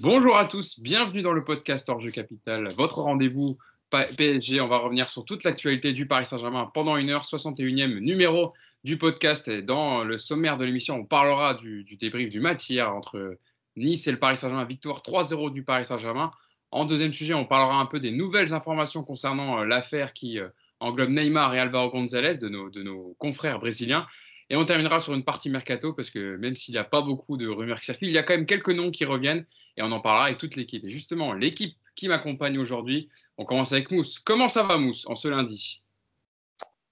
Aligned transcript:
Bonjour 0.00 0.36
à 0.36 0.44
tous, 0.44 0.78
bienvenue 0.78 1.22
dans 1.22 1.32
le 1.32 1.42
podcast 1.42 1.88
Orge 1.88 2.12
Capital, 2.12 2.68
votre 2.76 3.00
rendez-vous 3.00 3.58
PSG. 3.90 4.60
On 4.60 4.68
va 4.68 4.78
revenir 4.78 5.10
sur 5.10 5.24
toute 5.24 5.42
l'actualité 5.42 5.92
du 5.92 6.06
Paris 6.06 6.24
Saint-Germain 6.24 6.70
pendant 6.72 6.96
une 6.96 7.10
heure, 7.10 7.24
61e 7.24 7.98
numéro 7.98 8.52
du 8.84 8.96
podcast. 8.96 9.50
Dans 9.50 10.04
le 10.04 10.16
sommaire 10.16 10.56
de 10.56 10.64
l'émission, 10.64 10.98
on 10.98 11.04
parlera 11.04 11.54
du, 11.54 11.84
débrief 12.00 12.28
du 12.28 12.38
match 12.38 12.70
entre 12.78 13.38
Nice 13.74 14.06
et 14.06 14.12
le 14.12 14.20
Paris 14.20 14.36
Saint-Germain, 14.36 14.66
victoire 14.66 15.02
3-0 15.02 15.52
du 15.52 15.64
Paris 15.64 15.84
Saint-Germain. 15.84 16.30
En 16.70 16.84
deuxième 16.84 17.12
sujet, 17.12 17.34
on 17.34 17.44
parlera 17.44 17.80
un 17.80 17.86
peu 17.86 17.98
des 17.98 18.12
nouvelles 18.12 18.54
informations 18.54 19.02
concernant 19.02 19.58
euh, 19.58 19.64
l'affaire 19.64 20.12
qui 20.12 20.38
euh, 20.38 20.48
englobe 20.78 21.10
Neymar 21.10 21.56
et 21.56 21.58
Alvaro 21.58 21.90
González, 21.90 22.38
de 22.38 22.48
nos 22.48 23.16
confrères 23.18 23.58
brésiliens. 23.58 24.06
Et 24.50 24.56
on 24.56 24.64
terminera 24.64 25.00
sur 25.00 25.12
une 25.14 25.24
partie 25.24 25.50
mercato 25.50 25.92
parce 25.92 26.10
que 26.10 26.36
même 26.36 26.56
s'il 26.56 26.72
n'y 26.72 26.78
a 26.78 26.84
pas 26.84 27.02
beaucoup 27.02 27.36
de 27.36 27.46
rumeurs 27.46 27.78
qui 27.80 27.86
circulent, 27.86 28.08
il 28.08 28.14
y 28.14 28.18
a 28.18 28.22
quand 28.22 28.34
même 28.34 28.46
quelques 28.46 28.70
noms 28.70 28.90
qui 28.90 29.04
reviennent 29.04 29.44
et 29.76 29.82
on 29.82 29.92
en 29.92 30.00
parlera 30.00 30.26
avec 30.26 30.38
toute 30.38 30.56
l'équipe. 30.56 30.84
Et 30.84 30.90
justement, 30.90 31.34
l'équipe 31.34 31.76
qui 31.94 32.08
m'accompagne 32.08 32.58
aujourd'hui, 32.58 33.10
on 33.36 33.44
commence 33.44 33.72
avec 33.72 33.90
Mousse. 33.90 34.18
Comment 34.20 34.48
ça 34.48 34.62
va 34.62 34.78
Mousse 34.78 35.06
en 35.06 35.14
ce 35.14 35.28
lundi? 35.28 35.82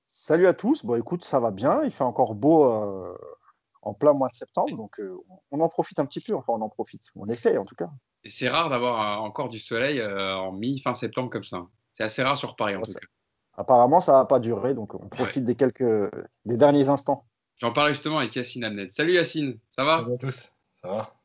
Salut 0.07 0.47
à 0.47 0.55
tous. 0.55 0.85
Bon 0.85 0.97
écoute, 0.97 1.25
ça 1.25 1.41
va 1.41 1.51
bien. 1.51 1.83
Il 1.85 1.91
fait 1.91 2.05
encore 2.05 2.35
beau 2.35 2.65
euh, 2.65 3.17
en 3.81 3.95
plein 3.95 4.13
mois 4.13 4.29
de 4.29 4.35
septembre, 4.35 4.77
donc 4.77 4.99
euh, 4.99 5.17
on 5.51 5.61
en 5.61 5.69
profite 5.69 5.99
un 5.99 6.05
petit 6.05 6.21
peu. 6.21 6.35
Enfin, 6.35 6.53
on 6.55 6.61
en 6.61 6.69
profite. 6.69 7.05
On 7.15 7.29
essaie 7.29 7.57
en 7.57 7.65
tout 7.65 7.77
cas. 7.77 7.89
C'est 8.25 8.49
rare 8.49 8.69
d'avoir 8.69 9.01
euh, 9.01 9.25
encore 9.25 9.49
du 9.49 9.61
soleil 9.61 10.03
en 10.05 10.53
mi-fin 10.53 10.93
septembre 10.93 11.31
comme 11.31 11.45
ça. 11.45 11.65
C'est 11.93 12.03
assez 12.03 12.23
rare 12.23 12.37
sur 12.37 12.57
Paris 12.57 12.77
en 12.77 12.83
tout 12.83 12.93
cas. 12.93 13.07
Apparemment, 13.57 14.01
ça 14.01 14.13
va 14.13 14.25
pas 14.27 14.41
durer, 14.41 14.75
donc 14.75 14.95
on 14.95 15.09
profite 15.09 15.45
des 15.45 15.55
quelques 15.55 16.11
des 16.45 16.57
derniers 16.59 16.91
instants. 16.91 17.25
J'en 17.59 17.73
parlais 17.73 17.95
justement 17.95 18.19
avec 18.19 18.35
Yacine 18.35 18.65
Amned. 18.65 18.93
Salut 18.93 19.15
Yacine, 19.15 19.59
ça 19.69 19.85
va? 19.85 19.99
Salut 19.99 20.15
à 20.15 20.19
tous, 20.19 20.53
ça 20.83 20.89
va? 20.89 21.17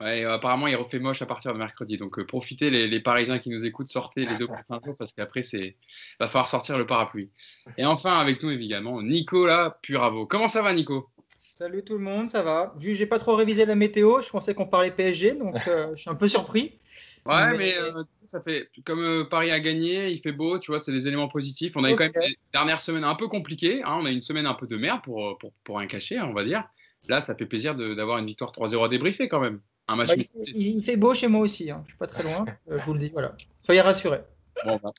Ouais, 0.00 0.24
apparemment, 0.24 0.66
il 0.66 0.76
refait 0.76 0.98
moche 0.98 1.22
à 1.22 1.26
partir 1.26 1.54
de 1.54 1.58
mercredi. 1.58 1.96
Donc, 1.96 2.18
euh, 2.18 2.26
profitez, 2.26 2.68
les, 2.70 3.00
Parisiens 3.00 3.38
qui 3.38 3.48
nous 3.48 3.64
écoutent, 3.64 3.88
sortez 3.88 4.26
les 4.26 4.36
deux 4.36 4.46
prochains 4.46 4.78
jours 4.84 4.96
parce 4.96 5.12
qu'après, 5.12 5.40
il 5.40 5.74
va 6.20 6.28
falloir 6.28 6.48
sortir 6.48 6.76
le 6.76 6.86
parapluie. 6.86 7.30
Et 7.78 7.86
enfin, 7.86 8.18
avec 8.18 8.42
nous, 8.42 8.50
évidemment, 8.50 9.02
Nicolas 9.02 9.78
Puravo. 9.82 10.26
Comment 10.26 10.48
ça 10.48 10.60
va, 10.60 10.74
Nico? 10.74 11.08
Salut 11.48 11.82
tout 11.82 11.94
le 11.94 12.04
monde, 12.04 12.28
ça 12.28 12.42
va. 12.42 12.74
J'ai 12.78 13.06
pas 13.06 13.18
trop 13.18 13.34
révisé 13.34 13.64
la 13.64 13.74
météo, 13.74 14.20
je 14.20 14.28
pensais 14.28 14.54
qu'on 14.54 14.66
parlait 14.66 14.90
PSG, 14.90 15.36
donc 15.36 15.56
euh, 15.66 15.88
je 15.94 16.02
suis 16.02 16.10
un 16.10 16.14
peu 16.14 16.28
surpris. 16.28 16.78
Ouais, 17.26 17.56
mais, 17.56 17.76
euh, 17.76 18.04
ça 18.24 18.40
fait 18.40 18.68
comme 18.84 19.00
euh, 19.00 19.24
Paris 19.24 19.50
a 19.50 19.60
gagné, 19.60 20.10
il 20.10 20.20
fait 20.20 20.32
beau, 20.32 20.58
tu 20.58 20.70
vois, 20.70 20.80
c'est 20.80 20.92
des 20.92 21.08
éléments 21.08 21.28
positifs. 21.28 21.72
On 21.76 21.84
a 21.84 21.90
eu 21.90 21.96
quand 21.96 22.04
même 22.04 22.12
des 22.12 22.38
dernières 22.52 22.80
semaines 22.80 23.04
un 23.04 23.14
peu 23.14 23.28
compliquées. 23.28 23.82
Hein, 23.82 23.98
on 24.00 24.06
a 24.06 24.10
eu 24.10 24.14
une 24.14 24.22
semaine 24.22 24.46
un 24.46 24.54
peu 24.54 24.66
de 24.66 24.76
merde 24.76 25.02
pour, 25.02 25.24
euh, 25.24 25.34
pour, 25.40 25.52
pour 25.64 25.78
rien 25.78 25.86
cacher, 25.86 26.20
on 26.20 26.32
va 26.32 26.44
dire. 26.44 26.64
Là, 27.08 27.20
ça 27.20 27.34
fait 27.34 27.46
plaisir 27.46 27.74
d'avoir 27.74 28.18
une 28.18 28.26
victoire 28.26 28.52
3-0 28.52 28.84
à 28.84 28.88
débriefer 28.88 29.28
quand 29.28 29.40
même. 29.40 29.60
Un 29.88 29.96
match 29.96 30.08
bah, 30.08 30.24
il, 30.46 30.82
fait 30.82 30.96
beau 30.96 31.14
chez 31.14 31.28
moi 31.28 31.42
aussi, 31.42 31.70
hein. 31.70 31.80
je 31.84 31.90
suis 31.90 31.98
pas 31.98 32.08
très 32.08 32.24
loin, 32.24 32.44
je 32.68 32.82
vous 32.82 32.92
le 32.92 32.98
dis, 32.98 33.10
voilà. 33.10 33.36
Soyez 33.62 33.80
rassurés. 33.80 34.22
Bon, 34.64 34.80
bah. 34.82 34.90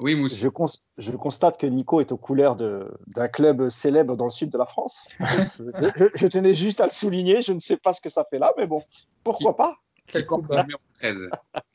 Oui, 0.00 0.14
Mousse. 0.14 0.36
Je, 0.38 0.48
je, 0.98 1.10
constate 1.12 1.58
que 1.58 1.66
Nico 1.66 2.00
est 2.00 2.12
aux 2.12 2.18
couleurs 2.18 2.54
d'un 2.56 3.28
club 3.28 3.70
célèbre 3.70 4.16
dans 4.16 4.26
le 4.26 4.30
sud 4.30 4.50
de 4.50 4.58
la 4.58 4.66
France. 4.66 5.06
je, 5.18 6.08
je, 6.14 6.26
tenais 6.26 6.52
juste 6.52 6.82
à 6.82 6.84
le 6.84 6.90
souligner, 6.90 7.40
je 7.40 7.54
ne 7.54 7.58
sais 7.58 7.78
pas 7.78 7.94
ce 7.94 8.02
que 8.02 8.10
ça 8.10 8.26
fait 8.28 8.38
là, 8.38 8.52
mais 8.58 8.66
bon, 8.66 8.84
pourquoi 9.24 9.56
pas 9.56 9.78
Quel 10.10 10.26
numéro 10.26 10.80
13 10.94 11.28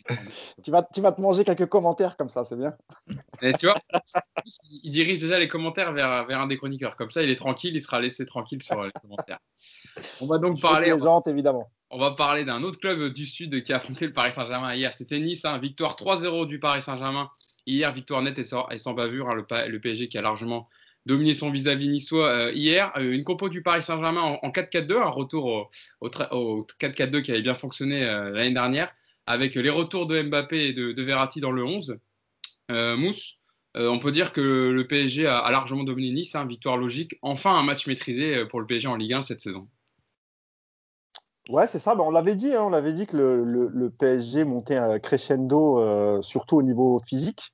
tu, 0.64 0.72
vas, 0.72 0.88
tu 0.94 1.02
vas 1.02 1.12
te 1.12 1.22
manger 1.22 1.44
quelques 1.44 1.68
commentaires 1.68 2.18
comme 2.18 2.30
ça, 2.30 2.44
c'est 2.44 2.58
bien. 2.58 2.76
tu 3.60 3.68
vois, 3.68 3.76
il 4.84 4.92
dirige 4.92 5.20
déjà 5.20 5.40
les 5.40 5.48
commentaires 5.48 5.94
vers, 5.94 6.26
vers 6.26 6.42
un 6.42 6.48
des 6.48 6.58
chroniqueurs. 6.58 6.96
Comme 6.96 7.12
ça, 7.12 7.24
il 7.24 7.30
est 7.30 7.36
tranquille, 7.36 7.76
il 7.76 7.82
sera 7.82 8.00
laissé 8.00 8.26
tranquille 8.26 8.62
sur 8.62 8.84
les 8.84 8.92
commentaires. 9.02 9.40
On 10.20 10.26
va 10.26 10.40
donc 10.40 10.60
parler. 10.60 10.90
Plaisante, 10.90 11.28
évidemment. 11.28 11.72
On 11.90 12.00
va 12.00 12.12
parler 12.12 12.44
d'un 12.44 12.64
autre 12.64 12.80
club 12.80 13.14
du 13.14 13.26
Sud 13.26 13.64
qui 13.64 13.72
a 13.72 13.78
affronté 13.78 14.08
le 14.08 14.14
Paris 14.14 14.32
Saint-Germain 14.32 14.74
hier. 14.74 14.94
C'était 14.94 15.20
Nice, 15.20 15.46
hein, 15.46 15.60
victoire 15.60 15.96
3-0 15.96 16.48
du 16.48 16.60
Paris 16.60 16.82
Saint-Germain. 16.82 17.30
Hier, 17.66 17.94
victoire 17.94 18.22
nette 18.22 18.40
et 18.40 18.44
sans, 18.44 18.68
et 18.70 18.80
sans 18.80 18.94
bavure. 18.94 19.30
Hein, 19.30 19.36
le, 19.36 19.70
le, 19.70 19.80
PSG 19.80 20.10
qui 20.10 20.18
a 20.18 20.22
largement 20.22 20.70
dominé 21.06 21.34
son 21.34 21.52
vis-à-vis 21.52 21.90
niçois 21.90 22.30
euh, 22.30 22.52
hier. 22.54 22.92
Euh, 22.98 23.12
une 23.12 23.24
compo 23.24 23.50
du 23.50 23.62
Paris 23.62 23.84
Saint-Germain 23.84 24.40
en, 24.42 24.50
4-4-2, 24.50 25.02
un 25.02 25.10
retour 25.10 25.46
au, 25.46 26.08
au, 26.32 26.68
4-4-2 26.80 27.22
qui 27.22 27.32
avait 27.32 27.42
bien 27.42 27.56
fonctionné 27.56 28.06
euh, 28.06 28.30
l'année 28.32 28.54
dernière 28.54 28.94
avec 29.26 29.56
les 29.56 29.70
retours 29.70 30.06
de 30.06 30.22
Mbappé 30.22 30.68
et 30.68 30.74
de, 30.74 31.02
Verratti 31.02 31.40
dans 31.40 31.52
le 31.52 31.64
11. 31.64 31.98
Euh, 32.72 32.98
Mousse, 32.98 33.40
euh, 33.78 33.90
on 33.90 34.00
peut 34.00 34.12
dire 34.12 34.34
que 34.34 34.42
le 34.42 34.88
PSG 34.88 35.28
a, 35.28 35.50
largement 35.52 35.84
dominé 35.84 36.12
Nice, 36.12 36.36
hein, 36.36 36.46
victoire 36.46 36.78
logique. 36.78 37.18
Enfin, 37.22 37.56
un 37.56 37.64
match 37.64 37.88
maîtrisé 37.88 38.38
euh, 38.38 38.46
pour 38.46 38.60
le 38.60 38.68
PSG 38.68 38.88
en 38.88 38.96
Ligue 38.96 39.14
1 39.14 39.22
cette 39.22 39.42
saison. 39.42 39.68
Ouais, 41.50 41.68
c'est 41.68 41.80
ça. 41.80 41.96
Ben, 41.96 42.04
on 42.04 42.12
l'avait 42.12 42.36
dit, 42.36 42.54
hein, 42.54 42.64
on 42.64 42.70
l'avait 42.70 42.94
dit 42.94 43.06
que 43.06 43.18
le, 43.18 43.90
PSG 43.90 44.46
montait 44.46 44.80
crescendo, 45.02 46.22
surtout 46.22 46.58
au 46.58 46.64
niveau 46.64 47.00
physique. 47.00 47.54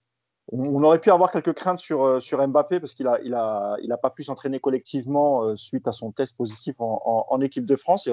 On, 0.52 0.84
aurait 0.84 1.00
pu 1.00 1.12
avoir 1.12 1.30
quelques 1.30 1.54
craintes 1.54 1.80
sur, 1.80 2.20
sur 2.20 2.46
Mbappé 2.48 2.80
parce 2.80 2.96
qu'il 2.96 3.06
n'a 3.06 3.20
il 3.24 3.36
a, 3.36 3.76
il 3.84 3.92
a 3.92 3.98
pas 3.98 4.10
pu 4.10 4.24
s'entraîner 4.24 4.60
collectivement 4.60 5.56
suite 5.56 5.88
à 5.88 5.92
son 5.92 6.12
test 6.12 6.36
positif 6.36 6.76
en, 6.80 7.40
équipe 7.42 7.68
de 7.68 7.76
France. 7.76 8.10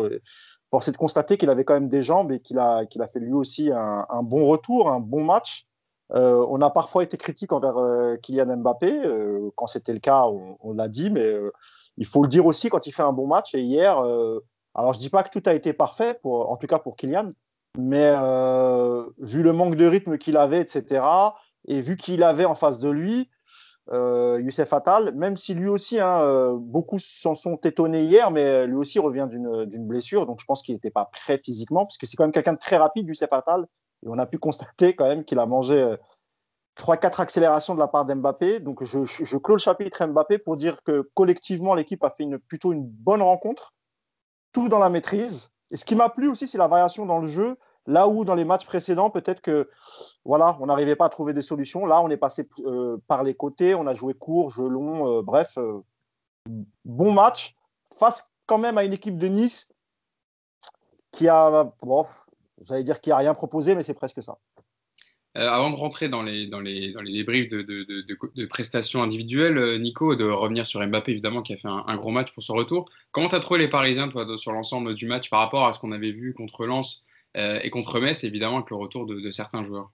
Force 0.70 0.88
est 0.88 0.92
de 0.92 0.96
constater 0.96 1.38
qu'il 1.38 1.48
avait 1.48 1.64
quand 1.64 1.74
même 1.74 1.88
des 1.88 2.02
jambes 2.02 2.32
et 2.32 2.38
qu'il 2.38 2.58
a, 2.58 2.82
a 2.98 3.06
fait 3.06 3.20
lui 3.20 3.32
aussi 3.32 3.70
un, 3.72 4.22
bon 4.22 4.44
retour, 4.46 4.90
un 4.90 5.00
bon 5.00 5.24
match. 5.24 5.66
Euh, 6.12 6.44
on 6.48 6.60
a 6.60 6.70
parfois 6.70 7.02
été 7.02 7.16
critique 7.16 7.52
envers 7.52 7.76
euh, 7.76 8.16
Kylian 8.16 8.56
Mbappé. 8.58 9.00
Euh, 9.04 9.50
quand 9.56 9.66
c'était 9.66 9.92
le 9.92 9.98
cas, 9.98 10.26
on, 10.26 10.72
l'a 10.72 10.88
dit, 10.88 11.10
mais 11.10 11.34
il 11.96 12.06
faut 12.06 12.22
le 12.22 12.28
dire 12.28 12.46
aussi 12.46 12.68
quand 12.68 12.86
il 12.86 12.92
fait 12.92 13.02
un 13.02 13.12
bon 13.12 13.26
match. 13.26 13.54
Et 13.54 13.60
hier, 13.60 13.98
alors 14.74 14.92
je 14.92 14.98
dis 14.98 15.10
pas 15.10 15.22
que 15.22 15.30
tout 15.30 15.42
a 15.48 15.54
été 15.54 15.72
parfait, 15.72 16.18
pour, 16.22 16.50
en 16.50 16.56
tout 16.56 16.66
cas 16.66 16.78
pour 16.78 16.96
Kylian, 16.96 17.28
mais 17.78 18.12
vu 19.18 19.42
le 19.42 19.52
manque 19.52 19.76
de 19.76 19.86
rythme 19.86 20.18
qu'il 20.18 20.36
avait, 20.36 20.60
etc., 20.60 21.02
et 21.66 21.80
vu 21.80 21.96
qu'il 21.96 22.22
avait 22.22 22.44
en 22.44 22.54
face 22.54 22.78
de 22.78 22.88
lui, 22.88 23.30
euh, 23.92 24.40
Youssef 24.42 24.72
Attal, 24.72 25.14
même 25.14 25.36
si 25.36 25.54
lui 25.54 25.68
aussi, 25.68 26.00
hein, 26.00 26.20
euh, 26.22 26.56
beaucoup 26.58 26.98
s'en 26.98 27.34
sont 27.34 27.56
étonnés 27.56 28.02
hier, 28.04 28.30
mais 28.30 28.66
lui 28.66 28.76
aussi 28.76 28.98
revient 28.98 29.28
d'une 29.30 29.86
blessure, 29.86 30.26
donc 30.26 30.40
je 30.40 30.44
pense 30.44 30.62
qu'il 30.62 30.74
n'était 30.74 30.90
pas 30.90 31.04
prêt 31.04 31.38
physiquement, 31.38 31.84
parce 31.84 31.98
que 31.98 32.06
c'est 32.06 32.16
quand 32.16 32.24
même 32.24 32.32
quelqu'un 32.32 32.54
de 32.54 32.58
très 32.58 32.76
rapide, 32.76 33.06
Youssef 33.08 33.32
Attal, 33.32 33.66
et 34.04 34.08
on 34.08 34.18
a 34.18 34.26
pu 34.26 34.38
constater 34.38 34.94
quand 34.94 35.06
même 35.06 35.24
qu'il 35.24 35.38
a 35.38 35.46
mangé 35.46 35.80
euh, 35.80 35.96
3-4 36.76 37.20
accélérations 37.20 37.74
de 37.74 37.78
la 37.78 37.88
part 37.88 38.04
d'Mbappé. 38.04 38.60
Donc 38.60 38.84
je, 38.84 39.04
je, 39.04 39.36
clôt 39.38 39.54
le 39.54 39.60
chapitre 39.60 40.06
Mbappé 40.06 40.38
pour 40.38 40.56
dire 40.56 40.82
que 40.82 41.08
collectivement, 41.14 41.74
l'équipe 41.74 42.04
a 42.04 42.10
fait 42.10 42.26
plutôt 42.48 42.72
une 42.72 42.84
bonne 42.84 43.22
rencontre, 43.22 43.74
tout 44.52 44.68
dans 44.68 44.78
la 44.78 44.90
maîtrise. 44.90 45.50
Et 45.70 45.76
ce 45.76 45.84
qui 45.84 45.96
m'a 45.96 46.10
plu 46.10 46.28
aussi, 46.28 46.46
c'est 46.46 46.58
la 46.58 46.68
variation 46.68 47.06
dans 47.06 47.18
le 47.18 47.26
jeu. 47.26 47.56
Là 47.86 48.08
où 48.08 48.24
dans 48.24 48.34
les 48.34 48.44
matchs 48.44 48.66
précédents, 48.66 49.10
peut-être 49.10 49.40
que 49.40 49.70
voilà, 50.24 50.56
on 50.60 50.66
n'arrivait 50.66 50.96
pas 50.96 51.06
à 51.06 51.08
trouver 51.08 51.32
des 51.32 51.42
solutions. 51.42 51.86
Là, 51.86 52.02
on 52.02 52.10
est 52.10 52.16
passé 52.16 52.48
euh, 52.64 52.96
par 53.06 53.22
les 53.22 53.34
côtés, 53.34 53.74
on 53.74 53.86
a 53.86 53.94
joué 53.94 54.14
court, 54.14 54.50
jeu 54.50 54.66
long, 54.66 55.18
euh, 55.18 55.22
bref, 55.22 55.56
euh, 55.58 55.80
bon 56.84 57.12
match 57.12 57.54
face 57.96 58.32
quand 58.46 58.58
même 58.58 58.76
à 58.76 58.84
une 58.84 58.92
équipe 58.92 59.18
de 59.18 59.28
Nice 59.28 59.72
qui 61.12 61.28
a, 61.28 61.72
bon, 61.82 62.04
j'allais 62.62 62.82
dire 62.82 63.00
qui 63.00 63.10
a 63.10 63.16
rien 63.16 63.34
proposé, 63.34 63.74
mais 63.74 63.82
c'est 63.82 63.94
presque 63.94 64.22
ça. 64.22 64.36
avant 65.34 65.70
de 65.70 65.76
rentrer 65.76 66.08
dans 66.08 66.22
les, 66.22 66.46
dans 66.46 66.60
les, 66.60 66.92
dans 66.92 67.00
les 67.00 67.12
débriefs 67.12 67.48
de, 67.48 67.62
de, 67.62 67.84
de, 67.84 68.46
prestations 68.46 69.02
individuelles, 69.02 69.80
Nico, 69.80 70.14
de 70.14 70.28
revenir 70.28 70.66
sur 70.66 70.86
Mbappé, 70.86 71.12
évidemment, 71.12 71.42
qui 71.42 71.54
a 71.54 71.56
fait 71.56 71.68
un, 71.68 71.84
un 71.86 71.96
gros 71.96 72.10
match 72.10 72.32
pour 72.34 72.42
son 72.42 72.54
retour. 72.54 72.90
Comment 73.12 73.28
tu 73.28 73.34
as 73.34 73.40
trouvé 73.40 73.60
les 73.60 73.68
Parisiens, 73.68 74.08
toi, 74.08 74.26
sur 74.36 74.52
l'ensemble 74.52 74.94
du 74.94 75.06
match 75.06 75.30
par 75.30 75.40
rapport 75.40 75.66
à 75.66 75.72
ce 75.72 75.78
qu'on 75.78 75.92
avait 75.92 76.12
vu 76.12 76.34
contre 76.34 76.66
Lens 76.66 77.05
et 77.36 77.70
contre 77.70 78.00
Metz, 78.00 78.24
évidemment, 78.24 78.56
avec 78.56 78.70
le 78.70 78.76
retour 78.76 79.06
de, 79.06 79.30
certains 79.30 79.62
joueurs. 79.62 79.90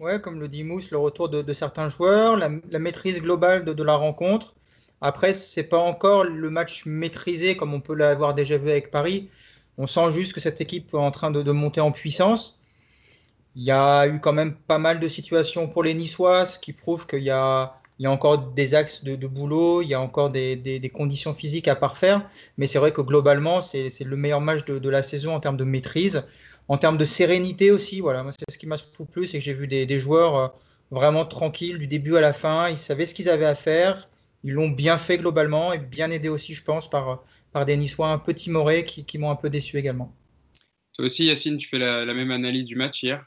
Ouais, 0.00 0.20
comme 0.20 0.40
le 0.40 0.48
dit 0.48 0.64
Mousse, 0.64 0.90
le 0.90 0.98
retour 0.98 1.28
de, 1.28 1.52
certains 1.52 1.88
joueurs, 1.88 2.36
la, 2.36 2.48
maîtrise 2.48 3.20
globale 3.20 3.64
de, 3.64 3.82
la 3.82 3.94
rencontre. 3.94 4.54
Après, 5.00 5.32
c'est 5.32 5.64
pas 5.64 5.78
encore 5.78 6.24
le 6.24 6.50
match 6.50 6.84
maîtrisé 6.84 7.56
comme 7.56 7.74
on 7.74 7.80
peut 7.80 7.94
l'avoir 7.94 8.34
déjà 8.34 8.56
vu 8.56 8.70
avec 8.70 8.90
Paris. 8.90 9.28
On 9.76 9.86
sent 9.86 10.10
juste 10.10 10.32
que 10.32 10.40
cette 10.40 10.60
équipe 10.60 10.92
est 10.92 10.96
en 10.96 11.12
train 11.12 11.30
de, 11.30 11.52
monter 11.52 11.80
en 11.80 11.92
puissance. 11.92 12.60
Il 13.54 13.62
y 13.62 13.70
a 13.70 14.06
eu 14.06 14.20
quand 14.20 14.32
même 14.32 14.54
pas 14.54 14.78
mal 14.78 15.00
de 15.00 15.08
situations 15.08 15.68
pour 15.68 15.82
les 15.82 15.94
Niçois, 15.94 16.46
ce 16.46 16.58
qui 16.58 16.72
prouve 16.72 17.06
qu'il 17.06 17.22
y 17.22 17.30
a, 17.30 17.77
il 17.98 18.04
y 18.04 18.06
a 18.06 18.10
encore 18.10 18.38
des 18.38 18.74
axes 18.74 19.02
de, 19.02 19.26
boulot, 19.26 19.82
il 19.82 19.88
y 19.88 19.94
a 19.94 20.00
encore 20.00 20.30
des, 20.30 20.92
conditions 20.94 21.32
physiques 21.32 21.66
à 21.66 21.74
parfaire. 21.74 22.28
Mais 22.56 22.66
c'est 22.66 22.78
vrai 22.78 22.92
que 22.92 23.00
globalement, 23.00 23.60
c'est 23.60 24.04
le 24.04 24.16
meilleur 24.16 24.40
match 24.40 24.64
de, 24.64 24.88
la 24.88 25.02
saison 25.02 25.34
en 25.34 25.40
termes 25.40 25.56
de 25.56 25.64
maîtrise. 25.64 26.24
En 26.68 26.78
termes 26.78 26.98
de 26.98 27.04
sérénité 27.04 27.70
aussi, 27.70 28.00
voilà, 28.00 28.24
c'est 28.30 28.52
ce 28.52 28.58
qui 28.58 28.66
m'a 28.66 28.76
plu, 29.10 29.26
c'est 29.26 29.38
que 29.38 29.44
j'ai 29.44 29.54
vu 29.54 29.66
des, 29.66 29.98
joueurs 29.98 30.36
euh, 30.36 30.48
vraiment 30.90 31.24
tranquilles 31.24 31.78
du 31.78 31.86
début 31.86 32.16
à 32.16 32.20
la 32.20 32.32
fin. 32.32 32.68
Ils 32.68 32.76
savaient 32.76 33.06
ce 33.06 33.14
qu'ils 33.14 33.30
avaient 33.30 33.46
à 33.46 33.54
faire. 33.54 34.08
Ils 34.44 34.52
l'ont 34.52 34.68
bien 34.68 34.98
fait 34.98 35.18
globalement 35.18 35.72
et 35.72 35.78
bien 35.78 36.10
aidé 36.10 36.28
aussi, 36.28 36.54
je 36.54 36.62
pense, 36.62 36.88
par, 36.88 37.22
par 37.52 37.64
des 37.64 37.76
Niçois 37.76 38.10
un 38.10 38.18
peu 38.18 38.34
timorés 38.34 38.84
qui, 38.84 39.04
qui 39.04 39.18
m'ont 39.18 39.30
un 39.30 39.36
peu 39.36 39.50
déçu 39.50 39.78
également. 39.78 40.14
Toi 40.92 41.06
aussi, 41.06 41.24
Yacine, 41.24 41.58
tu 41.58 41.68
fais 41.68 41.78
la, 41.78 42.04
même 42.12 42.30
analyse 42.30 42.66
du 42.66 42.76
match 42.76 43.02
hier? 43.02 43.24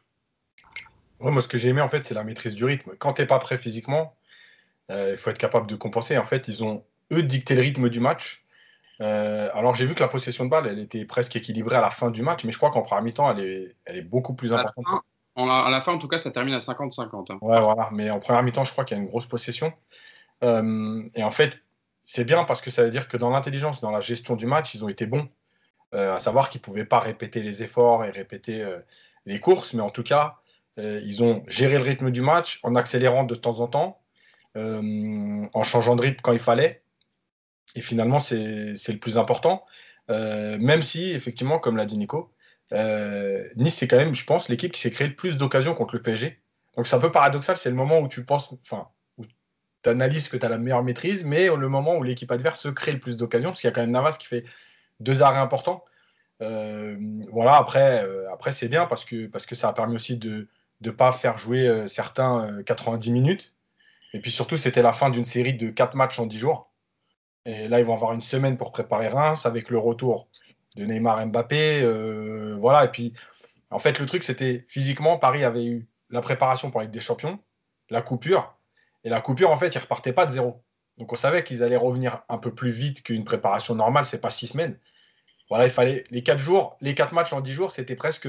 Moi, 1.20 1.42
ce 1.42 1.48
que 1.48 1.58
j'ai 1.58 1.70
aimé, 1.70 1.82
en 1.82 1.90
fait, 1.90 2.06
c'est 2.06 2.14
la 2.14 2.24
maîtrise 2.24 2.56
du 2.56 2.64
rythme. 2.64 2.92
Quand 3.00 3.14
tu 3.14 3.22
n'es 3.22 3.28
pas 3.28 3.40
prêt 3.40 3.58
physiquement, 3.58 4.16
il 4.89 5.18
faut 5.18 5.30
être 5.30 5.38
capable 5.38 5.68
de 5.68 5.75
compenser. 5.75 6.18
En 6.18 6.25
fait, 6.25 6.48
ils 6.48 6.63
ont, 6.63 6.83
eux, 7.12 7.24
dicté 7.24 7.56
le 7.56 7.62
rythme 7.62 7.89
du 7.89 8.00
match. 8.00 8.42
Euh, 9.01 9.50
alors 9.56 9.74
j'ai 9.74 9.86
vu 9.86 9.95
que 9.95 10.00
la 10.00 10.07
possession 10.07 10.45
de 10.45 10.50
balle, 10.50 10.68
elle 10.68 10.80
était 10.80 11.06
presque 11.06 11.36
équilibrée 11.36 11.75
à 11.75 11.81
la 11.81 11.89
fin 11.89 12.12
du 12.12 12.22
match, 12.22 12.44
mais 12.44 12.51
je 12.51 12.57
crois 12.57 12.69
qu'en 12.69 12.83
première 12.83 13.04
mi-temps, 13.04 13.31
elle 13.31 13.44
est, 13.44 13.75
elle 13.86 13.98
est 13.98 14.04
beaucoup 14.04 14.36
plus 14.36 14.54
importante. 14.54 14.86
À 15.36 15.69
la, 15.72 15.81
fin, 15.81 15.94
en 15.94 15.98
tout 15.98 16.07
cas, 16.07 16.19
ça 16.19 16.30
termine 16.30 16.54
à 16.54 16.60
50-50. 16.60 17.31
Hein. 17.31 17.38
Ouais, 17.42 17.60
voilà. 17.60 17.89
Mais 17.92 18.12
en 18.12 18.19
première 18.19 18.44
mi-temps, 18.44 18.63
je 18.63 18.72
crois 18.72 18.83
qu'il 18.83 18.95
y 18.95 19.00
a 19.00 19.04
une 19.04 19.10
grosse 19.10 19.25
possession. 19.25 19.74
Euh, 20.44 21.04
et 21.16 21.24
en 21.24 21.31
fait, 21.31 21.63
c'est 22.06 22.25
bien 22.25 22.44
parce 22.44 22.62
que 22.62 22.69
ça 22.69 22.84
veut 22.84 22.92
dire 22.92 23.07
que 23.07 23.18
dans 23.18 23.30
l'intelligence, 23.30 23.81
dans 23.81 23.92
la 23.92 24.01
gestion 24.01 24.36
du 24.36 24.45
match, 24.45 24.75
ils 24.75 24.86
ont 24.86 24.89
été 24.89 25.07
bons. 25.07 25.27
Euh, 25.94 26.16
à 26.16 26.19
savoir 26.19 26.50
qu'ils 26.50 26.60
ne 26.60 26.66
pouvaient 26.66 26.86
pas 26.86 27.00
répéter 27.00 27.42
les 27.42 27.63
efforts 27.63 28.06
et 28.06 28.12
répéter 28.12 28.66
les 29.25 29.39
courses, 29.39 29.74
mais 29.74 29.81
en 29.81 29.89
tout 29.89 30.04
cas, 30.04 30.38
ils 30.77 31.24
ont 31.24 31.44
géré 31.48 31.77
le 31.77 31.84
rythme 31.84 32.12
du 32.12 32.22
match 32.22 32.60
en 32.63 32.75
accélérant 32.75 33.24
de 33.24 33.36
temps 33.36 33.62
en 33.62 33.68
temps, 33.68 34.00
en 34.56 35.63
changeant 35.63 35.95
de 35.95 36.01
rythme 36.01 36.19
quand 36.21 36.33
il 36.33 36.39
fallait. 36.39 36.81
Et 37.75 37.81
finalement, 37.81 38.19
c'est 38.19 38.36
le 38.36 38.98
plus 38.98 39.18
important. 39.18 39.65
Euh, 40.09 40.57
même 40.59 40.81
si, 40.81 41.12
effectivement, 41.12 41.59
comme 41.59 41.77
l'a 41.77 41.86
dit 41.86 41.98
Nico, 41.98 42.33
euh, 42.74 43.48
Nice, 43.56 43.75
c'est 43.75 43.88
quand 43.88 43.98
même, 43.98 44.15
je 44.15 44.25
pense, 44.25 44.50
l'équipe 44.50 44.71
qui 44.71 44.81
s'est 44.81 44.92
créée 44.92 45.07
le 45.07 45.15
plus 45.15 45.38
d'occasions 45.38 45.74
contre 45.74 45.95
le 45.95 46.01
PSG. 46.01 46.42
Donc 46.75 46.88
c'est 46.88 46.95
un 46.95 47.00
peu 47.00 47.12
paradoxal, 47.12 47.57
c'est 47.57 47.69
le 47.69 47.75
moment 47.75 48.00
où 48.00 48.07
tu 48.07 48.24
penses, 48.24 48.53
enfin, 48.63 48.89
où 49.18 49.25
tu 49.25 49.89
analyses 49.89 50.30
que 50.30 50.38
tu 50.38 50.45
as 50.45 50.50
la 50.50 50.57
meilleure 50.57 50.83
maîtrise, 50.83 51.25
mais 51.25 51.48
le 51.48 51.69
moment 51.69 51.98
où 51.98 52.03
l'équipe 52.03 52.31
adverse 52.31 52.62
se 52.62 52.69
crée 52.69 52.94
le 52.94 53.00
plus 53.00 53.18
d'occasions, 53.18 53.50
parce 53.50 53.62
qu'il 53.62 53.68
y 53.68 53.71
a 53.71 53.74
quand 53.74 53.81
même 53.81 53.92
Navas 53.92 54.18
qui 54.18 54.27
fait 54.27 54.45
deux 55.00 55.21
arrêts 55.21 55.39
importants. 55.39 55.83
Euh, 56.42 56.98
voilà, 57.31 57.56
après, 57.57 58.06
après 58.31 58.51
c'est 58.53 58.69
bien 58.69 58.86
parce 58.86 59.06
que, 59.06 59.27
parce 59.27 59.45
que 59.45 59.56
ça 59.56 59.69
a 59.69 59.74
permis 59.74 59.95
aussi 59.95 60.18
de 60.18 60.48
ne 60.81 60.92
pas 60.92 61.12
faire 61.12 61.38
jouer 61.38 61.86
certains 61.88 62.63
90 62.65 63.12
minutes. 63.12 63.53
Et 64.13 64.19
puis 64.19 64.31
surtout, 64.31 64.58
c'était 64.58 64.81
la 64.81 64.94
fin 64.94 65.10
d'une 65.10 65.25
série 65.25 65.54
de 65.54 65.69
quatre 65.69 65.96
matchs 65.96 66.19
en 66.19 66.25
10 66.25 66.38
jours. 66.38 66.72
Et 67.46 67.68
là, 67.68 67.80
ils 67.80 67.86
vont 67.86 67.94
avoir 67.94 68.13
une 68.13 68.22
semaine 68.22 68.58
pour 68.58 68.72
préparer 68.72 69.08
Reims 69.08 69.46
avec 69.46 69.69
le 69.69 69.78
retour 69.78 70.28
de 70.75 70.86
Neymar 70.86 71.25
Mbappé. 71.28 71.81
Euh, 71.81 72.56
voilà. 72.60 72.86
Et 72.86 72.90
puis, 72.90 73.13
en 73.69 73.80
fait, 73.80 74.00
le 74.00 74.06
truc, 74.06 74.24
c'était 74.24 74.66
physiquement, 74.68 75.18
Paris 75.18 75.44
avait 75.44 75.66
eu 75.66 75.88
la 76.10 76.22
préparation 76.22 76.72
pour 76.72 76.81
la 76.81 76.86
Ligue 76.86 76.94
des 76.94 77.02
Champions, 77.02 77.40
la 77.90 78.02
coupure. 78.02 78.54
Et 79.04 79.10
la 79.10 79.22
coupure, 79.22 79.50
en 79.50 79.58
fait, 79.58 79.74
ils 79.74 79.80
repartaient 79.80 80.13
pas 80.13 80.25
de 80.25 80.31
zéro. 80.31 80.62
Donc, 80.98 81.12
on 81.13 81.16
savait 81.16 81.44
qu'ils 81.44 81.63
allaient 81.63 81.78
revenir 81.78 82.22
un 82.30 82.38
peu 82.38 82.54
plus 82.54 82.72
vite 82.72 83.02
qu'une 83.02 83.24
préparation 83.24 83.74
normale. 83.75 84.06
C'est 84.06 84.22
pas 84.22 84.30
six 84.30 84.48
semaines. 84.48 84.78
Voilà, 85.50 85.66
il 85.66 85.72
fallait 85.72 86.06
les 86.12 86.24
quatre 86.24 86.40
jours, 86.40 86.78
les 86.80 86.96
quatre 86.96 87.13
matchs 87.13 87.34
en 87.34 87.42
dix 87.42 87.52
jours, 87.52 87.74
c'était 87.74 87.98
presque 87.98 88.28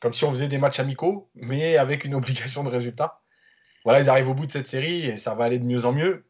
comme 0.00 0.14
si 0.14 0.24
on 0.24 0.30
faisait 0.30 0.46
des 0.46 0.58
matchs 0.58 0.78
amicaux, 0.78 1.28
mais 1.34 1.76
avec 1.76 2.04
une 2.04 2.14
obligation 2.20 2.62
de 2.62 2.68
résultat. 2.68 3.20
Voilà, 3.84 4.00
ils 4.00 4.10
arrivent 4.10 4.28
au 4.28 4.34
bout 4.34 4.46
de 4.46 4.52
cette 4.52 4.66
série 4.66 5.06
et 5.06 5.18
ça 5.18 5.34
va 5.34 5.44
aller 5.44 5.58
de 5.58 5.64
mieux 5.64 5.84
en 5.84 5.92
mieux 5.92 6.24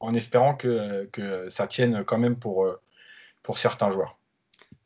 en 0.00 0.14
espérant 0.14 0.54
que, 0.54 1.08
que, 1.12 1.48
ça 1.50 1.66
tienne 1.66 2.04
quand 2.04 2.18
même 2.18 2.36
pour, 2.36 2.64
euh, 2.64 2.80
pour 3.42 3.58
certains 3.58 3.90
joueurs. 3.90 4.18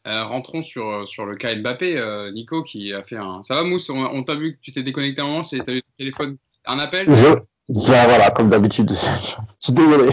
Euh, 0.07 0.25
rentrons 0.25 0.63
sur, 0.63 0.89
euh, 0.89 1.07
sur 1.07 1.27
le 1.27 1.37
cas 1.37 1.55
Mbappé, 1.55 2.31
Nico, 2.33 2.63
qui 2.63 2.93
a 2.95 3.03
fait 3.03 3.17
un. 3.17 3.43
Ça 3.43 3.57
va, 3.57 3.65
Mousse 3.65 3.91
On, 3.91 4.23
t'a 4.23 4.35
vu 4.35 4.55
que 4.55 4.61
tu 4.63 4.73
t'es 4.73 4.83
déconnecté 4.83 5.21
un 5.21 5.27
moment, 5.27 5.43
c'est 5.43 5.59
t'as 5.59 5.73
eu 5.73 5.83
ton 5.83 5.93
téléphone 5.99 6.37
Un 6.67 6.79
appel? 6.79 7.07
Voilà, 7.69 8.31
comme 8.31 8.49
d'habitude. 8.49 8.91
Je 8.91 9.37
suis 9.59 9.73
désolé. 9.73 10.13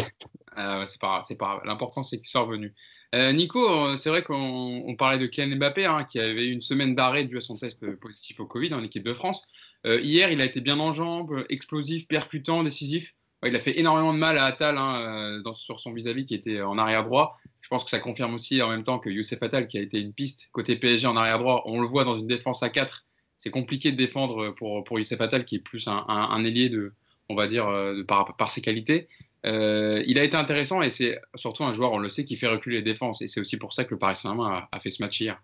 C'est 0.86 1.00
pas 1.00 1.08
grave, 1.08 1.38
pas. 1.38 1.62
L'important, 1.66 2.04
c'est 2.04 2.18
qu'il 2.18 2.28
soit 2.28 2.42
revenu. 2.42 2.74
Nico, 3.14 3.96
c'est 3.96 4.10
vrai 4.10 4.22
qu'on 4.22 4.96
parlait 4.98 5.18
de 5.18 5.28
Kylian 5.28 5.56
Mbappé, 5.56 5.86
hein, 5.86 6.04
qui 6.04 6.20
avait 6.20 6.48
eu 6.48 6.52
une 6.52 6.62
semaine 6.62 6.94
d'arrêt 6.94 7.24
dû 7.24 7.38
à 7.38 7.42
son 7.42 7.56
test 7.56 7.90
positif 7.96 8.40
au 8.40 8.46
Covid 8.46 8.74
en 8.74 8.84
équipe 8.84 9.04
de 9.04 9.14
France. 9.14 9.48
hier, 9.86 10.30
il 10.30 10.42
a 10.42 10.46
été 10.46 10.60
bien 10.60 10.80
en 10.80 10.92
jambes, 10.92 11.46
explosif, 11.50 12.08
percutant, 12.08 12.64
décisif 12.64 13.14
il 13.46 13.56
a 13.56 13.60
fait 13.60 13.80
énormément 13.80 14.14
de 14.14 14.20
mal 14.20 14.38
à 14.38 14.46
Attal 14.46 14.78
hein, 14.78 15.42
euh, 15.46 15.54
sur 15.54 15.80
son 15.80 15.94
vis-à-vis 15.94 16.26
qui 16.26 16.34
était 16.34 16.62
en 16.62 16.78
arrière 16.78 17.04
droit. 17.04 17.38
Je 17.62 17.70
pense 17.70 17.84
que 17.84 17.90
ça 17.90 18.00
confirme 18.00 18.34
aussi 18.34 18.62
en 18.62 18.70
même 18.70 18.84
temps 18.84 18.98
que 18.98 19.10
Youssef 19.10 19.42
Attal, 19.44 19.68
qui 19.68 19.78
a 19.78 19.82
été 19.82 20.00
une 20.00 20.14
piste 20.14 20.48
côté 20.52 20.76
PSG 20.76 21.06
en 21.06 21.16
arrière 21.16 21.38
droit, 21.40 21.64
on 21.66 21.80
le 21.80 21.88
voit 21.88 22.04
dans 22.04 22.18
une 22.18 22.28
défense 22.28 22.64
à 22.64 22.70
4. 22.70 23.06
C'est 23.38 23.52
compliqué 23.52 23.92
de 23.92 23.98
défendre 23.98 24.52
pour, 24.52 24.84
pour 24.84 24.98
Youssef 24.98 25.22
Attal, 25.22 25.46
qui 25.46 25.58
est 25.58 25.60
plus 25.60 25.88
un, 25.88 26.44
ailier 26.44 26.70
de, 26.70 26.94
on 27.30 27.36
va 27.36 27.48
dire, 27.48 27.68
euh, 27.68 27.98
de, 27.98 28.04
par, 28.04 28.36
par, 28.38 28.50
ses 28.50 28.62
qualités. 28.62 29.08
Euh, 29.48 30.04
il 30.06 30.20
a 30.20 30.24
été 30.24 30.36
intéressant 30.36 30.82
et 30.82 30.92
c'est 30.92 31.20
surtout 31.36 31.64
un 31.64 31.74
joueur, 31.74 31.92
on 31.94 32.00
le 32.00 32.10
sait, 32.10 32.26
qui 32.26 32.36
fait 32.36 32.48
reculer 32.48 32.78
les 32.78 32.84
défenses. 32.84 33.22
Et 33.22 33.28
c'est 33.28 33.40
aussi 33.40 33.58
pour 33.58 33.74
ça 33.74 33.86
que 33.86 33.92
le 33.92 33.98
Paris 33.98 34.16
Saint-Germain 34.16 34.68
a, 34.72 34.80
fait 34.80 34.90
ce 34.90 35.02
match 35.02 35.20
hier. 35.20 35.42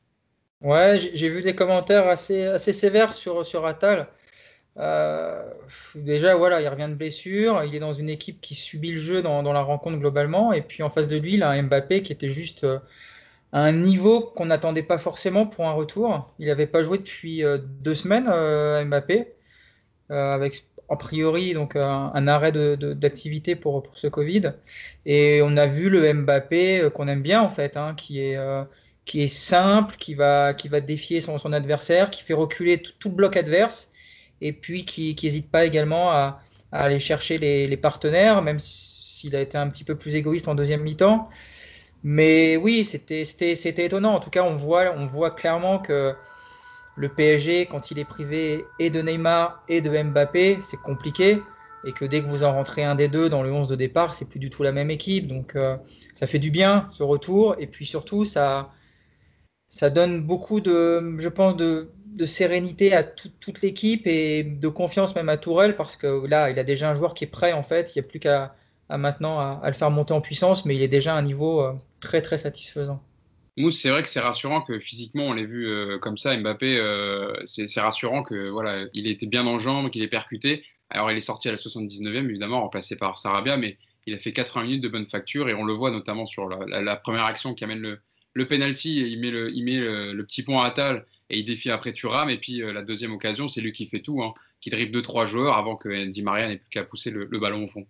Ouais, 0.61 0.97
j'ai 1.13 1.29
vu 1.29 1.41
des 1.41 1.55
commentaires 1.55 2.07
assez, 2.07 2.57
sévères 2.57 3.13
sur, 3.13 3.45
sur 3.45 3.65
Attal. 3.65 4.07
Euh, 4.77 5.43
déjà, 5.95 6.35
voilà, 6.35 6.61
il 6.61 6.67
revient 6.67 6.87
de 6.89 6.95
blessure. 6.95 7.63
Il 7.63 7.75
est 7.75 7.79
dans 7.79 7.93
une 7.93 8.09
équipe 8.09 8.41
qui 8.41 8.55
subit 8.55 8.91
le 8.91 8.99
jeu 8.99 9.21
dans, 9.21 9.41
la 9.41 9.61
rencontre 9.61 9.97
globalement. 9.97 10.53
Et 10.53 10.61
puis 10.61 10.83
en 10.83 10.89
face 10.89 11.07
de 11.07 11.17
lui, 11.17 11.35
il 11.35 11.43
a 11.43 11.49
un 11.49 11.63
Mbappé 11.63 12.01
qui 12.01 12.11
était 12.11 12.29
juste 12.29 12.63
euh, 12.63 12.79
à 13.51 13.61
un 13.61 13.71
niveau 13.71 14.21
qu'on 14.21 14.47
n'attendait 14.47 14.83
pas 14.83 14.97
forcément 14.97 15.45
pour 15.45 15.67
un 15.67 15.73
retour. 15.73 16.33
Il 16.39 16.47
n'avait 16.47 16.67
pas 16.67 16.83
joué 16.83 16.97
depuis 16.97 17.43
deux 17.81 17.93
semaines, 17.93 18.25
Mbappé, 18.85 19.33
avec 20.09 20.65
a 20.89 20.95
priori 20.95 21.53
donc 21.53 21.75
un, 21.75 22.27
arrêt 22.27 22.51
d'activité 22.51 23.55
pour, 23.55 23.83
pour 23.83 23.97
ce 23.97 24.07
Covid. 24.07 24.53
Et 25.05 25.41
on 25.43 25.57
a 25.57 25.67
vu 25.67 25.89
le 25.89 26.13
Mbappé 26.13 26.89
qu'on 26.93 27.07
aime 27.07 27.21
bien 27.21 27.41
en 27.41 27.49
fait, 27.49 27.77
hein, 27.77 27.93
qui 27.95 28.19
est 28.19 28.37
qui 29.05 29.21
est 29.21 29.27
simple, 29.27 29.95
qui 29.97 30.13
va, 30.15 30.53
qui 30.53 30.67
va 30.67 30.79
défier 30.81 31.21
son, 31.21 31.53
adversaire, 31.53 32.09
qui 32.09 32.23
fait 32.23 32.33
reculer 32.33 32.81
tout 32.81 33.11
bloc 33.11 33.35
adverse 33.37 33.91
et 34.41 34.53
puis 34.53 34.85
qui 34.85 35.15
n'hésite 35.21 35.49
pas 35.51 35.65
également 35.65 36.11
à, 36.11 36.41
aller 36.71 36.99
chercher 36.99 37.37
les, 37.37 37.77
partenaires, 37.77 38.41
même 38.41 38.57
s'il 38.59 39.35
a 39.35 39.41
été 39.41 39.57
un 39.57 39.69
petit 39.69 39.83
peu 39.83 39.95
plus 39.95 40.15
égoïste 40.15 40.47
en 40.47 40.55
deuxième 40.55 40.81
mi-temps. 40.81 41.29
Mais 42.03 42.57
oui, 42.57 42.83
c'était 42.83 43.85
étonnant. 43.85 44.15
En 44.15 44.19
tout 44.19 44.31
cas, 44.31 44.43
on 44.43 44.55
voit, 44.55 44.93
on 44.97 45.05
voit 45.05 45.31
clairement 45.31 45.79
que 45.79 46.15
le 46.95 47.09
PSG, 47.09 47.65
quand 47.65 47.91
il 47.91 47.99
est 47.99 48.05
privé 48.05 48.65
et 48.79 48.89
de 48.89 49.01
Neymar 49.01 49.63
et 49.67 49.81
de 49.81 49.89
Mbappé, 49.89 50.59
c'est 50.61 50.77
compliqué. 50.77 51.41
Et 51.85 51.91
que 51.91 52.05
dès 52.05 52.21
que 52.21 52.27
vous 52.27 52.43
en 52.43 52.53
rentrez 52.53 52.83
un 52.83 52.95
des 52.95 53.09
deux 53.09 53.29
dans 53.29 53.43
le 53.43 53.51
11 53.51 53.67
de 53.67 53.75
départ, 53.75 54.13
c'est 54.13 54.25
plus 54.25 54.39
du 54.39 54.49
tout 54.49 54.63
la 54.63 54.71
même 54.71 54.89
équipe. 54.89 55.27
Donc 55.27 55.55
euh, 55.55 55.75
ça 56.13 56.27
fait 56.27 56.39
du 56.39 56.49
bien 56.51 56.87
ce 56.91 57.03
retour. 57.03 57.55
Et 57.59 57.67
puis 57.67 57.85
surtout, 57.85 58.23
ça, 58.25 58.71
ça 59.67 59.89
donne 59.89 60.21
beaucoup 60.21 60.61
de, 60.61 61.17
je 61.17 61.29
pense, 61.29 61.55
de, 61.55 61.89
sérénité 62.25 62.93
à 62.93 63.03
toute 63.03 63.61
l'équipe 63.63 64.05
et 64.05 64.43
de 64.43 64.67
confiance 64.67 65.15
même 65.15 65.29
à 65.29 65.37
Tourelle 65.37 65.75
parce 65.75 65.97
que 65.97 66.25
là, 66.27 66.51
il 66.51 66.59
a 66.59 66.63
déjà 66.63 66.89
un 66.91 66.95
joueur 66.95 67.15
qui 67.15 67.23
est 67.23 67.27
prêt 67.27 67.53
en 67.53 67.63
fait. 67.63 67.95
Il 67.95 67.99
n'y 67.99 68.05
a 68.05 68.07
plus 68.07 68.19
qu'à 68.19 68.55
maintenant 68.89 69.39
à, 69.39 69.61
le 69.65 69.73
faire 69.73 69.89
monter 69.91 70.13
en 70.13 70.21
puissance, 70.21 70.65
mais 70.65 70.75
il 70.75 70.83
est 70.83 70.87
déjà 70.87 71.15
à 71.15 71.17
un 71.17 71.23
niveau 71.23 71.61
euh, 71.61 71.73
très 71.99 72.21
très 72.21 72.37
satisfaisant. 72.37 73.01
Mousse, 73.57 73.79
c'est 73.79 73.89
vrai 73.89 74.01
que 74.01 74.09
c'est 74.09 74.19
rassurant 74.19 74.61
que 74.61 74.79
physiquement 74.79 75.25
on 75.25 75.33
l'ait 75.33 75.45
vu 75.45 75.67
euh, 75.67 75.99
comme 75.99 76.17
ça. 76.17 76.35
Mbappé, 76.35 76.77
euh, 76.77 77.33
c'est 77.45 77.79
rassurant 77.79 78.23
que 78.23 78.49
voilà, 78.49 78.85
il 78.93 79.07
était 79.07 79.27
bien 79.27 79.45
en 79.45 79.59
jambes, 79.59 79.91
qu'il 79.91 80.01
est 80.01 80.07
percuté. 80.07 80.65
Alors 80.89 81.11
il 81.11 81.17
est 81.17 81.21
sorti 81.21 81.49
à 81.49 81.51
la 81.51 81.57
79e 81.57 82.29
évidemment, 82.29 82.61
remplacé 82.61 82.95
par 82.95 83.17
Sarabia, 83.17 83.57
mais 83.57 83.77
il 84.05 84.13
a 84.13 84.17
fait 84.17 84.33
80 84.33 84.63
minutes 84.63 84.83
de 84.83 84.89
bonne 84.89 85.07
facture 85.07 85.49
et 85.49 85.53
on 85.53 85.63
le 85.63 85.73
voit 85.73 85.91
notamment 85.91 86.25
sur 86.25 86.49
la, 86.49 86.95
première 86.97 87.25
action 87.25 87.53
qui 87.53 87.63
amène 87.63 87.97
le, 88.33 88.47
penalty. 88.47 88.97
Il 88.97 89.19
met 89.19 89.31
le, 89.31 89.51
il 89.53 89.63
met 89.63 89.77
le, 89.77 90.23
petit 90.25 90.43
pont 90.43 90.59
à 90.59 90.65
Attal 90.65 91.05
et 91.29 91.39
il 91.39 91.45
défie 91.45 91.69
après 91.69 91.93
Thuram. 91.93 92.29
Et 92.29 92.37
puis 92.37 92.61
euh, 92.61 92.73
la 92.73 92.81
deuxième 92.81 93.13
occasion, 93.13 93.47
c'est 93.47 93.61
lui 93.61 93.71
qui 93.71 93.87
fait 93.87 94.01
tout, 94.01 94.21
hein, 94.23 94.33
qui 94.61 94.69
dribble 94.69 94.91
deux 94.91 95.01
trois 95.01 95.25
joueurs 95.25 95.57
avant 95.57 95.75
que 95.75 96.05
Di 96.05 96.21
Maria 96.21 96.47
n'ait 96.47 96.57
plus 96.57 96.69
qu'à 96.69 96.83
pousser 96.83 97.11
le, 97.11 97.25
ballon 97.39 97.65
au 97.65 97.69
fond. 97.69 97.85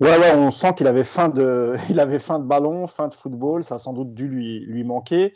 Ouais, 0.00 0.32
on 0.34 0.50
sent 0.50 0.74
qu'il 0.74 0.86
avait 0.86 1.04
faim 1.04 1.28
de, 1.28 1.74
il 1.90 2.00
avait 2.00 2.18
faim 2.18 2.38
de 2.38 2.44
ballon, 2.44 2.86
fin 2.86 3.08
de 3.08 3.14
football. 3.14 3.62
Ça 3.62 3.76
a 3.76 3.78
sans 3.78 3.92
doute 3.92 4.14
dû 4.14 4.28
lui, 4.28 4.60
lui 4.60 4.84
manquer. 4.84 5.34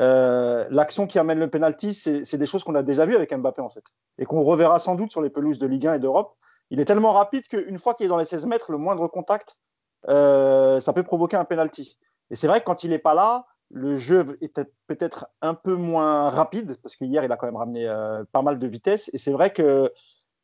Euh, 0.00 0.66
l'action 0.70 1.06
qui 1.06 1.18
amène 1.18 1.38
le 1.38 1.48
penalty, 1.48 1.94
c'est 1.94 2.36
des 2.36 2.46
choses 2.46 2.64
qu'on 2.64 2.74
a 2.74 2.82
déjà 2.82 3.06
vues 3.06 3.14
avec 3.14 3.32
Mbappé 3.32 3.62
en 3.62 3.70
fait, 3.70 3.84
et 4.18 4.24
qu'on 4.24 4.42
reverra 4.42 4.78
sans 4.78 4.96
doute 4.96 5.12
sur 5.12 5.22
les 5.22 5.30
pelouses 5.30 5.58
de 5.58 5.66
Ligue 5.66 5.86
1 5.86 5.94
et 5.94 5.98
d'Europe. 6.00 6.36
Il 6.70 6.80
est 6.80 6.84
tellement 6.84 7.12
rapide 7.12 7.46
qu'une 7.46 7.78
fois 7.78 7.94
qu'il 7.94 8.06
est 8.06 8.08
dans 8.08 8.18
les 8.18 8.24
16 8.24 8.46
mètres, 8.46 8.72
le 8.72 8.78
moindre 8.78 9.06
contact, 9.06 9.56
euh, 10.08 10.80
ça 10.80 10.92
peut 10.92 11.04
provoquer 11.04 11.36
un 11.36 11.44
penalty. 11.44 11.98
Et 12.30 12.34
c'est 12.34 12.48
vrai 12.48 12.60
que 12.60 12.64
quand 12.64 12.82
il 12.82 12.90
n'est 12.90 12.98
pas 12.98 13.14
là, 13.14 13.46
le 13.70 13.96
jeu 13.96 14.36
était 14.40 14.66
peut-être 14.86 15.28
un 15.42 15.54
peu 15.54 15.74
moins 15.74 16.30
rapide, 16.30 16.76
parce 16.82 16.96
qu'hier, 16.96 17.24
il 17.24 17.30
a 17.30 17.36
quand 17.36 17.46
même 17.46 17.56
ramené 17.56 17.86
euh, 17.86 18.24
pas 18.32 18.42
mal 18.42 18.58
de 18.58 18.66
vitesse. 18.66 19.10
Et 19.12 19.18
c'est 19.18 19.32
vrai 19.32 19.52
que 19.52 19.92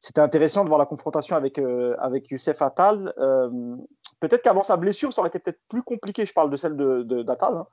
c'était 0.01 0.23
intéressant 0.23 0.65
de 0.65 0.69
voir 0.69 0.79
la 0.79 0.87
confrontation 0.87 1.37
avec, 1.37 1.59
euh, 1.59 1.95
avec 1.99 2.31
Youssef 2.31 2.63
Attal. 2.63 3.13
Euh, 3.19 3.77
peut-être 4.19 4.43
qu'avant 4.43 4.63
sa 4.63 4.79
blessure, 4.79 5.13
ça 5.13 5.21
aurait 5.21 5.29
été 5.29 5.39
peut-être 5.39 5.61
plus 5.69 5.83
compliqué. 5.83 6.25
Je 6.25 6.33
parle 6.33 6.51
de 6.51 6.57
celle 6.57 6.75
d'Attal. 6.75 7.53
De, 7.53 7.59
hein. 7.59 7.67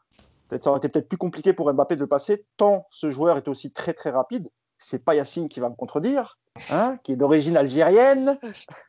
Peut-être 0.50 0.66
ça 0.66 0.70
aurait 0.72 0.80
été 0.80 0.90
peut-être 0.90 1.08
plus 1.08 1.18
compliqué 1.18 1.54
pour 1.54 1.74
Mbappé 1.74 1.96
de 1.96 2.06
passer, 2.06 2.46
tant 2.58 2.86
ce 2.92 3.10
joueur 3.10 3.38
est 3.38 3.48
aussi 3.48 3.72
très 3.72 3.94
très 3.94 4.10
rapide. 4.10 4.50
C'est 4.78 5.04
pas 5.04 5.16
Yacine 5.16 5.50
qui 5.50 5.60
va 5.60 5.70
me 5.70 5.76
contredire, 5.76 6.38
hein, 6.70 6.98
qui 7.04 7.14
est 7.14 7.16
d'origine 7.16 7.58
algérienne. 7.58 8.38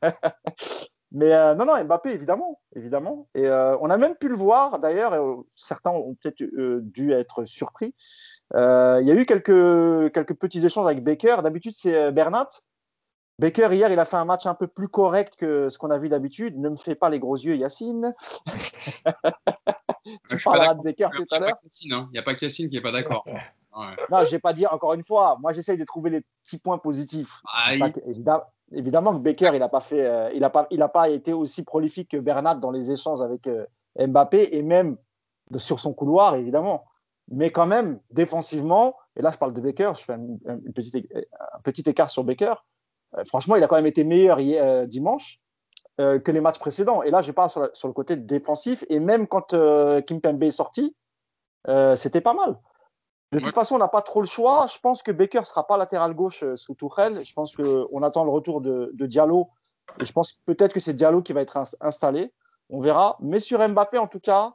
Mais 1.12 1.32
euh, 1.32 1.54
non, 1.54 1.64
non, 1.64 1.82
Mbappé, 1.82 2.10
évidemment. 2.10 2.60
évidemment. 2.74 3.28
Et 3.34 3.48
on 3.48 3.88
a 3.88 3.96
même 3.96 4.16
pu 4.16 4.28
le 4.28 4.34
voir, 4.34 4.78
d'ailleurs, 4.80 5.14
certains 5.54 5.90
ont 5.90 6.14
peut-être 6.20 6.42
dû 6.82 7.12
être 7.12 7.44
surpris. 7.44 7.94
Il 8.54 9.04
y 9.04 9.10
a 9.10 9.14
eu 9.14 9.26
quelques, 9.26 10.12
quelques 10.12 10.34
petits 10.34 10.64
échanges 10.64 10.86
avec 10.86 11.02
Baker. 11.02 11.36
D'habitude, 11.42 11.72
c'est 11.74 12.12
Bernat 12.12 12.48
Baker, 13.40 13.68
hier, 13.72 13.92
il 13.92 13.98
a 13.98 14.04
fait 14.04 14.16
un 14.16 14.24
match 14.24 14.46
un 14.46 14.54
peu 14.54 14.66
plus 14.66 14.88
correct 14.88 15.36
que 15.36 15.68
ce 15.68 15.78
qu'on 15.78 15.90
a 15.90 15.98
vu 15.98 16.08
d'habitude. 16.08 16.58
Ne 16.58 16.70
me 16.70 16.76
fais 16.76 16.96
pas 16.96 17.08
les 17.08 17.20
gros 17.20 17.36
yeux, 17.36 17.54
Yacine. 17.54 18.12
tu 20.28 20.36
parleras 20.42 20.74
de 20.74 20.82
Baker 20.82 21.08
tout 21.14 21.26
à 21.30 21.38
l'heure. 21.38 21.58
Il 21.80 22.08
n'y 22.12 22.18
a 22.18 22.22
pas 22.22 22.34
Cassine 22.34 22.68
qui 22.68 22.74
n'est 22.74 22.82
pas 22.82 22.92
d'accord. 22.92 23.24
Non, 24.10 24.24
je 24.24 24.32
n'ai 24.32 24.40
pas 24.40 24.52
dit, 24.52 24.66
encore 24.66 24.94
une 24.94 25.04
fois, 25.04 25.36
moi 25.40 25.52
j'essaye 25.52 25.78
de 25.78 25.84
trouver 25.84 26.10
les 26.10 26.24
petits 26.42 26.58
points 26.58 26.78
positifs. 26.78 27.40
Ah, 27.46 27.74
évidemment, 28.72 29.12
que 29.12 29.18
Baker, 29.18 29.50
il 29.52 29.60
n'a 29.60 29.68
pas, 29.68 29.78
fait, 29.78 30.04
euh, 30.04 30.32
il 30.34 30.42
a 30.42 30.50
pas, 30.50 30.66
il 30.72 30.82
a 30.82 30.88
pas 30.88 31.08
été 31.08 31.32
aussi 31.32 31.64
prolifique 31.64 32.10
que 32.10 32.16
Bernat 32.16 32.56
dans 32.56 32.72
les 32.72 32.90
échanges 32.90 33.20
avec 33.20 33.46
euh, 33.46 33.66
Mbappé 33.96 34.56
et 34.56 34.62
même 34.62 34.96
de, 35.52 35.58
sur 35.58 35.78
son 35.78 35.94
couloir, 35.94 36.34
évidemment. 36.34 36.86
Mais 37.30 37.52
quand 37.52 37.66
même, 37.66 38.00
défensivement, 38.10 38.96
et 39.14 39.22
là 39.22 39.30
je 39.30 39.38
parle 39.38 39.52
de 39.52 39.60
Baker, 39.60 39.92
je 39.96 40.02
fais 40.02 40.14
un, 40.14 40.26
petite, 40.74 40.96
un 41.30 41.60
petit 41.60 41.88
écart 41.88 42.10
sur 42.10 42.24
Baker. 42.24 42.54
Euh, 43.16 43.24
franchement, 43.24 43.56
il 43.56 43.62
a 43.62 43.68
quand 43.68 43.76
même 43.76 43.86
été 43.86 44.04
meilleur 44.04 44.40
hier, 44.40 44.86
dimanche 44.86 45.40
que 45.98 46.30
les 46.30 46.40
matchs 46.40 46.60
précédents. 46.60 47.02
Et 47.02 47.10
là, 47.10 47.22
je 47.22 47.32
parle 47.32 47.50
sur, 47.50 47.68
sur 47.72 47.88
le 47.88 47.92
côté 47.92 48.14
défensif. 48.14 48.84
Et 48.88 49.00
même 49.00 49.26
quand 49.26 49.52
Kim 50.06 50.20
Pembe 50.20 50.42
est 50.44 50.50
sorti, 50.50 50.94
c'était 51.96 52.20
pas 52.20 52.34
mal. 52.34 52.56
De 53.30 53.38
toute 53.38 53.52
façon, 53.52 53.74
on 53.74 53.78
n'a 53.78 53.88
pas 53.88 54.00
trop 54.00 54.20
le 54.20 54.26
choix. 54.26 54.66
Je 54.72 54.78
pense 54.78 55.02
que 55.02 55.12
Baker 55.12 55.40
ne 55.40 55.44
sera 55.44 55.66
pas 55.66 55.76
latéral 55.76 56.14
gauche 56.14 56.42
euh, 56.44 56.56
sous 56.56 56.74
Tourelle. 56.74 57.24
Je 57.24 57.32
pense 57.34 57.54
qu'on 57.54 58.02
attend 58.02 58.24
le 58.24 58.30
retour 58.30 58.60
de, 58.62 58.90
Diallo. 58.94 59.50
Et 60.00 60.04
je 60.04 60.12
pense 60.12 60.32
peut-être 60.46 60.72
que 60.72 60.80
c'est 60.80 60.94
Diallo 60.94 61.22
qui 61.22 61.34
va 61.34 61.42
être 61.42 61.58
installé. 61.80 62.32
On 62.70 62.80
verra. 62.80 63.16
Mais 63.20 63.38
sur 63.38 63.66
Mbappé, 63.66 63.98
en 63.98 64.06
tout 64.06 64.20
cas, 64.20 64.54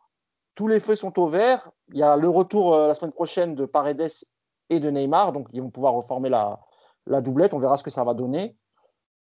tous 0.56 0.68
les 0.68 0.80
feux 0.80 0.96
sont 0.96 1.20
au 1.20 1.28
vert. 1.28 1.70
Il 1.90 2.00
y 2.00 2.04
a 2.04 2.16
le 2.16 2.30
retour 2.30 2.74
euh, 2.74 2.88
la 2.88 2.96
semaine 2.96 3.12
prochaine 3.12 3.54
de 3.54 3.66
Paredes 3.66 4.26
et 4.72 4.80
de 4.80 4.90
Neymar. 4.90 5.34
Donc, 5.34 5.50
ils 5.54 5.62
vont 5.62 5.70
pouvoir 5.70 5.94
reformer 5.94 6.30
la, 6.30 6.60
la 7.08 7.22
doublette. 7.22 7.54
On 7.54 7.60
verra 7.60 7.78
ce 7.78 7.84
que 7.84 7.90
ça 7.90 8.04
va 8.04 8.14
donner. 8.14 8.56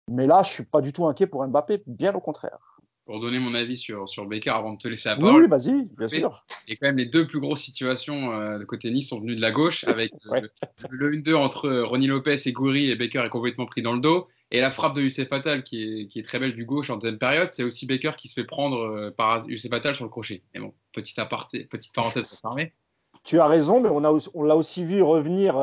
Mais 0.09 0.27
là, 0.27 0.43
je 0.43 0.49
ne 0.49 0.53
suis 0.53 0.65
pas 0.65 0.81
du 0.81 0.91
tout 0.91 1.05
inquiet 1.05 1.27
pour 1.27 1.45
Mbappé. 1.47 1.83
Bien 1.87 2.13
au 2.13 2.19
contraire 2.19 2.73
pour 3.05 3.19
donner 3.19 3.39
mon 3.39 3.53
avis 3.53 3.77
sur, 3.77 4.07
sur 4.07 4.25
Baker 4.25 4.51
avant 4.51 4.73
de 4.73 4.77
te 4.77 4.87
laisser 4.87 5.09
la 5.09 5.17
parole. 5.17 5.41
Oui, 5.41 5.47
vas-y, 5.49 5.89
bien 5.97 6.07
sûr. 6.07 6.45
Et 6.67 6.77
quand 6.77 6.87
même, 6.87 6.97
les 6.97 7.05
deux 7.05 7.27
plus 7.27 7.39
grosses 7.39 7.61
situations 7.61 8.31
euh, 8.31 8.59
de 8.59 8.63
côté 8.63 8.89
Nice 8.91 9.09
sont 9.09 9.19
venues 9.19 9.35
de 9.35 9.41
la 9.41 9.51
gauche, 9.51 9.83
avec 9.83 10.13
euh, 10.31 10.41
le, 10.89 11.11
1-2 11.17 11.35
entre 11.35 11.69
Ronnie 11.81 12.07
Lopez 12.07 12.35
et 12.45 12.51
Goury, 12.53 12.89
et 12.89 12.95
Baker 12.95 13.23
est 13.25 13.29
complètement 13.29 13.65
pris 13.65 13.81
dans 13.81 13.93
le 13.93 13.99
dos. 13.99 14.27
Et 14.51 14.61
la 14.61 14.71
frappe 14.71 14.95
de 14.95 15.01
Youssef 15.01 15.27
Fatal, 15.27 15.63
qui 15.63 15.83
est, 15.83 16.07
qui 16.07 16.19
est 16.19 16.23
très 16.23 16.39
belle 16.39 16.53
du 16.53 16.63
gauche 16.63 16.89
en 16.91 16.97
deuxième 16.97 17.17
période, 17.17 17.49
c'est 17.51 17.63
aussi 17.63 17.85
Baker 17.87 18.11
qui 18.17 18.29
se 18.29 18.35
fait 18.35 18.45
prendre 18.45 18.77
euh, 18.77 19.11
par 19.11 19.49
Youssef 19.49 19.69
Fatal 19.69 19.95
sur 19.95 20.05
le 20.05 20.09
crochet. 20.09 20.43
Et 20.53 20.59
bon, 20.59 20.73
petite, 20.93 21.19
aparté, 21.19 21.65
petite 21.65 21.93
parenthèse 21.93 22.39
fermée. 22.39 22.73
Tu 23.23 23.39
as 23.39 23.47
raison, 23.47 23.79
mais 23.79 23.89
on, 23.89 24.43
l'a 24.43 24.55
aussi 24.55 24.83
vu 24.83 25.01
revenir 25.01 25.55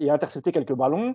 et, 0.00 0.10
intercepter 0.10 0.50
quelques 0.50 0.72
ballons. 0.72 1.14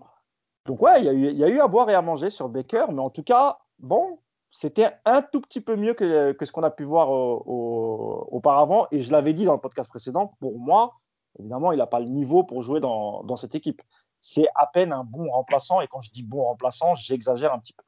Donc 0.65 0.81
ouais, 0.81 1.03
il 1.03 1.35
y 1.37 1.43
a 1.43 1.49
eu 1.49 1.59
à 1.59 1.67
boire 1.67 1.89
et 1.89 1.95
à 1.95 2.01
manger 2.01 2.29
sur 2.29 2.49
Baker, 2.49 2.85
mais 2.91 3.01
en 3.01 3.09
tout 3.09 3.23
cas, 3.23 3.57
bon, 3.79 4.19
c'était 4.51 4.89
un 5.05 5.21
tout 5.21 5.41
petit 5.41 5.61
peu 5.61 5.75
mieux 5.75 5.93
que, 5.93 6.35
ce 6.41 6.51
qu'on 6.51 6.63
a 6.63 6.71
pu 6.71 6.83
voir 6.83 7.09
auparavant. 7.11 8.87
Et 8.91 8.99
je 8.99 9.11
l'avais 9.11 9.33
dit 9.33 9.45
dans 9.45 9.53
le 9.53 9.59
podcast 9.59 9.89
précédent, 9.89 10.35
pour 10.39 10.59
moi, 10.59 10.93
évidemment, 11.39 11.71
il 11.71 11.77
n'a 11.77 11.87
pas 11.87 11.99
le 11.99 12.07
niveau 12.07 12.43
pour 12.43 12.61
jouer 12.61 12.79
dans, 12.79 13.35
cette 13.35 13.55
équipe. 13.55 13.81
C'est 14.19 14.47
à 14.55 14.67
peine 14.67 14.91
un 14.91 15.03
bon 15.03 15.29
remplaçant. 15.29 15.81
Et 15.81 15.87
quand 15.87 16.01
je 16.01 16.11
dis 16.11 16.23
bon 16.23 16.43
remplaçant, 16.43 16.95
j'exagère 16.95 17.53
un 17.53 17.59
petit 17.59 17.73
peu. 17.73 17.83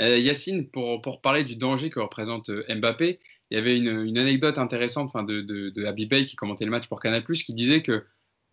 Euh, 0.00 0.18
Yacine, 0.18 0.70
pour, 0.70 1.02
pour, 1.02 1.20
parler 1.20 1.44
du 1.44 1.56
danger 1.56 1.90
que 1.90 2.00
représente 2.00 2.48
euh, 2.48 2.64
Mbappé, 2.74 3.20
il 3.52 3.56
y 3.56 3.58
avait 3.58 3.76
une, 3.76 4.16
anecdote 4.16 4.56
intéressante 4.56 5.08
enfin, 5.08 5.24
de, 5.24 5.42
de, 5.42 5.68
de 5.68 6.04
Bey 6.06 6.24
qui 6.24 6.36
commentait 6.36 6.64
le 6.64 6.70
match 6.70 6.86
pour 6.86 7.00
Canal, 7.00 7.22
qui 7.22 7.52
disait 7.52 7.82
que 7.82 8.02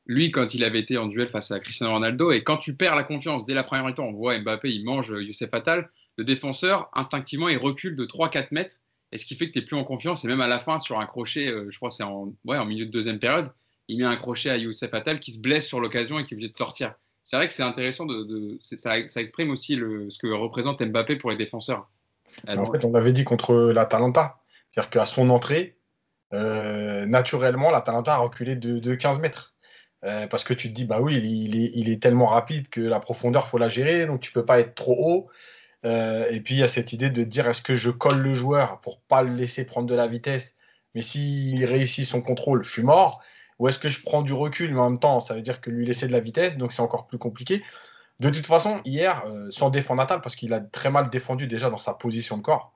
lui, 0.06 0.30
quand 0.30 0.54
il 0.54 0.66
avait 0.66 0.80
été 0.80 0.98
en 0.98 1.08
duel 1.08 1.30
face 1.30 1.52
à 1.52 1.60
Cristiano 1.62 1.94
Ronaldo, 1.94 2.32
et 2.32 2.44
quand 2.44 2.58
tu 2.58 2.76
perds 2.76 2.98
la 2.98 3.06
confiance 3.06 3.46
dès 3.46 3.54
la 3.54 3.64
première 3.64 3.86
mi-temps, 3.86 4.08
on 4.08 4.12
voit 4.12 4.38
Mbappé, 4.38 4.70
il 4.70 4.84
mange 4.84 5.14
Youssef 5.18 5.54
Attal, 5.54 5.90
le 6.18 6.26
défenseur, 6.26 6.90
instinctivement, 6.94 7.48
il 7.48 7.58
recule 7.58 7.96
de 7.96 8.06
3-4 8.06 8.48
mètres, 8.52 8.76
et 9.14 9.18
ce 9.18 9.26
qui 9.26 9.36
fait 9.36 9.48
que 9.48 9.54
tu 9.54 9.60
n'es 9.60 9.66
plus 9.66 9.78
en 9.78 9.86
confiance, 9.86 10.26
et 10.26 10.28
même 10.28 10.42
à 10.42 10.48
la 10.48 10.60
fin, 10.60 10.80
sur 10.80 11.00
un 11.00 11.06
crochet, 11.06 11.48
euh, 11.48 11.68
je 11.70 11.78
crois 11.78 11.92
c'est 11.92 12.04
en, 12.04 12.34
ouais, 12.44 12.58
en 12.58 12.66
milieu 12.66 12.86
de 12.86 12.92
deuxième 12.92 13.20
période, 13.20 13.50
il 13.88 14.00
met 14.00 14.06
un 14.06 14.18
crochet 14.18 14.50
à 14.50 14.58
Youssef 14.58 14.94
Attal 14.94 15.22
qui 15.22 15.32
se 15.32 15.40
blesse 15.40 15.66
sur 15.66 15.80
l'occasion 15.80 16.20
et 16.20 16.26
qui 16.26 16.34
est 16.34 16.36
obligé 16.36 16.50
de 16.50 16.56
sortir. 16.56 16.94
C'est 17.24 17.38
vrai 17.38 17.48
que 17.48 17.54
c'est 17.54 17.64
intéressant, 17.64 18.06
de, 18.06 18.58
ça, 18.60 18.98
exprime 18.98 19.50
aussi 19.50 19.78
le, 19.78 20.10
ce 20.10 20.18
que 20.18 20.28
représente 20.28 20.82
Mbappé 20.84 21.16
pour 21.16 21.30
les 21.30 21.38
défenseurs. 21.38 21.90
en 22.48 22.72
fait, 22.72 22.84
on 22.84 22.92
l'avait 22.92 23.14
dit 23.14 23.24
contre 23.24 23.72
l'Atalanta, 23.72 24.40
c'est-à-dire 24.72 24.90
qu'à 24.90 25.06
son 25.06 25.30
entrée, 25.30 25.80
euh, 26.34 27.06
naturellement, 27.06 27.72
l'Atalanta 27.72 28.16
a 28.16 28.18
reculé 28.18 28.56
de, 28.56 28.96
15 28.96 29.20
mètres. 29.20 29.56
Euh, 30.06 30.28
parce 30.28 30.46
que 30.46 30.54
tu 30.54 30.70
te 30.70 30.74
dis, 30.74 30.86
bah 30.86 31.02
oui, 31.02 31.16
il 31.16 31.90
est, 31.90 32.02
tellement 32.02 32.28
rapide 32.28 32.70
que 32.70 32.80
la 32.80 33.00
profondeur, 33.00 33.48
faut 33.48 33.58
la 33.58 33.70
gérer, 33.70 34.06
donc 34.06 34.22
tu 34.22 34.32
peux 34.32 34.46
pas 34.46 34.60
être 34.60 34.76
trop 34.76 34.96
haut. 34.98 35.30
Euh, 35.86 36.30
et 36.30 36.42
puis 36.42 36.56
il 36.56 36.58
y 36.60 36.64
a 36.64 36.68
cette 36.68 36.94
idée 36.94 37.10
de 37.10 37.24
dire 37.24 37.48
est-ce 37.48 37.62
que 37.62 37.76
je 37.76 37.90
colle 37.90 38.22
le 38.22 38.34
joueur 38.34 38.82
pour 38.82 39.02
pas 39.02 39.24
le 39.24 39.34
laisser 39.34 39.66
prendre 39.66 39.88
de 39.88 39.96
la 39.96 40.08
vitesse, 40.08 40.56
mais 40.94 41.02
s'il 41.02 41.64
réussit 41.66 42.06
son 42.06 42.22
contrôle, 42.22 42.64
je 42.64 42.72
suis 42.72 42.84
mort. 42.84 43.22
Ou 43.60 43.68
est-ce 43.68 43.80
que 43.80 43.90
je 43.90 44.02
prends 44.02 44.22
du 44.22 44.34
recul, 44.34 44.74
mais 44.74 44.80
en 44.80 44.90
même 44.90 45.00
temps, 45.00 45.20
ça 45.20 45.34
veut 45.34 45.42
dire 45.42 45.60
que 45.60 45.70
lui 45.70 45.86
laisser 45.86 46.08
de 46.08 46.14
la 46.14 46.22
vitesse, 46.22 46.58
donc 46.58 46.72
c'est 46.72 46.82
encore 46.82 47.08
plus 47.08 47.18
compliqué. 47.18 47.62
De 48.20 48.30
toute 48.30 48.46
façon, 48.46 48.82
hier, 48.84 49.24
euh, 49.28 49.50
sans 49.50 49.70
défendre 49.70 50.02
Natal, 50.02 50.20
parce 50.22 50.36
qu'il 50.36 50.54
a 50.54 50.60
très 50.60 50.92
mal 50.92 51.10
défendu 51.10 51.48
déjà 51.48 51.70
dans 51.70 51.78
sa 51.78 51.94
position 51.94 52.38
de 52.38 52.42
corps, 52.42 52.74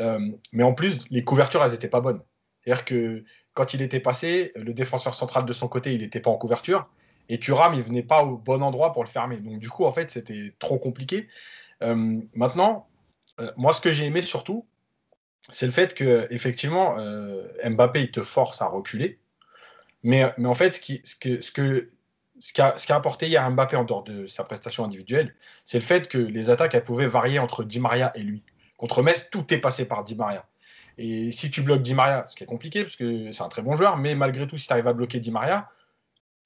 euh, 0.00 0.18
mais 0.52 0.62
en 0.62 0.72
plus, 0.72 1.04
les 1.10 1.22
couvertures, 1.22 1.62
elles 1.62 1.72
n'étaient 1.72 1.88
pas 1.88 2.00
bonnes. 2.00 2.22
C'est-à-dire 2.62 2.84
que 2.84 3.24
quand 3.52 3.74
il 3.74 3.82
était 3.82 4.00
passé, 4.00 4.52
le 4.56 4.72
défenseur 4.72 5.14
central 5.14 5.44
de 5.44 5.52
son 5.52 5.68
côté, 5.68 5.94
il 5.94 6.00
n'était 6.00 6.20
pas 6.20 6.30
en 6.30 6.38
couverture, 6.38 6.88
et 7.28 7.38
Thuram, 7.38 7.74
il 7.74 7.82
venait 7.82 8.02
pas 8.02 8.24
au 8.24 8.38
bon 8.38 8.62
endroit 8.62 8.92
pour 8.92 9.04
le 9.04 9.08
fermer. 9.08 9.36
Donc 9.36 9.58
du 9.58 9.68
coup, 9.68 9.84
en 9.84 9.92
fait, 9.92 10.10
c'était 10.10 10.54
trop 10.58 10.78
compliqué. 10.78 11.28
Euh, 11.82 12.20
maintenant, 12.34 12.88
moi, 13.56 13.74
ce 13.74 13.82
que 13.82 13.92
j'ai 13.92 14.06
aimé 14.06 14.22
surtout, 14.22 14.66
c'est 15.50 15.66
le 15.66 15.72
fait 15.72 15.94
que 15.94 16.26
effectivement 16.30 16.96
Mbappé 17.62 18.04
il 18.04 18.10
te 18.10 18.22
force 18.22 18.62
à 18.62 18.66
reculer, 18.66 19.20
mais, 20.02 20.24
en 20.42 20.54
fait 20.54 20.72
ce 20.72 21.52
que 21.52 21.90
ce 22.38 22.52
qui, 22.52 22.60
a, 22.60 22.76
ce 22.76 22.86
qui 22.86 22.92
a 22.92 22.96
apporté 22.96 23.28
hier 23.28 23.50
Mbappé 23.50 23.76
en 23.76 23.84
dehors 23.84 24.04
de 24.04 24.26
sa 24.26 24.44
prestation 24.44 24.84
individuelle, 24.84 25.34
c'est 25.64 25.78
le 25.78 25.84
fait 25.84 26.08
que 26.08 26.18
les 26.18 26.50
attaques 26.50 26.78
pouvaient 26.84 27.06
varier 27.06 27.38
entre 27.38 27.64
Di 27.64 27.80
Maria 27.80 28.12
et 28.14 28.22
lui. 28.22 28.42
Contre 28.76 29.02
Metz, 29.02 29.28
tout 29.30 29.52
est 29.54 29.58
passé 29.58 29.86
par 29.86 30.04
Di 30.04 30.14
Maria. 30.14 30.46
Et 30.98 31.32
si 31.32 31.50
tu 31.50 31.62
bloques 31.62 31.82
Di 31.82 31.94
Maria, 31.94 32.26
ce 32.28 32.36
qui 32.36 32.44
est 32.44 32.46
compliqué 32.46 32.82
parce 32.82 32.96
que 32.96 33.32
c'est 33.32 33.42
un 33.42 33.48
très 33.48 33.62
bon 33.62 33.76
joueur, 33.76 33.96
mais 33.96 34.14
malgré 34.14 34.46
tout, 34.46 34.56
si 34.56 34.66
tu 34.66 34.72
arrives 34.72 34.88
à 34.88 34.92
bloquer 34.92 35.20
Di 35.20 35.30
Maria, 35.30 35.70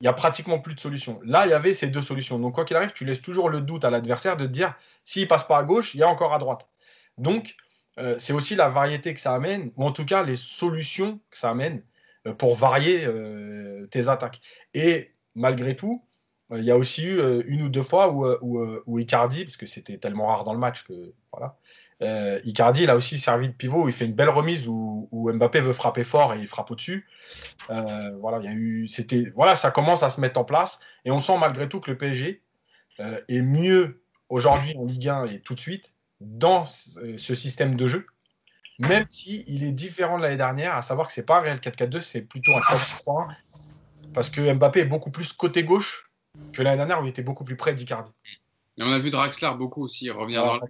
il 0.01 0.05
n'y 0.05 0.09
a 0.09 0.13
pratiquement 0.13 0.59
plus 0.59 0.75
de 0.75 0.81
solutions. 0.81 1.21
Là, 1.25 1.47
il 1.47 1.51
y 1.51 1.53
avait 1.53 1.75
ces 1.75 1.89
deux 1.89 2.01
solutions. 2.01 2.39
Donc, 2.39 2.55
quoi 2.55 2.65
qu'il 2.65 2.77
arrive, 2.77 2.93
tu 2.93 3.05
laisses 3.05 3.21
toujours 3.21 3.51
le 3.51 3.61
doute 3.61 3.85
à 3.85 3.91
l'adversaire 3.91 4.37
de 4.37 4.47
te 4.47 4.51
dire 4.51 4.75
s'il 5.05 5.29
passe 5.29 5.45
pas 5.45 5.59
à 5.59 5.63
gauche, 5.63 5.95
il 5.95 6.01
y 6.01 6.03
a 6.03 6.09
encore 6.09 6.33
à 6.33 6.39
droite. 6.39 6.67
Donc, 7.19 7.55
euh, 7.99 8.15
c'est 8.19 8.33
aussi 8.33 8.55
la 8.55 8.69
variété 8.71 9.13
que 9.13 9.21
ça 9.21 9.35
amène, 9.35 9.73
ou 9.77 9.85
en 9.85 9.93
tout 9.93 10.07
cas 10.07 10.23
les 10.23 10.37
solutions 10.37 11.21
que 11.31 11.37
ça 11.37 11.51
amène 11.51 11.83
euh, 12.27 12.33
pour 12.33 12.55
varier 12.55 13.05
euh, 13.05 13.87
tes 13.89 14.09
attaques. 14.09 14.41
Et 14.73 15.13
malgré 15.35 15.77
tout, 15.77 16.05
il 16.53 16.65
y 16.65 16.71
a 16.71 16.77
aussi 16.77 17.05
eu 17.05 17.43
une 17.47 17.63
ou 17.63 17.69
deux 17.69 17.83
fois 17.83 18.13
où, 18.13 18.27
où, 18.87 18.99
Icardi, 18.99 19.45
parce 19.45 19.57
que 19.57 19.67
c'était 19.67 19.99
tellement 19.99 20.27
rare 20.27 20.43
dans 20.43 20.53
le 20.53 20.59
match 20.59 20.85
que 20.85 21.15
voilà, 21.33 21.57
euh, 22.03 22.41
Icardi, 22.45 22.87
a 22.87 22.97
aussi 22.97 23.19
servi 23.19 23.49
de 23.49 23.53
pivot. 23.53 23.89
il 23.89 23.93
fait 23.93 24.07
une 24.07 24.15
belle 24.15 24.31
remise 24.31 24.67
où, 24.69 25.09
Mbappé 25.13 25.61
veut 25.61 25.73
frapper 25.73 26.05
fort 26.05 26.35
et 26.35 26.39
il 26.39 26.47
frappe 26.47 26.71
au-dessus. 26.71 27.07
Euh, 27.71 28.17
voilà, 28.19 29.55
ça 29.55 29.71
commence 29.71 30.03
à 30.03 30.11
se 30.11 30.21
mettre 30.21 30.41
en 30.41 30.45
place. 30.45 30.81
Et 31.05 31.11
on 31.11 31.21
sent 31.21 31.37
malgré 31.39 31.69
tout 31.69 31.81
que 31.81 31.91
le 31.91 31.99
PSG 31.99 32.43
euh, 33.01 33.21
est 33.29 33.43
mieux 33.43 34.03
aujourd'hui 34.29 34.75
en 34.77 34.85
Ligue 34.85 35.09
1 35.09 35.27
et 35.27 35.41
tout 35.41 35.55
de 35.55 35.61
suite 35.61 35.93
dans 36.21 36.67
ce 36.67 37.35
système 37.35 37.77
de 37.77 37.89
jeu, 37.89 38.07
même 38.79 39.07
si 39.09 39.43
il 39.47 39.65
est 39.65 39.73
différent 39.73 40.19
de 40.19 40.23
l'année 40.23 40.37
dernière, 40.37 40.77
à 40.77 40.83
savoir 40.83 41.09
que 41.09 41.15
c'est 41.15 41.25
pas 41.25 41.39
un 41.39 41.41
Real 41.41 41.59
4-4-2, 41.59 42.01
c'est 42.01 42.21
plutôt 42.21 42.53
un 42.53 42.61
4-3-1, 42.61 43.35
parce 44.14 44.31
que 44.31 44.52
Mbappé 44.52 44.81
est 44.81 44.87
beaucoup 44.87 45.11
plus 45.11 45.33
côté 45.33 45.64
gauche 45.64 46.11
que 46.52 46.62
l'année 46.62 46.76
dernière 46.76 47.00
où 47.00 47.05
il 47.05 47.11
était 47.11 47.23
beaucoup 47.23 47.45
plus 47.45 47.57
près 47.57 47.75
d'Icardi 47.75 48.12
on 48.83 48.93
a 48.93 48.99
vu 48.99 49.11
Draxler 49.11 49.50
beaucoup 49.57 49.85
aussi 49.85 50.11
revenir 50.11 50.45
dans 50.45 50.55
le. 50.57 50.61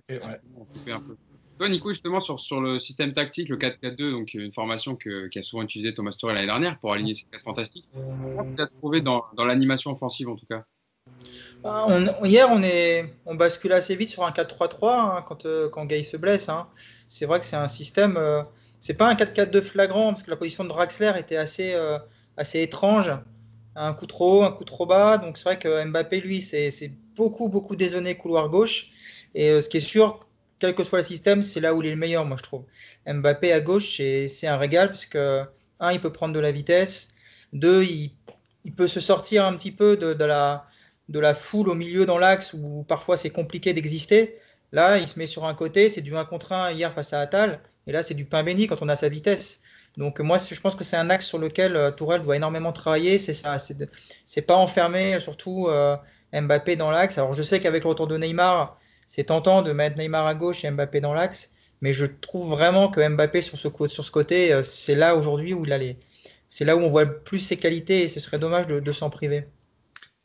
Un 0.93 1.01
peu. 1.01 1.17
Toi, 1.59 1.69
Nico, 1.69 1.91
justement, 1.91 2.23
sur, 2.23 2.41
sur 2.41 2.61
le 2.61 2.79
système 2.79 3.13
tactique, 3.13 3.51
le 3.51 3.59
4-4-2, 3.59 4.13
donc 4.13 4.33
une 4.33 4.53
formation 4.53 4.97
que, 4.97 5.29
qui 5.29 5.39
a 5.39 5.43
souvent 5.43 5.63
utilisé 5.63 5.93
Thomas 5.93 6.13
Tuchel 6.13 6.35
l'année 6.35 6.47
dernière 6.47 6.79
pour 6.79 6.95
aligner 6.95 7.13
ces 7.13 7.25
quatre 7.31 7.45
fantastiques. 7.45 7.87
Comment 7.93 8.55
tu 8.57 8.63
as 8.63 8.67
trouvé 8.67 9.03
dans, 9.03 9.25
dans 9.37 9.45
l'animation 9.45 9.93
offensive, 9.93 10.31
en 10.31 10.37
tout 10.37 10.47
cas? 10.47 10.65
Bah, 11.63 11.87
Hier, 12.25 12.49
on, 12.51 12.63
est, 12.63 13.13
on 13.27 13.35
bascule 13.35 13.73
assez 13.73 13.95
vite 13.95 14.09
sur 14.09 14.25
un 14.25 14.31
4-3-3 14.31 15.19
hein, 15.19 15.25
quand, 15.29 15.45
euh, 15.45 15.69
quand 15.69 15.85
Gay 15.85 16.03
se 16.03 16.17
blesse. 16.17 16.49
Hein. 16.49 16.67
C'est 17.07 17.27
vrai 17.27 17.41
que 17.41 17.45
c'est 17.45 17.57
un 17.57 17.69
système. 17.69 18.17
Euh, 18.17 18.43
c'est 18.79 18.95
pas 18.95 19.11
un 19.11 19.15
4-4-2 19.15 19.61
flagrant, 19.61 20.15
parce 20.15 20.23
que 20.23 20.31
la 20.31 20.37
position 20.37 20.65
de 20.65 20.71
Draxler 20.71 21.13
était 21.19 21.37
assez, 21.37 21.75
euh, 21.75 21.99
assez 22.37 22.61
étrange. 22.63 23.11
Un 23.77 23.95
coup 23.95 24.07
trop 24.07 24.41
haut, 24.41 24.43
un 24.43 24.53
coup 24.53 24.65
trop 24.65 24.87
bas. 24.87 25.19
Donc 25.19 25.39
c'est 25.39 25.45
vrai 25.45 25.59
que 25.59 25.85
Mbappé, 25.85 26.21
lui, 26.21 26.43
c'est 26.43 26.93
beaucoup, 27.17 27.49
beaucoup 27.49 27.77
dézonné 27.77 28.17
couloir 28.17 28.49
gauche. 28.49 28.91
Et 29.35 29.51
euh, 29.51 29.61
ce 29.61 29.69
qui 29.69 29.77
est 29.79 29.81
sûr, 29.81 30.27
quel 30.59 30.75
que 30.75 30.85
soit 30.85 30.99
le 30.99 31.05
système, 31.05 31.43
c'est 31.43 31.61
là 31.61 31.75
où 31.75 31.83
il 31.83 31.89
est 31.89 31.93
le 31.93 31.97
meilleur, 31.97 32.25
moi, 32.25 32.37
je 32.37 32.43
trouve. 32.43 32.65
Mbappé 33.07 33.53
à 33.53 33.61
gauche, 33.61 33.97
c'est 33.97 34.47
un 34.47 34.57
régal, 34.57 34.89
parce 34.89 35.07
que, 35.07 35.45
un, 35.81 35.93
il 35.93 36.01
peut 36.01 36.13
prendre 36.13 36.35
de 36.35 36.41
la 36.41 36.53
vitesse. 36.53 37.09
Deux, 37.53 37.85
il, 37.85 38.13
peut 38.77 38.87
se 38.87 39.01
sortir 39.01 39.45
un 39.45 39.57
petit 39.57 39.73
peu 39.73 39.97
de, 39.97 40.13
de 40.13 40.25
la 40.25 40.67
de 41.11 41.19
la 41.19 41.35
foule 41.35 41.69
au 41.69 41.75
milieu 41.75 42.07
dans 42.07 42.19
l'axe 42.19 42.55
où 42.55 42.85
parfois 42.85 43.17
c'est 43.17 43.31
compliqué 43.31 43.75
d'exister. 43.75 44.39
Là, 44.73 44.99
il 44.99 45.09
se 45.09 45.19
met 45.19 45.27
sur 45.27 45.45
un 45.45 45.55
côté, 45.55 45.89
c'est 45.89 46.01
du 46.01 46.17
1 46.17 46.25
contre 46.25 46.53
1 46.53 46.71
hier 46.73 46.93
face 46.95 47.13
à 47.13 47.21
Atal, 47.21 47.61
et 47.87 47.93
là 47.93 48.03
c'est 48.03 48.15
du 48.15 48.25
pain 48.25 48.45
béni 48.45 48.69
quand 48.69 48.83
on 48.83 48.89
a 48.89 48.97
sa 48.97 49.09
vitesse. 49.09 49.60
Donc 49.97 50.21
moi, 50.21 50.39
je 50.39 50.61
pense 50.61 50.75
que 50.75 50.85
c'est 50.85 50.97
un 50.97 51.11
axe 51.11 51.27
sur 51.27 51.39
lequel 51.39 51.77
euh, 51.77 51.91
Tourelle 51.91 52.23
doit 52.23 52.37
énormément 52.37 52.73
travailler. 52.73 53.19
C'est 53.19 53.35
ça, 53.35 53.57
c'est 53.59 54.43
pas 54.43 54.57
enfermer 54.57 55.19
surtout 55.21 55.69
euh, 55.69 55.97
Mbappé 56.33 56.77
dans 56.77 56.91
l'axe. 56.91 57.19
Alors 57.19 57.33
je 57.33 57.43
sais 57.43 57.61
qu'avec 57.61 57.85
le 57.85 57.91
retour 57.91 58.07
de 58.07 58.17
Neymar, 58.17 58.79
c'est 59.09 59.25
tentant 59.25 59.63
de 59.63 59.73
mettre 59.73 59.99
Neymar 59.99 60.27
à 60.27 60.35
gauche 60.35 60.65
et 60.65 60.71
Mbappé 60.71 61.01
dans 61.01 61.15
l'axe, 61.15 61.51
mais 61.81 61.93
je 61.93 62.07
trouve 62.07 62.51
vraiment 62.51 62.89
que 62.89 63.07
Mbappé 63.07 63.43
sur 63.43 63.59
ce, 63.59 63.69
côté, 63.69 64.53
euh, 64.53 64.63
c'est 64.63 64.95
là 64.95 65.17
aujourd'hui 65.17 65.55
où 65.55 65.65
il 65.65 65.73
a 65.73 65.79
c'est 66.51 66.65
là 66.65 66.77
où 66.77 66.81
on 66.81 66.89
voit 66.89 67.07
plus 67.07 67.39
ses 67.39 67.57
qualités 67.57 68.03
et 68.03 68.09
ce 68.09 68.21
serait 68.21 68.39
dommage 68.39 68.67
de 68.67 68.93
s'en 68.93 69.09
priver. 69.09 69.45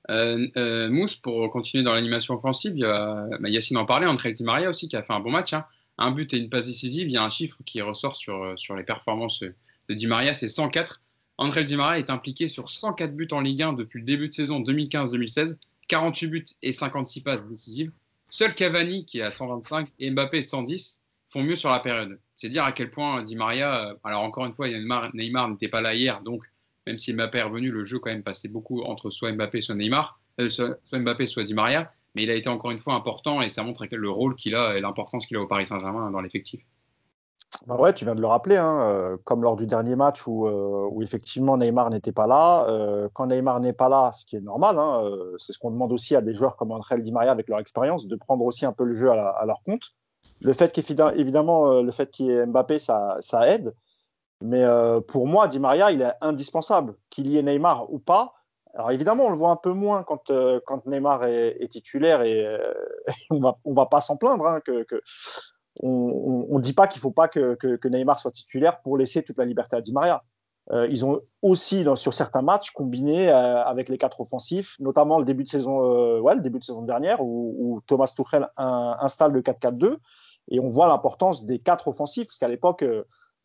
Euh, 0.10 0.48
euh, 0.58 0.90
Mousse, 0.90 1.16
pour 1.16 1.50
continuer 1.52 1.84
dans 1.84 1.94
l'animation 1.94 2.36
offensive, 2.36 2.74
il 2.76 2.82
y 2.82 2.86
a, 2.86 3.28
bah, 3.40 3.50
Yacine 3.50 3.78
en 3.78 3.86
parlait, 3.86 4.06
André 4.06 4.34
Di 4.34 4.44
Maria 4.44 4.70
aussi, 4.70 4.88
qui 4.88 4.96
a 4.96 5.04
fait 5.04 5.14
un 5.14 5.20
bon 5.20 5.32
match. 5.32 5.54
Hein. 5.54 5.66
Un 5.98 6.12
but 6.12 6.34
et 6.34 6.38
une 6.38 6.50
passe 6.50 6.68
décisive. 6.68 7.08
Il 7.08 7.14
y 7.14 7.18
a 7.18 7.24
un 7.24 7.30
chiffre 7.30 7.58
qui 7.66 7.82
ressort 7.82 8.16
sur, 8.16 8.44
euh, 8.44 8.58
sur 8.58 8.76
les 8.76 8.84
performances 8.84 9.42
de 9.42 9.94
Di 9.94 10.08
Maria, 10.08 10.34
c'est 10.34 10.50
104. 10.50 11.02
André 11.38 11.64
Di 11.64 11.76
Maria 11.76 12.00
est 12.00 12.10
impliqué 12.10 12.48
sur 12.48 12.70
104 12.70 13.16
buts 13.16 13.28
en 13.32 13.42
Ligue 13.42 13.62
1 13.62 13.74
depuis 13.74 14.00
le 14.00 14.06
début 14.06 14.30
de 14.30 14.34
saison 14.34 14.62
2015-2016, 14.62 15.58
48 15.88 16.28
buts 16.28 16.46
et 16.62 16.72
56 16.72 17.22
passes 17.22 17.46
décisives. 17.48 17.92
Seul 18.30 18.54
Cavani, 18.54 19.06
qui 19.06 19.20
est 19.20 19.24
à 19.24 19.32
125, 19.32 19.90
et 20.00 20.12
Mbappé 20.12 20.42
110, 20.42 21.00
font 21.30 21.44
mieux 21.44 21.56
sur 21.56 21.70
la 21.70 21.80
période. 21.80 22.20
C'est 22.36 22.50
dire 22.50 22.64
à 22.64 22.72
quel 22.72 22.90
point 22.90 23.22
Di 23.24 23.36
Maria, 23.36 23.96
alors 24.04 24.24
encore 24.24 24.46
une 24.46 24.54
fois, 24.54 24.68
Neymar 24.70 25.50
n'était 25.50 25.68
pas 25.68 25.82
là 25.82 25.94
hier, 25.94 26.22
donc 26.22 26.44
même 26.88 26.98
si 26.98 27.14
Mbappé 27.14 27.40
est 27.40 27.44
revenu, 27.44 27.72
le 27.72 27.86
jeu 27.86 28.00
quand 28.00 28.10
même 28.10 28.24
passait 28.24 28.48
beaucoup 28.48 28.84
entre 28.84 29.10
soit 29.10 29.32
Mbappé, 29.32 29.62
soit 29.62 29.76
Neymar, 29.76 30.20
euh, 30.40 30.50
soit, 30.50 30.78
Mbappé, 30.92 31.28
soit 31.28 31.44
Di 31.44 31.54
Maria. 31.54 31.92
Mais 32.16 32.24
il 32.24 32.32
a 32.32 32.36
été 32.36 32.50
encore 32.50 32.72
une 32.72 32.80
fois 32.80 32.94
important 32.94 33.42
et 33.42 33.50
ça 33.50 33.64
montre 33.64 33.86
le 33.90 34.10
rôle 34.10 34.36
qu'il 34.36 34.56
a 34.56 34.78
et 34.78 34.82
l'importance 34.82 35.26
qu'il 35.26 35.38
a 35.38 35.42
au 35.42 35.48
Paris 35.48 35.68
Saint-Germain 35.68 36.10
dans 36.12 36.22
l'effectif. 36.22 36.62
Bah 37.68 37.76
ouais, 37.76 37.94
tu 37.94 38.04
viens 38.06 38.16
de 38.16 38.22
le 38.22 38.28
rappeler, 38.28 38.58
hein, 38.58 38.82
euh, 38.90 39.18
comme 39.24 39.42
lors 39.44 39.56
du 39.56 39.66
dernier 39.66 39.96
match 39.96 40.28
où, 40.28 40.46
euh, 40.48 40.90
effectivement 41.02 41.58
Neymar 41.58 41.90
n'était 41.90 42.12
pas 42.12 42.28
là. 42.28 43.08
quand 43.14 43.28
Neymar 43.28 43.60
n'est 43.60 43.74
pas 43.74 43.90
là, 43.90 44.12
ce 44.12 44.26
qui 44.26 44.36
est 44.36 44.42
normal, 44.42 44.78
hein, 44.78 45.04
c'est 45.38 45.54
ce 45.54 45.60
qu'on 45.60 45.72
demande 45.72 45.92
aussi 45.92 46.16
à 46.16 46.22
des 46.22 46.34
joueurs 46.34 46.56
comme 46.58 46.72
André 46.72 47.00
Di 47.02 47.12
Maria 47.12 47.32
avec 47.32 47.48
leur 47.48 47.60
expérience, 47.60 48.08
de 48.08 48.16
prendre 48.16 48.44
aussi 48.44 48.66
un 48.66 48.74
peu 48.74 48.84
le 48.84 48.94
jeu 48.94 49.12
à, 49.12 49.44
leur 49.46 49.62
compte. 49.64 49.94
Le 50.42 50.54
fait 50.54 50.72
qu'évidemment, 50.74 51.82
le 51.82 51.92
fait 51.92 52.12
qu'il 52.12 52.28
y 52.28 52.32
ait 52.32 52.46
Mbappé, 52.46 52.80
ça, 52.80 53.18
aide. 53.48 53.74
Mais 54.42 54.64
euh, 54.64 55.02
pour 55.02 55.28
moi, 55.28 55.48
Di 55.48 55.60
Maria, 55.60 55.92
il 55.92 56.02
est 56.02 56.14
indispensable, 56.22 56.96
qu'il 57.10 57.28
y 57.28 57.38
ait 57.38 57.44
Neymar 57.44 57.92
ou 57.92 58.00
pas. 58.00 58.35
Alors 58.76 58.92
évidemment, 58.92 59.26
on 59.26 59.30
le 59.30 59.38
voit 59.38 59.52
un 59.52 59.56
peu 59.56 59.72
moins 59.72 60.04
quand, 60.04 60.30
euh, 60.30 60.60
Neymar 60.86 61.24
est, 61.26 61.68
titulaire 61.70 62.22
et, 62.22 62.46
euh, 62.46 62.74
on 63.30 63.40
va, 63.40 63.58
ne 63.66 63.74
va 63.74 63.86
pas 63.86 64.02
s'en 64.02 64.18
plaindre. 64.18 64.46
Hein, 64.46 64.60
que, 64.62 64.86
on 65.82 66.58
ne 66.58 66.62
dit 66.62 66.74
pas 66.74 66.88
qu'il 66.88 67.00
ne 67.00 67.02
faut 67.02 67.12
pas 67.12 67.28
que, 67.28 67.88
Neymar 67.88 68.20
soit 68.20 68.32
titulaire 68.32 68.82
pour 68.82 68.98
laisser 68.98 69.24
toute 69.24 69.38
la 69.38 69.46
liberté 69.46 69.76
à 69.76 69.82
Di 69.82 69.92
Maria. 69.92 70.24
ils 70.72 71.06
ont 71.06 71.20
aussi, 71.42 71.86
sur 71.96 72.14
certains 72.14 72.42
matchs, 72.42 72.72
combiné 72.72 73.30
avec 73.30 73.90
les 73.90 73.98
quatre 73.98 74.22
offensifs, 74.22 74.78
notamment 74.80 75.20
le 75.20 75.26
début 75.26 75.44
de 75.44 75.50
saison, 75.50 75.82
le 75.82 76.40
début 76.40 76.60
de 76.60 76.64
saison 76.64 76.82
dernière, 76.82 77.22
où, 77.22 77.82
Thomas 77.88 78.12
Tuchel 78.16 78.48
installe 78.56 79.34
le 79.34 79.42
4-4-2. 79.42 79.98
Et 80.50 80.60
on 80.62 80.70
voit 80.70 80.88
l'importance 80.88 81.46
des 81.46 81.60
quatre 81.60 81.90
offensifs, 81.90 82.28
parce 82.28 82.38
qu'à 82.38 82.48
l'époque, 82.48 82.86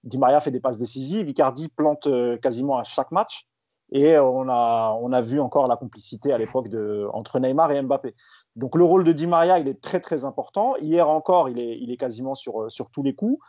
Di 0.04 0.18
Maria 0.18 0.40
fait 0.40 0.50
des 0.50 0.60
passes 0.60 0.78
décisives, 0.78 1.28
Icardi 1.28 1.68
plante 1.68 2.06
euh, 2.06 2.38
quasiment 2.38 2.78
à 2.78 2.84
chaque 2.84 3.10
match. 3.10 3.46
Et 3.92 4.18
on 4.18 4.48
a, 4.48 4.96
on 5.00 5.12
a 5.12 5.20
vu 5.20 5.40
encore 5.40 5.66
la 5.66 5.76
complicité 5.76 6.32
à 6.32 6.38
l'époque 6.38 6.68
entre 7.12 7.40
Neymar 7.40 7.72
et 7.72 7.82
Mbappé. 7.82 8.14
Donc 8.56 8.76
le 8.76 8.84
rôle 8.84 9.04
de 9.04 9.12
Di 9.12 9.26
Maria, 9.26 9.58
il 9.58 9.66
est 9.68 9.80
très 9.80 10.00
très 10.00 10.24
important. 10.24 10.76
Hier 10.76 11.08
encore, 11.08 11.48
il 11.48 11.58
est, 11.58 11.78
il 11.80 11.90
est 11.90 11.96
quasiment 11.96 12.34
sur, 12.34 12.70
sur 12.70 12.90
tous 12.90 13.02
les 13.02 13.14
coups. 13.14 13.40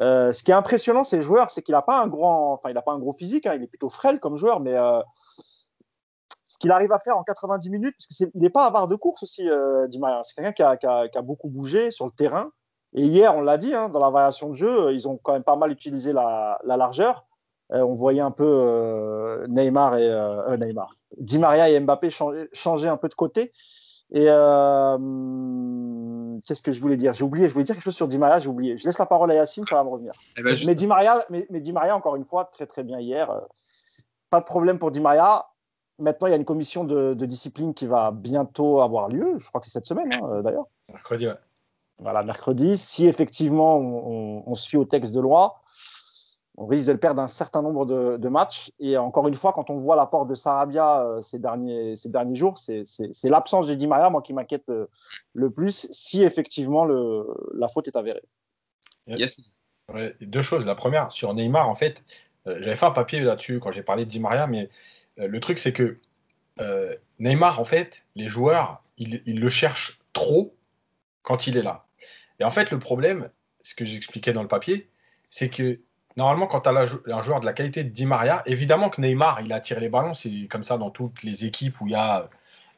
Euh, 0.00 0.32
ce 0.32 0.44
qui 0.44 0.52
est 0.52 0.54
impressionnant, 0.54 1.02
c'est 1.02 1.16
le 1.16 1.22
joueur, 1.22 1.50
c'est 1.50 1.62
qu'il 1.62 1.72
n'a 1.72 1.82
pas 1.82 2.00
un 2.02 2.10
enfin 2.12 2.72
pas 2.72 2.92
un 2.92 2.98
gros 3.00 3.12
physique, 3.12 3.46
hein, 3.46 3.54
il 3.56 3.64
est 3.64 3.66
plutôt 3.66 3.88
frêle 3.88 4.20
comme 4.20 4.36
joueur, 4.36 4.60
mais 4.60 4.74
euh, 4.74 5.00
ce 6.46 6.56
qu'il 6.58 6.70
arrive 6.70 6.92
à 6.92 6.98
faire 6.98 7.16
en 7.16 7.24
90 7.24 7.68
minutes, 7.70 7.96
parce 7.96 8.16
qu'il 8.16 8.40
n'est 8.40 8.50
pas 8.50 8.66
avare 8.66 8.86
de 8.86 8.94
course 8.94 9.24
aussi, 9.24 9.48
Di 9.88 9.98
Maria. 9.98 10.20
C'est 10.22 10.34
quelqu'un 10.34 10.52
qui 10.52 10.86
a, 10.86 11.08
qui 11.08 11.18
a, 11.18 11.22
beaucoup 11.22 11.48
bougé 11.48 11.90
sur 11.90 12.06
le 12.06 12.12
terrain. 12.12 12.50
Et 12.94 13.04
hier, 13.04 13.36
on 13.36 13.42
l'a 13.42 13.58
dit, 13.58 13.74
hein, 13.74 13.88
dans 13.88 14.00
la 14.00 14.10
variation 14.10 14.48
de 14.48 14.54
jeu, 14.54 14.92
ils 14.92 15.08
ont 15.08 15.18
quand 15.18 15.32
même 15.32 15.44
pas 15.44 15.56
mal 15.56 15.70
utilisé 15.70 16.12
la, 16.12 16.58
largeur. 16.64 17.26
Euh, 17.72 17.82
on 17.82 17.94
voyait 17.94 18.20
un 18.20 18.30
peu 18.30 18.46
euh, 18.46 19.46
Neymar 19.48 19.98
et 19.98 20.08
euh, 20.10 20.56
Neymar, 20.56 20.90
Di 21.18 21.38
Maria 21.38 21.68
et 21.68 21.78
Mbappé 21.78 22.08
changer, 22.10 22.88
un 22.88 22.96
peu 22.96 23.08
de 23.08 23.14
côté. 23.14 23.52
Et 24.10 24.24
qu'est-ce 26.46 26.62
que 26.62 26.72
je 26.72 26.80
voulais 26.80 26.96
dire? 26.96 27.12
J'ai 27.12 27.24
oublié, 27.24 27.46
je 27.46 27.52
voulais 27.52 27.66
dire 27.66 27.74
quelque 27.74 27.84
chose 27.84 27.96
sur 27.96 28.08
Di 28.08 28.16
Maria, 28.16 28.38
j'ai 28.38 28.48
oublié. 28.48 28.78
Je 28.78 28.86
laisse 28.86 28.98
la 28.98 29.04
parole 29.04 29.30
à 29.30 29.34
Yacine, 29.34 29.66
ça 29.66 29.76
va 29.76 29.84
me 29.84 29.90
revenir. 29.90 30.12
Eh 30.38 30.42
ben, 30.42 30.56
mais, 30.64 30.74
Di 30.74 30.86
Maria, 30.86 31.22
mais, 31.28 31.46
Di 31.50 31.72
Maria, 31.72 31.94
encore 31.94 32.16
une 32.16 32.24
fois, 32.24 32.46
très 32.46 32.66
très 32.66 32.84
bien 32.84 32.98
hier. 33.00 33.30
pas 34.30 34.40
de 34.40 34.46
problème 34.46 34.78
pour 34.78 34.90
Di 34.90 35.00
Maria. 35.00 35.44
Maintenant, 35.98 36.28
il 36.28 36.30
y 36.30 36.32
a 36.32 36.36
une 36.36 36.46
commission 36.46 36.84
de, 36.84 37.12
discipline 37.26 37.74
qui 37.74 37.86
va 37.86 38.10
bientôt 38.12 38.80
avoir 38.80 39.08
lieu. 39.08 39.34
Je 39.36 39.46
crois 39.46 39.60
que 39.60 39.66
c'est 39.66 39.72
cette 39.72 39.86
semaine, 39.86 40.10
hein, 40.14 40.40
d'ailleurs. 40.42 40.68
Mercredi, 40.88 41.26
ouais 41.26 41.34
voilà, 41.98 42.22
mercredi. 42.22 42.76
Si 42.76 43.06
effectivement 43.06 43.76
on, 43.76 44.54
suit 44.54 44.76
au 44.76 44.84
texte 44.84 45.14
de 45.14 45.20
loi, 45.20 45.60
on 46.58 46.66
risque 46.66 46.86
de 46.86 46.92
le 46.92 46.98
perdre 46.98 47.22
un 47.22 47.28
certain 47.28 47.62
nombre 47.62 47.86
de, 47.86 48.28
matchs. 48.28 48.72
Et 48.80 48.96
encore 48.96 49.28
une 49.28 49.36
fois, 49.36 49.52
quand 49.52 49.70
on 49.70 49.76
voit 49.76 49.94
l'apport 49.94 50.26
de 50.26 50.34
Sarabia 50.34 51.02
euh, 51.02 51.22
ces, 51.22 51.38
derniers, 51.38 51.94
ces 51.94 52.08
derniers 52.08 52.34
jours, 52.34 52.58
c'est 52.58 52.84
l'absence 53.24 53.68
de 53.68 53.74
Di 53.74 53.86
Maria, 53.86 54.10
moi, 54.10 54.22
qui 54.22 54.32
m'inquiète 54.32 54.68
euh, 54.68 54.86
le 55.34 55.50
plus, 55.50 55.86
si 55.92 56.24
effectivement 56.24 56.84
le, 56.84 57.24
la 57.54 57.68
faute 57.68 57.86
est 57.86 57.96
avérée. 57.96 58.24
Yes. 59.06 59.40
deux 60.20 60.42
choses. 60.42 60.66
La 60.66 60.74
première, 60.74 61.12
sur 61.12 61.32
Neymar, 61.32 61.70
en 61.70 61.76
fait, 61.76 62.02
euh, 62.48 62.58
j'avais 62.60 62.76
fait 62.76 62.86
un 62.86 62.90
papier 62.90 63.20
là-dessus 63.20 63.60
quand 63.60 63.70
j'ai 63.70 63.84
parlé 63.84 64.04
de 64.04 64.10
Di 64.10 64.18
Maria, 64.18 64.48
mais 64.48 64.68
le 65.16 65.40
truc, 65.40 65.58
c'est 65.58 65.72
que 65.72 65.98
Neymar, 67.20 67.60
en 67.60 67.64
fait, 67.64 68.04
les 68.16 68.28
joueurs, 68.28 68.82
ils, 68.96 69.22
ils 69.26 69.40
le 69.40 69.48
cherchent 69.48 70.00
trop 70.12 70.54
quand 71.22 71.46
il 71.46 71.56
est 71.56 71.62
là. 71.62 71.86
Et 72.40 72.44
en 72.44 72.50
fait, 72.50 72.72
le 72.72 72.80
problème, 72.80 73.30
ce 73.62 73.76
que 73.76 73.84
j'expliquais 73.84 74.32
dans 74.32 74.42
le 74.42 74.48
papier, 74.48 74.88
c'est 75.30 75.50
que 75.50 75.80
normalement, 76.18 76.48
quand 76.48 76.62
tu 76.62 76.68
as 76.68 76.72
un 76.72 77.22
joueur 77.22 77.40
de 77.40 77.46
la 77.46 77.52
qualité 77.52 77.84
de 77.84 77.90
Di 77.90 78.04
Maria, 78.04 78.42
évidemment 78.44 78.90
que 78.90 79.00
Neymar, 79.00 79.40
il 79.40 79.52
attire 79.52 79.78
les 79.78 79.88
ballons, 79.88 80.14
c'est 80.14 80.48
comme 80.50 80.64
ça 80.64 80.76
dans 80.76 80.90
toutes 80.90 81.22
les 81.22 81.44
équipes 81.44 81.80
où 81.80 81.86
il 81.86 81.92
y 81.92 81.96
a 81.96 82.28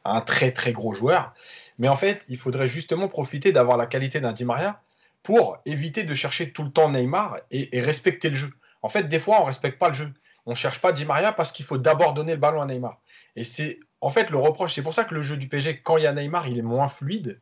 un 0.05 0.21
très 0.21 0.51
très 0.51 0.73
gros 0.73 0.93
joueur. 0.93 1.33
Mais 1.79 1.87
en 1.87 1.95
fait, 1.95 2.21
il 2.29 2.37
faudrait 2.37 2.67
justement 2.67 3.07
profiter 3.07 3.51
d'avoir 3.51 3.77
la 3.77 3.87
qualité 3.87 4.21
d'un 4.21 4.31
Di 4.31 4.45
Maria 4.45 4.79
pour 5.23 5.57
éviter 5.65 6.03
de 6.03 6.13
chercher 6.13 6.51
tout 6.51 6.63
le 6.63 6.71
temps 6.71 6.91
Neymar 6.91 7.37
et, 7.49 7.81
respecter 7.81 8.29
le 8.29 8.35
jeu. 8.35 8.53
En 8.83 8.89
fait, 8.89 9.03
des 9.09 9.19
fois, 9.19 9.37
on 9.39 9.41
ne 9.41 9.47
respecte 9.47 9.79
pas 9.79 9.89
le 9.89 9.95
jeu. 9.95 10.13
On 10.45 10.51
ne 10.51 10.55
cherche 10.55 10.79
pas 10.79 10.91
Di 10.91 11.05
Maria 11.05 11.33
parce 11.33 11.51
qu'il 11.51 11.65
faut 11.65 11.79
d'abord 11.79 12.13
donner 12.13 12.33
le 12.33 12.39
ballon 12.39 12.61
à 12.61 12.67
Neymar. 12.67 12.99
Et 13.35 13.43
c'est 13.43 13.79
en 14.01 14.11
fait 14.11 14.29
le 14.29 14.37
reproche. 14.37 14.75
C'est 14.75 14.83
pour 14.83 14.93
ça 14.93 15.03
que 15.03 15.15
le 15.15 15.23
jeu 15.23 15.37
du 15.37 15.47
PG, 15.47 15.81
quand 15.81 15.97
il 15.97 16.03
y 16.03 16.07
a 16.07 16.13
Neymar, 16.13 16.47
il 16.47 16.59
est 16.59 16.63
moins 16.63 16.89
fluide 16.89 17.39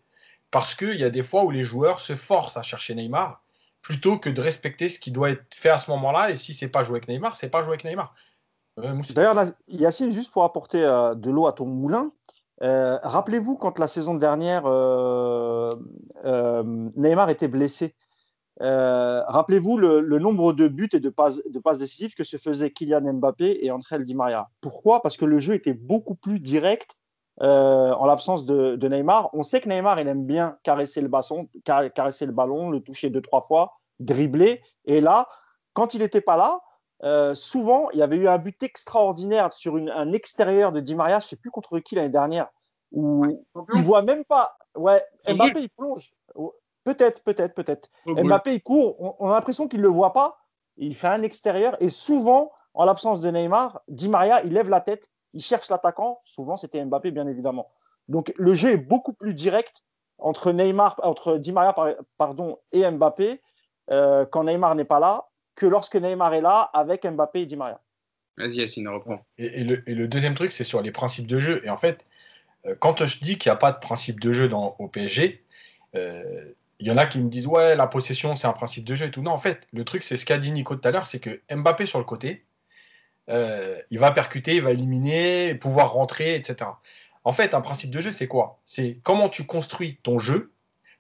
parce 0.50 0.76
qu'il 0.76 0.96
y 0.96 1.04
a 1.04 1.10
des 1.10 1.24
fois 1.24 1.44
où 1.44 1.52
les 1.52 1.66
joueurs 1.66 2.00
se 2.00 2.16
forcent 2.16 2.56
à 2.56 2.64
chercher 2.64 2.96
Neymar 2.96 3.42
plutôt 3.82 4.18
que 4.18 4.30
de 4.30 4.42
respecter 4.42 4.90
ce 4.90 5.00
qui 5.00 5.12
doit 5.12 5.32
être 5.32 5.54
fait 5.54 5.70
à 5.70 5.78
ce 5.78 5.90
moment-là. 5.92 6.32
Et 6.32 6.36
si 6.36 6.54
c'est 6.54 6.68
pas 6.68 6.84
jouer 6.84 6.98
avec 6.98 7.08
Neymar, 7.08 7.36
c'est 7.36 7.50
pas 7.50 7.62
jouer 7.62 7.74
avec 7.74 7.84
Neymar. 7.84 8.14
Euh, 8.80 9.02
D'ailleurs, 9.14 9.46
Yacine, 9.68 10.12
juste 10.12 10.32
pour 10.32 10.44
apporter 10.44 10.84
euh, 10.84 11.16
de 11.16 11.30
l'eau 11.30 11.48
à 11.48 11.54
ton 11.54 11.66
moulin, 11.66 12.12
euh, 12.62 12.98
rappelez-vous 13.04 13.56
quand 13.56 13.80
la 13.80 13.88
saison 13.88 14.16
dernière, 14.16 14.64
Neymar 16.98 17.30
était 17.30 17.48
blessé. 17.48 17.96
rappelez-vous 18.60 19.78
le, 19.78 20.20
nombre 20.20 20.54
de 20.54 20.68
buts 20.68 20.90
et 20.94 21.00
de 21.00 21.10
passes, 21.10 21.42
de 21.50 21.60
passes 21.60 21.80
décisives 21.80 22.16
que 22.16 22.24
se 22.24 22.38
faisaient 22.38 22.72
Kylian 22.72 23.14
Mbappé 23.14 23.66
et 23.66 23.72
André 23.72 24.04
Di 24.04 24.16
Maria. 24.16 24.50
Pourquoi? 24.62 25.02
Parce 25.02 25.18
que 25.18 25.26
le 25.26 25.40
jeu 25.40 25.54
était 25.54 25.74
beaucoup 25.74 26.16
plus 26.16 26.40
direct 26.40 26.99
euh, 27.42 27.94
en 27.94 28.06
l'absence 28.06 28.46
de, 28.46 28.88
Neymar. 28.88 29.30
On 29.34 29.44
sait 29.44 29.62
que 29.62 29.70
Neymar, 29.70 30.00
il 30.00 30.08
aime 30.08 30.26
bien 30.26 30.58
caresser 30.64 31.02
le, 31.02 31.08
ballon, 31.08 31.48
caresser 31.64 32.26
le 32.26 32.34
ballon, 32.34 32.70
le 32.70 32.82
toucher 32.82 33.10
deux, 33.10 33.22
trois 33.22 33.42
fois, 33.42 33.74
dribbler. 34.00 34.62
Et 34.86 35.00
là, 35.00 35.28
quand 35.74 35.94
il 35.94 36.02
n'était 36.02 36.22
pas 36.22 36.36
là, 36.36 36.60
euh, 37.04 37.34
souvent, 37.34 37.90
il 37.92 38.00
y 38.00 38.02
avait 38.02 38.18
eu 38.18 38.28
un 38.28 38.38
but 38.38 38.62
extraordinaire 38.62 39.54
sur 39.54 39.76
un 39.76 40.12
extérieur 40.12 40.74
de 40.74 40.82
Di 40.82 40.96
Maria, 40.96 41.20
je 41.20 41.26
ne 41.26 41.30
sais 41.30 41.36
plus 41.38 41.52
contre 41.52 41.80
qui 41.80 41.96
l'année 41.96 42.10
dernière, 42.10 42.50
où 42.92 43.26
il 43.26 43.80
ne 43.80 43.84
voit 43.84 44.02
même 44.02 44.26
pas. 44.26 44.58
Ouais, 44.76 45.02
Mbappé, 45.28 45.62
il 45.62 45.70
plonge. 45.70 46.12
Peut-être, 46.84 47.24
peut-être, 47.24 47.54
peut-être. 47.54 47.90
Mbappé, 48.06 48.56
il 48.56 48.62
court. 48.62 49.16
On, 49.20 49.30
a 49.30 49.36
l'impression 49.36 49.68
qu'il 49.68 49.80
ne 49.80 49.86
le 49.86 49.94
voit 49.94 50.12
pas. 50.12 50.38
Il 50.76 50.96
fait 50.96 51.08
un 51.08 51.22
extérieur. 51.22 51.78
Et 51.82 51.90
souvent, 51.90 52.52
en 52.74 52.84
l'absence 52.84 53.22
de 53.22 53.30
Neymar, 53.30 53.82
Di 53.88 54.10
Maria, 54.10 54.44
il 54.44 54.54
lève 54.54 54.70
la 54.70 54.82
tête 54.82 55.10
il 55.34 55.42
cherche 55.42 55.70
l'attaquant. 55.70 56.22
Souvent, 56.24 56.58
c'était 56.58 56.84
Mbappé, 56.84 57.12
bien 57.12 57.28
évidemment. 57.28 57.72
Donc, 58.08 58.34
le 58.38 58.54
jeu 58.54 58.72
est 58.72 58.78
beaucoup 58.78 59.14
plus 59.14 59.34
direct 59.34 59.84
entre 60.18 60.52
Neymar, 60.52 61.00
entre 61.04 61.38
Di 61.38 61.52
Maria 61.52 61.76
pardon, 62.18 62.58
et 62.72 62.90
Mbappé 62.90 63.42
euh, 63.92 64.26
quand 64.26 64.44
Neymar 64.44 64.76
n'est 64.76 64.86
pas 64.86 65.00
là 65.00 65.30
que 65.56 65.66
lorsque 65.66 65.96
Neymar 65.96 66.34
est 66.34 66.42
là 66.42 66.70
avec 66.74 67.06
Mbappé 67.06 67.42
et 67.42 67.46
Di 67.46 67.56
Maria. 67.56 67.80
Vas-y, 68.38 68.56
Yacine, 68.56 68.88
reprend. 68.88 69.26
Et, 69.38 69.62
et, 69.62 69.64
le, 69.64 70.08
deuxième 70.08 70.34
truc, 70.34 70.52
c'est 70.52 70.64
sur 70.64 70.82
les 70.82 70.92
principes 70.92 71.28
de 71.28 71.40
jeu. 71.40 71.62
Et 71.66 71.70
en 71.70 71.78
fait, 71.78 72.06
euh, 72.66 72.76
quand 72.80 73.06
je 73.06 73.20
dis 73.20 73.38
qu'il 73.38 73.50
n'y 73.50 73.54
a 73.54 73.58
pas 73.58 73.72
de 73.72 73.80
principe 73.80 74.20
de 74.20 74.32
jeu 74.32 74.48
dans, 74.48 74.76
au 74.80 74.88
PSG, 74.88 75.44
euh, 75.96 76.54
il 76.80 76.88
y 76.88 76.92
en 76.92 76.98
a 76.98 77.06
qui 77.06 77.20
me 77.20 77.30
disent 77.30 77.48
ouais, 77.48 77.76
la 77.76 77.88
possession, 77.88 78.36
c'est 78.36 78.48
un 78.48 78.54
principe 78.54 78.86
de 78.86 78.96
jeu 78.96 79.08
et 79.08 79.12
tout. 79.12 79.22
Non, 79.22 79.32
en 79.32 79.38
fait, 79.38 79.68
le 79.74 79.84
truc, 79.84 80.04
c'est 80.04 80.16
ce 80.16 80.26
qu'a 80.26 80.38
dit 80.38 80.52
Nico 80.52 80.76
tout 80.76 80.88
à 80.88 80.92
l'heure, 80.92 81.08
c'est 81.08 81.20
que 81.20 81.42
Mbappé 81.54 81.86
sur 81.86 82.00
le 82.00 82.06
côté, 82.06 82.46
euh, 83.30 83.80
il 83.92 84.00
va 84.00 84.12
percuter, 84.12 84.56
il 84.56 84.62
va 84.62 84.72
éliminer, 84.72 85.56
pouvoir 85.56 85.94
rentrer, 85.94 86.36
etc. 86.36 86.72
En 87.24 87.32
fait, 87.32 87.54
un 87.54 87.62
principe 87.62 87.92
de 87.92 88.02
jeu, 88.02 88.12
c'est 88.12 88.28
quoi? 88.28 88.62
C'est 88.66 89.00
comment 89.04 89.30
tu 89.30 89.46
construis 89.46 89.98
ton 90.04 90.20
jeu 90.20 90.54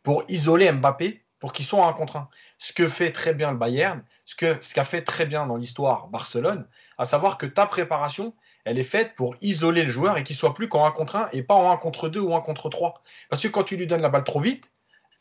pour 0.03 0.23
isoler 0.27 0.71
Mbappé 0.71 1.23
pour 1.39 1.53
qu'il 1.53 1.65
soit 1.65 1.85
un 1.85 1.93
contre 1.93 2.17
un. 2.17 2.29
Ce 2.57 2.73
que 2.73 2.87
fait 2.89 3.11
très 3.11 3.33
bien 3.33 3.51
le 3.51 3.57
Bayern, 3.57 4.03
ce 4.25 4.35
qu'a 4.35 4.57
ce 4.61 4.73
qu'a 4.73 4.83
fait 4.83 5.01
très 5.01 5.25
bien 5.25 5.47
dans 5.47 5.55
l'histoire 5.55 6.07
Barcelone, 6.07 6.67
à 6.97 7.05
savoir 7.05 7.37
que 7.37 7.45
ta 7.45 7.65
préparation, 7.65 8.35
elle 8.65 8.77
est 8.77 8.83
faite 8.83 9.15
pour 9.15 9.35
isoler 9.41 9.83
le 9.83 9.89
joueur 9.89 10.17
et 10.17 10.23
qu'il 10.23 10.35
soit 10.35 10.53
plus 10.53 10.67
qu'en 10.67 10.85
un 10.85 10.91
contre 10.91 11.15
un 11.15 11.29
et 11.31 11.41
pas 11.41 11.55
en 11.55 11.71
un 11.71 11.77
contre 11.77 12.09
deux 12.09 12.19
ou 12.19 12.35
un 12.35 12.41
contre 12.41 12.69
trois. 12.69 13.01
Parce 13.29 13.41
que 13.41 13.47
quand 13.47 13.63
tu 13.63 13.77
lui 13.77 13.87
donnes 13.87 14.01
la 14.01 14.09
balle 14.09 14.25
trop 14.25 14.41
vite, 14.41 14.71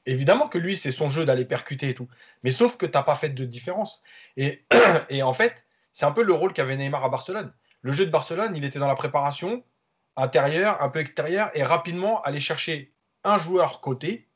évidemment 0.07 0.49
que 0.49 0.59
lui, 0.59 0.77
c'est 0.77 0.91
son 0.91 1.09
jeu 1.09 1.25
d'aller 1.25 1.45
percuter 1.45 1.91
et 1.91 1.95
tout. 1.95 2.09
Mais 2.43 2.51
sauf 2.51 2.77
que 2.77 2.87
tu 2.87 2.93
n'as 2.93 3.03
pas 3.03 3.15
fait 3.15 3.31
de 3.31 3.45
différence. 3.45 4.03
Et 4.37 4.65
en 5.23 5.33
fait, 5.33 5.65
c'est 5.93 6.07
un 6.07 6.13
peu 6.13 6.23
le 6.23 6.33
rôle 6.33 6.53
qu'avait 6.53 6.77
Neymar 6.77 7.05
à 7.05 7.09
Barcelone. 7.09 7.53
Le 7.83 7.93
jeu 7.93 8.07
de 8.07 8.11
Barcelone, 8.11 8.57
il 8.57 8.65
était 8.65 8.79
dans 8.79 8.89
la 8.89 8.95
préparation 8.95 9.63
intérieure, 10.17 10.83
un 10.83 10.89
peu 10.89 10.99
extérieure, 10.99 11.51
et 11.55 11.63
rapidement 11.63 12.23
aller 12.23 12.41
chercher 12.41 12.93
un 13.25 13.39
joueur 13.39 13.81
côté 13.81 14.29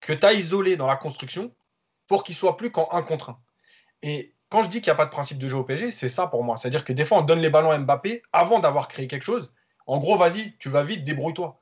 que 0.00 0.12
tu 0.12 0.26
as 0.26 0.32
isolé 0.32 0.76
dans 0.76 0.86
la 0.86 0.96
construction 0.96 1.54
pour 2.06 2.24
qu'il 2.24 2.34
soit 2.34 2.56
plus 2.56 2.70
qu'en 2.70 2.88
un 2.92 3.02
contre 3.02 3.30
un. 3.30 3.40
Et 4.02 4.34
quand 4.48 4.62
je 4.62 4.68
dis 4.68 4.80
qu'il 4.80 4.90
n'y 4.90 4.94
a 4.94 4.96
pas 4.96 5.04
de 5.04 5.10
principe 5.10 5.38
de 5.38 5.48
jeu 5.48 5.56
au 5.56 5.64
PSG, 5.64 5.90
c'est 5.90 6.08
ça 6.08 6.26
pour 6.26 6.42
moi. 6.42 6.56
C'est-à-dire 6.56 6.84
que 6.84 6.92
des 6.92 7.04
fois, 7.04 7.18
on 7.18 7.22
donne 7.22 7.40
les 7.40 7.50
ballons 7.50 7.70
à 7.70 7.78
Mbappé 7.78 8.22
avant 8.32 8.58
d'avoir 8.58 8.88
créé 8.88 9.06
quelque 9.06 9.24
chose. 9.24 9.52
En 9.86 9.98
gros, 9.98 10.16
vas-y, 10.16 10.56
tu 10.58 10.68
vas 10.68 10.82
vite, 10.82 11.04
débrouille-toi. 11.04 11.60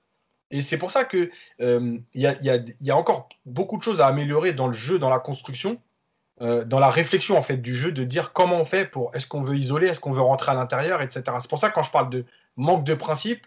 Et 0.50 0.62
c'est 0.62 0.78
pour 0.78 0.90
ça 0.90 1.04
qu'il 1.04 1.30
euh, 1.60 1.98
y, 2.14 2.26
a, 2.26 2.96
encore 2.96 3.28
beaucoup 3.44 3.76
de 3.76 3.82
choses 3.82 4.00
à 4.00 4.06
améliorer 4.06 4.52
dans 4.54 4.68
le 4.68 4.72
jeu, 4.72 4.98
dans 4.98 5.10
la 5.10 5.18
construction, 5.18 5.80
euh, 6.40 6.64
dans 6.64 6.78
la 6.78 6.90
réflexion 6.90 7.36
en 7.36 7.42
fait 7.42 7.56
du 7.56 7.74
jeu, 7.74 7.90
de 7.90 8.04
dire 8.04 8.32
comment 8.32 8.60
on 8.60 8.64
fait 8.64 8.84
pour 8.84 9.14
est-ce 9.14 9.26
qu'on 9.26 9.40
veut 9.40 9.56
isoler, 9.56 9.88
est-ce 9.88 10.00
qu'on 10.00 10.12
veut 10.12 10.22
rentrer 10.22 10.52
à 10.52 10.54
l'intérieur, 10.54 11.02
etc. 11.02 11.24
C'est 11.40 11.50
pour 11.50 11.58
ça 11.58 11.70
que 11.70 11.74
quand 11.74 11.82
je 11.82 11.90
parle 11.90 12.10
de 12.10 12.24
manque 12.56 12.84
de 12.84 12.94
principe, 12.94 13.46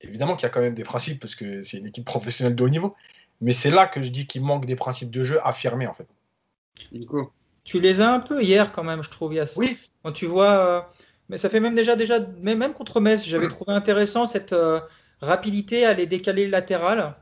évidemment 0.00 0.36
qu'il 0.36 0.44
y 0.44 0.46
a 0.46 0.50
quand 0.50 0.60
même 0.60 0.74
des 0.74 0.84
principes 0.84 1.20
parce 1.20 1.34
que 1.34 1.62
c'est 1.62 1.78
une 1.78 1.86
équipe 1.86 2.04
professionnelle 2.04 2.54
de 2.54 2.62
haut 2.62 2.68
niveau, 2.68 2.94
mais 3.40 3.52
c'est 3.52 3.70
là 3.70 3.86
que 3.86 4.02
je 4.02 4.10
dis 4.10 4.26
qu'il 4.26 4.42
manque 4.42 4.66
des 4.66 4.76
principes 4.76 5.10
de 5.10 5.24
jeu 5.24 5.40
affirmés 5.44 5.86
en 5.86 5.94
fait. 5.94 6.06
Nico. 6.92 7.32
Tu 7.64 7.80
les 7.80 8.00
as 8.00 8.12
un 8.12 8.20
peu 8.20 8.42
hier 8.42 8.72
quand 8.72 8.84
même, 8.84 9.02
je 9.02 9.10
trouve. 9.10 9.34
Yass. 9.34 9.56
Oui. 9.56 9.76
Quand 10.02 10.12
tu 10.12 10.26
vois, 10.26 10.50
euh, 10.50 10.80
mais 11.28 11.36
ça 11.36 11.50
fait 11.50 11.60
même 11.60 11.74
déjà, 11.74 11.96
déjà 11.96 12.18
même 12.40 12.72
contre 12.72 13.00
Metz, 13.00 13.26
j'avais 13.26 13.48
trouvé 13.48 13.72
intéressant 13.72 14.26
cette 14.26 14.52
euh, 14.52 14.80
rapidité 15.20 15.84
à 15.84 15.94
les 15.94 16.06
décaler 16.06 16.48
latéral. 16.48 17.14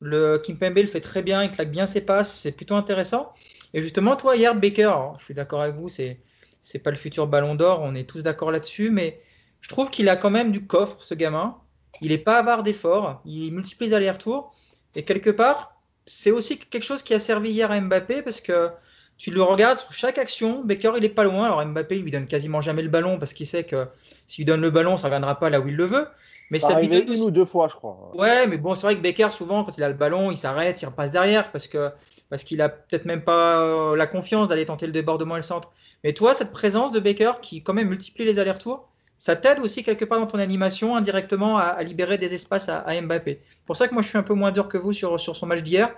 Le 0.00 0.38
Kimpembe 0.38 0.78
le 0.78 0.86
fait 0.86 1.00
très 1.00 1.22
bien, 1.22 1.42
il 1.42 1.50
claque 1.50 1.70
bien 1.70 1.86
ses 1.86 2.00
passes, 2.00 2.32
c'est 2.40 2.52
plutôt 2.52 2.76
intéressant. 2.76 3.32
Et 3.74 3.82
justement, 3.82 4.16
toi 4.16 4.36
hier, 4.36 4.54
Baker, 4.54 4.94
je 5.18 5.24
suis 5.24 5.34
d'accord 5.34 5.60
avec 5.60 5.76
vous, 5.76 5.88
c'est 5.88 6.20
c'est 6.60 6.80
pas 6.80 6.90
le 6.90 6.96
futur 6.96 7.26
Ballon 7.26 7.54
d'Or, 7.54 7.80
on 7.82 7.94
est 7.94 8.08
tous 8.08 8.22
d'accord 8.22 8.50
là-dessus, 8.50 8.90
mais 8.90 9.20
je 9.60 9.68
trouve 9.68 9.90
qu'il 9.90 10.08
a 10.08 10.16
quand 10.16 10.30
même 10.30 10.52
du 10.52 10.66
coffre, 10.66 11.02
ce 11.02 11.14
gamin. 11.14 11.56
Il 12.00 12.10
n'est 12.10 12.18
pas 12.18 12.38
avare 12.38 12.62
d'efforts, 12.62 13.22
il 13.24 13.52
multiplie 13.52 13.88
les 13.88 13.94
allers-retours. 13.94 14.52
Et 14.94 15.04
quelque 15.04 15.30
part, 15.30 15.80
c'est 16.06 16.30
aussi 16.30 16.58
quelque 16.58 16.82
chose 16.82 17.02
qui 17.02 17.14
a 17.14 17.20
servi 17.20 17.50
hier 17.50 17.70
à 17.70 17.80
Mbappé 17.80 18.22
parce 18.22 18.40
que 18.40 18.70
tu 19.16 19.30
le 19.30 19.42
regardes 19.42 19.78
sur 19.78 19.92
chaque 19.92 20.18
action, 20.18 20.62
Baker 20.64 20.92
il 20.96 21.04
est 21.04 21.08
pas 21.08 21.24
loin. 21.24 21.46
Alors 21.46 21.64
Mbappé 21.64 21.96
il 21.96 22.02
lui 22.02 22.10
donne 22.10 22.26
quasiment 22.26 22.60
jamais 22.60 22.82
le 22.82 22.88
ballon 22.88 23.18
parce 23.18 23.32
qu'il 23.32 23.46
sait 23.46 23.64
que 23.64 23.86
s'il 24.26 24.42
lui 24.42 24.46
donne 24.46 24.60
le 24.60 24.70
ballon, 24.70 24.96
ça 24.96 25.08
ne 25.08 25.12
viendra 25.12 25.38
pas 25.38 25.50
là 25.50 25.60
où 25.60 25.68
il 25.68 25.76
le 25.76 25.84
veut. 25.84 26.06
Mais 26.50 26.58
ça, 26.58 26.80
lui 26.80 26.88
donne 26.88 27.12
une 27.12 27.20
ou 27.20 27.30
deux 27.30 27.44
fois, 27.44 27.68
je 27.68 27.74
crois. 27.74 28.10
Ouais, 28.14 28.46
mais 28.46 28.56
bon, 28.56 28.74
c'est 28.74 28.82
vrai 28.82 28.96
que 28.96 29.02
Baker 29.02 29.28
souvent 29.32 29.64
quand 29.64 29.76
il 29.76 29.82
a 29.82 29.88
le 29.88 29.94
ballon, 29.94 30.30
il 30.30 30.36
s'arrête, 30.36 30.80
il 30.80 30.86
repasse 30.86 31.10
derrière 31.10 31.50
parce 31.52 31.66
que 31.66 31.90
parce 32.30 32.44
qu'il 32.44 32.60
a 32.60 32.68
peut-être 32.68 33.04
même 33.04 33.22
pas 33.22 33.60
euh, 33.62 33.96
la 33.96 34.06
confiance 34.06 34.48
d'aller 34.48 34.66
tenter 34.66 34.86
le 34.86 34.92
débordement 34.92 35.36
et 35.36 35.38
le 35.38 35.42
centre. 35.42 35.70
Mais 36.04 36.12
toi, 36.12 36.34
cette 36.34 36.52
présence 36.52 36.92
de 36.92 37.00
Baker 37.00 37.32
qui 37.42 37.62
quand 37.62 37.74
même 37.74 37.88
multiplie 37.88 38.24
les 38.24 38.38
allers-retours, 38.38 38.88
ça 39.18 39.34
t'aide 39.34 39.58
aussi 39.58 39.82
quelque 39.82 40.04
part 40.04 40.20
dans 40.20 40.26
ton 40.26 40.38
animation 40.38 40.94
indirectement 40.96 41.58
à, 41.58 41.82
libérer 41.82 42.18
des 42.18 42.34
espaces 42.34 42.68
à, 42.68 42.78
à 42.80 43.00
Mbappé. 43.00 43.40
Pour 43.66 43.76
ça 43.76 43.88
que 43.88 43.94
moi 43.94 44.02
je 44.02 44.08
suis 44.08 44.18
un 44.18 44.22
peu 44.22 44.34
moins 44.34 44.52
dur 44.52 44.68
que 44.68 44.78
vous 44.78 44.92
sur, 44.92 45.18
sur 45.18 45.36
son 45.36 45.46
match 45.46 45.62
d'hier. 45.62 45.92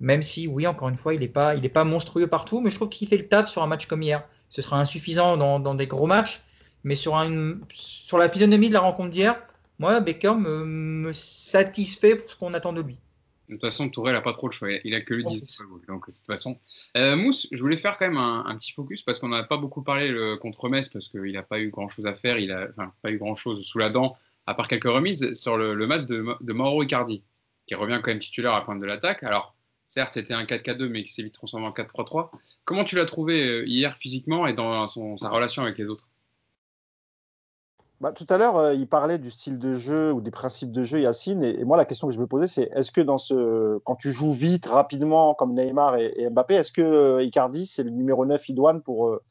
Même 0.00 0.22
si, 0.22 0.46
oui, 0.46 0.66
encore 0.66 0.88
une 0.88 0.96
fois, 0.96 1.14
il 1.14 1.20
n'est 1.20 1.28
pas, 1.28 1.56
pas 1.56 1.84
monstrueux 1.84 2.26
partout, 2.26 2.60
mais 2.60 2.70
je 2.70 2.76
trouve 2.76 2.88
qu'il 2.88 3.08
fait 3.08 3.16
le 3.16 3.26
taf 3.26 3.50
sur 3.50 3.62
un 3.62 3.66
match 3.66 3.86
comme 3.86 4.02
hier. 4.02 4.24
Ce 4.48 4.62
sera 4.62 4.78
insuffisant 4.80 5.36
dans, 5.36 5.74
des 5.74 5.86
gros 5.86 6.06
matchs, 6.06 6.42
mais 6.84 6.94
sur, 6.94 7.16
la 7.16 8.28
physionomie 8.28 8.68
de 8.68 8.74
la 8.74 8.80
rencontre 8.80 9.10
d'hier, 9.10 9.40
moi, 9.78 10.00
Baker 10.00 10.34
me, 10.38 11.12
satisfait 11.12 12.16
pour 12.16 12.30
ce 12.30 12.36
qu'on 12.36 12.54
attend 12.54 12.72
de 12.72 12.80
lui. 12.80 12.98
De 13.48 13.54
toute 13.54 13.62
façon, 13.62 13.88
Tourelle 13.88 14.14
n'a 14.14 14.20
pas 14.20 14.32
trop 14.32 14.48
le 14.48 14.52
choix. 14.52 14.68
Il 14.84 14.94
a 14.94 15.00
que 15.00 15.14
le 15.14 15.22
10. 15.22 15.62
donc, 15.88 16.08
de 16.08 16.14
toute 16.14 16.26
façon. 16.26 16.58
Euh, 16.96 17.16
Mousse, 17.16 17.48
je 17.50 17.60
voulais 17.60 17.78
faire 17.78 17.96
quand 17.98 18.06
même 18.06 18.18
un, 18.18 18.44
un 18.44 18.56
petit 18.56 18.72
focus 18.72 19.02
parce 19.02 19.18
qu'on 19.18 19.28
n'a 19.28 19.42
pas 19.42 19.56
beaucoup 19.56 19.82
parlé 19.82 20.10
le, 20.10 20.36
contre 20.36 20.68
Metz 20.68 20.88
parce 20.88 21.08
qu'il 21.08 21.32
n'a 21.32 21.42
pas 21.42 21.60
eu 21.60 21.70
grand 21.70 21.88
chose 21.88 22.06
à 22.06 22.14
faire. 22.14 22.38
Il 22.38 22.48
n'a 22.48 22.66
enfin, 22.70 22.92
pas 23.02 23.10
eu 23.10 23.18
grand 23.18 23.34
chose 23.34 23.64
sous 23.64 23.78
la 23.78 23.88
dent, 23.88 24.16
à 24.46 24.54
part 24.54 24.68
quelques 24.68 24.84
remises, 24.84 25.32
sur 25.32 25.56
le, 25.56 25.74
le 25.74 25.86
match 25.86 26.04
de, 26.04 26.24
de 26.40 26.52
Mauro 26.52 26.82
Icardi, 26.82 27.22
qui 27.66 27.74
revient 27.74 28.00
quand 28.02 28.10
même 28.10 28.18
titulaire 28.18 28.52
à 28.52 28.58
la 28.58 28.64
pointe 28.64 28.80
de 28.80 28.86
l'attaque. 28.86 29.22
Alors, 29.22 29.54
Certes, 29.88 30.12
c'était 30.12 30.34
un 30.34 30.44
4-4-2, 30.44 30.86
mais 30.88 31.02
qui 31.02 31.14
s'est 31.14 31.22
vite 31.22 31.32
transformé 31.32 31.66
en 31.66 31.70
4-3-3. 31.70 32.28
Comment 32.66 32.84
tu 32.84 32.96
l'as 32.96 33.06
trouvé 33.06 33.64
hier 33.64 33.96
physiquement 33.96 34.46
et 34.46 34.52
dans 34.52 34.86
son, 34.86 35.16
sa 35.16 35.30
relation 35.30 35.62
avec 35.62 35.78
les 35.78 35.86
autres? 35.86 36.10
Bah, 38.00 38.12
Tout 38.12 38.26
à 38.28 38.38
l'heure, 38.38 38.56
euh, 38.56 38.74
il 38.74 38.86
parlait 38.88 39.18
du 39.18 39.30
style 39.30 39.58
de 39.58 39.74
jeu 39.74 40.12
ou 40.12 40.20
des 40.20 40.30
principes 40.30 40.72
de 40.72 40.82
jeu, 40.82 41.00
Yacine. 41.00 41.42
Et, 41.42 41.60
et 41.60 41.64
moi, 41.64 41.76
la 41.76 41.84
question 41.84 42.08
que 42.08 42.14
je 42.14 42.20
me 42.20 42.26
posais, 42.26 42.46
c'est 42.46 42.70
est-ce 42.74 42.92
que 42.92 43.00
dans 43.00 43.18
ce, 43.18 43.78
quand 43.84 43.96
tu 43.96 44.12
joues 44.12 44.32
vite, 44.32 44.66
rapidement, 44.66 45.34
comme 45.34 45.54
Neymar 45.54 45.96
et, 45.96 46.12
et 46.16 46.30
Mbappé, 46.30 46.54
est-ce 46.54 46.72
que 46.72 46.82
euh, 46.82 47.22
Icardi, 47.22 47.66
c'est 47.66 47.82
le 47.82 47.90
numéro 47.90 48.24
9 48.26 48.48
idoine 48.48 48.82
pour, 48.82 49.08
euh, 49.08 49.22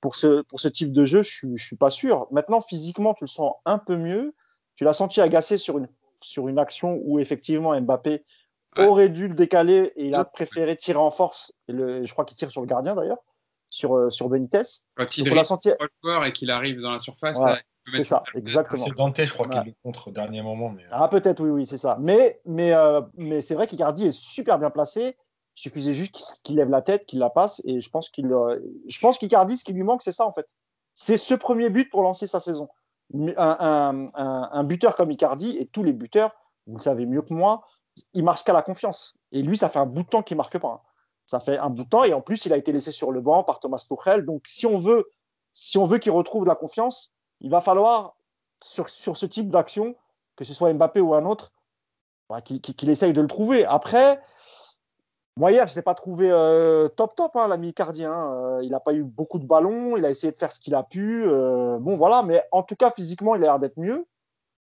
pour, 0.00 0.14
ce, 0.16 0.42
pour 0.42 0.60
ce 0.60 0.68
type 0.68 0.92
de 0.92 1.04
jeu? 1.04 1.22
Je 1.22 1.46
ne 1.46 1.56
suis 1.56 1.76
pas 1.76 1.90
sûr. 1.90 2.26
Maintenant, 2.30 2.60
physiquement, 2.60 3.14
tu 3.14 3.24
le 3.24 3.28
sens 3.28 3.54
un 3.64 3.78
peu 3.78 3.96
mieux. 3.96 4.34
Tu 4.74 4.84
l'as 4.84 4.94
senti 4.94 5.20
agacé 5.20 5.56
sur 5.56 5.78
une, 5.78 5.88
sur 6.20 6.48
une 6.48 6.58
action 6.58 7.00
où, 7.04 7.18
effectivement, 7.18 7.78
Mbappé 7.80 8.24
Ouais. 8.78 8.86
aurait 8.86 9.10
dû 9.10 9.28
le 9.28 9.34
décaler 9.34 9.92
et 9.96 10.06
il 10.06 10.14
a 10.14 10.24
préféré 10.24 10.78
tirer 10.78 10.98
en 10.98 11.10
force. 11.10 11.52
Et 11.68 11.72
le, 11.72 12.06
je 12.06 12.12
crois 12.14 12.24
qu'il 12.24 12.38
tire 12.38 12.50
sur 12.50 12.62
le 12.62 12.66
gardien 12.66 12.94
d'ailleurs, 12.94 13.18
sur, 13.68 14.10
sur 14.10 14.30
Benitez. 14.30 14.62
Quand 14.94 15.14
il 15.18 15.38
a 15.38 15.44
senti... 15.44 15.68
le 15.68 15.88
joueur 16.02 16.24
et 16.24 16.32
qu'il 16.32 16.50
arrive 16.50 16.80
dans 16.80 16.92
la 16.92 16.98
surface. 16.98 17.36
Ouais, 17.36 17.60
c'est 17.86 18.04
ça, 18.04 18.22
exactement. 18.34 18.84
C'est 18.86 18.96
Dante, 18.96 19.24
je 19.24 19.32
crois 19.32 19.46
ouais. 19.46 19.60
qu'il 19.60 19.68
est 19.70 19.76
contre 19.82 20.08
au 20.08 20.10
dernier 20.10 20.42
moment. 20.42 20.70
Mais... 20.70 20.84
Ah, 20.90 21.08
peut-être, 21.08 21.42
oui, 21.42 21.50
oui, 21.50 21.66
c'est 21.66 21.78
ça. 21.78 21.96
Mais, 22.00 22.40
mais, 22.44 22.72
euh, 22.72 23.00
mais 23.16 23.40
c'est 23.40 23.54
vrai 23.54 23.66
qu'Icardi 23.66 24.06
est 24.06 24.16
super 24.16 24.58
bien 24.58 24.70
placé. 24.70 25.16
Il 25.56 25.60
suffisait 25.60 25.92
juste 25.92 26.14
qu'il 26.14 26.54
qu 26.54 26.56
lève 26.56 26.70
la 26.70 26.82
tête, 26.82 27.06
qu'il 27.06 27.18
la 27.18 27.30
passe. 27.30 27.60
Et 27.64 27.80
je 27.80 27.90
pense 27.90 28.08
qu'il, 28.08 28.32
euh, 28.32 28.60
je 28.86 29.00
pense 29.00 29.18
qu'Icardi, 29.18 29.56
ce 29.56 29.64
qui 29.64 29.72
lui 29.72 29.82
manque, 29.82 30.02
c'est 30.02 30.12
ça 30.12 30.26
en 30.26 30.32
fait. 30.32 30.46
C'est 30.94 31.16
ce 31.16 31.34
premier 31.34 31.70
but 31.70 31.90
pour 31.90 32.02
lancer 32.02 32.26
sa 32.26 32.40
saison. 32.40 32.68
Un, 33.14 33.34
un, 33.36 34.06
un, 34.14 34.50
un 34.52 34.64
buteur 34.64 34.94
comme 34.94 35.10
Icardi 35.10 35.58
et 35.58 35.66
tous 35.66 35.82
les 35.82 35.92
buteurs, 35.92 36.32
vous 36.66 36.76
le 36.76 36.82
savez 36.82 37.04
mieux 37.04 37.22
que 37.22 37.34
moi, 37.34 37.66
il 38.14 38.24
marche 38.24 38.44
qu'à 38.44 38.52
la 38.52 38.62
confiance. 38.62 39.14
Et 39.32 39.42
lui, 39.42 39.56
ça 39.56 39.68
fait 39.68 39.78
un 39.78 39.86
bout 39.86 40.02
de 40.02 40.08
temps 40.08 40.22
qu'il 40.22 40.36
marque 40.36 40.58
pas. 40.58 40.82
Ça 41.26 41.40
fait 41.40 41.58
un 41.58 41.70
bout 41.70 41.84
de 41.84 41.88
temps 41.88 42.04
et 42.04 42.14
en 42.14 42.20
plus, 42.20 42.46
il 42.46 42.52
a 42.52 42.56
été 42.56 42.72
laissé 42.72 42.92
sur 42.92 43.12
le 43.12 43.20
banc 43.20 43.44
par 43.44 43.60
Thomas 43.60 43.84
Tuchel. 43.88 44.24
Donc, 44.24 44.42
si 44.46 44.66
on 44.66 44.78
veut, 44.78 45.10
si 45.52 45.78
on 45.78 45.84
veut 45.84 45.98
qu'il 45.98 46.12
retrouve 46.12 46.46
la 46.46 46.54
confiance, 46.54 47.12
il 47.42 47.50
va 47.50 47.60
falloir 47.60 48.14
sur, 48.62 48.88
sur 48.88 49.16
ce 49.16 49.26
type 49.26 49.50
d'action, 49.50 49.94
que 50.36 50.44
ce 50.44 50.54
soit 50.54 50.72
Mbappé 50.72 51.00
ou 51.00 51.14
un 51.14 51.26
autre, 51.26 51.52
bah, 52.30 52.40
qu'il 52.40 52.60
qu 52.60 52.90
essaye 52.90 53.12
de 53.12 53.20
le 53.20 53.26
trouver. 53.26 53.64
Après, 53.66 54.22
moi 55.36 55.50
hier, 55.50 55.66
je 55.66 55.72
ne 55.72 55.76
l'ai 55.76 55.82
pas 55.82 55.94
trouvé 55.94 56.30
euh, 56.30 56.88
top 56.88 57.14
top, 57.16 57.36
hein, 57.36 57.48
l'ami 57.48 57.74
Cardien. 57.74 58.32
Euh, 58.32 58.60
il 58.62 58.70
n'a 58.70 58.80
pas 58.80 58.94
eu 58.94 59.02
beaucoup 59.02 59.38
de 59.38 59.46
ballons, 59.46 59.96
il 59.96 60.04
a 60.04 60.10
essayé 60.10 60.32
de 60.32 60.38
faire 60.38 60.52
ce 60.52 60.60
qu'il 60.60 60.74
a 60.74 60.84
pu. 60.84 61.24
Euh, 61.26 61.78
bon, 61.78 61.96
voilà, 61.96 62.22
mais 62.22 62.42
en 62.52 62.62
tout 62.62 62.76
cas, 62.76 62.90
physiquement, 62.90 63.34
il 63.34 63.42
a 63.42 63.46
l'air 63.46 63.58
d'être 63.58 63.76
mieux. 63.76 64.06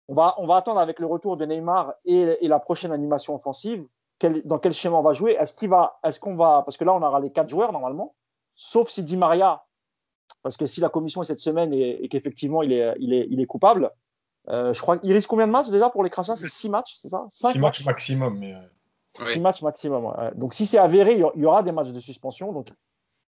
On 0.08 0.14
va, 0.14 0.36
attendre 0.50 0.78
avec 0.78 1.00
le 1.00 1.06
retour 1.06 1.36
de 1.36 1.44
Neymar 1.46 1.94
et, 2.04 2.36
et 2.40 2.46
la 2.46 2.60
prochaine 2.60 2.92
animation 2.92 3.34
offensive, 3.34 3.84
dans 4.44 4.58
quel 4.58 4.72
schéma 4.72 4.96
on 4.96 5.02
va 5.02 5.12
jouer. 5.12 5.32
Est-ce 5.32 5.52
qu'il 5.52 5.68
va, 5.68 5.98
est-ce 6.04 6.20
qu'on 6.20 6.36
va, 6.36 6.62
parce 6.64 6.76
que 6.76 6.84
là 6.84 6.94
on 6.94 7.02
aura 7.02 7.18
les 7.18 7.32
quatre 7.32 7.48
joueurs 7.48 7.72
normalement, 7.72 8.14
sauf 8.54 8.88
si 8.88 9.02
Di 9.02 9.16
Maria, 9.16 9.65
parce 10.46 10.56
que 10.56 10.66
si 10.66 10.80
la 10.80 10.88
commission 10.88 11.22
est 11.22 11.24
cette 11.24 11.40
semaine 11.40 11.72
et, 11.72 12.04
et 12.04 12.08
qu'effectivement 12.08 12.62
il 12.62 12.72
est, 12.72 12.94
il 13.00 13.12
est, 13.12 13.26
il 13.28 13.40
est 13.40 13.46
coupable, 13.46 13.90
euh, 14.48 14.72
je 14.72 14.80
crois 14.80 14.96
qu'il 14.96 15.12
risque 15.12 15.28
combien 15.28 15.48
de 15.48 15.50
matchs 15.50 15.70
déjà 15.70 15.90
pour 15.90 16.04
les 16.04 16.08
crachats? 16.08 16.36
C'est 16.36 16.46
six 16.46 16.70
matchs, 16.70 16.94
c'est 16.98 17.08
ça? 17.08 17.26
Six 17.30 17.58
matchs 17.58 17.84
maximum. 17.84 18.38
Mais... 18.38 18.54
Six 19.10 19.38
oui. 19.38 19.40
matchs 19.40 19.62
maximum. 19.62 20.04
Ouais. 20.04 20.30
Donc 20.36 20.54
si 20.54 20.64
c'est 20.64 20.78
avéré, 20.78 21.14
il 21.14 21.42
y 21.42 21.44
aura 21.46 21.64
des 21.64 21.72
matchs 21.72 21.90
de 21.90 21.98
suspension. 21.98 22.52
Donc 22.52 22.68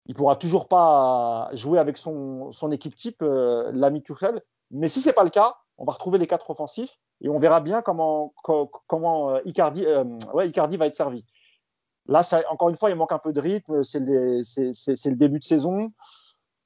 il 0.06 0.16
pourra 0.16 0.38
toujours 0.38 0.70
pas 0.70 1.50
jouer 1.52 1.80
avec 1.80 1.98
son, 1.98 2.50
son 2.54 2.72
équipe 2.72 2.96
type, 2.96 3.22
euh, 3.24 3.74
l'ami 3.74 4.02
Tuchel. 4.02 4.42
Mais 4.70 4.88
si 4.88 5.02
c'est 5.02 5.12
pas 5.12 5.26
le 5.26 5.32
cas, 5.32 5.56
on 5.78 5.84
va 5.84 5.92
retrouver 5.92 6.18
les 6.18 6.28
quatre 6.28 6.50
offensifs 6.50 6.98
et 7.20 7.28
on 7.28 7.40
verra 7.40 7.60
bien 7.60 7.82
comment, 7.82 8.34
comment 8.88 9.38
Icardi, 9.44 9.86
euh, 9.86 10.06
ouais, 10.34 10.48
Icardi 10.48 10.78
va 10.78 10.86
être 10.86 10.96
servi. 10.96 11.26
Là, 12.06 12.24
ça, 12.24 12.42
encore 12.50 12.70
une 12.70 12.78
fois, 12.78 12.90
il 12.90 12.96
manque 12.96 13.12
un 13.12 13.20
peu 13.20 13.34
de 13.34 13.42
rythme. 13.42 13.84
C'est 13.84 14.00
le, 14.00 14.38
le, 14.38 15.16
début 15.16 15.40
de 15.40 15.44
saison. 15.44 15.92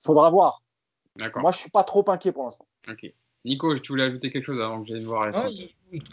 Il 0.06 0.08
faudra 0.08 0.30
voir. 0.30 0.62
Moi, 1.20 1.52
je 1.52 1.58
ne 1.58 1.62
suis 1.62 1.72
pas 1.72 1.84
trop 1.84 2.08
inquiet 2.12 2.32
pour 2.32 2.44
l'instant. 2.44 2.68
Nico, 3.44 3.78
tu 3.80 3.92
voulais 3.92 4.04
ajouter 4.04 4.32
quelque 4.32 4.44
chose 4.44 4.62
avant 4.62 4.82
que 4.82 4.88
j'aille 4.88 5.04
voir 5.04 5.32
ah, 5.34 5.48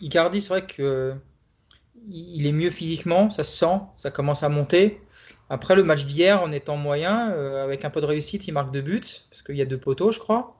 Icardi, 0.00 0.40
c'est 0.40 0.48
vrai 0.48 0.66
que 0.66 1.14
il 2.08 2.46
est 2.46 2.52
mieux 2.52 2.70
physiquement, 2.70 3.28
ça 3.28 3.44
se 3.44 3.52
sent, 3.52 3.80
ça 3.96 4.10
commence 4.10 4.42
à 4.42 4.48
monter. 4.48 5.00
Après 5.50 5.76
le 5.76 5.82
match 5.82 6.06
d'hier, 6.06 6.42
en 6.42 6.52
étant 6.52 6.78
moyen, 6.78 7.30
euh, 7.32 7.62
avec 7.62 7.84
un 7.84 7.90
peu 7.90 8.00
de 8.00 8.06
réussite, 8.06 8.48
il 8.48 8.52
marque 8.52 8.72
deux 8.72 8.80
buts, 8.80 9.02
parce 9.28 9.42
qu'il 9.42 9.56
y 9.56 9.62
a 9.62 9.66
deux 9.66 9.78
poteaux, 9.78 10.10
je 10.10 10.18
crois. 10.18 10.54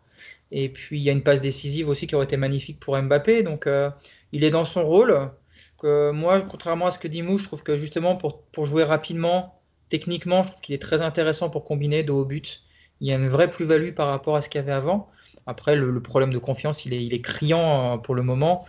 Et 0.51 0.69
puis 0.69 1.01
il 1.01 1.03
y 1.03 1.09
a 1.09 1.13
une 1.13 1.23
passe 1.23 1.41
décisive 1.41 1.89
aussi 1.89 2.07
qui 2.07 2.15
aurait 2.15 2.27
été 2.27 2.37
magnifique 2.37 2.79
pour 2.79 3.01
Mbappé. 3.01 3.43
Donc 3.43 3.67
euh, 3.67 3.91
il 4.33 4.45
est 4.45 4.51
dans 4.51 4.65
son 4.65 4.85
rôle. 4.85 5.31
moi, 5.83 6.43
contrairement 6.43 6.87
à 6.87 6.91
ce 6.91 6.99
que 6.99 7.09
dit 7.09 7.23
Mou, 7.23 7.39
je 7.39 7.45
trouve 7.45 7.63
que 7.63 7.79
justement 7.79 8.17
pour, 8.17 8.43
pour 8.43 8.67
jouer 8.67 8.85
rapidement, 8.85 9.63
techniquement, 9.89 10.43
je 10.43 10.49
trouve 10.49 10.61
qu'il 10.61 10.75
est 10.75 10.83
très 10.83 11.01
intéressant 11.01 11.49
pour 11.49 11.65
combiner 11.65 12.03
de 12.03 12.13
hauts 12.13 12.27
buts. 12.27 12.63
Il 13.03 13.09
y 13.09 13.13
a 13.13 13.17
une 13.17 13.29
vraie 13.29 13.51
plus-value 13.51 13.93
par 13.93 14.09
rapport 14.09 14.37
à 14.37 14.41
ce 14.41 14.49
qu'il 14.49 14.61
y 14.61 14.63
avait 14.63 14.73
avant. 14.73 15.11
Après, 15.47 15.75
le, 15.75 16.01
problème 16.01 16.33
de 16.33 16.39
confiance, 16.39 16.87
il 16.87 16.95
est, 16.95 17.05
il 17.05 17.13
est 17.13 17.21
criant 17.21 17.95
euh, 17.95 17.97
pour 17.99 18.15
le 18.15 18.23
moment. 18.23 18.65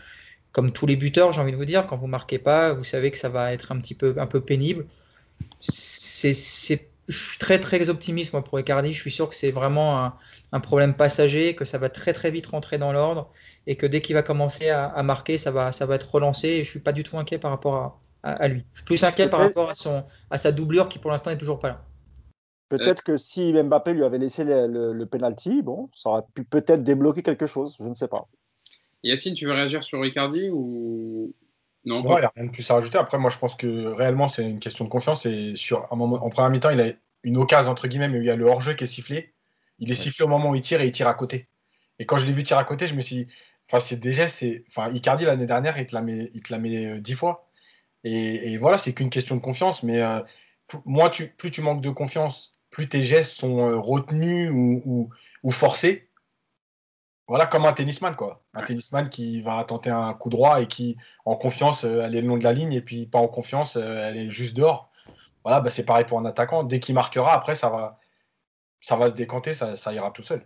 Comme 0.52 0.72
tous 0.72 0.88
les 0.88 0.96
buteurs, 0.96 1.32
j'ai 1.32 1.40
envie 1.40 1.52
de 1.52 1.58
vous 1.58 1.66
dire, 1.66 1.86
quand 1.86 1.98
vous 1.98 2.08
marquez 2.08 2.40
pas, 2.40 2.74
vous 2.74 2.84
savez 2.84 3.12
que 3.12 3.18
ça 3.20 3.30
va 3.30 3.54
être 3.54 3.72
un 3.72 3.80
petit 3.80 3.94
peu, 3.94 4.16
un 4.18 4.26
peu 4.26 4.42
pénible. 4.42 4.88
C'est, 5.60 6.34
je 7.08 7.18
suis 7.18 7.38
très 7.38 7.60
très 7.60 7.90
optimiste 7.90 8.34
moi 8.34 8.44
pour 8.44 8.60
Icardi. 8.60 8.92
Je 8.92 9.00
suis 9.00 9.12
sûr 9.12 9.30
que 9.30 9.36
c'est 9.36 9.52
vraiment 9.52 10.12
un, 10.52 10.60
problème 10.62 10.96
passager, 10.96 11.56
que 11.56 11.66
ça 11.66 11.78
va 11.78 11.90
très 11.90 12.14
très 12.14 12.32
vite 12.32 12.48
rentrer 12.48 12.80
dans 12.80 12.92
l'ordre 12.92 13.32
et 13.68 13.76
que 13.76 13.86
dès 13.86 14.02
qu'il 14.02 14.16
va 14.16 14.24
commencer 14.24 14.70
à, 14.70 15.04
marquer, 15.04 15.38
ça 15.38 15.52
va, 15.52 15.72
ça 15.72 15.86
va 15.86 15.96
être 15.96 16.12
relancé. 16.12 16.48
Et 16.48 16.64
je 16.64 16.70
suis 16.70 16.80
pas 16.80 16.92
du 16.92 17.04
tout 17.04 17.18
inquiet 17.20 17.38
par 17.38 17.52
rapport 17.52 18.02
à, 18.24 18.32
à, 18.32 18.48
lui. 18.48 18.66
Je 18.74 18.80
suis 18.80 18.86
plus 18.86 19.04
inquiet 19.04 19.30
par 19.30 19.42
rapport 19.42 19.70
à, 19.70 19.76
son, 19.76 20.06
à 20.32 20.38
sa 20.40 20.52
doublure 20.52 20.90
qui 20.90 20.98
pour 20.98 21.12
l'instant 21.12 21.30
n'est 21.30 21.38
toujours 21.38 21.60
pas 21.60 21.70
là. 21.70 21.82
Peut-être 22.78 23.04
que 23.04 23.18
si 23.18 23.54
Mbappé 23.54 23.94
lui 23.94 24.04
avait 24.04 24.18
laissé 24.18 24.44
le, 24.44 24.94
le, 24.94 25.06
penalty, 25.06 25.62
bon, 25.62 25.90
ça 25.94 26.10
aurait 26.10 26.24
pu 26.34 26.44
peut-être 26.44 26.84
débloquer 26.84 27.22
quelque 27.22 27.46
chose. 27.46 27.76
Je 27.80 27.88
ne 27.88 27.94
sais 27.94 28.08
pas. 28.08 28.28
Yacine, 29.04 29.36
tu 29.36 29.46
veux 29.46 29.54
réagir 29.54 29.84
sur 29.84 30.02
Ricardi 30.02 30.50
ou 30.52 31.34
non 31.86 32.02
Il 32.04 32.08
n'y 32.08 32.14
a 32.14 32.32
rien 32.36 32.46
de 32.46 32.52
plus 32.52 32.70
à 32.72 32.76
rajouter. 32.76 32.98
Après, 32.98 33.18
moi, 33.18 33.30
je 33.30 33.38
pense 33.38 33.56
que 33.56 33.88
réellement, 33.88 34.28
c'est 34.28 34.50
une 34.50 34.60
question 34.60 34.86
de 34.86 34.90
confiance. 34.90 35.26
Et 35.26 35.54
sur 35.56 35.88
un 35.92 35.96
moment, 35.96 36.24
en 36.24 36.30
première 36.30 36.50
mi-temps, 36.50 36.70
il 36.70 36.82
a 36.82 36.92
une 37.24 37.38
occasion 37.38 37.72
entre 37.72 37.88
guillemets, 37.88 38.10
mais 38.10 38.20
il 38.20 38.26
y 38.26 38.30
a 38.30 38.36
le 38.36 38.46
hors-jeu 38.46 38.74
qui 38.74 38.86
est 38.86 38.88
sifflé. 38.88 39.34
Il 39.80 39.92
est 39.92 39.96
sifflé 39.96 40.24
au 40.24 40.28
moment 40.28 40.52
où 40.52 40.56
il 40.56 40.62
tire 40.62 40.82
et 40.82 40.88
il 40.88 40.92
tire 40.92 41.08
à 41.08 41.14
côté. 41.14 41.48
Et 42.00 42.06
quand 42.06 42.18
je 42.18 42.26
l'ai 42.26 42.32
vu 42.32 42.44
tirer 42.44 42.60
à 42.60 42.64
côté, 42.64 42.88
je 42.88 42.96
me 42.96 43.02
suis 43.02 43.16
dit, 43.18 43.28
enfin, 43.68 43.80
c'est 43.80 44.00
déjà, 44.00 44.28
c'est, 44.28 44.64
enfin, 44.70 44.90
Icardi 44.92 45.26
l'année 45.26 45.46
dernière, 45.46 45.78
il 45.78 45.86
te 45.86 45.94
la 45.94 46.02
met, 46.02 46.32
il 46.34 46.42
te 46.42 46.54
la 46.54 46.60
met 46.60 46.86
euh, 46.86 47.00
dix 47.00 47.14
fois. 47.14 47.50
Et, 48.06 48.58
voilà, 48.58 48.78
c'est 48.78 48.94
qu'une 48.94 49.10
question 49.10 49.36
de 49.36 49.42
confiance. 49.42 49.84
Mais 49.84 50.02
euh, 50.02 50.20
moi, 50.86 51.10
tu, 51.10 51.28
plus 51.30 51.52
tu 51.52 51.62
manques 51.62 51.82
de 51.82 51.90
confiance 51.90 52.53
plus 52.74 52.90
tes 52.90 53.04
gestes 53.04 53.32
sont 53.32 53.60
euh, 53.60 53.78
retenus 53.78 54.52
ou, 54.52 55.10
forcés. 55.52 56.10
Voilà, 57.28 57.46
comme 57.46 57.66
un 57.66 57.72
tennisman, 57.72 58.16
quoi. 58.16 58.44
Un 58.54 58.64
tennisman 58.64 59.10
qui 59.10 59.42
va 59.42 59.64
tenter 59.64 59.90
un 59.90 60.14
coup 60.14 60.30
droit 60.30 60.62
et 60.62 60.68
qui, 60.68 60.98
en 61.24 61.38
confiance, 61.38 61.86
euh, 61.86 62.02
elle 62.04 62.16
est 62.16 62.22
le 62.22 62.28
long 62.28 62.38
de 62.38 62.44
la 62.44 62.52
ligne 62.52 62.74
et 62.74 62.82
puis 62.82 63.06
pas 63.06 63.20
en 63.20 63.30
confiance, 63.30 63.78
euh, 63.78 64.02
elle 64.04 64.18
est 64.18 64.30
juste 64.30 64.58
dehors. 64.58 64.92
Voilà, 65.46 65.62
bah, 65.62 65.70
c'est 65.70 65.86
pareil 65.86 66.06
pour 66.06 66.20
un 66.20 66.26
attaquant. 66.26 66.64
Dès 66.64 66.82
qu'il 66.82 66.96
marquera, 66.96 67.34
après, 67.34 67.56
ça 67.56 67.70
va, 67.70 68.00
ça 68.82 68.98
va 68.98 69.10
se 69.10 69.16
décanter, 69.16 69.54
ça, 69.54 69.94
ira 69.94 70.12
tout 70.12 70.24
seul. 70.24 70.46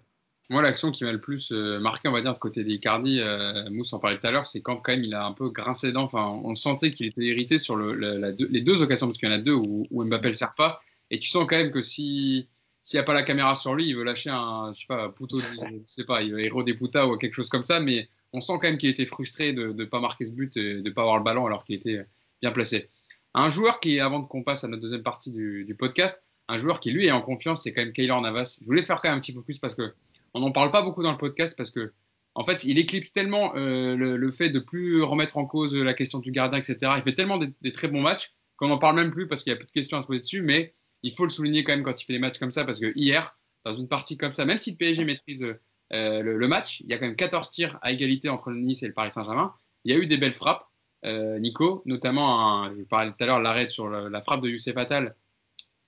Moi, 0.49 0.61
l'action 0.61 0.91
qui 0.91 1.03
m'a 1.03 1.11
le 1.11 1.19
plus 1.19 1.51
marqué, 1.51 2.07
on 2.07 2.13
va 2.13 2.21
dire, 2.21 2.33
de 2.33 2.39
côté 2.39 2.63
d'Icardi, 2.63 3.19
euh, 3.19 3.69
Mousse 3.69 3.91
en 3.93 3.99
parlait 3.99 4.19
tout 4.19 4.27
à 4.27 4.31
l'heure, 4.31 4.45
c'est 4.45 4.61
quand, 4.61 4.77
quand 4.77 4.91
même, 4.91 5.03
il 5.03 5.13
a 5.13 5.25
un 5.25 5.33
peu 5.33 5.49
grincé 5.49 5.91
dents. 5.91 6.03
Enfin, 6.03 6.25
on 6.25 6.55
sentait 6.55 6.91
qu'il 6.91 7.07
était 7.07 7.21
irrité 7.21 7.59
sur 7.59 7.77
les 7.77 8.61
deux 8.61 8.81
occasions, 8.81 9.07
parce 9.07 9.17
qu'il 9.17 9.29
y 9.29 9.31
en 9.31 9.35
a 9.35 9.39
deux 9.39 9.53
où, 9.53 9.87
où 9.91 10.03
Mbappé 10.03 10.29
ne 10.29 10.33
sert 10.33 10.53
pas. 10.55 10.79
Et 11.11 11.19
tu 11.19 11.29
sens 11.29 11.45
quand 11.47 11.57
même 11.57 11.71
que 11.71 11.81
si 11.81 12.47
s'il 12.87 12.97
n'y 12.97 13.01
a 13.01 13.03
pas 13.03 13.13
la 13.13 13.23
caméra 13.23 13.53
sur 13.53 13.75
lui, 13.75 13.89
il 13.89 13.97
veut 13.97 14.05
lâcher 14.05 14.29
un, 14.29 14.71
je 14.71 14.79
sais 14.79 14.85
pas, 14.87 15.09
pouto, 15.09 15.41
je 15.41 15.47
sais 15.87 16.05
pas, 16.05 16.21
il 16.21 16.39
héros 16.39 16.63
des 16.63 16.73
putas 16.73 17.05
ou 17.05 17.17
quelque 17.17 17.33
chose 17.33 17.49
comme 17.49 17.63
ça, 17.63 17.81
mais 17.81 18.07
on 18.31 18.39
sent 18.39 18.53
quand 18.53 18.63
même 18.63 18.77
qu'il 18.77 18.87
était 18.87 19.05
frustré 19.05 19.51
de 19.51 19.73
ne 19.73 19.83
pas 19.83 19.99
marquer 19.99 20.25
ce 20.25 20.31
but 20.31 20.55
et 20.55 20.75
de 20.75 20.81
ne 20.81 20.89
pas 20.91 21.01
avoir 21.01 21.17
le 21.17 21.23
ballon 21.25 21.45
alors 21.45 21.65
qu'il 21.65 21.75
était 21.75 22.05
bien 22.41 22.53
placé. 22.53 22.89
Un 23.33 23.49
joueur 23.49 23.81
qui, 23.81 23.99
avant 23.99 24.23
qu'on 24.23 24.41
passe 24.41 24.63
à 24.63 24.69
notre 24.69 24.81
deuxième 24.81 25.03
partie 25.03 25.31
du, 25.31 25.75
podcast, 25.77 26.23
un 26.47 26.59
joueur 26.59 26.79
qui 26.79 26.91
lui 26.91 27.07
est 27.07 27.11
en 27.11 27.21
confiance, 27.21 27.63
c'est 27.63 27.73
quand 27.73 27.81
même 27.81 27.91
Kaylor 27.91 28.21
Navas. 28.21 28.57
Je 28.61 28.65
voulais 28.65 28.83
faire 28.83 29.01
quand 29.01 29.09
même 29.09 29.17
un 29.17 29.21
petit 29.21 29.33
plus 29.33 29.59
parce 29.59 29.75
que 29.75 29.93
on 30.33 30.39
n'en 30.39 30.53
parle 30.53 30.71
pas 30.71 30.81
beaucoup 30.81 31.03
dans 31.03 31.11
le 31.11 31.17
podcast 31.17 31.57
parce 31.57 31.71
que 31.71 31.91
en 32.35 32.45
fait, 32.45 32.63
il 32.63 32.79
éclipse 32.79 33.11
tellement 33.11 33.53
euh, 33.57 33.97
le, 33.97 34.31
fait 34.31 34.49
de 34.49 34.59
plus 34.59 35.03
remettre 35.03 35.37
en 35.37 35.45
cause 35.45 35.75
la 35.75 35.93
question 35.93 36.19
du 36.19 36.31
gardien, 36.31 36.59
etc. 36.59 36.77
Il 36.97 37.03
fait 37.03 37.15
tellement 37.15 37.37
des, 37.37 37.71
très 37.73 37.89
bons 37.89 38.01
matchs 38.01 38.33
qu'on 38.55 38.69
n'en 38.69 38.77
parle 38.77 38.95
même 38.95 39.11
plus 39.11 39.27
parce 39.27 39.43
qu'il 39.43 39.51
y 39.51 39.53
a 39.53 39.57
plus 39.57 39.65
de 39.65 39.71
questions 39.71 39.97
à 39.97 40.01
se 40.01 40.07
poser 40.07 40.19
dessus, 40.19 40.41
mais 40.41 40.73
il 41.07 41.15
faut 41.15 41.23
le 41.23 41.29
souligner 41.29 41.63
quand 41.63 41.73
même 41.73 41.83
quand 41.83 41.99
il 41.99 42.05
fait 42.05 42.13
des 42.13 42.19
matchs 42.19 42.39
comme 42.39 42.51
ça, 42.51 42.65
parce 42.65 42.79
que 42.79 42.91
hier, 42.95 43.37
dans 43.65 43.75
une 43.75 43.87
partie 43.87 44.17
comme 44.17 44.31
ça, 44.31 44.45
même 44.45 44.57
si 44.57 44.71
le 44.71 44.77
PSG 44.77 45.03
maîtrise 45.03 45.45
euh, 45.93 46.21
le, 46.21 46.47
match, 46.47 46.81
il 46.81 46.89
y 46.89 46.93
a 46.93 46.97
quand 46.97 47.05
même 47.05 47.15
14 47.15 47.49
tirs 47.49 47.79
à 47.81 47.91
égalité 47.91 48.29
entre 48.29 48.49
le 48.49 48.59
Nice 48.59 48.83
et 48.83 48.87
le 48.87 48.93
Paris 48.93 49.11
Saint-Germain. 49.11 49.53
Il 49.83 49.93
y 49.93 49.95
a 49.95 49.97
eu 49.97 50.07
des 50.07 50.17
belles 50.17 50.35
frappes, 50.35 50.65
euh, 51.05 51.39
Nico, 51.39 51.81
notamment, 51.85 52.73
je 52.75 52.83
parlais 52.83 53.11
tout 53.11 53.23
à 53.23 53.25
l'heure, 53.25 53.39
l'arrêt 53.39 53.69
sur 53.69 53.89
la 53.89 54.21
frappe 54.21 54.41
de 54.41 54.49
Youssef 54.49 54.75
Attal, 54.75 55.15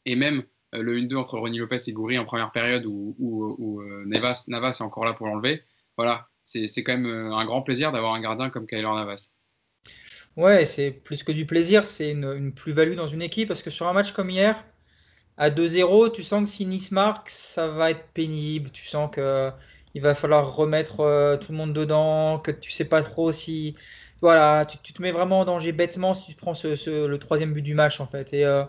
et 0.05 0.15
même 0.15 0.43
euh, 0.75 0.81
le 0.81 0.97
1-2 0.97 1.15
entre 1.15 1.37
Ronny 1.37 1.57
Lopez 1.57 1.77
et 1.87 1.91
Goury 1.91 2.17
en 2.17 2.25
première 2.25 2.51
période 2.51 2.85
où, 2.85 3.81
Navas, 4.05 4.45
Navas, 4.47 4.77
est 4.79 4.81
encore 4.81 5.05
là 5.05 5.13
pour 5.13 5.27
l'enlever. 5.27 5.63
Voilà, 5.97 6.29
c'est 6.43 6.83
quand 6.83 6.97
même 6.97 7.31
un 7.33 7.45
grand 7.45 7.61
plaisir 7.61 7.91
d'avoir 7.91 8.13
un 8.13 8.21
gardien 8.21 8.49
comme 8.49 8.67
Kyler 8.67 8.83
Navas. 8.83 9.31
Ouais, 10.37 10.63
c'est 10.63 10.91
plus 10.91 11.23
que 11.23 11.33
du 11.33 11.45
plaisir, 11.45 11.85
c'est 11.85 12.11
une, 12.11 12.23
une 12.23 12.53
plus-value 12.53 12.95
dans 12.95 13.07
une 13.07 13.21
équipe 13.21 13.49
parce 13.49 13.61
que 13.61 13.69
sur 13.69 13.87
un 13.89 13.93
match 13.93 14.13
comme 14.13 14.29
hier, 14.29 14.63
à 15.39 15.49
2-0, 15.49 16.11
tu 16.11 16.21
sens 16.21 16.43
que 16.43 16.49
si 16.49 16.65
Nice 16.65 16.91
marque, 16.91 17.29
ça 17.29 17.69
va 17.69 17.91
être 17.91 18.05
pénible. 18.13 18.69
Tu 18.71 18.85
sens 18.85 19.09
que 19.11 19.51
il 19.95 20.01
va 20.01 20.13
falloir 20.13 20.55
remettre 20.55 20.99
euh, 20.99 21.37
tout 21.37 21.51
le 21.53 21.57
monde 21.57 21.73
dedans, 21.73 22.39
que 22.39 22.51
tu 22.51 22.71
sais 22.71 22.85
pas 22.85 23.01
trop 23.01 23.31
si. 23.31 23.75
Voilà, 24.21 24.65
tu, 24.65 24.93
te 24.93 25.01
mets 25.01 25.11
vraiment 25.11 25.39
en 25.39 25.45
danger 25.45 25.71
bêtement 25.71 26.13
si 26.13 26.27
tu 26.31 26.35
prends 26.35 26.53
le 26.63 27.17
troisième 27.17 27.53
but 27.53 27.61
du 27.61 27.73
match 27.73 28.01
en 28.01 28.07
fait. 28.07 28.33
Et, 28.33 28.45
euh, 28.45 28.63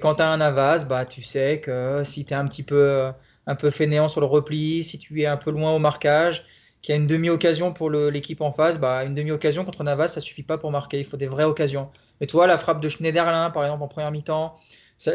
quand 0.00 0.16
tu 0.16 0.22
as 0.22 0.30
un 0.30 0.40
Avas, 0.40 0.84
bah, 0.84 1.06
tu 1.06 1.22
sais 1.22 1.60
que 1.60 2.02
si 2.04 2.24
tu 2.26 2.32
es 2.34 2.36
un 2.36 2.46
petit 2.46 2.62
peu, 2.62 3.10
un 3.46 3.54
peu 3.56 3.70
fainéant 3.70 4.08
sur 4.08 4.20
le 4.20 4.26
repli, 4.26 4.84
si 4.84 4.98
tu 4.98 5.22
es 5.22 5.26
un 5.26 5.36
peu 5.38 5.50
loin 5.50 5.72
au 5.72 5.78
marquage, 5.78 6.44
qu'il 6.82 6.94
y 6.94 6.98
a 6.98 7.00
une 7.00 7.06
demi-occasion 7.06 7.72
pour 7.72 7.90
l'équipe 7.90 8.40
en 8.42 8.52
face, 8.52 8.78
bah, 8.78 9.04
une 9.04 9.14
demi-occasion 9.14 9.64
contre 9.64 9.82
Navas, 9.84 10.08
ça 10.08 10.20
suffit 10.20 10.42
pas 10.42 10.58
pour 10.58 10.70
marquer. 10.70 10.98
Il 11.00 11.06
faut 11.06 11.16
des 11.16 11.26
vraies 11.26 11.44
occasions. 11.44 11.90
Et 12.20 12.26
toi, 12.26 12.46
la 12.46 12.58
frappe 12.58 12.80
de 12.80 12.88
Schneiderlin, 12.88 13.50
par 13.50 13.64
exemple, 13.64 13.82
en 13.82 13.88
première 13.88 14.10
mi-temps, 14.10 14.56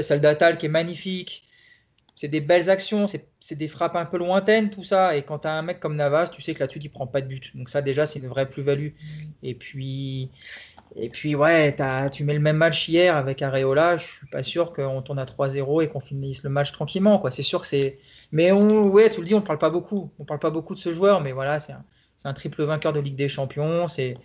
celle 0.01 0.21
d'Atal 0.21 0.57
qui 0.57 0.65
est 0.65 0.69
magnifique. 0.69 1.43
C'est 2.15 2.27
des 2.27 2.41
belles 2.41 2.69
actions, 2.71 3.05
c'est 3.05 3.55
des 3.55 3.67
frappes 3.67 3.95
un 3.95 4.05
peu 4.05 4.17
lointaines, 4.17 4.71
tout 4.71 4.83
ça. 4.83 5.15
Et 5.15 5.21
quand 5.21 5.39
tu 5.39 5.47
as 5.47 5.53
un 5.53 5.61
mec 5.61 5.79
comme 5.79 5.95
Navas, 5.95 6.29
tu 6.29 6.41
sais 6.41 6.55
que 6.55 6.59
là-dessus, 6.59 6.79
tu 6.79 6.89
prend 6.89 7.05
pas 7.05 7.21
de 7.21 7.27
but. 7.27 7.55
Donc 7.55 7.69
ça, 7.69 7.83
déjà, 7.83 8.07
c'est 8.07 8.17
une 8.17 8.27
vraie 8.27 8.49
plus-value. 8.49 8.89
Et 9.43 9.53
puis, 9.53 10.31
et 10.95 11.09
puis 11.09 11.35
ouais, 11.35 11.75
tu 12.11 12.23
mets 12.23 12.33
le 12.33 12.39
même 12.39 12.57
match 12.57 12.89
hier 12.89 13.15
avec 13.15 13.43
Areola. 13.43 13.97
Je 13.97 14.05
suis 14.05 14.27
pas 14.27 14.41
sûr 14.41 14.73
qu'on 14.73 15.03
tourne 15.03 15.19
à 15.19 15.25
3-0 15.25 15.83
et 15.83 15.89
qu'on 15.89 15.99
finisse 15.99 16.43
le 16.43 16.49
match 16.49 16.71
tranquillement. 16.71 17.23
C'est 17.29 17.43
sûr 17.43 17.61
que 17.61 17.67
c'est... 17.67 17.99
Mais 18.31 18.51
ouais, 18.51 19.11
tu 19.11 19.19
le 19.19 19.27
dis, 19.27 19.35
on 19.35 19.41
ne 19.41 19.45
parle 19.45 19.59
pas 19.59 19.69
beaucoup. 19.69 20.09
On 20.17 20.25
parle 20.25 20.39
pas 20.39 20.49
beaucoup 20.49 20.73
de 20.73 20.79
ce 20.79 20.91
joueur, 20.91 21.21
mais 21.21 21.33
voilà, 21.33 21.59
c'est 21.59 21.73
un, 21.73 21.85
un, 22.23 22.33
triple 22.33 22.63
vainqueur 22.63 22.93
de 22.93 22.99
Ligue 22.99 23.15
des 23.15 23.29
Champions. 23.29 23.85
C'est 23.85 24.15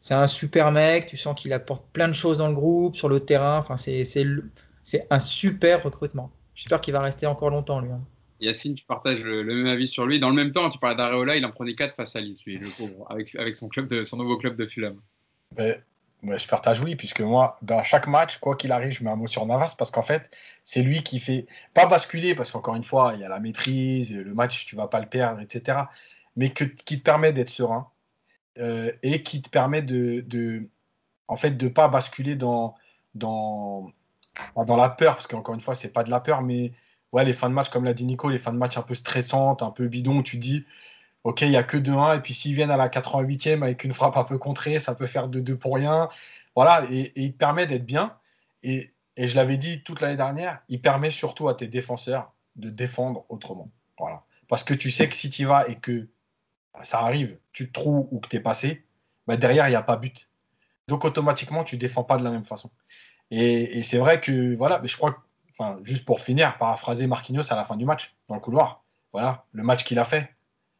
c'est 0.00 0.14
un 0.14 0.26
super 0.26 0.72
mec. 0.72 1.06
Tu 1.06 1.16
sens 1.16 1.38
qu'il 1.38 1.52
apporte 1.52 1.84
plein 1.92 2.06
de 2.08 2.12
choses 2.12 2.38
dans 2.38 2.48
le 2.48 2.54
groupe, 2.54 2.96
sur 2.96 3.08
le 3.08 3.20
terrain. 3.20 3.58
Enfin, 3.58 3.76
c'est 3.76 4.04
c'est 4.86 5.04
un 5.10 5.18
super 5.18 5.82
recrutement. 5.82 6.30
J'espère 6.54 6.80
qu'il 6.80 6.94
va 6.94 7.00
rester 7.00 7.26
encore 7.26 7.50
longtemps, 7.50 7.80
lui. 7.80 7.90
Hein. 7.90 8.02
Yacine, 8.38 8.76
tu 8.76 8.84
partages 8.84 9.20
le, 9.20 9.42
même 9.42 9.66
avis 9.66 9.88
sur 9.88 10.06
lui. 10.06 10.20
Dans 10.20 10.28
le 10.28 10.36
même 10.36 10.52
temps, 10.52 10.70
tu 10.70 10.78
parlais 10.78 10.94
d'Areola, 10.94 11.34
il 11.34 11.44
en 11.44 11.50
prenait 11.50 11.74
4 11.74 11.96
face 11.96 12.14
à 12.14 12.20
le 12.20 12.76
pauvre, 12.76 13.04
avec, 13.10 13.34
avec 13.34 13.56
son, 13.56 13.68
club 13.68 13.88
de, 13.88 14.04
son 14.04 14.16
nouveau 14.16 14.36
club 14.36 14.54
de 14.54 14.64
Fulham. 14.64 15.00
Mais, 15.58 15.82
je 16.22 16.46
partage 16.46 16.80
oui, 16.82 16.94
puisque 16.94 17.20
moi, 17.20 17.58
dans 17.62 17.82
chaque 17.82 18.06
match, 18.06 18.38
quoi 18.38 18.54
qu'il 18.54 18.70
arrive, 18.70 18.92
je 18.92 19.02
mets 19.02 19.10
un 19.10 19.16
mot 19.16 19.26
sur 19.26 19.44
Navas, 19.44 19.74
parce 19.76 19.90
qu'en 19.90 20.02
fait, 20.02 20.30
c'est 20.62 20.82
lui 20.82 21.02
qui 21.02 21.18
fait, 21.18 21.46
pas 21.74 21.86
basculer, 21.86 22.36
parce 22.36 22.52
qu'encore 22.52 22.76
une 22.76 22.84
fois, 22.84 23.14
il 23.16 23.20
y 23.22 23.24
a 23.24 23.28
la 23.28 23.40
maîtrise, 23.40 24.16
le 24.16 24.34
match, 24.34 24.66
tu 24.66 24.76
vas 24.76 24.86
pas 24.86 25.00
le 25.00 25.08
perdre, 25.08 25.40
etc. 25.40 25.80
Mais 26.36 26.50
que, 26.50 26.62
qui 26.62 26.98
te 26.98 27.02
permet 27.02 27.32
d'être 27.32 27.50
serein 27.50 27.88
euh, 28.58 28.92
et 29.02 29.24
qui 29.24 29.42
te 29.42 29.50
permet 29.50 29.82
de, 29.82 30.20
de 30.20 30.68
en 31.26 31.34
fait, 31.34 31.56
de 31.56 31.66
pas 31.66 31.88
basculer 31.88 32.36
dans, 32.36 32.76
dans, 33.16 33.90
dans 34.66 34.76
la 34.76 34.88
peur, 34.88 35.14
parce 35.14 35.26
qu'encore 35.26 35.54
une 35.54 35.60
fois, 35.60 35.74
c'est 35.74 35.88
pas 35.88 36.04
de 36.04 36.10
la 36.10 36.20
peur, 36.20 36.42
mais 36.42 36.72
ouais, 37.12 37.24
les 37.24 37.32
fins 37.32 37.48
de 37.48 37.54
match, 37.54 37.70
comme 37.70 37.84
l'a 37.84 37.94
dit 37.94 38.04
Nico, 38.04 38.28
les 38.28 38.38
fins 38.38 38.52
de 38.52 38.58
match 38.58 38.76
un 38.76 38.82
peu 38.82 38.94
stressantes, 38.94 39.62
un 39.62 39.70
peu 39.70 39.88
bidon, 39.88 40.22
tu 40.22 40.36
dis, 40.38 40.64
ok, 41.24 41.42
il 41.42 41.50
n'y 41.50 41.56
a 41.56 41.62
que 41.62 41.76
2-1, 41.76 42.18
et 42.18 42.20
puis 42.20 42.34
s'ils 42.34 42.54
viennent 42.54 42.70
à 42.70 42.76
la 42.76 42.88
88e 42.88 43.62
avec 43.62 43.84
une 43.84 43.92
frappe 43.92 44.16
un 44.16 44.24
peu 44.24 44.38
contrée, 44.38 44.78
ça 44.80 44.94
peut 44.94 45.06
faire 45.06 45.28
2-2 45.28 45.56
pour 45.56 45.74
rien. 45.74 46.08
Voilà, 46.54 46.84
et, 46.90 47.12
il 47.16 47.32
te 47.32 47.38
permet 47.38 47.66
d'être 47.66 47.86
bien. 47.86 48.16
Et, 48.62 48.92
et 49.16 49.28
je 49.28 49.36
l'avais 49.36 49.56
dit 49.56 49.82
toute 49.82 50.00
l'année 50.00 50.16
dernière, 50.16 50.60
il 50.68 50.80
permet 50.80 51.10
surtout 51.10 51.48
à 51.48 51.54
tes 51.54 51.66
défenseurs 51.66 52.32
de 52.56 52.70
défendre 52.70 53.24
autrement. 53.28 53.70
Voilà. 53.98 54.24
Parce 54.48 54.64
que 54.64 54.74
tu 54.74 54.90
sais 54.90 55.08
que 55.08 55.16
si 55.16 55.30
tu 55.30 55.44
vas 55.44 55.68
et 55.68 55.76
que 55.76 56.08
ça 56.82 57.00
arrive, 57.00 57.38
tu 57.52 57.68
te 57.68 57.72
trouves 57.72 58.08
ou 58.10 58.20
que 58.20 58.28
tu 58.28 58.36
es 58.36 58.40
passé, 58.40 58.84
bah 59.26 59.36
derrière, 59.36 59.66
il 59.66 59.70
n'y 59.70 59.76
a 59.76 59.82
pas 59.82 59.96
but. 59.96 60.28
Donc 60.88 61.04
automatiquement, 61.04 61.64
tu 61.64 61.76
défends 61.76 62.04
pas 62.04 62.18
de 62.18 62.24
la 62.24 62.30
même 62.30 62.44
façon. 62.44 62.70
Et, 63.30 63.82
c'est 63.82 63.98
vrai 63.98 64.20
que, 64.20 64.54
voilà, 64.56 64.78
mais 64.80 64.88
je 64.88 64.96
crois, 64.96 65.24
enfin, 65.50 65.78
juste 65.82 66.04
pour 66.04 66.20
finir, 66.20 66.56
paraphraser 66.58 67.06
Marquinhos 67.06 67.52
à 67.52 67.56
la 67.56 67.64
fin 67.64 67.76
du 67.76 67.84
match, 67.84 68.14
dans 68.28 68.34
le 68.34 68.40
couloir. 68.40 68.84
Voilà, 69.12 69.44
le 69.52 69.62
match 69.62 69.84
qu'il 69.84 69.98
a 69.98 70.04
fait. 70.04 70.34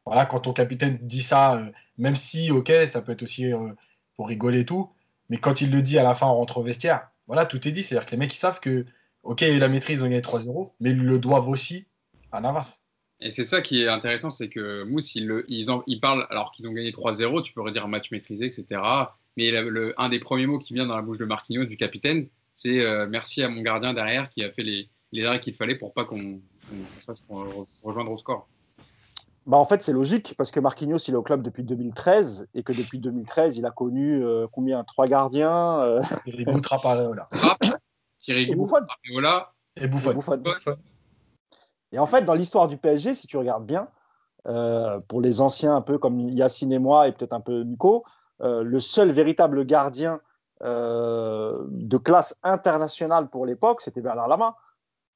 voilà, 0.05 0.27
quand 0.27 0.41
ton 0.41 0.53
capitaine 0.53 0.99
dit 1.03 1.23
ça, 1.23 1.61
même 1.99 2.17
si, 2.17 2.51
ok, 2.51 2.71
ça 2.87 3.03
peut 3.03 3.13
être 3.13 3.23
aussi 3.23 3.51
pour 4.15 4.29
rigoler 4.29 4.61
et 4.61 4.67
tout, 4.67 4.93
mais 5.29 5.39
quand 5.39 5.61
il 5.61 5.71
le 5.71 5.83
dit 5.83 5.99
à 5.99 6.03
la 6.03 6.15
fin 6.15 6.27
en 6.27 6.37
rentrant 6.37 6.61
au 6.61 6.65
vestiaire, 6.65 7.09
voilà, 7.27 7.47
tout 7.47 7.67
est 7.67 7.73
dit. 7.73 7.83
C'est-à-dire 7.83 8.07
que 8.07 8.13
les 8.13 8.17
mecs, 8.17 8.35
ils 8.35 8.39
savent 8.39 8.61
que, 8.61 8.87
ok, 9.23 9.41
la 9.41 9.69
maîtrise, 9.69 10.01
ont 10.03 10.05
gagné 10.05 10.21
3-0, 10.21 10.73
mais 10.81 10.91
ils 10.91 11.03
le 11.03 11.19
doivent 11.19 11.49
aussi 11.49 11.87
à 12.33 12.41
Navas. 12.41 12.79
Et 13.21 13.31
c'est 13.31 13.45
ça 13.45 13.63
qui 13.63 13.83
est 13.83 13.89
intéressant, 13.89 14.31
c'est 14.31 14.49
que 14.49 14.85
Mousse, 14.85 15.15
ils, 15.15 15.45
ils, 15.49 16.01
parlent 16.01 16.27
alors 16.31 16.53
qu'ils 16.53 16.69
ont 16.69 16.73
gagné 16.73 16.91
3-0, 16.91 17.43
tu 17.43 17.53
peux 17.55 17.63
redire 17.63 17.89
match 17.89 18.11
maîtrisé, 18.11 18.45
etc. 18.45 18.81
Mais 19.37 19.51
le, 19.51 19.95
un 19.99 20.09
des 20.09 20.19
premiers 20.19 20.47
mots 20.47 20.59
qui 20.59 20.75
vient 20.75 20.87
dans 20.87 20.97
la 20.97 21.03
bouche 21.03 21.19
de 21.19 21.25
Marquinhos, 21.25 21.67
du 21.67 21.77
capitaine, 21.77 22.29
c'est 22.55 22.85
euh, 22.85 23.07
merci 23.09 23.43
à 23.43 23.49
mon 23.49 23.61
gardien 23.61 23.93
derrière 23.93 24.29
qui 24.29 24.43
a 24.43 24.51
fait 24.51 24.63
les, 24.63 24.89
les 25.13 25.25
arrêts 25.25 25.41
qu'il 25.41 25.55
fallait 25.55 25.77
pour 25.77 25.93
pas 25.93 26.05
qu'on 26.05 26.41
fasse 27.07 27.23
rejoindre 27.83 28.11
au 28.11 28.19
score. 28.19 28.49
Bah 29.47 29.59
en 29.59 29.65
fait, 29.65 29.83
c'est 29.83 29.93
logique 29.93 30.35
parce 30.37 30.51
que 30.51 30.59
Marquinhos, 30.59 30.99
il 31.07 31.15
est 31.15 31.17
au 31.17 31.23
club 31.23 31.43
depuis 31.43 31.63
2013 31.63 32.49
et 32.55 32.65
que 32.65 32.73
depuis 32.73 32.99
2013, 32.99 33.59
il 33.59 33.67
a 33.67 33.71
connu 33.71 34.25
euh, 34.25 34.47
combien? 34.51 34.83
Trois 34.83 35.07
gardiens 35.07 35.81
euh... 35.81 36.01
Thierry. 36.25 36.45
Thierry 38.19 38.57
Trapareola 38.57 39.53
et 39.77 39.87
Buffon. 39.87 40.43
Et 41.93 41.99
en 42.01 42.07
fait, 42.07 42.25
dans 42.25 42.35
l'histoire 42.35 42.67
du 42.67 42.77
PSG, 42.77 43.15
si 43.15 43.29
tu 43.29 43.37
regardes 43.37 43.65
bien, 43.65 43.89
euh, 44.49 44.99
pour 45.09 45.21
les 45.21 45.41
anciens 45.41 45.77
un 45.77 45.81
peu 45.81 45.99
comme 45.99 46.29
Yacine 46.31 46.73
et 46.73 46.81
moi 46.81 47.07
et 47.07 47.13
peut-être 47.13 47.33
un 47.33 47.41
peu 47.41 47.63
Nico, 47.63 48.05
le 48.41 48.79
seul 48.79 49.13
véritable 49.13 49.65
gardien 49.65 50.21
euh, 50.63 51.53
de 51.69 51.99
classe 51.99 52.35
internationale 52.43 53.29
pour 53.29 53.45
l'époque, 53.45 53.83
c'était 53.83 54.01
Bernard 54.01 54.29
Lama. 54.29 54.57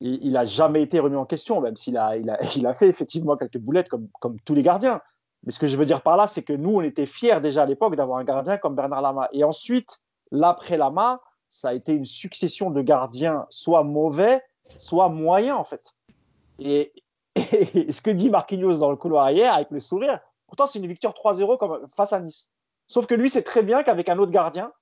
Il 0.02 0.32
n'a 0.32 0.46
jamais 0.46 0.82
été 0.82 0.98
remis 0.98 1.16
en 1.16 1.26
question, 1.26 1.60
même 1.60 1.76
s'il 1.76 1.96
a, 1.96 2.16
il 2.16 2.30
a, 2.30 2.38
il 2.56 2.66
a, 2.66 2.74
fait 2.74 2.88
effectivement 2.88 3.36
quelques 3.36 3.58
boulettes 3.58 3.88
comme, 3.88 4.08
comme 4.20 4.38
tous 4.40 4.54
les 4.54 4.62
gardiens. 4.62 5.00
Mais 5.44 5.52
ce 5.52 5.58
que 5.58 5.66
je 5.66 5.76
veux 5.76 5.86
dire 5.86 6.02
par 6.02 6.16
là, 6.16 6.26
c'est 6.26 6.42
que 6.42 6.52
nous, 6.52 6.76
on 6.76 6.82
était 6.82 7.06
fiers 7.06 7.40
déjà 7.40 7.62
à 7.62 7.66
l'époque 7.66 7.96
d'avoir 7.96 8.18
un 8.18 8.24
gardien 8.24 8.58
comme 8.58 8.74
Bernard 8.74 9.00
Lama. 9.00 9.28
Et 9.32 9.44
ensuite, 9.44 10.00
l'après 10.30 10.76
Lama, 10.76 11.20
ça 11.48 11.70
a 11.70 11.74
été 11.74 11.92
une 11.92 12.04
succession 12.04 12.70
de 12.70 12.82
gardiens 12.82 13.46
soit 13.48 13.82
mauvais, 13.82 14.42
soit 14.76 15.08
moyens 15.08 15.58
en 15.58 15.64
fait. 15.64 15.94
Et, 16.58 16.92
ce 17.36 18.02
que 18.02 18.10
dit 18.10 18.28
Marquinhos 18.28 18.78
dans 18.78 18.90
le 18.90 18.96
couloir 18.96 19.30
hier, 19.30 19.54
avec 19.54 19.70
le 19.70 19.80
sourire, 19.80 20.20
pourtant 20.46 20.66
c'est 20.66 20.78
une 20.78 20.86
victoire 20.86 21.14
3-0 21.14 21.88
face 21.88 22.12
à 22.12 22.20
Nice. 22.20 22.50
Sauf 22.90 23.06
que 23.06 23.14
lui, 23.14 23.30
c'est 23.30 23.44
très 23.44 23.62
bien 23.62 23.84
qu'avec 23.84 24.08
un 24.08 24.18
autre 24.18 24.32
gardien, 24.32 24.72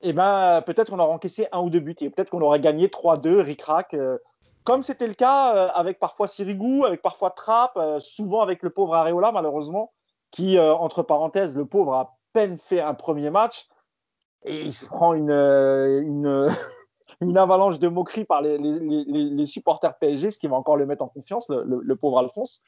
eh 0.00 0.12
ben, 0.12 0.62
peut-être 0.66 0.92
on 0.92 0.98
aurait 0.98 1.14
encaissé 1.14 1.46
un 1.52 1.60
ou 1.60 1.70
deux 1.70 1.78
buts 1.78 1.94
et 2.00 2.10
peut-être 2.10 2.30
qu'on 2.30 2.40
aurait 2.40 2.58
gagné 2.58 2.88
3-2, 2.88 3.40
ric-rac. 3.40 3.94
Euh, 3.94 4.18
comme 4.64 4.82
c'était 4.82 5.06
le 5.06 5.14
cas 5.14 5.54
euh, 5.54 5.68
avec 5.72 6.00
parfois 6.00 6.26
Sirigu, 6.26 6.84
avec 6.84 7.02
parfois 7.02 7.30
Trapp, 7.30 7.76
euh, 7.76 8.00
souvent 8.00 8.40
avec 8.40 8.64
le 8.64 8.70
pauvre 8.70 8.96
Areola, 8.96 9.30
malheureusement, 9.30 9.92
qui, 10.32 10.58
entre 10.58 11.04
parenthèses, 11.04 11.56
le 11.56 11.66
pauvre 11.66 11.94
a 11.94 12.18
peine 12.32 12.58
fait 12.58 12.80
un 12.80 12.94
premier 12.94 13.30
match 13.30 13.68
et 14.44 14.62
il 14.62 14.72
se 14.72 14.86
prend 14.86 15.14
une, 15.14 15.30
avalanche 17.36 17.78
de 17.78 17.86
moqueries 17.86 18.24
par 18.24 18.42
les, 18.42 19.44
supporters 19.44 19.96
PSG, 19.98 20.32
ce 20.32 20.38
qui 20.40 20.48
va 20.48 20.56
encore 20.56 20.76
le 20.76 20.84
mettre 20.84 21.04
en 21.04 21.08
confiance, 21.08 21.48
le, 21.48 21.94
pauvre 21.94 22.18
Alphonse. 22.18 22.60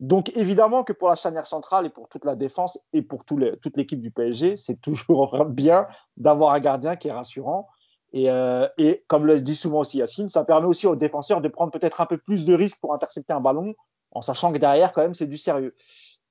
Donc 0.00 0.36
évidemment 0.36 0.84
que 0.84 0.92
pour 0.92 1.08
la 1.08 1.16
charnière 1.16 1.46
centrale 1.46 1.86
et 1.86 1.90
pour 1.90 2.08
toute 2.08 2.24
la 2.24 2.36
défense 2.36 2.78
et 2.92 3.02
pour 3.02 3.24
tout 3.24 3.40
toute 3.60 3.76
l'équipe 3.76 4.00
du 4.00 4.10
PSG, 4.10 4.56
c'est 4.56 4.76
toujours 4.80 5.44
bien 5.46 5.86
d'avoir 6.16 6.54
un 6.54 6.60
gardien 6.60 6.96
qui 6.96 7.08
est 7.08 7.12
rassurant. 7.12 7.68
Et, 8.12 8.30
euh, 8.30 8.66
et, 8.78 9.04
comme 9.06 9.26
le 9.26 9.40
dit 9.40 9.56
souvent 9.56 9.80
aussi 9.80 9.98
Yacine, 9.98 10.30
ça 10.30 10.44
permet 10.44 10.66
aussi 10.66 10.86
aux 10.86 10.96
défenseurs 10.96 11.42
de 11.42 11.48
prendre 11.48 11.70
peut-être 11.72 12.00
un 12.00 12.06
peu 12.06 12.16
plus 12.16 12.46
de 12.46 12.54
risques 12.54 12.80
pour 12.80 12.94
intercepter 12.94 13.34
un 13.34 13.40
ballon, 13.40 13.74
en 14.12 14.22
sachant 14.22 14.50
que 14.50 14.58
derrière, 14.58 14.92
quand 14.92 15.02
même, 15.02 15.14
c'est 15.14 15.26
du 15.26 15.36
sérieux. 15.36 15.76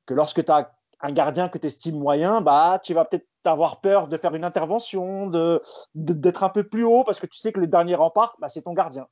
Que 0.08 0.16
lorsque 0.16 0.44
tu 0.44 0.52
as 0.52 0.72
un 1.02 1.12
gardien 1.12 1.50
que 1.50 1.60
tu 1.60 1.68
estimes 1.68 2.00
moyen, 2.00 2.42
bah, 2.42 2.80
tu 2.84 2.96
vas 2.96 3.06
peut-être 3.06 3.28
avoir 3.46 3.82
peur 3.82 4.08
de 4.08 4.18
faire 4.18 4.34
une 4.34 4.44
intervention, 4.44 5.28
de, 5.28 5.62
d'être 5.94 6.44
un 6.44 6.50
peu 6.50 6.64
plus 6.64 6.84
haut, 6.84 7.04
parce 7.04 7.20
que 7.20 7.28
tu 7.28 7.38
sais 7.38 7.52
que 7.52 7.60
le 7.60 7.68
dernier 7.68 7.96
rempart, 7.96 8.36
bah, 8.40 8.48
c'est 8.48 8.64
ton 8.64 8.74
gardien. 8.74 9.08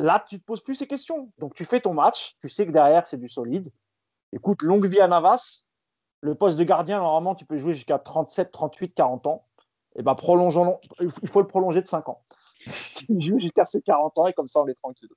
Là, 0.00 0.24
tu 0.26 0.36
ne 0.36 0.40
te 0.40 0.44
poses 0.44 0.62
plus 0.62 0.74
ces 0.74 0.86
questions. 0.86 1.30
Donc, 1.38 1.54
tu 1.54 1.66
fais 1.66 1.80
ton 1.80 1.92
match, 1.92 2.34
tu 2.40 2.48
sais 2.48 2.66
que 2.66 2.70
derrière, 2.70 3.06
c'est 3.06 3.18
du 3.18 3.28
solide. 3.28 3.70
Écoute, 4.32 4.62
longue 4.62 4.86
vie 4.86 5.00
à 5.00 5.08
Navas. 5.08 5.64
Le 6.22 6.34
poste 6.34 6.58
de 6.58 6.64
gardien, 6.64 6.98
normalement, 6.98 7.34
tu 7.34 7.44
peux 7.44 7.58
jouer 7.58 7.74
jusqu'à 7.74 7.98
37, 7.98 8.50
38, 8.50 8.94
40 8.94 9.26
ans. 9.26 9.46
Et 9.96 10.02
ben, 10.02 10.14
prolongeons, 10.14 10.80
il 11.00 11.28
faut 11.28 11.40
le 11.40 11.46
prolonger 11.46 11.82
de 11.82 11.86
5 11.86 12.08
ans. 12.08 12.22
Il 13.08 13.20
joue 13.20 13.38
jusqu'à 13.38 13.64
ses 13.64 13.82
40 13.82 14.18
ans 14.18 14.26
et 14.26 14.32
comme 14.32 14.48
ça, 14.48 14.62
on 14.62 14.68
est 14.68 14.74
tranquille. 14.74 15.08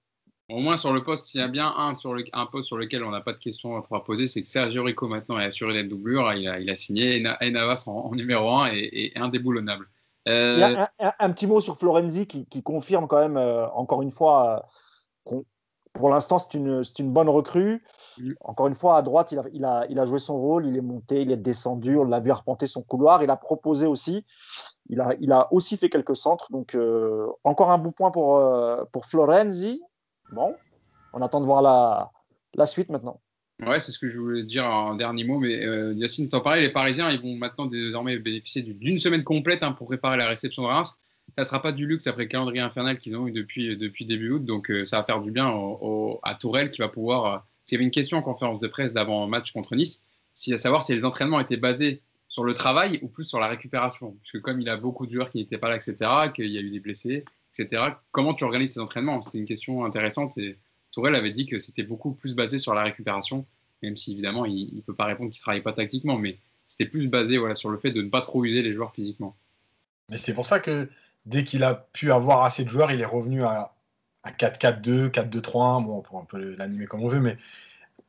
Au 0.49 0.59
moins 0.59 0.75
sur 0.75 0.91
le 0.91 1.03
poste, 1.03 1.27
s'il 1.27 1.39
y 1.39 1.43
a 1.43 1.47
bien 1.47 1.73
un, 1.77 1.93
poste 2.45 2.67
sur 2.67 2.77
lequel 2.77 3.03
on 3.03 3.11
n'a 3.11 3.21
pas 3.21 3.33
de 3.33 3.37
questions 3.37 3.77
à 3.77 3.99
poser, 4.01 4.27
c'est 4.27 4.41
que 4.41 4.47
Sergio 4.47 4.83
Rico 4.83 5.07
maintenant 5.07 5.39
est 5.39 5.45
assuré 5.45 5.73
d'être 5.73 5.87
doublure. 5.87 6.33
Il 6.33 6.47
a, 6.47 6.75
signé 6.75 7.21
Navas 7.21 7.83
en, 7.87 8.13
numéro 8.13 8.49
1 8.49 8.73
et, 8.73 8.89
et 8.91 9.17
indéboulonnable. 9.17 9.87
Euh... 10.29 10.53
Il 10.55 10.59
y 10.59 10.63
a 10.63 10.91
un, 10.99 11.13
un, 11.19 11.31
petit 11.31 11.47
mot 11.47 11.59
sur 11.59 11.77
Florenzi 11.77 12.27
qui, 12.27 12.45
qui 12.45 12.63
confirme 12.63 13.07
quand 13.07 13.19
même, 13.19 13.37
euh, 13.37 13.67
encore 13.71 14.01
une 14.01 14.11
fois, 14.11 14.65
euh, 15.31 15.41
pour 15.93 16.09
l'instant, 16.09 16.37
c'est 16.37 16.53
une, 16.53 16.81
une, 16.99 17.11
bonne 17.11 17.29
recrue. 17.29 17.83
Mm. 18.17 18.31
Encore 18.41 18.67
une 18.67 18.75
fois, 18.75 18.97
à 18.97 19.01
droite, 19.01 19.31
il 19.31 19.39
a, 19.39 19.43
il, 19.51 19.65
a, 19.65 19.85
il 19.89 19.99
a, 19.99 20.05
joué 20.05 20.19
son 20.19 20.37
rôle, 20.37 20.65
il 20.65 20.77
est 20.77 20.81
monté, 20.81 21.21
il 21.21 21.31
est 21.31 21.37
descendu, 21.37 21.97
on 21.97 22.05
l'a 22.05 22.19
vu 22.19 22.31
arpenter 22.31 22.67
son 22.67 22.83
couloir, 22.83 23.21
il 23.23 23.29
a 23.29 23.37
proposé 23.37 23.85
aussi. 23.85 24.25
Il 24.89 25.01
a, 25.01 25.13
il 25.19 25.31
a 25.31 25.51
aussi 25.51 25.77
fait 25.77 25.89
quelques 25.89 26.15
centres. 26.15 26.51
Donc, 26.51 26.75
euh, 26.75 27.27
encore 27.43 27.71
un 27.71 27.77
bout 27.77 27.91
point 27.91 28.11
pour, 28.11 28.41
pour 28.91 29.05
Florenzi. 29.05 29.81
Bon, 30.31 30.55
on 31.13 31.21
attend 31.21 31.41
de 31.41 31.45
voir 31.45 31.61
la, 31.61 32.11
la 32.55 32.65
suite 32.65 32.89
maintenant. 32.89 33.19
Ouais, 33.67 33.79
c'est 33.79 33.91
ce 33.91 33.99
que 33.99 34.09
je 34.09 34.19
voulais 34.19 34.43
dire 34.43 34.65
en 34.65 34.95
dernier 34.95 35.23
mot. 35.23 35.39
Mais 35.39 35.65
euh, 35.65 35.93
Yacine, 35.93 36.29
t'en 36.29 36.41
parlais, 36.41 36.61
les 36.61 36.69
Parisiens, 36.69 37.09
ils 37.09 37.21
vont 37.21 37.35
maintenant 37.35 37.65
désormais 37.65 38.17
bénéficier 38.17 38.61
d'une 38.61 38.99
semaine 38.99 39.23
complète 39.23 39.63
hein, 39.63 39.71
pour 39.71 39.87
préparer 39.87 40.17
la 40.17 40.27
réception 40.27 40.63
de 40.63 40.67
Reims. 40.67 40.97
Ça 41.35 41.41
ne 41.41 41.43
sera 41.45 41.61
pas 41.61 41.71
du 41.71 41.87
luxe 41.87 42.05
après 42.07 42.23
le 42.23 42.29
calendrier 42.29 42.61
infernal 42.61 42.99
qu'ils 42.99 43.15
ont 43.15 43.27
eu 43.27 43.31
depuis, 43.31 43.75
depuis 43.75 44.05
début 44.05 44.31
août. 44.31 44.45
Donc, 44.45 44.69
euh, 44.69 44.85
ça 44.85 44.97
va 44.97 45.03
faire 45.03 45.21
du 45.21 45.31
bien 45.31 45.51
à 46.23 46.35
Tourelle 46.35 46.69
qui 46.69 46.79
va 46.79 46.89
pouvoir. 46.89 47.25
Euh, 47.25 47.37
y 47.71 47.75
avait 47.75 47.83
une 47.83 47.91
question 47.91 48.17
en 48.17 48.21
conférence 48.21 48.59
de 48.59 48.67
presse 48.67 48.93
d'avant-match 48.93 49.51
contre 49.51 49.75
Nice, 49.75 50.03
à 50.51 50.57
savoir 50.57 50.83
si 50.83 50.93
les 50.93 51.05
entraînements 51.05 51.39
étaient 51.39 51.57
basés 51.57 52.01
sur 52.27 52.43
le 52.43 52.53
travail 52.53 52.99
ou 53.01 53.07
plus 53.07 53.23
sur 53.23 53.39
la 53.39 53.47
récupération. 53.47 54.15
Parce 54.21 54.31
que 54.31 54.37
comme 54.37 54.59
il 54.59 54.69
a 54.69 54.75
beaucoup 54.75 55.05
de 55.05 55.13
joueurs 55.13 55.29
qui 55.29 55.37
n'étaient 55.37 55.57
pas 55.57 55.69
là, 55.69 55.75
etc., 55.75 55.95
qu'il 56.35 56.51
y 56.51 56.57
a 56.57 56.61
eu 56.61 56.69
des 56.69 56.79
blessés, 56.79 57.23
etc., 57.57 57.83
comment 58.11 58.33
tu 58.33 58.43
organises 58.43 58.73
tes 58.73 58.79
entraînements? 58.79 59.21
C'était 59.21 59.37
une 59.37 59.45
question 59.45 59.85
intéressante 59.85 60.33
Tourelle 60.93 61.15
avait 61.15 61.31
dit 61.31 61.45
que 61.45 61.59
c'était 61.59 61.83
beaucoup 61.83 62.13
plus 62.13 62.35
basé 62.35 62.59
sur 62.59 62.73
la 62.73 62.83
récupération, 62.83 63.45
même 63.81 63.97
si 63.97 64.13
évidemment 64.13 64.45
il 64.45 64.75
ne 64.75 64.81
peut 64.81 64.95
pas 64.95 65.05
répondre 65.05 65.31
qu'il 65.31 65.39
ne 65.39 65.43
travaille 65.43 65.61
pas 65.61 65.73
tactiquement, 65.73 66.17
mais 66.17 66.37
c'était 66.67 66.85
plus 66.85 67.07
basé 67.07 67.37
voilà, 67.37 67.55
sur 67.55 67.69
le 67.69 67.77
fait 67.77 67.91
de 67.91 68.01
ne 68.01 68.09
pas 68.09 68.21
trop 68.21 68.45
user 68.45 68.61
les 68.61 68.73
joueurs 68.73 68.93
physiquement. 68.93 69.35
Mais 70.09 70.17
c'est 70.17 70.33
pour 70.33 70.47
ça 70.47 70.59
que 70.59 70.89
dès 71.25 71.43
qu'il 71.43 71.63
a 71.63 71.73
pu 71.73 72.11
avoir 72.11 72.45
assez 72.45 72.63
de 72.63 72.69
joueurs, 72.69 72.91
il 72.91 73.01
est 73.01 73.05
revenu 73.05 73.43
à, 73.43 73.73
4-4-2, 74.25 75.09
4-2-3-1, 75.09 75.83
bon, 75.83 76.03
on 76.11 76.25
peut 76.25 76.55
l'animer 76.55 76.85
comme 76.85 77.03
on 77.03 77.09
veut, 77.09 77.19
mais 77.19 77.37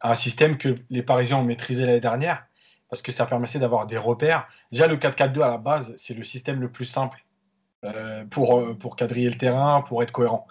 un 0.01 0.15
système 0.15 0.59
que 0.59 0.77
les 0.91 1.03
Parisiens 1.03 1.39
ont 1.39 1.45
maîtrisé 1.45 1.87
l'année 1.87 2.01
dernière, 2.01 2.47
parce 2.89 3.03
que 3.03 3.11
ça 3.11 3.27
permettait 3.27 3.59
d'avoir 3.59 3.87
des 3.87 3.97
repères. 3.97 4.47
Déjà, 4.71 4.87
le 4.87 4.97
4-4-2 4.97 5.41
à 5.41 5.49
la 5.49 5.59
base, 5.59 5.95
c'est 5.97 6.15
le 6.15 6.23
système 6.23 6.61
le 6.61 6.71
plus 6.71 6.85
simple 6.85 7.25
euh, 7.85 8.25
pour, 8.27 8.61
euh, 8.61 8.75
pour 8.75 8.95
quadriller 8.95 9.31
le 9.31 9.39
terrain, 9.39 9.83
pour 9.83 10.03
être 10.03 10.13
cohérent. 10.13 10.47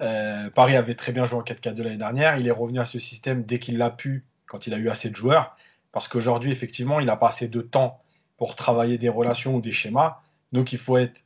Euh, 0.00 0.48
Paris 0.50 0.76
avait 0.76 0.94
très 0.94 1.12
bien 1.12 1.24
joué 1.26 1.38
en 1.38 1.42
4-4-2 1.42 1.82
l'année 1.82 1.96
dernière. 1.96 2.38
Il 2.38 2.46
est 2.46 2.52
revenu 2.52 2.80
à 2.80 2.84
ce 2.84 2.98
système 2.98 3.44
dès 3.44 3.58
qu'il 3.58 3.78
l'a 3.78 3.90
pu, 3.90 4.24
quand 4.46 4.66
il 4.66 4.74
a 4.74 4.78
eu 4.78 4.88
assez 4.88 5.10
de 5.10 5.16
joueurs. 5.16 5.56
Parce 5.92 6.08
qu'aujourd'hui, 6.08 6.52
effectivement, 6.52 7.00
il 7.00 7.06
n'a 7.06 7.16
pas 7.16 7.28
assez 7.28 7.48
de 7.48 7.60
temps 7.60 8.02
pour 8.36 8.56
travailler 8.56 8.98
des 8.98 9.08
relations 9.08 9.56
ou 9.56 9.60
des 9.60 9.72
schémas. 9.72 10.20
Donc, 10.52 10.72
il 10.72 10.78
faut 10.78 10.96
être 10.96 11.24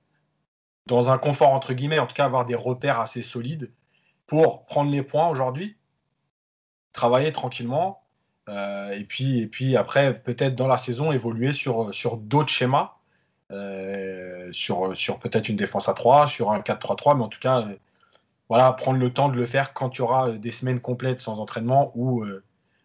dans 0.86 1.10
un 1.10 1.18
confort, 1.18 1.50
entre 1.50 1.72
guillemets, 1.72 1.98
en 1.98 2.06
tout 2.06 2.14
cas, 2.14 2.24
avoir 2.24 2.44
des 2.44 2.54
repères 2.54 3.00
assez 3.00 3.22
solides 3.22 3.70
pour 4.26 4.64
prendre 4.66 4.90
les 4.90 5.02
points 5.02 5.28
aujourd'hui, 5.28 5.76
travailler 6.92 7.32
tranquillement. 7.32 8.02
Euh, 8.48 8.90
et, 8.92 9.04
puis, 9.04 9.40
et 9.40 9.46
puis, 9.46 9.76
après, 9.76 10.18
peut-être 10.18 10.56
dans 10.56 10.68
la 10.68 10.76
saison, 10.76 11.12
évoluer 11.12 11.52
sur, 11.52 11.94
sur 11.94 12.16
d'autres 12.16 12.50
schémas. 12.50 12.92
Euh, 13.50 14.50
sur, 14.52 14.96
sur 14.96 15.18
peut-être 15.18 15.48
une 15.48 15.56
défense 15.56 15.88
à 15.88 15.94
3, 15.94 16.26
sur 16.26 16.50
un 16.50 16.60
4-3-3, 16.60 17.16
mais 17.16 17.24
en 17.24 17.28
tout 17.28 17.38
cas, 17.38 17.66
voilà, 18.48 18.72
prendre 18.72 18.98
le 18.98 19.12
temps 19.12 19.28
de 19.28 19.36
le 19.36 19.46
faire 19.46 19.72
quand 19.72 19.96
il 19.96 19.98
y 19.98 20.02
aura 20.02 20.32
des 20.32 20.52
semaines 20.52 20.80
complètes 20.80 21.20
sans 21.20 21.40
entraînement 21.40 21.92
ou, 21.94 22.22
euh, 22.24 22.44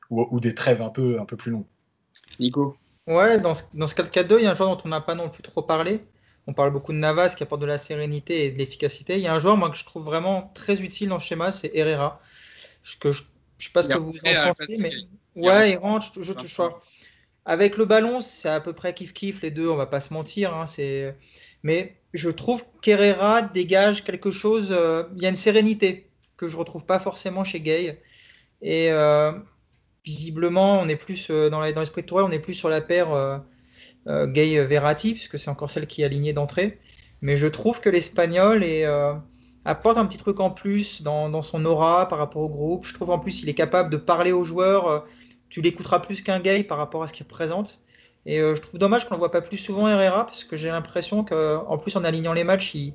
ou, 0.09 0.39
des 0.39 0.53
trêves 0.53 0.81
un 0.81 0.89
peu, 0.89 1.19
un 1.19 1.25
peu 1.25 1.37
plus 1.37 1.51
longues. 1.51 1.65
Nico 2.39 2.77
Ouais, 3.07 3.39
dans 3.39 3.55
ce, 3.55 3.63
dans 3.73 3.87
ce 3.87 3.95
4-4-2, 3.95 4.37
il 4.37 4.43
y 4.43 4.47
a 4.47 4.51
un 4.51 4.55
joueur 4.55 4.75
dont 4.75 4.81
on 4.85 4.89
n'a 4.89 5.01
pas 5.01 5.15
non 5.15 5.29
plus 5.29 5.41
trop 5.41 5.63
parlé. 5.63 6.05
On 6.45 6.53
parle 6.53 6.71
beaucoup 6.71 6.93
de 6.93 6.97
Navas 6.97 7.33
qui 7.35 7.43
apporte 7.43 7.61
de 7.61 7.65
la 7.65 7.77
sérénité 7.77 8.45
et 8.45 8.51
de 8.51 8.57
l'efficacité. 8.57 9.15
Il 9.15 9.21
y 9.21 9.27
a 9.27 9.33
un 9.33 9.39
joueur 9.39 9.57
moi, 9.57 9.69
que 9.69 9.77
je 9.77 9.83
trouve 9.83 10.03
vraiment 10.03 10.51
très 10.53 10.81
utile 10.81 11.09
dans 11.09 11.15
le 11.15 11.21
schéma, 11.21 11.51
c'est 11.51 11.71
Herrera. 11.75 12.21
Que 12.99 13.11
je 13.11 13.23
ne 13.23 13.27
sais 13.57 13.71
pas 13.71 13.83
ce 13.83 13.89
que 13.89 13.97
vous 13.97 14.13
en 14.25 14.47
pensez, 14.47 14.77
mais 14.77 14.91
ouais, 15.35 15.71
il 15.71 15.77
rentre, 15.77 16.07
je, 16.15 16.21
je, 16.21 16.33
je, 16.33 16.63
Avec 17.45 17.77
le 17.77 17.85
ballon, 17.85 18.21
c'est 18.21 18.49
à 18.49 18.61
peu 18.61 18.73
près 18.73 18.93
kiff-kiff 18.93 19.41
les 19.41 19.51
deux, 19.51 19.69
on 19.69 19.75
va 19.75 19.87
pas 19.87 19.99
se 19.99 20.13
mentir. 20.13 20.55
Hein, 20.55 20.65
c'est 20.65 21.15
mais 21.63 21.98
je 22.13 22.29
trouve 22.29 22.63
qu'Herrera 22.81 23.41
dégage 23.41 24.03
quelque 24.03 24.31
chose. 24.31 24.69
Euh, 24.71 25.03
il 25.15 25.21
y 25.21 25.25
a 25.25 25.29
une 25.29 25.35
sérénité 25.35 26.09
que 26.37 26.47
je 26.47 26.57
retrouve 26.57 26.85
pas 26.85 26.99
forcément 26.99 27.43
chez 27.43 27.59
Gay. 27.59 28.01
Et 28.61 28.91
euh, 28.91 29.31
visiblement, 30.05 30.79
on 30.79 30.87
est 30.87 30.95
plus 30.95 31.29
dans 31.29 31.61
l'esprit 31.61 32.01
de 32.01 32.07
Tourelle, 32.07 32.25
on 32.25 32.31
est 32.31 32.39
plus 32.39 32.53
sur 32.53 32.69
la 32.69 32.81
paire 32.81 33.41
Gay-Verratti, 34.07 35.13
puisque 35.13 35.37
c'est 35.37 35.49
encore 35.49 35.69
celle 35.69 35.87
qui 35.87 36.01
est 36.01 36.05
alignée 36.05 36.33
d'entrée. 36.33 36.79
Mais 37.21 37.35
je 37.35 37.47
trouve 37.47 37.81
que 37.81 37.89
l'Espagnol 37.89 38.63
apporte 39.65 39.97
un 39.97 40.05
petit 40.05 40.17
truc 40.17 40.39
en 40.39 40.49
plus 40.49 41.01
dans, 41.01 41.41
son 41.41 41.65
aura 41.65 42.07
par 42.07 42.17
rapport 42.17 42.41
au 42.41 42.49
groupe. 42.49 42.85
Je 42.85 42.93
trouve 42.93 43.11
en 43.11 43.19
plus 43.19 43.43
il 43.43 43.49
est 43.49 43.53
capable 43.53 43.89
de 43.89 43.97
parler 43.97 44.31
aux 44.31 44.43
joueurs. 44.43 45.05
Tu 45.49 45.61
l'écouteras 45.61 45.99
plus 45.99 46.21
qu'un 46.21 46.39
gay 46.39 46.63
par 46.63 46.77
rapport 46.77 47.03
à 47.03 47.07
ce 47.07 47.13
qu'il 47.13 47.23
représente. 47.23 47.79
Et 48.25 48.39
je 48.39 48.61
trouve 48.61 48.79
dommage 48.79 49.07
qu'on 49.07 49.15
ne 49.15 49.19
voit 49.19 49.31
pas 49.31 49.41
plus 49.41 49.57
souvent 49.57 49.87
Herrera, 49.87 50.25
parce 50.25 50.43
que 50.43 50.55
j'ai 50.57 50.67
l'impression 50.67 51.23
qu'en 51.23 51.77
plus 51.77 51.95
en 51.95 52.03
alignant 52.03 52.33
les 52.33 52.43
matchs, 52.43 52.75
il, 52.75 52.93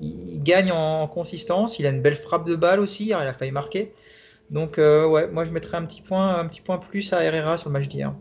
il 0.00 0.42
gagne 0.42 0.72
en 0.72 1.06
consistance. 1.06 1.78
Il 1.78 1.86
a 1.86 1.90
une 1.90 2.02
belle 2.02 2.16
frappe 2.16 2.46
de 2.46 2.56
balle 2.56 2.80
aussi. 2.80 3.06
Il 3.06 3.12
a 3.12 3.32
failli 3.32 3.52
marquer. 3.52 3.92
Donc, 4.50 4.78
euh, 4.78 5.06
ouais, 5.06 5.28
moi 5.28 5.44
je 5.44 5.50
mettrais 5.50 5.76
un 5.76 5.84
petit 5.84 6.02
point, 6.02 6.38
un 6.38 6.46
petit 6.46 6.60
point 6.60 6.78
plus 6.78 7.12
à 7.12 7.22
Herrera 7.22 7.56
sur 7.56 7.68
le 7.68 7.74
match 7.74 7.88
d'hier. 7.88 8.14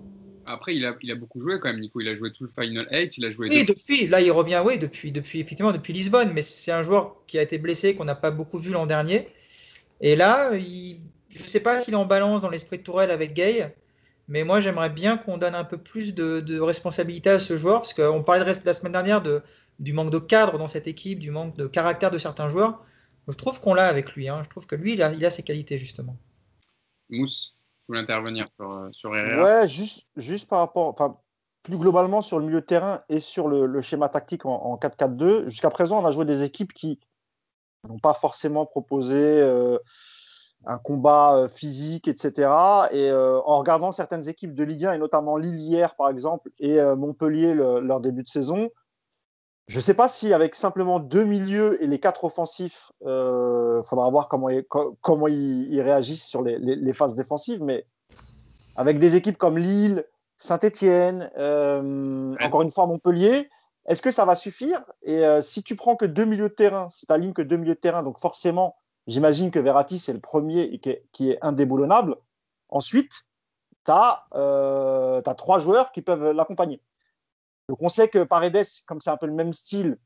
Après, 0.46 0.76
il 0.76 0.86
a, 0.86 0.96
il 1.02 1.12
a 1.12 1.16
beaucoup 1.16 1.40
joué 1.40 1.60
quand 1.60 1.70
même, 1.70 1.80
Nico. 1.80 2.02
Il 2.02 2.08
a 2.08 2.16
joué 2.16 2.32
tout 2.32 2.44
le 2.44 2.50
Final 2.50 2.88
8. 2.92 3.18
Il 3.18 3.26
a 3.26 3.30
joué. 3.30 3.50
Oui, 3.50 3.66
depuis. 3.66 4.08
Là, 4.08 4.20
il 4.22 4.32
revient, 4.32 4.62
oui, 4.66 4.80
depuis, 4.80 5.12
depuis, 5.12 5.40
effectivement, 5.40 5.72
depuis 5.72 5.94
Lisbonne. 5.94 6.32
Mais 6.34 6.42
c'est 6.42 6.72
un 6.72 6.82
joueur 6.82 7.16
qui 7.28 7.38
a 7.38 7.42
été 7.42 7.58
blessé, 7.58 7.96
qu'on 7.96 8.06
n'a 8.06 8.16
pas 8.16 8.32
beaucoup 8.32 8.58
vu 8.58 8.72
l'an 8.72 8.88
dernier. 8.88 9.28
Et 10.02 10.16
là, 10.16 10.56
il, 10.56 11.02
je 11.30 11.44
ne 11.44 11.48
sais 11.48 11.60
pas 11.60 11.80
s'il 11.80 11.94
est 11.94 11.98
en 11.98 12.06
balance 12.06 12.42
dans 12.42 12.50
l'esprit 12.50 12.78
de 12.80 12.84
Tourelle 12.84 13.12
avec 13.12 13.34
Gay. 13.34 13.76
Mais 14.30 14.44
moi, 14.44 14.60
j'aimerais 14.60 14.92
bien 14.92 15.18
qu'on 15.18 15.38
donne 15.38 15.56
un 15.56 15.64
peu 15.64 15.78
plus 15.78 16.14
de, 16.14 16.40
de, 16.40 16.60
responsabilité 16.60 17.32
à 17.32 17.40
ce 17.40 17.58
joueur. 17.58 17.82
Parce 17.82 17.96
qu'on 17.96 18.24
parlait 18.24 18.46
de 18.46 18.60
la 18.64 18.74
semaine 18.76 18.92
dernière 18.92 19.24
de, 19.24 19.42
du 19.80 19.92
manque 19.92 20.12
de 20.12 20.20
cadre 20.20 20.60
dans 20.60 20.68
cette 20.68 20.88
équipe, 20.88 21.18
du 21.18 21.32
manque 21.32 21.56
de 21.56 21.66
caractère 21.66 22.12
de 22.12 22.20
certains 22.20 22.48
joueurs. 22.48 22.86
Je 23.28 23.34
trouve 23.34 23.60
qu'on 23.60 23.74
l'a 23.74 23.88
avec 23.88 24.14
lui. 24.14 24.30
Hein. 24.30 24.42
Je 24.44 24.50
trouve 24.50 24.68
que 24.68 24.76
lui, 24.76 24.94
il 24.94 25.02
a, 25.02 25.12
il 25.12 25.26
a, 25.26 25.32
ses 25.32 25.42
qualités, 25.42 25.80
justement. 25.80 26.16
Mousse, 27.10 27.56
tu 27.58 27.86
voulais 27.88 28.02
intervenir 28.02 28.48
sur, 28.56 28.72
euh, 28.72 28.90
sur 28.92 29.16
Herrera? 29.16 29.44
Ouais, 29.44 29.68
juste, 29.68 30.08
juste 30.16 30.48
par 30.48 30.60
rapport. 30.60 30.88
Enfin, 30.88 31.18
plus 31.64 31.78
globalement 31.78 32.22
sur 32.22 32.38
le 32.38 32.46
milieu 32.46 32.62
de 32.62 32.66
terrain 32.66 33.02
et 33.10 33.20
sur 33.20 33.48
le, 33.48 33.82
schéma 33.82 34.10
tactique 34.10 34.46
en, 34.46 34.78
4-4-2. 34.78 35.50
Jusqu'à 35.50 35.72
présent, 35.72 36.02
on 36.02 36.06
a 36.06 36.12
joué 36.12 36.26
des 36.26 36.44
équipes 36.44 36.72
qui 36.72 37.00
n'ont 37.88 37.98
pas 37.98 38.14
forcément 38.14 38.68
proposé 38.68 39.18
euh, 39.18 39.80
un 40.66 40.78
combat 40.78 41.36
euh, 41.36 41.48
physique, 41.48 42.08
etc. 42.08 42.50
Et 42.92 43.12
en 43.12 43.58
regardant 43.58 43.92
certaines 43.92 44.28
équipes 44.28 44.54
de 44.54 44.64
Ligue 44.64 44.86
1, 44.86 44.94
et 44.94 44.98
notamment 44.98 45.38
Lille 45.38 45.60
hier, 45.60 45.96
par 45.96 46.10
exemple, 46.10 46.50
et 46.60 46.80
Montpellier, 46.96 47.54
leur 47.54 48.00
début 48.00 48.24
de 48.24 48.30
saison, 48.30 48.70
je 49.70 49.76
ne 49.76 49.82
sais 49.82 49.94
pas 49.94 50.08
si 50.08 50.34
avec 50.34 50.56
simplement 50.56 51.00
deux 51.00 51.24
milieux 51.24 51.82
et 51.82 51.86
les 51.86 52.00
quatre 52.00 52.24
offensifs, 52.24 52.92
il 53.02 53.08
euh, 53.08 53.84
faudra 53.84 54.10
voir 54.10 54.28
comment, 54.28 54.50
ils, 54.50 54.66
comment 54.66 55.28
ils, 55.28 55.80
réagissent 55.80 56.26
sur 56.26 56.42
les, 56.42 56.92
phases 56.94 57.14
défensives, 57.14 57.62
mais 57.62 57.86
avec 58.76 58.98
des 58.98 59.16
équipes 59.16 59.38
comme 59.38 59.60
Lille, 59.60 60.06
Saint-Étienne, 60.38 61.30
euh, 61.38 62.36
encore 62.42 62.64
une 62.64 62.72
fois 62.72 62.88
Montpellier, 62.88 63.48
est-ce 63.86 64.02
que 64.02 64.10
ça 64.10 64.26
va 64.26 64.34
suffire? 64.34 64.84
Et 65.04 65.24
euh, 65.24 65.40
si 65.40 65.62
tu 65.62 65.76
prends 65.76 65.96
que 65.96 66.06
deux 66.06 66.26
milieux 66.26 66.50
de 66.50 66.54
terrain, 66.56 66.90
si 66.90 67.06
tu 67.06 67.14
alignes 67.14 67.34
que 67.34 67.44
deux 67.44 67.58
milieux 67.58 67.76
de 67.76 67.80
terrain, 67.80 68.02
donc 68.02 68.18
forcément, 68.18 68.76
j'imagine 69.10 69.52
que 69.52 69.60
Verratti, 69.60 70.00
c'est 70.00 70.14
le 70.14 70.20
premier 70.20 70.80
qui 70.80 70.90
est, 70.90 71.06
qui 71.12 71.32
est 71.32 71.40
indéboulonnable. 71.42 72.16
Ensuite, 72.70 73.26
tu 73.86 73.92
as, 73.92 74.26
as, 74.32 75.36
trois 75.36 75.60
joueurs 75.60 75.92
qui 75.92 76.02
peuvent 76.02 76.32
l'accompagner. 76.32 76.82
Donc 77.68 77.80
on 77.82 77.90
sait 77.90 78.08
que 78.08 78.24
Paredes, 78.24 78.66
comme 78.88 79.02
c'est 79.02 79.10
un 79.10 79.18
peu 79.18 79.26
le 79.26 79.34
même 79.34 79.54
style, 79.54 79.98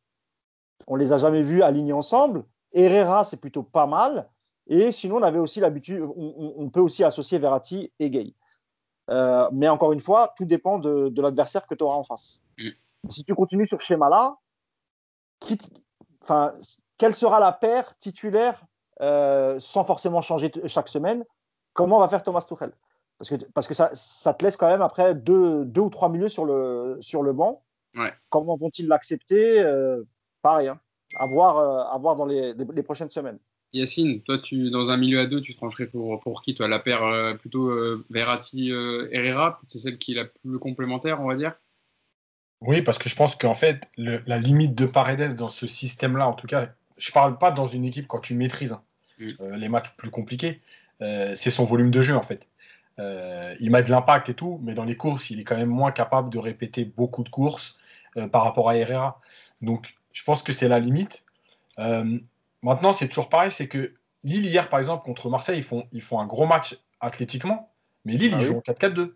on 0.88 0.96
les 0.96 1.12
a 1.12 1.18
jamais 1.18 1.42
vus 1.42 1.64
alignés 1.64 1.94
ensemble. 1.94 2.46
Herrera, 2.72 3.24
c'est 3.24 3.40
plutôt 3.40 3.64
pas 3.64 3.86
mal. 3.86 4.30
Et 4.68 4.92
sinon, 4.92 5.18
on 5.18 5.24
avait 5.24 5.40
aussi 5.40 5.60
l'habitude, 5.60 6.02
on, 6.16 6.70
peut 6.70 6.80
aussi 6.80 7.04
associer 7.04 7.38
Verratti 7.38 7.92
et 8.00 8.10
Gay. 8.10 8.34
Euh, 9.10 9.50
mais 9.52 9.68
encore 9.68 9.92
une 9.92 10.00
fois, 10.00 10.34
tout 10.38 10.46
dépend 10.46 10.80
de, 10.80 11.14
l'adversaire 11.22 11.68
que 11.68 11.76
tu 11.76 11.84
auras 11.84 11.98
en 11.98 12.04
face. 12.04 12.44
Mm. 12.58 12.70
Si 13.10 13.24
tu 13.26 13.36
continues 13.36 13.68
sur 13.68 13.82
ce 13.82 13.86
schéma-là, 13.86 14.38
quelle 16.98 17.16
sera 17.16 17.40
la 17.40 17.52
paire 17.52 17.98
titulaire 17.98 18.66
euh, 19.04 19.60
sans 19.60 19.84
forcément 19.84 20.22
changer 20.22 20.52
chaque 20.68 20.88
semaine 20.88 21.24
Comment 21.74 22.00
va 22.00 22.08
faire 22.08 22.24
Thomas 22.24 22.46
Tuchel? 22.48 22.72
Parce 23.18 23.30
que, 23.30 23.36
parce 23.54 23.68
que 23.68 23.74
ça, 23.74 23.90
ça, 23.94 24.34
te 24.34 24.44
laisse 24.44 24.58
quand 24.58 24.68
même 24.68 24.82
après 24.82 25.16
deux, 25.16 25.66
deux 25.66 25.82
ou 25.82 25.90
trois 25.90 26.10
milieux 26.10 26.30
sur 26.30 26.46
le, 26.46 26.98
sur 27.02 27.24
le 27.24 27.34
banc. 27.34 27.64
Comment 28.30 28.56
vont-ils 28.56 28.88
l'accepter? 28.88 29.60
Euh, 29.60 30.02
Pareil, 30.42 30.68
hein. 30.68 30.80
à, 31.16 31.26
voir, 31.26 31.58
euh, 31.58 31.96
à 31.96 31.98
voir 32.00 32.16
dans 32.16 32.26
les, 32.26 32.54
les, 32.54 32.84
prochaines 32.84 33.10
semaines. 33.10 33.38
Yacine, 33.72 34.22
toi, 34.24 34.40
tu, 34.40 34.72
dans 34.72 34.90
un 34.90 34.98
milieu 34.98 35.20
à 35.20 35.26
deux, 35.26 35.42
tu 35.42 35.56
trancherais 35.56 35.86
pour, 35.86 36.20
pour 36.20 36.42
qui 36.42 36.54
toi? 36.54 36.68
La 36.68 36.80
paire 36.80 37.04
euh, 37.04 37.34
plutôt 37.34 37.72
Verratti-Herrera 38.10 39.58
C'est 39.68 39.80
celle 39.80 39.98
qui 39.98 40.14
est 40.14 40.16
la 40.16 40.26
plus 40.26 40.60
complémentaire, 40.60 41.22
on 41.22 41.28
va 41.28 41.36
dire? 41.36 41.54
Oui, 42.62 42.82
parce 42.82 42.98
que 42.98 43.10
je 43.10 43.16
pense 43.16 43.36
qu'en 43.36 43.54
fait, 43.54 43.90
la 43.98 44.38
limite 44.38 44.76
de 44.76 44.86
Paredes 44.86 45.36
dans 45.36 45.50
ce 45.50 45.68
système-là, 45.68 46.28
en 46.28 46.34
tout 46.34 46.48
cas, 46.48 46.70
je 46.98 47.10
ne 47.10 47.14
parle 47.14 47.38
pas 47.38 47.52
dans 47.52 47.68
une 47.68 47.86
équipe 47.86 48.08
quand 48.08 48.20
tu 48.20 48.36
maîtrises 48.36 48.74
hein, 48.74 48.84
mm. 49.24 49.56
les 49.56 49.70
matchs 49.70 49.92
plus 49.98 50.10
compliqués, 50.10 50.62
c'est 51.00 51.52
son 51.52 51.66
volume 51.66 51.92
de 51.92 52.02
jeu, 52.02 52.16
en 52.16 52.22
fait. 52.22 52.48
Euh, 53.00 53.56
il 53.60 53.72
met 53.72 53.84
de 53.84 53.90
l'impact 53.90 54.30
et 54.30 54.34
tout, 54.34 54.60
mais 54.64 54.74
dans 54.74 54.84
les 54.84 54.96
courses, 54.96 55.30
il 55.30 55.40
est 55.40 55.44
quand 55.44 55.58
même 55.58 55.70
moins 55.70 55.92
capable 55.92 56.30
de 56.30 56.38
répéter 56.38 56.86
beaucoup 56.86 57.24
de 57.24 57.30
courses 57.30 57.80
euh, 58.18 58.28
par 58.28 58.44
rapport 58.44 58.70
à 58.70 58.78
Herrera. 58.78 59.20
Donc, 59.62 59.96
je 60.12 60.24
pense 60.24 60.44
que 60.44 60.54
c'est 60.54 60.68
la 60.68 60.80
limite. 60.80 61.24
Euh, 61.80 62.20
maintenant, 62.62 62.94
c'est 62.94 63.08
toujours 63.08 63.30
pareil, 63.30 63.52
c'est 63.52 63.68
que 63.68 63.94
Lille, 64.24 64.46
hier, 64.46 64.70
par 64.70 64.80
exemple, 64.80 65.04
contre 65.04 65.30
Marseille, 65.30 65.58
ils 65.58 65.64
font, 65.64 65.88
ils 65.92 66.02
font 66.02 66.20
un 66.20 66.28
gros 66.28 66.46
match 66.46 66.78
athlétiquement, 67.00 67.72
mais 68.06 68.14
Lille, 68.14 68.34
ah 68.36 68.40
ils 68.40 68.46
jouent 68.46 68.58
en 68.58 68.72
4-4-2. 68.72 69.14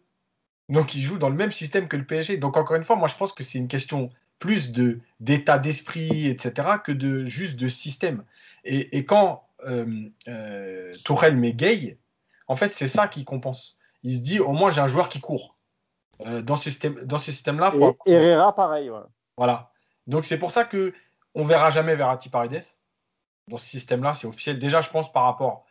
Donc, 0.69 0.95
ils 0.95 1.01
jouent 1.01 1.19
dans 1.19 1.29
le 1.29 1.35
même 1.35 1.51
système 1.51 1.87
que 1.87 1.95
le 1.95 2.03
PSG. 2.03 2.37
Donc, 2.37 2.57
encore 2.57 2.75
une 2.75 2.83
fois, 2.83 2.95
moi, 2.95 3.07
je 3.07 3.15
pense 3.15 3.31
que 3.31 3.43
c'est 3.43 3.57
une 3.57 3.69
question 3.69 4.07
plus 4.39 4.71
de 4.71 4.99
d'état 5.19 5.59
d'esprit, 5.59 6.27
etc., 6.27 6.67
que 6.83 6.91
de 6.91 7.25
juste 7.25 7.57
de 7.57 7.69
système. 7.69 8.23
Et, 8.65 8.97
et 8.97 9.05
quand 9.05 9.46
Tourelle 11.03 11.35
met 11.35 11.53
Gay, 11.53 11.97
en 12.47 12.55
fait, 12.55 12.73
c'est 12.73 12.87
ça 12.87 13.07
qui 13.07 13.25
compense. 13.25 13.77
Il 14.03 14.15
se 14.17 14.21
dit, 14.21 14.39
au 14.39 14.53
moins, 14.53 14.71
j'ai 14.71 14.81
un 14.81 14.87
joueur 14.87 15.09
qui 15.09 15.19
court. 15.19 15.57
Euh, 16.25 16.41
dans 16.41 16.55
ce 16.55 16.69
système, 16.69 16.95
dans 17.05 17.19
ce 17.19 17.31
système-là, 17.31 17.71
Et 18.05 18.13
Herrera, 18.13 18.55
pareil. 18.55 18.89
Voilà. 19.35 19.71
Donc, 20.07 20.25
c'est 20.25 20.39
pour 20.39 20.51
ça 20.51 20.63
que 20.63 20.93
on 21.35 21.43
verra 21.43 21.69
jamais 21.69 21.95
Verratti 21.95 22.29
Paredes. 22.29 22.63
Dans 23.47 23.57
ce 23.57 23.67
système-là, 23.67 24.15
c'est 24.15 24.27
officiel. 24.27 24.57
Déjà, 24.57 24.81
je 24.81 24.89
pense 24.89 25.11
par 25.11 25.23
rapport 25.23 25.65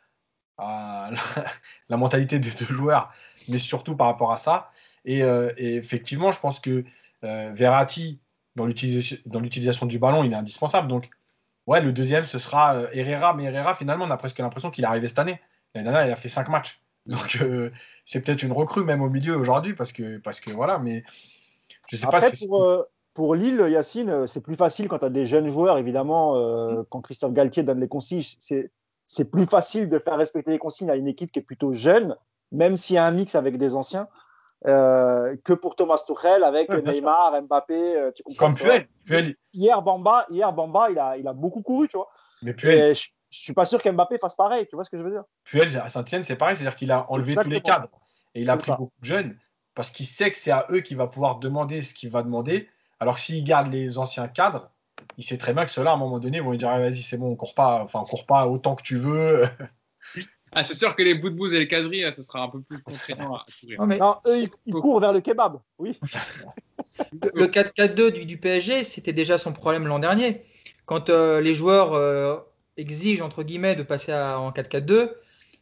à 0.59 1.11
la, 1.89 1.97
mentalité 1.97 2.39
des 2.39 2.51
deux 2.51 2.67
joueurs, 2.67 3.13
mais 3.49 3.59
surtout 3.59 3.97
par 3.97 4.07
rapport 4.07 4.33
à 4.33 4.39
ça. 4.39 4.71
Et, 5.05 5.23
euh, 5.23 5.53
effectivement, 5.57 6.31
je 6.31 6.39
pense 6.39 6.61
que 6.61 6.85
euh, 7.25 7.53
Verratti, 7.55 8.21
dans 8.55 8.67
l'utilisation 8.67 9.87
du 9.87 9.99
ballon, 9.99 10.23
il 10.23 10.33
est 10.33 10.37
indispensable. 10.37 10.89
Donc, 10.89 11.11
ouais, 11.67 11.81
le 11.81 11.93
deuxième, 11.93 12.25
ce 12.25 12.39
sera 12.39 12.85
Herrera. 12.93 13.35
Mais 13.35 13.45
Herrera, 13.45 13.75
finalement, 13.75 14.05
on 14.05 14.11
a 14.11 14.17
presque 14.17 14.39
l'impression 14.39 14.71
qu'il 14.71 14.85
est 14.85 14.87
arrivé 14.87 15.09
cette 15.09 15.19
année. 15.19 15.41
L'année 15.75 15.91
dernière, 15.91 16.07
il 16.07 16.13
a 16.13 16.17
fait 16.17 16.29
5 16.29 16.49
matchs. 16.49 16.81
Donc, 17.07 17.39
euh, 17.41 17.71
c'est 18.05 18.21
peut-être 18.21 18.43
une 18.43 18.53
recrue 18.53 18.85
même 18.85 19.03
au 19.03 19.09
milieu 19.09 19.37
aujourd'hui, 19.37 19.75
parce 19.75 19.93
que, 19.93 20.19
parce 20.19 20.41
que 20.41 20.51
voilà, 20.51 20.79
mais 20.79 21.05
je 21.89 21.97
sais 21.97 22.07
pas 22.07 22.21
si. 22.21 22.47
Pour, 22.47 22.65
euh, 22.65 22.83
pour 23.15 23.35
Lille, 23.35 23.65
Yacine, 23.71 24.11
euh, 24.11 24.27
c'est 24.27 24.43
plus 24.43 24.57
facile 24.57 24.89
quand 24.89 24.99
tu 24.99 25.05
as 25.05 25.11
des 25.11 25.25
jeunes 25.25 25.49
joueurs, 25.49 25.79
évidemment. 25.79 26.35
Mm. 26.37 26.85
Quand 26.91 27.01
Christophe 27.01 27.33
Galtier 27.33 27.63
donne 27.63 27.81
les 27.81 27.89
consignes, 27.89 28.23
c'est 29.07 29.31
plus 29.31 29.47
facile 29.47 29.89
de 29.89 29.99
faire 29.99 30.17
respecter 30.17 30.51
les 30.51 30.59
consignes 30.59 30.91
à 30.91 30.97
une 30.97 31.07
équipe 31.07 31.31
qui 31.31 31.39
est 31.39 31.43
plutôt 31.43 31.73
jeune, 31.73 32.17
même 32.53 32.77
s'il 32.77 32.97
y 32.97 32.99
a 32.99 33.07
un 33.07 33.13
mix 33.13 33.35
avec 33.35 33.57
des 33.57 33.75
anciens. 33.75 34.09
Que 34.67 35.53
pour 35.53 35.77
Thomas 35.77 36.03
Tuchel 36.07 36.43
avec 36.45 36.69
Neymar, 36.85 37.43
Mbappé. 37.43 38.11
tu 38.15 38.23
comprends 38.23 38.55
Comme 38.55 38.87
Puel, 39.05 39.37
Hier, 39.53 39.81
Bamba, 39.83 40.27
hier, 40.31 40.53
Bamba 40.53 40.91
il, 40.91 40.99
a, 40.99 41.17
il 41.17 41.27
a 41.29 41.33
beaucoup 41.33 41.63
couru, 41.63 41.89
tu 41.89 41.97
vois. 41.97 42.09
Mais 42.43 42.53
Puel, 42.53 42.95
je 43.31 43.39
suis 43.39 43.53
pas 43.53 43.65
sûr 43.65 43.83
qu'Mbappé 43.83 44.19
fasse 44.19 44.35
pareil. 44.35 44.67
Tu 44.69 44.77
vois 44.77 44.85
ce 44.85 44.91
que 44.91 44.99
je 44.99 45.03
veux 45.03 45.11
dire 45.11 45.25
Puel 45.45 45.77
à 45.79 45.89
Saint-Etienne, 45.89 46.25
c'est 46.25 46.37
pareil, 46.37 46.57
c'est-à-dire 46.57 46.77
qu'il 46.77 46.93
a 46.93 47.11
enlevé 47.11 47.35
tous 47.35 47.51
les 47.51 47.61
cadres 47.61 47.89
et 48.35 48.43
il 48.43 48.51
a 48.51 48.57
pris 48.57 48.73
beaucoup 48.73 48.93
de 49.01 49.07
jeunes 49.07 49.39
parce 49.75 49.91
qu'il 49.91 50.07
sait 50.07 50.31
que 50.31 50.39
c'est 50.39 50.51
à 50.51 50.67
eux 50.71 50.81
qu'il 50.81 50.97
va 50.97 51.07
pouvoir 51.07 51.39
demander 51.39 51.83
ce 51.83 51.95
qu'il 51.95 52.11
va 52.11 52.23
demander. 52.23 52.69
Alors 52.99 53.19
s'il 53.19 53.45
garde 53.45 53.71
les 53.73 53.99
anciens 53.99 54.29
cadres, 54.29 54.71
il 55.19 55.25
sait 55.25 55.39
très 55.39 55.53
bien 55.53 55.65
que 55.65 55.71
ceux-là, 55.71 55.91
à 55.91 55.95
un 55.95 55.99
moment 55.99 56.19
donné, 56.19 56.41
vont 56.41 56.51
lui 56.51 56.59
dire 56.59 56.71
vas-y, 56.71 57.03
c'est 57.03 57.19
bon, 57.19 57.31
on 57.31 57.37
court 57.37 57.55
pas, 57.55 57.83
enfin, 57.83 58.01
on 58.01 58.05
court 58.05 58.27
pas 58.27 58.47
autant 58.47 58.75
que 58.75 58.83
tu 58.83 58.99
veux. 58.99 59.47
Ah, 60.53 60.65
c'est 60.65 60.75
sûr 60.75 60.95
que 60.95 61.03
les 61.03 61.15
bouts 61.15 61.31
de 61.31 61.35
bouse 61.35 61.53
et 61.53 61.59
les 61.59 61.69
caseries, 61.69 62.05
ce 62.13 62.23
sera 62.23 62.43
un 62.43 62.49
peu 62.49 62.61
plus 62.63 62.81
contraignant 62.81 63.35
à 63.35 63.45
Non, 63.87 64.17
eux, 64.27 64.49
ils, 64.67 64.73
courent 64.73 65.01
vers 65.01 65.13
le 65.13 65.21
kebab, 65.21 65.61
oui. 65.79 65.99
le 67.35 67.47
4-4-2 67.47 68.13
du, 68.13 68.25
du, 68.25 68.39
PSG, 68.39 68.85
c'était 68.85 69.13
déjà 69.13 69.39
son 69.39 69.53
problème 69.53 69.87
l'an 69.87 69.99
dernier. 69.99 70.43
Quand 70.87 71.11
euh, 71.11 71.41
les 71.41 71.55
joueurs 71.55 71.95
euh, 71.95 72.37
exige 72.77 73.23
entre 73.23 73.43
guillemets 73.43 73.75
de 73.75 73.83
passer 73.83 74.15
en 74.15 74.51
4-4-2, 74.51 75.11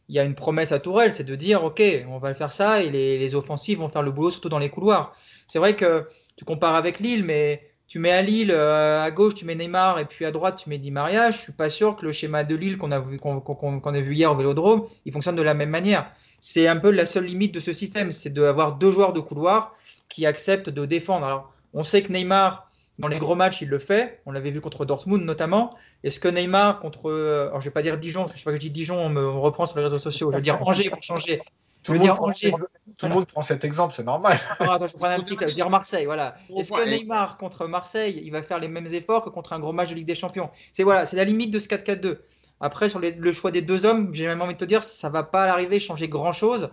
il 0.07 0.15
y 0.15 0.19
a 0.19 0.23
une 0.23 0.35
promesse 0.35 0.71
à 0.71 0.79
Tourelle, 0.79 1.13
c'est 1.13 1.23
de 1.23 1.35
dire 1.35 1.63
ok, 1.63 1.81
on 2.07 2.19
va 2.19 2.33
faire 2.35 2.53
ça 2.53 2.83
et 2.83 2.89
les, 2.89 3.17
les, 3.17 3.35
offensives 3.35 3.79
vont 3.79 3.89
faire 3.89 4.03
le 4.03 4.11
boulot 4.11 4.29
surtout 4.29 4.49
dans 4.49 4.59
les 4.59 4.69
couloirs. 4.69 5.17
C'est 5.47 5.57
vrai 5.57 5.75
que 5.75 6.07
tu 6.35 6.45
compares 6.45 6.75
avec 6.75 6.99
Lille, 6.99 7.25
mais 7.25 7.74
tu 7.87 7.99
mets 7.99 8.11
à 8.11 8.21
Lille 8.21 8.51
euh, 8.51 9.03
à 9.03 9.11
gauche 9.11 9.35
tu 9.35 9.45
mets 9.45 9.55
Neymar 9.55 9.99
et 9.99 10.05
puis 10.05 10.25
à 10.25 10.31
droite 10.31 10.59
tu 10.63 10.69
mets 10.69 10.77
Di 10.77 10.91
Maria. 10.91 11.31
Je 11.31 11.37
suis 11.37 11.53
pas 11.53 11.69
sûr 11.69 11.95
que 11.95 12.05
le 12.05 12.11
schéma 12.11 12.43
de 12.43 12.55
Lille 12.55 12.77
qu'on 12.77 12.91
a 12.91 12.99
vu 12.99 13.19
qu'on 13.19 13.93
a 13.93 14.01
vu 14.01 14.13
hier 14.13 14.31
au 14.31 14.35
Vélodrome, 14.35 14.87
il 15.05 15.13
fonctionne 15.13 15.35
de 15.35 15.41
la 15.41 15.53
même 15.53 15.69
manière. 15.69 16.11
c'est 16.39 16.67
un 16.67 16.77
peu 16.77 16.91
la 16.91 17.05
seule 17.05 17.25
limite 17.25 17.53
de 17.53 17.59
ce 17.59 17.73
système, 17.73 18.11
c'est 18.11 18.33
d'avoir 18.33 18.75
deux 18.75 18.91
joueurs 18.91 19.13
de 19.13 19.19
couloir 19.19 19.73
qui 20.09 20.25
acceptent 20.25 20.69
de 20.69 20.85
défendre. 20.85 21.25
Alors, 21.25 21.51
on 21.73 21.83
sait 21.83 22.01
que 22.01 22.11
Neymar, 22.11 22.69
dans 22.99 23.07
les 23.07 23.19
gros 23.19 23.35
matchs, 23.35 23.61
il 23.61 23.69
le 23.69 23.79
fait. 23.79 24.21
On 24.25 24.31
l'avait 24.31 24.51
vu 24.51 24.61
contre 24.61 24.85
Dortmund 24.85 25.23
notamment. 25.23 25.75
Est-ce 26.03 26.19
que 26.19 26.27
Neymar 26.27 26.79
contre, 26.79 27.09
euh, 27.09 27.47
alors 27.47 27.59
je 27.59 27.65
vais 27.65 27.73
pas 27.73 27.81
dire 27.81 27.97
Dijon, 27.97 28.21
parce 28.21 28.31
que 28.31 28.37
je 28.37 28.43
sais 28.43 28.45
pas 28.45 28.51
que 28.51 28.57
je 28.57 28.61
dis 28.61 28.71
Dijon, 28.71 28.97
on 28.97 29.09
me 29.09 29.27
reprend 29.27 29.65
sur 29.65 29.77
les 29.77 29.83
réseaux 29.83 29.99
sociaux. 29.99 30.31
Je 30.31 30.37
veux 30.37 30.41
dire 30.41 30.61
Angers 30.61 30.89
pour 30.89 31.03
changer. 31.03 31.41
Tout, 31.85 31.93
le, 31.93 31.99
monde, 31.99 32.09
Angers. 32.19 32.51
tout 32.97 33.05
le 33.05 33.13
monde 33.13 33.27
prend 33.27 33.43
cet 33.43 33.63
exemple, 33.63 33.93
c'est 33.95 34.03
normal. 34.03 34.39
attends, 34.59 34.87
je 34.87 34.97
prends 34.97 35.05
un 35.05 35.19
petit. 35.19 35.37
Je 35.39 35.45
veux 35.45 35.51
dire 35.51 35.69
Marseille, 35.69 36.05
voilà. 36.05 36.35
Est-ce 36.57 36.71
que 36.71 36.89
Neymar 36.89 37.37
contre 37.37 37.67
Marseille, 37.67 38.21
il 38.25 38.31
va 38.31 38.41
faire 38.41 38.59
les 38.59 38.67
mêmes 38.67 38.87
efforts 38.87 39.23
que 39.23 39.29
contre 39.29 39.53
un 39.53 39.59
gros 39.59 39.71
match 39.71 39.89
de 39.89 39.95
Ligue 39.95 40.07
des 40.07 40.15
Champions? 40.15 40.49
C'est 40.73 40.83
voilà, 40.83 41.05
c'est 41.05 41.15
la 41.15 41.23
limite 41.23 41.51
de 41.51 41.59
ce 41.59 41.67
4-4-2. 41.67 42.17
Après, 42.59 42.89
sur 42.89 42.99
le 42.99 43.31
choix 43.31 43.51
des 43.51 43.61
deux 43.61 43.85
hommes, 43.85 44.13
j'ai 44.13 44.25
même 44.25 44.41
envie 44.41 44.53
de 44.53 44.59
te 44.59 44.65
dire, 44.65 44.83
ça 44.83 45.09
va 45.09 45.23
pas 45.23 45.45
arriver 45.45 45.79
changer 45.79 46.07
grand 46.07 46.31
chose 46.31 46.69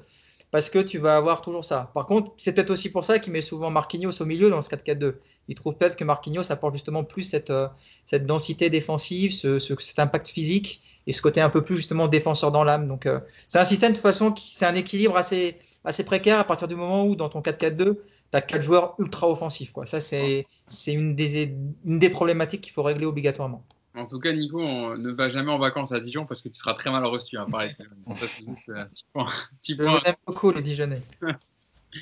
parce 0.52 0.68
que 0.68 0.78
tu 0.78 0.98
vas 0.98 1.16
avoir 1.16 1.40
toujours 1.40 1.64
ça. 1.64 1.90
Par 1.94 2.06
contre, 2.06 2.32
c'est 2.36 2.52
peut-être 2.52 2.70
aussi 2.70 2.90
pour 2.90 3.04
ça 3.04 3.18
qu'il 3.18 3.32
met 3.32 3.40
souvent 3.40 3.70
Marquinhos 3.70 4.20
au 4.20 4.26
milieu 4.26 4.50
dans 4.50 4.60
ce 4.60 4.68
4-4-2. 4.68 5.14
Il 5.48 5.54
trouve 5.54 5.76
peut-être 5.76 5.96
que 5.96 6.04
Marquinhos 6.04 6.52
apporte 6.52 6.74
justement 6.74 7.04
plus 7.04 7.22
cette, 7.22 7.50
euh, 7.50 7.68
cette 8.04 8.26
densité 8.26 8.70
défensive, 8.70 9.32
ce, 9.32 9.58
cet 9.58 9.98
impact 9.98 10.28
physique 10.28 10.82
et 11.06 11.12
ce 11.12 11.22
côté 11.22 11.40
un 11.40 11.50
peu 11.50 11.62
plus 11.62 11.76
justement 11.76 12.08
défenseur 12.08 12.52
dans 12.52 12.64
l'âme. 12.64 12.86
Donc, 12.86 13.06
euh, 13.06 13.20
c'est 13.48 13.58
un 13.58 13.64
système 13.64 13.92
de 13.92 13.96
toute 13.96 14.02
façon 14.02 14.32
qui 14.32 14.54
c'est 14.54 14.66
un 14.66 14.74
équilibre 14.74 15.16
assez, 15.16 15.58
assez 15.84 16.04
précaire 16.04 16.38
à 16.38 16.44
partir 16.44 16.68
du 16.68 16.74
moment 16.74 17.04
où 17.04 17.16
dans 17.16 17.28
ton 17.28 17.40
4-4-2, 17.40 17.76
tu 17.76 17.98
as 18.32 18.40
quatre 18.40 18.62
joueurs 18.62 18.94
ultra 18.98 19.28
offensifs. 19.28 19.72
Quoi. 19.72 19.86
Ça, 19.86 20.00
c'est, 20.00 20.46
c'est 20.66 20.92
une, 20.92 21.14
des, 21.14 21.54
une 21.84 21.98
des 21.98 22.10
problématiques 22.10 22.62
qu'il 22.62 22.72
faut 22.72 22.82
régler 22.82 23.06
obligatoirement. 23.06 23.64
En 23.94 24.06
tout 24.06 24.20
cas, 24.20 24.32
Nico, 24.32 24.58
on 24.58 24.96
ne 24.96 25.10
va 25.12 25.28
jamais 25.28 25.52
en 25.52 25.58
vacances 25.58 25.92
à 25.92 26.00
Dijon 26.00 26.24
parce 26.24 26.40
que 26.40 26.48
tu 26.48 26.54
seras 26.54 26.74
très 26.74 26.90
mal 26.90 27.04
reçu. 27.04 27.36
Hein, 27.36 27.46
pareil. 27.50 27.74
Ça, 28.08 28.26
c'est 28.26 28.46
juste 28.46 28.68
un 28.68 28.86
petit 28.86 29.06
point. 29.12 29.26
Petit 29.60 29.76
point. 29.76 30.00
Je 30.04 30.12
beaucoup 30.26 30.50
les 30.50 30.62
Dijonnais. 30.62 31.02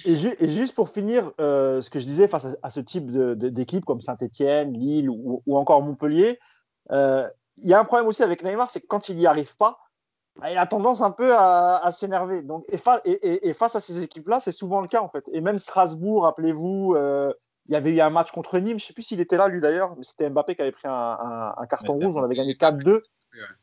Et, 0.05 0.15
juste 0.15 0.75
pour 0.75 0.89
finir, 0.89 1.33
euh, 1.41 1.83
ce 1.83 1.91
que 1.91 1.99
je 1.99 2.07
disais 2.07 2.29
face 2.29 2.47
à, 2.63 2.71
ce 2.71 2.81
type 2.81 3.11
d'équipe 3.11 3.85
comme 3.85 4.01
Saint-Etienne, 4.01 4.73
Lille 4.73 5.11
ou, 5.11 5.43
encore 5.57 5.83
Montpellier, 5.83 6.39
euh, 6.93 7.27
il 7.63 7.69
y 7.69 7.75
a 7.75 7.81
un 7.81 7.85
problème 7.85 8.09
aussi 8.09 8.23
avec 8.23 8.43
Neymar, 8.43 8.71
c'est 8.71 8.81
que 8.81 8.87
quand 8.87 9.09
il 9.09 9.17
n'y 9.17 9.27
arrive 9.27 9.57
pas, 9.57 9.79
bah, 10.41 10.51
il 10.51 10.59
a 10.59 10.67
tendance 10.67 11.03
un 11.03 11.11
peu 11.11 11.35
à, 11.37 11.89
s'énerver. 11.93 12.43
Donc, 12.43 12.65
et, 12.69 13.49
et, 13.49 13.53
face 13.53 13.77
à 13.77 13.81
ces 13.81 14.03
équipes-là, 14.03 14.41
c'est 14.41 14.53
souvent 14.53 14.81
le 14.81 14.89
cas 14.89 15.03
en 15.03 15.09
fait. 15.09 15.29
Et 15.33 15.41
même 15.41 15.59
Strasbourg, 15.59 16.23
rappelez-vous, 16.23 16.95
euh, 16.97 17.33
il 17.67 17.75
y 17.75 17.77
avait 17.77 17.93
eu 17.93 18.01
un 18.01 18.11
match 18.11 18.31
contre 18.33 18.59
Nîmes, 18.59 18.79
je 18.79 18.85
ne 18.85 18.87
sais 18.89 18.93
plus 18.95 19.03
s'il 19.03 19.21
était 19.21 19.37
là 19.37 19.49
lui 19.49 19.61
d'ailleurs, 19.61 19.95
mais 19.97 20.03
c'était 20.03 20.29
Mbappé 20.31 20.57
qui 20.57 20.63
avait 20.63 20.73
pris 20.73 20.89
un, 20.89 21.55
carton 21.69 21.95
rouge, 21.95 22.17
on 22.17 22.23
avait 22.23 22.35
gagné 22.35 22.55
4-2. 22.55 23.03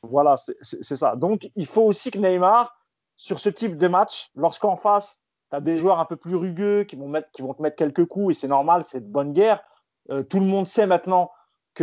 Voilà, 0.01 0.35
c'est 0.61 0.95
ça. 0.95 1.15
Donc 1.15 1.49
il 1.55 1.65
faut 1.65 1.83
aussi 1.83 2.11
que 2.11 2.19
Neymar, 2.19 2.77
sur 3.17 3.39
ce 3.39 3.49
type 3.49 3.77
de 3.77 3.87
match, 3.87 4.29
lorsqu'en 4.35 4.75
face, 4.75 5.21
tu 5.49 5.55
as 5.55 5.61
des 5.61 5.77
joueurs 5.77 5.99
un 5.99 6.05
peu 6.05 6.15
plus 6.15 6.35
rugueux 6.35 6.83
qui 6.83 6.95
vont, 6.95 7.07
mettre, 7.07 7.29
qui 7.31 7.41
vont 7.41 7.53
te 7.53 7.61
mettre 7.61 7.75
quelques 7.75 8.05
coups, 8.05 8.35
et 8.35 8.39
c'est 8.39 8.47
normal, 8.47 8.83
c'est 8.85 9.01
de 9.01 9.11
bonne 9.11 9.33
guerre. 9.33 9.61
Euh, 10.09 10.23
tout 10.23 10.39
le 10.39 10.45
monde 10.45 10.67
sait 10.67 10.87
maintenant 10.87 11.31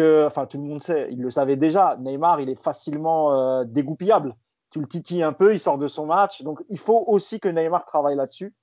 enfin 0.01 0.47
tout 0.47 0.59
le 0.59 0.65
monde 0.65 0.83
sait, 0.83 1.09
il 1.11 1.21
le 1.21 1.31
savait 1.31 1.57
déjà, 1.57 1.97
Neymar, 2.01 2.41
il 2.41 2.49
est 2.49 2.61
facilement 2.61 3.33
euh, 3.33 3.65
dégoupillable. 3.65 4.35
Tu 4.71 4.81
le 4.81 4.89
titilles 4.89 5.23
un 5.23 5.33
peu, 5.33 5.53
il 5.53 5.59
sort 5.59 5.79
de 5.79 5.87
son 5.87 6.07
match. 6.07 6.43
Donc 6.43 6.63
il 6.69 6.79
faut 6.79 7.05
aussi 7.07 7.41
que 7.41 7.49
Neymar 7.49 7.85
travaille 7.85 8.17
là-dessus. 8.17 8.55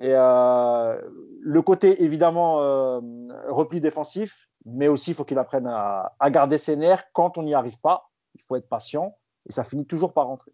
Et 0.00 0.12
euh, 0.12 1.00
le 1.40 1.62
côté 1.62 2.04
évidemment 2.04 2.60
euh, 2.60 3.00
repli 3.48 3.80
défensif, 3.80 4.48
mais 4.64 4.86
aussi 4.86 5.10
il 5.10 5.14
faut 5.14 5.24
qu'il 5.24 5.38
apprenne 5.38 5.66
à, 5.66 6.12
garder 6.30 6.58
ses 6.58 6.76
nerfs 6.76 7.04
quand 7.12 7.38
on 7.38 7.42
n'y 7.42 7.54
arrive 7.54 7.80
pas. 7.80 8.10
Il 8.36 8.42
faut 8.42 8.54
être 8.54 8.68
patient 8.68 9.16
et 9.48 9.52
ça 9.52 9.64
finit 9.64 9.86
toujours 9.86 10.12
par 10.12 10.26
rentrer. 10.26 10.52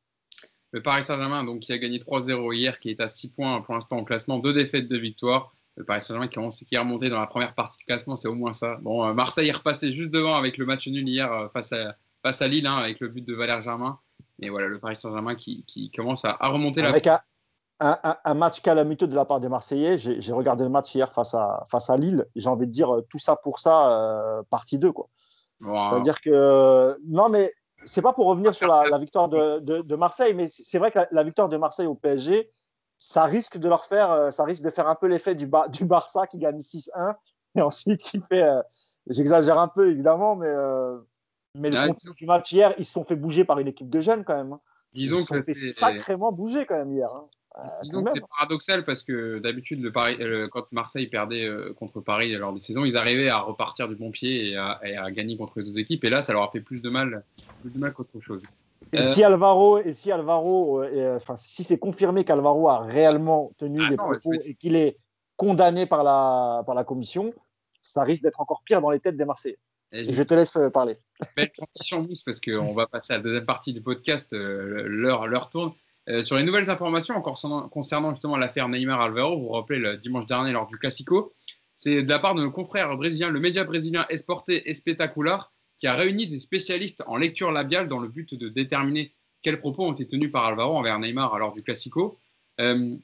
Le 0.70 0.82
Paris 0.82 1.04
Saint-Germain, 1.04 1.44
donc 1.44 1.60
qui 1.60 1.72
a 1.72 1.78
gagné 1.78 1.98
3-0 1.98 2.54
hier, 2.54 2.80
qui 2.80 2.90
est 2.90 3.00
à 3.00 3.08
6 3.08 3.30
points 3.30 3.60
pour 3.60 3.74
l'instant 3.74 3.98
en 3.98 4.04
classement, 4.04 4.38
deux 4.38 4.52
défaites, 4.52 4.88
deux 4.88 4.98
victoires. 4.98 5.54
Le 5.76 5.84
Paris 5.84 6.00
Saint-Germain 6.00 6.28
qui, 6.28 6.66
qui 6.66 6.74
est 6.74 6.78
remonté 6.78 7.08
dans 7.08 7.20
la 7.20 7.26
première 7.26 7.54
partie 7.54 7.78
de 7.78 7.84
classement, 7.84 8.16
c'est 8.16 8.28
au 8.28 8.34
moins 8.34 8.52
ça. 8.52 8.76
Bon, 8.82 9.04
euh, 9.04 9.12
Marseille 9.12 9.48
est 9.48 9.52
repassé 9.52 9.92
juste 9.92 10.10
devant 10.10 10.34
avec 10.34 10.56
le 10.56 10.66
match 10.66 10.86
nul 10.86 11.08
hier 11.08 11.50
face 11.52 11.72
à, 11.72 11.96
face 12.22 12.42
à 12.42 12.48
Lille, 12.48 12.66
hein, 12.66 12.76
avec 12.76 13.00
le 13.00 13.08
but 13.08 13.26
de 13.26 13.34
Valère 13.34 13.60
Germain. 13.60 13.98
Et 14.40 14.50
voilà, 14.50 14.68
le 14.68 14.78
Paris 14.78 14.96
Saint-Germain 14.96 15.34
qui, 15.34 15.64
qui, 15.64 15.90
commence 15.90 16.24
à, 16.24 16.36
remonter 16.42 16.82
avec 16.82 17.06
la 17.06 17.24
un, 17.80 18.34
match 18.34 18.60
calamiteux 18.60 19.06
de 19.06 19.14
la 19.14 19.24
part 19.24 19.40
des 19.40 19.48
Marseillais. 19.48 19.98
J'ai 19.98 20.32
regardé 20.32 20.64
le 20.64 20.70
match 20.70 20.94
hier 20.94 21.10
face 21.12 21.34
à, 21.34 21.62
face 21.66 21.90
à 21.90 21.96
Lille. 21.96 22.26
J'ai 22.34 22.48
envie 22.48 22.66
de 22.66 22.72
dire 22.72 22.94
euh, 22.94 23.06
tout 23.10 23.18
ça 23.18 23.36
pour 23.36 23.58
ça, 23.58 23.90
euh, 23.90 24.42
partie 24.50 24.78
2. 24.78 24.92
C'est-à-dire 25.60 26.20
que. 26.20 26.96
Non, 27.06 27.28
mais 27.28 27.52
c'est 27.84 28.02
pas 28.02 28.12
pour 28.12 28.26
revenir 28.26 28.54
sur 28.54 28.68
la, 28.68 28.98
victoire 28.98 29.28
de, 29.28 29.58
de, 29.60 29.96
Marseille, 29.96 30.34
mais 30.34 30.46
c'est 30.46 30.78
vrai 30.78 30.90
que 30.90 31.00
la, 31.10 31.22
victoire 31.22 31.48
de 31.48 31.56
Marseille 31.56 31.86
au 31.86 31.94
PSG, 31.94 32.48
ça 33.07 33.24
risque 33.24 33.59
de 33.59 33.68
leur 33.68 33.84
faire, 33.84 34.11
euh, 34.11 34.30
ça 34.30 34.44
risque 34.44 34.62
de 34.62 34.70
faire 34.70 34.88
un 34.88 34.94
peu 34.94 35.07
l'effet 35.07 35.34
du, 35.34 35.48
du 35.70 35.84
Barça 35.84 36.26
qui 36.26 36.38
gagne 36.38 36.59
6-1 36.59 37.14
et 37.57 37.62
ensuite 37.62 38.02
qui 38.02 38.20
fait. 38.28 38.44
J'exagère 39.07 39.59
un 39.59 39.68
peu 39.68 39.90
évidemment, 39.90 40.34
mais, 40.34 40.52
mais 41.57 41.70
le 41.70 41.88
contenu 41.88 42.14
du 42.14 42.26
match 42.26 42.50
hier, 42.52 42.74
ils 42.78 42.84
se 42.84 42.92
sont 42.92 43.05
fait 43.05 43.16
bouger 43.16 43.44
par 43.44 43.59
une 43.59 43.68
équipe 43.68 43.90
de 43.90 44.00
jeunes 44.00 44.24
quand 44.24 44.36
même. 44.36 44.55
Hein. 44.55 44.61
Disons 44.94 45.16
ils 45.16 45.20
se 45.20 45.26
sont 45.26 45.42
fait 45.42 45.55
sacrément 45.55 46.32
bouger 46.32 46.64
quand 46.66 46.76
même 46.76 46.92
hier. 46.92 47.11
Hein. 47.12 47.24
Euh, 47.59 47.62
Disons 47.82 48.02
que 48.02 48.11
c'est 48.12 48.20
paradoxal 48.36 48.84
parce 48.84 49.02
que 49.02 49.38
d'habitude, 49.38 49.80
le 49.80 49.92
Paris, 49.92 50.16
euh, 50.20 50.48
quand 50.48 50.70
Marseille 50.72 51.07
perdait 51.07 51.46
euh, 51.46 51.72
contre 51.74 52.00
Paris 52.00 52.32
lors 52.32 52.52
des 52.52 52.61
saisons, 52.61 52.84
ils 52.84 52.96
arrivaient 52.96 53.28
à 53.28 53.38
repartir 53.38 53.88
du 53.88 53.94
bon 53.94 54.11
pied 54.11 54.50
et 54.50 54.57
à, 54.57 55.11
gagner 55.12 55.36
contre 55.36 55.61
les 55.61 55.70
deux 55.70 55.78
équipes. 55.78 56.05
Et 56.05 56.11
là, 56.11 56.22
ça 56.22 56.32
leur 56.32 56.42
a 56.42 56.50
fait 56.50 56.61
plus 56.61 56.82
de 56.82 56.90
mal, 56.90 57.24
plus 57.61 57.70
de 57.70 57.78
mal 57.78 57.92
qu'autre 57.92 58.18
chose. 58.20 58.42
Et 58.95 59.05
si 59.05 59.24
Alvaro, 59.24 59.78
et 59.78 59.92
si 59.92 60.12
Alvaro, 60.12 60.84
enfin, 61.14 61.36
si 61.36 61.64
c'est 61.64 61.78
confirmé 61.78 62.24
qu'Alvaro 62.24 62.68
a 62.68 62.80
réellement 62.80 63.53
tenu 63.59 63.80
ah 63.84 63.90
des 63.90 63.97
propos 63.97 64.32
et 64.32 64.55
qu'il 64.55 64.76
est 64.76 64.97
condamné 65.36 65.86
par 65.86 66.05
la, 66.05 66.62
par 66.64 66.74
la 66.74 66.84
commission, 66.84 67.32
ça 67.82 68.03
risque 68.03 68.22
d'être 68.22 68.40
encore 68.40 68.62
pire 68.64 68.80
dans 68.80 68.90
les 68.90 69.01
têtes 69.01 69.16
des 69.16 69.24
Marseillais. 69.24 69.59
Et, 69.92 70.12
je 70.12 70.22
te 70.22 70.34
laisse 70.34 70.53
parler. 70.72 70.99
Belle 71.36 71.53
transition, 71.53 72.03
Mousse, 72.03 72.22
parce 72.22 72.40
qu'on 72.40 72.72
va 72.72 72.86
passer 72.86 73.12
à 73.12 73.16
la 73.16 73.22
deuxième 73.22 73.47
partie 73.47 73.72
du 73.72 73.80
podcast. 73.80 74.32
L'heure 74.32 75.51
tourne. 75.51 75.72
Euh, 76.11 76.22
sur 76.22 76.36
les 76.36 76.42
nouvelles 76.42 76.68
informations 76.68 77.16
encore 77.16 77.40
concernant 77.70 78.11
justement 78.11 78.36
l'affaire 78.36 78.68
Neymar 78.68 79.01
Alvaro, 79.01 79.36
vous 79.36 79.47
vous 79.47 79.53
rappelez 79.53 79.78
le 79.78 79.97
dimanche 79.97 80.26
dernier 80.26 80.53
lors 80.53 80.66
du 80.66 80.76
Classico, 80.76 81.32
c'est 81.76 82.03
de 82.03 82.11
la 82.11 82.18
part 82.18 82.34
de 82.34 82.42
nos 82.42 82.51
confrères 82.51 82.95
brésiliens, 82.97 83.30
le 83.30 83.40
média 83.40 83.64
brésilien 83.64 84.05
Esporte 84.11 84.51
Espetacular, 84.51 85.53
qui 85.85 85.89
a 85.89 85.97
réuni 85.97 86.26
des 86.26 86.39
spécialistes 86.39 87.05
en 87.07 87.18
lecture 87.18 87.53
labiale 87.53 87.89
dans 87.89 87.99
le 87.99 88.09
but 88.09 88.32
de 88.32 88.49
déterminer 88.49 89.12
quels 89.43 89.61
propos 89.61 89.85
ont 89.85 89.93
été 89.93 90.07
tenus 90.07 90.32
par 90.32 90.47
Alvaro 90.47 90.74
envers 90.78 90.99
Neymar 90.99 91.39
lors 91.39 91.55
du 91.55 91.62
Classico. 91.62 92.18
Euh, 92.59 92.97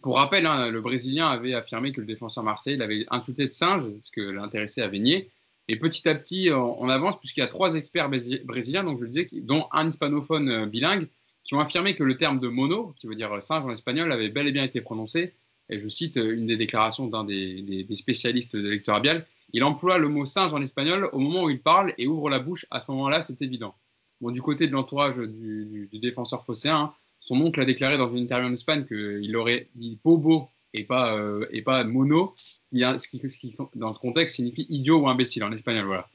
pour 0.00 0.16
rappel, 0.16 0.46
hein, 0.46 0.70
le 0.70 0.80
Brésilien 0.80 1.28
avait 1.28 1.52
affirmé 1.52 1.92
que 1.92 2.00
le 2.00 2.06
défenseur 2.06 2.42
Marseille 2.42 2.78
l'avait 2.78 3.04
insulté 3.10 3.46
de 3.46 3.52
singe, 3.52 3.84
ce 4.00 4.10
que 4.10 4.22
l'intéressé 4.22 4.80
avait 4.80 4.98
nié. 4.98 5.28
Et 5.68 5.76
petit 5.76 6.08
à 6.08 6.14
petit, 6.14 6.48
on 6.50 6.88
avance 6.88 7.20
puisqu'il 7.20 7.40
y 7.40 7.42
a 7.42 7.48
trois 7.48 7.74
experts 7.74 8.08
brésiliens, 8.08 8.96
je 8.98 9.04
disais, 9.04 9.28
dont 9.42 9.66
un 9.70 9.86
hispanophone 9.86 10.48
euh, 10.48 10.64
bilingue, 10.64 11.08
qui 11.44 11.52
ont 11.54 11.60
affirmé 11.60 11.94
que 11.94 12.02
le 12.02 12.16
terme 12.16 12.40
de 12.40 12.48
mono, 12.48 12.94
qui 12.96 13.08
veut 13.08 13.14
dire 13.14 13.42
singe 13.42 13.66
en 13.66 13.72
espagnol, 13.72 14.10
avait 14.10 14.30
bel 14.30 14.46
et 14.46 14.52
bien 14.52 14.64
été 14.64 14.80
prononcé. 14.80 15.34
Et 15.68 15.78
je 15.78 15.88
cite 15.88 16.16
euh, 16.16 16.34
une 16.34 16.46
des 16.46 16.56
déclarations 16.56 17.08
d'un 17.08 17.24
des, 17.24 17.86
spécialistes 17.92 18.56
de 18.56 18.70
lecture 18.70 18.94
labiale. 18.94 19.26
Il 19.52 19.64
emploie 19.64 19.98
le 19.98 20.08
mot 20.08 20.24
singe 20.24 20.54
en 20.54 20.62
espagnol 20.62 21.10
au 21.12 21.18
moment 21.18 21.44
où 21.44 21.50
il 21.50 21.60
parle 21.60 21.92
et 21.98 22.06
ouvre 22.06 22.30
la 22.30 22.38
bouche. 22.38 22.66
À 22.70 22.80
ce 22.80 22.90
moment-là, 22.90 23.20
c'est 23.20 23.42
évident. 23.42 23.74
Bon, 24.20 24.30
du 24.30 24.40
côté 24.40 24.66
de 24.66 24.72
l'entourage 24.72 25.16
du, 25.16 25.88
défenseur 26.00 26.44
phocéen, 26.44 26.92
son 27.20 27.40
oncle 27.40 27.60
a 27.60 27.64
déclaré 27.64 27.98
dans 27.98 28.10
une 28.10 28.22
interview 28.22 28.48
en 28.48 28.52
Espagne 28.52 28.86
qu'il 28.86 29.36
aurait 29.36 29.68
dit 29.74 29.98
bobo 30.02 30.48
et 30.74 30.84
pas, 30.84 31.16
euh, 31.18 31.46
et 31.50 31.62
pas 31.62 31.84
mono, 31.84 32.34
ce 32.72 33.08
qui, 33.08 33.56
dans 33.74 33.92
ce 33.92 33.98
contexte 33.98 34.36
signifie 34.36 34.66
idiot 34.68 35.00
ou 35.00 35.08
imbécile 35.08 35.44
en 35.44 35.52
espagnol. 35.52 35.86
Voilà. 35.86 36.08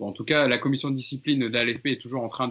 Bon, 0.00 0.08
en 0.08 0.12
tout 0.12 0.24
cas, 0.24 0.48
la 0.48 0.58
commission 0.58 0.90
de 0.90 0.96
discipline 0.96 1.48
de 1.48 1.88
est 1.88 2.00
toujours 2.00 2.24
en 2.24 2.28
train 2.28 2.50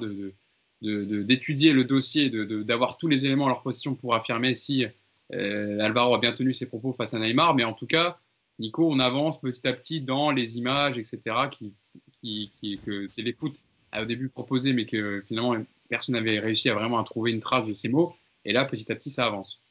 d'étudier 0.82 1.74
le 1.74 1.84
dossier, 1.84 2.30
d'avoir 2.30 2.98
tous 2.98 3.08
les 3.08 3.26
éléments 3.26 3.48
à 3.48 3.50
leur 3.50 3.62
position 3.62 3.96
pour 3.96 4.16
affirmer 4.16 4.54
si 4.54 4.86
euh, 5.34 5.80
Alvaro 5.80 6.16
a 6.16 6.20
bien 6.20 6.32
tenu 6.32 6.54
ses 6.54 6.68
propos 6.68 6.94
face 6.94 7.14
à 7.14 7.20
Neymar. 7.20 7.56
Mais 7.56 7.64
en 7.64 7.74
tout 7.74 7.88
cas, 7.88 8.20
Nico, 8.60 8.89
on 8.91 8.99
avance 8.99 9.39
petit 9.39 9.68
à 9.68 9.74
petit 9.74 10.01
dans 10.01 10.32
les 10.32 10.57
images, 10.57 10.97
etc., 10.97 11.20
qui, 11.49 11.74
qui, 12.22 12.80
que 12.86 13.07
Téléfoot 13.07 13.53
a 13.91 14.03
au 14.03 14.05
début 14.05 14.30
proposé, 14.30 14.74
mais 14.74 14.86
que 14.86 15.24
finalement 15.28 15.55
personne 15.89 16.16
n'avait 16.16 16.39
réussi 16.39 16.70
à 16.70 16.76
vraiment 16.76 16.99
à 16.99 17.03
trouver 17.03 17.32
une 17.32 17.39
trace 17.39 17.66
de 17.66 17.74
ces 17.74 17.89
mots. 17.89 18.14
Et 18.45 18.53
là, 18.53 18.66
petit 18.66 18.91
à 18.91 18.95
petit, 18.95 19.10
ça 19.10 19.26
avance. 19.26 19.62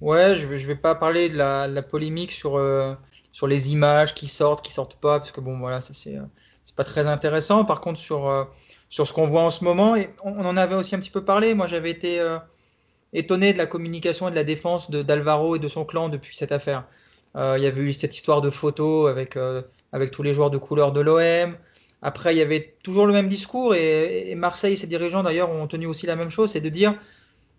Ouais, 0.00 0.36
je 0.36 0.46
ne 0.46 0.56
vais, 0.56 0.76
pas 0.76 0.94
parler 0.94 1.28
de 1.28 1.36
la, 1.36 1.82
polémique 1.82 2.32
sur, 2.32 2.56
euh, 2.56 2.94
sur 3.32 3.46
les 3.46 3.72
images 3.72 4.14
qui 4.14 4.28
sortent, 4.28 4.64
qui 4.64 4.72
sortent 4.72 4.96
pas, 5.00 5.18
parce 5.18 5.32
que 5.32 5.40
bon, 5.40 5.58
voilà, 5.58 5.80
ça 5.80 5.94
c'est, 5.94 6.16
euh, 6.16 6.22
c'est 6.62 6.76
pas 6.76 6.84
très 6.84 7.06
intéressant. 7.06 7.64
Par 7.64 7.80
contre, 7.80 7.98
sur, 7.98 8.48
sur 8.90 9.06
ce 9.06 9.12
qu'on 9.14 9.24
voit 9.24 9.42
en 9.42 9.50
ce 9.50 9.64
moment. 9.64 9.96
Et 9.96 10.10
on, 10.22 10.44
en 10.44 10.56
avait 10.58 10.74
aussi 10.74 10.94
un 10.94 10.98
petit 10.98 11.10
peu 11.10 11.24
parlé. 11.24 11.54
Moi, 11.54 11.66
j'avais 11.66 11.90
été 11.90 12.20
euh, 12.20 12.38
étonné 13.14 13.54
de 13.54 13.58
la 13.58 13.66
communication 13.66 14.28
et 14.28 14.30
de 14.30 14.36
la 14.36 14.44
défense 14.44 14.90
d'Alvaro 14.90 15.56
et 15.56 15.58
de 15.58 15.68
son 15.68 15.86
clan 15.86 16.10
depuis 16.10 16.36
cette 16.36 16.52
affaire. 16.52 16.84
Euh, 17.36 17.56
il 17.58 17.64
y 17.64 17.66
avait 17.66 17.82
eu 17.82 17.92
cette 17.92 18.14
histoire 18.14 18.42
de 18.42 18.50
photos 18.50 19.08
avec, 19.08 19.36
euh, 19.36 19.62
avec 19.92 20.10
tous 20.10 20.22
les 20.22 20.34
joueurs 20.34 20.50
de 20.50 20.58
couleur 20.58 20.92
de 20.92 21.00
l'OM. 21.00 21.56
Après, 22.02 22.34
il 22.34 22.38
y 22.38 22.42
avait 22.42 22.76
toujours 22.82 23.06
le 23.06 23.12
même 23.12 23.28
discours 23.28 23.74
et, 23.74 24.34
Marseille 24.34 24.72
et 24.72 24.76
ses 24.76 24.86
dirigeants 24.86 25.22
d'ailleurs 25.22 25.50
ont 25.50 25.66
tenu 25.66 25.86
aussi 25.86 26.06
la 26.06 26.16
même 26.16 26.30
chose, 26.30 26.50
c'est 26.50 26.60
de 26.60 26.68
dire 26.70 26.94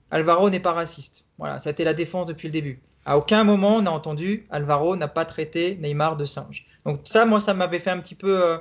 Alvaro 0.09 0.49
n'est 0.49 0.59
pas 0.59 0.73
raciste. 0.73 1.25
Voilà, 1.37 1.59
ça 1.59 1.69
a 1.69 1.71
été 1.71 1.83
la 1.83 1.93
défense 1.93 2.25
depuis 2.25 2.47
le 2.47 2.51
début. 2.51 2.81
À 3.05 3.17
aucun 3.17 3.43
moment 3.43 3.77
on 3.77 3.85
a 3.85 3.89
entendu 3.89 4.47
Alvaro 4.49 4.95
n'a 4.95 5.07
pas 5.07 5.25
traité 5.25 5.77
Neymar 5.79 6.17
de 6.17 6.25
singe. 6.25 6.65
Donc 6.85 7.01
ça, 7.05 7.25
moi, 7.25 7.39
ça 7.39 7.53
m'avait 7.53 7.79
fait 7.79 7.91
un 7.91 7.99
petit 7.99 8.15
peu. 8.15 8.43
Euh, 8.43 8.57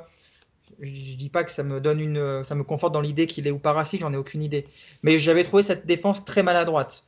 je, 0.80 1.12
ne 1.12 1.16
dis 1.16 1.30
pas 1.30 1.44
que 1.44 1.50
ça 1.50 1.62
me 1.62 1.80
donne 1.80 2.00
une, 2.00 2.44
ça 2.44 2.54
me 2.54 2.62
conforte 2.62 2.92
dans 2.92 3.00
l'idée 3.00 3.26
qu'il 3.26 3.46
est 3.46 3.50
ou 3.50 3.58
pas 3.58 3.72
raciste, 3.72 4.02
j'en 4.02 4.12
ai 4.12 4.16
aucune 4.16 4.42
idée. 4.42 4.66
Mais 5.02 5.18
j'avais 5.18 5.44
trouvé 5.44 5.62
cette 5.62 5.86
défense 5.86 6.24
très 6.24 6.42
maladroite 6.42 7.04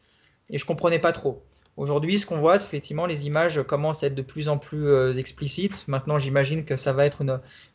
et 0.51 0.59
je 0.59 0.65
comprenais 0.65 0.99
pas 0.99 1.13
trop. 1.13 1.43
Aujourd'hui, 1.77 2.19
ce 2.19 2.27
qu'on 2.27 2.39
voit, 2.39 2.59
c'est 2.59 2.67
effectivement 2.67 3.07
les 3.07 3.27
images 3.27 3.63
commencent 3.63 4.03
à 4.03 4.09
être 4.09 4.15
de 4.15 4.23
plus 4.23 4.49
en 4.49 4.59
plus 4.59 4.87
euh, 4.87 5.15
explicites. 5.15 5.85
Maintenant, 5.89 6.19
j'imagine 6.19 6.65
que 6.65 6.77
ça 6.77 6.93
va 6.93 7.07
être 7.07 7.23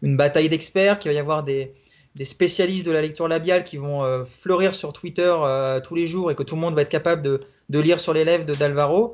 une, 0.01 0.17
bataille 0.17 0.49
d'experts, 0.49 0.99
qu'il 0.99 1.09
va 1.09 1.15
y 1.15 1.19
avoir 1.19 1.43
des, 1.43 1.73
spécialistes 2.23 2.85
de 2.85 2.91
la 2.91 3.01
lecture 3.01 3.27
labiale 3.27 3.63
qui 3.63 3.77
vont 3.77 4.03
euh, 4.03 4.23
fleurir 4.23 4.73
sur 4.75 4.93
Twitter 4.93 5.35
tous 5.83 5.95
les 5.95 6.07
jours 6.07 6.31
et 6.31 6.35
que 6.35 6.43
tout 6.43 6.55
le 6.55 6.61
monde 6.61 6.75
va 6.75 6.81
être 6.81 6.89
capable 6.89 7.21
de, 7.21 7.41
de 7.69 7.79
lire 7.79 7.99
sur 7.99 8.13
les 8.13 8.23
lèvres 8.23 8.45
de 8.45 8.55
d'Alvaro 8.55 9.13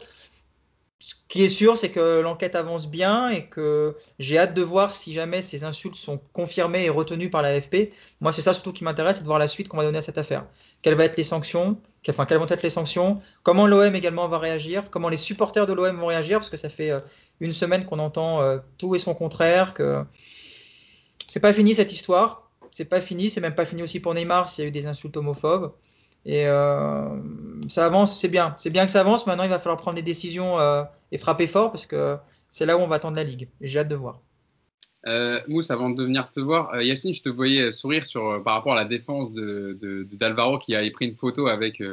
ce 1.06 1.16
qui 1.28 1.44
est 1.44 1.50
sûr, 1.50 1.76
c'est 1.76 1.92
que 1.92 2.22
l'enquête 2.22 2.56
avance 2.56 2.88
bien 2.88 3.28
et 3.28 3.48
que 3.48 3.98
j'ai 4.20 4.38
hâte 4.38 4.54
de 4.54 4.62
voir 4.62 4.94
si 4.94 5.12
jamais 5.12 5.42
ces 5.42 5.66
insultes 5.66 5.96
sont 5.96 6.18
confirmées 6.32 6.86
et 6.86 6.90
retenues 6.90 7.30
par 7.30 7.42
la 7.42 7.60
FP. 7.60 7.92
Moi, 8.22 8.32
c'est 8.32 8.42
ça 8.42 8.54
surtout 8.54 8.72
qui 8.72 8.86
m'intéresse, 8.86 9.18
c'est 9.18 9.24
de 9.24 9.28
voir 9.28 9.38
la 9.38 9.50
suite 9.50 9.68
qu'on 9.68 9.76
va 9.76 9.84
donner 9.84 9.98
à 9.98 10.02
cette 10.02 10.18
affaire. 10.18 10.46
Quelles 10.82 10.96
vont 10.96 11.04
être 11.04 11.18
les 11.18 11.26
sanctions 11.26 11.78
quelles 12.04 12.16
vont 12.16 12.48
être 12.48 12.64
les 12.64 12.70
sanctions 12.70 13.22
Comment 13.44 13.66
l'OM 13.66 13.96
également 13.96 14.28
va 14.28 14.38
réagir 14.38 14.90
Comment 14.92 15.08
les 15.10 15.18
supporters 15.18 15.66
de 15.66 15.74
l'OM 15.74 15.98
vont 15.98 16.08
réagir 16.08 16.40
Parce 16.40 16.50
que 16.50 16.58
ça 16.58 16.70
fait 16.70 16.92
euh, 16.92 17.00
une 17.40 17.54
semaine 17.54 17.86
qu'on 17.86 18.00
entend 18.00 18.42
euh, 18.42 18.60
tout 18.78 18.96
et 18.96 19.00
son 19.00 19.14
contraire, 19.14 19.74
que 19.74 20.04
c'est 21.28 21.40
pas 21.42 21.54
fini 21.54 21.76
cette 21.76 21.92
histoire. 21.92 22.50
C'est 22.72 22.86
pas 22.86 23.02
fini, 23.02 23.30
c'est 23.30 23.42
même 23.42 23.56
pas 23.56 23.66
fini 23.66 23.84
aussi 23.84 24.00
pour 24.00 24.14
Neymar 24.14 24.50
s'il 24.50 24.64
y 24.64 24.66
a 24.66 24.68
eu 24.70 24.72
des 24.72 24.88
insultes 24.88 25.16
homophobes. 25.16 25.74
Et 26.26 26.48
euh, 26.48 27.20
ça 27.68 27.86
avance, 27.86 28.20
c'est 28.20 28.30
bien. 28.30 28.56
C'est 28.58 28.70
bien 28.70 28.86
que 28.86 28.92
ça 28.92 29.02
avance. 29.02 29.28
Maintenant, 29.28 29.44
il 29.44 29.50
va 29.50 29.60
falloir 29.60 29.78
prendre 29.78 29.96
des 29.96 30.04
décisions 30.04 30.60
euh, 30.60 30.84
et 31.12 31.18
frapper 31.18 31.48
fort 31.48 31.72
parce 31.72 31.86
que 31.86 32.18
c'est 32.50 32.66
là 32.66 32.78
où 32.78 32.82
on 32.82 32.88
va 32.88 32.96
attendre 32.96 33.18
la 33.18 33.24
Ligue. 33.24 33.50
J'ai 33.62 33.80
hâte 33.80 33.90
de 33.90 33.96
voir. 33.96 34.22
Euh, 35.06 35.42
Mousse, 35.50 35.70
avant 35.70 35.90
de 35.90 36.02
venir 36.02 36.32
te 36.32 36.40
voir, 36.40 36.82
Yacine, 36.82 37.14
je 37.14 37.22
te 37.22 37.28
voyais 37.28 37.74
sourire 37.74 38.06
sur, 38.06 38.42
par 38.42 38.54
rapport 38.54 38.72
à 38.72 38.76
la 38.76 38.86
défense 38.86 39.34
de, 39.34 40.08
d'Alvaro 40.18 40.60
qui 40.60 40.76
avait 40.76 40.92
pris 40.92 41.08
une 41.08 41.18
photo 41.18 41.48
avec, 41.48 41.84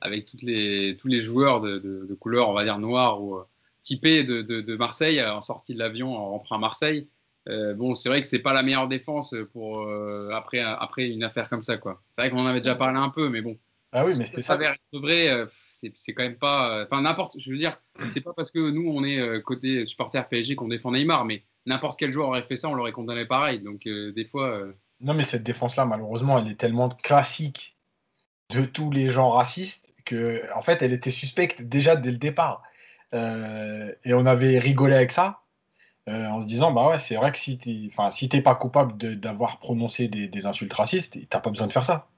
avec 0.00 0.24
toutes 0.24 0.40
les, 0.40 0.96
tous 0.96 1.08
les 1.08 1.20
joueurs 1.20 1.60
de, 1.60 1.78
de, 1.78 2.14
couleur, 2.14 2.48
on 2.48 2.54
va 2.54 2.64
dire 2.64 2.78
noire 2.78 3.22
ou 3.22 3.38
typés 3.82 4.24
de, 4.24 4.76
Marseille 4.76 5.22
en 5.22 5.42
sortie 5.42 5.74
de 5.74 5.78
l'avion 5.78 6.16
en 6.16 6.30
rentrant 6.30 6.56
à 6.56 6.58
Marseille. 6.58 7.06
bon, 7.46 7.94
c'est 7.94 8.08
vrai 8.08 8.22
que 8.22 8.26
c'est 8.26 8.38
pas 8.38 8.54
la 8.54 8.62
meilleure 8.62 8.88
défense 8.88 9.34
pour 9.52 9.86
après, 10.32 10.60
après 10.60 11.06
une 11.06 11.22
affaire 11.22 11.50
comme 11.50 11.60
ça. 11.60 11.74
C'est 12.14 12.22
vrai 12.22 12.30
qu'on 12.30 12.38
en 12.38 12.46
avait 12.46 12.62
déjà 12.62 12.76
parlé 12.76 12.98
un 12.98 13.10
peu, 13.10 13.28
mais 13.28 13.42
bon. 13.42 13.58
Ah 13.94 14.04
oui, 14.04 14.12
mais 14.18 14.26
c'est 14.26 14.42
ça. 14.42 14.58
être 14.60 14.98
vrai, 15.00 15.30
euh, 15.30 15.46
c'est 15.70 16.12
quand 16.12 16.24
même 16.24 16.36
pas. 16.36 16.78
Euh, 16.78 16.84
enfin, 16.84 17.00
n'importe. 17.00 17.36
Je 17.38 17.50
veux 17.50 17.56
dire, 17.56 17.80
c'est 18.08 18.20
pas 18.20 18.32
parce 18.36 18.50
que 18.50 18.58
nous, 18.58 18.90
on 18.90 19.04
est 19.04 19.20
euh, 19.20 19.40
côté 19.40 19.86
supporter 19.86 20.28
PSG 20.28 20.56
qu'on 20.56 20.66
défend 20.66 20.90
Neymar, 20.90 21.24
mais 21.24 21.44
n'importe 21.64 21.98
quel 21.98 22.12
joueur 22.12 22.28
aurait 22.28 22.42
fait 22.42 22.56
ça, 22.56 22.68
on 22.68 22.74
l'aurait 22.74 22.92
condamné 22.92 23.24
pareil. 23.24 23.60
Donc, 23.60 23.84
des 23.84 24.24
fois. 24.24 24.62
Non, 25.00 25.14
mais 25.14 25.22
cette 25.22 25.44
défense-là, 25.44 25.86
malheureusement, 25.86 26.38
elle 26.38 26.48
est 26.48 26.58
tellement 26.58 26.88
classique 26.88 27.76
de 28.50 28.64
tous 28.64 28.90
les 28.90 29.10
gens 29.10 29.30
racistes 29.30 29.94
que, 30.04 30.42
en 30.54 30.62
fait, 30.62 30.82
elle 30.82 30.92
était 30.92 31.10
suspecte 31.10 31.62
déjà 31.62 31.94
dès 31.94 32.10
le 32.10 32.18
départ. 32.18 32.62
et 33.12 34.12
on 34.12 34.26
avait 34.26 34.58
rigolé 34.58 34.94
avec 34.94 35.12
ça. 35.12 35.42
en 36.08 36.42
se 36.42 36.46
disant, 36.46 36.72
bah 36.72 36.88
ouais, 36.88 36.98
c'est 36.98 37.14
vrai 37.14 37.30
que 37.30 37.38
si 37.38 37.88
enfin, 37.92 38.10
si 38.10 38.28
pas 38.28 38.56
coupable 38.56 39.20
d'avoir 39.20 39.60
prononcé 39.60 40.08
des, 40.08 40.26
des, 40.26 40.46
insultes 40.46 40.72
racistes, 40.72 41.16
t'as 41.28 41.38
pas 41.38 41.50
besoin 41.50 41.68
de 41.68 41.72
faire 41.72 41.84
ça. 41.84 42.08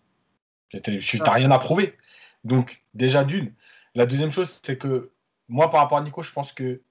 Tu 0.70 1.18
n'as 1.18 1.32
rien 1.32 1.50
à 1.50 1.58
prouver. 1.58 1.96
Donc, 2.44 2.82
déjà 2.94 3.24
d'une. 3.24 3.54
La 3.94 4.06
deuxième 4.06 4.30
chose, 4.30 4.60
c'est 4.62 4.78
que 4.78 5.12
moi, 5.48 5.70
par 5.70 5.80
rapport 5.80 5.98
à 5.98 6.02
Nico, 6.02 6.22
je 6.22 6.32
pense 6.32 6.52
que 6.52 6.82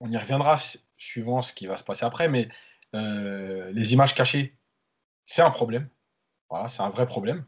on 0.00 0.10
y 0.10 0.16
reviendra 0.16 0.58
suivant 0.96 1.42
ce 1.42 1.52
qui 1.52 1.66
va 1.66 1.76
se 1.76 1.84
passer 1.84 2.04
après, 2.04 2.28
mais 2.28 2.48
euh, 2.94 3.70
les 3.72 3.92
images 3.92 4.14
cachées, 4.14 4.56
c'est 5.26 5.42
un 5.42 5.50
problème. 5.50 5.88
Voilà, 6.50 6.68
c'est 6.68 6.82
un 6.82 6.90
vrai 6.90 7.06
problème. 7.06 7.44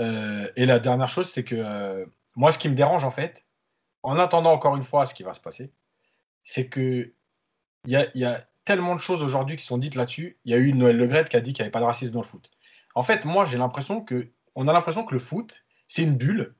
Euh, 0.00 0.50
et 0.56 0.66
la 0.66 0.78
dernière 0.78 1.08
chose, 1.08 1.30
c'est 1.30 1.44
que 1.44 1.54
euh, 1.56 2.06
moi, 2.36 2.52
ce 2.52 2.58
qui 2.58 2.68
me 2.68 2.74
dérange, 2.74 3.04
en 3.04 3.10
fait, 3.10 3.44
en 4.02 4.18
attendant 4.18 4.52
encore 4.52 4.76
une 4.76 4.84
fois 4.84 5.06
ce 5.06 5.14
qui 5.14 5.22
va 5.22 5.32
se 5.32 5.40
passer, 5.40 5.72
c'est 6.44 6.68
que 6.68 7.12
il 7.86 8.10
y 8.14 8.24
a, 8.24 8.46
tellement 8.64 8.94
de 8.94 9.00
choses 9.00 9.24
aujourd'hui 9.24 9.56
qui 9.56 9.64
sont 9.64 9.76
dites 9.76 9.96
là-dessus. 9.96 10.38
Il 10.44 10.52
y 10.52 10.54
a 10.54 10.58
eu 10.58 10.72
Noël 10.72 10.96
Legrette 10.96 11.28
qui 11.28 11.36
a 11.36 11.40
dit 11.40 11.52
qu'il 11.52 11.64
n'y 11.64 11.66
avait 11.66 11.72
pas 11.72 11.80
de 11.80 11.84
racisme 11.84 12.12
dans 12.12 12.20
le 12.20 12.26
foot. 12.26 12.48
En 12.94 13.02
fait, 13.02 13.24
moi, 13.24 13.44
j'ai 13.44 13.58
l'impression 13.58 14.00
que 14.00 14.28
on 14.54 14.68
a 14.68 14.72
l'impression 14.72 15.04
que 15.04 15.14
le 15.14 15.20
foot, 15.20 15.64
c'est 15.88 16.02
une 16.02 16.16
bulle 16.16 16.54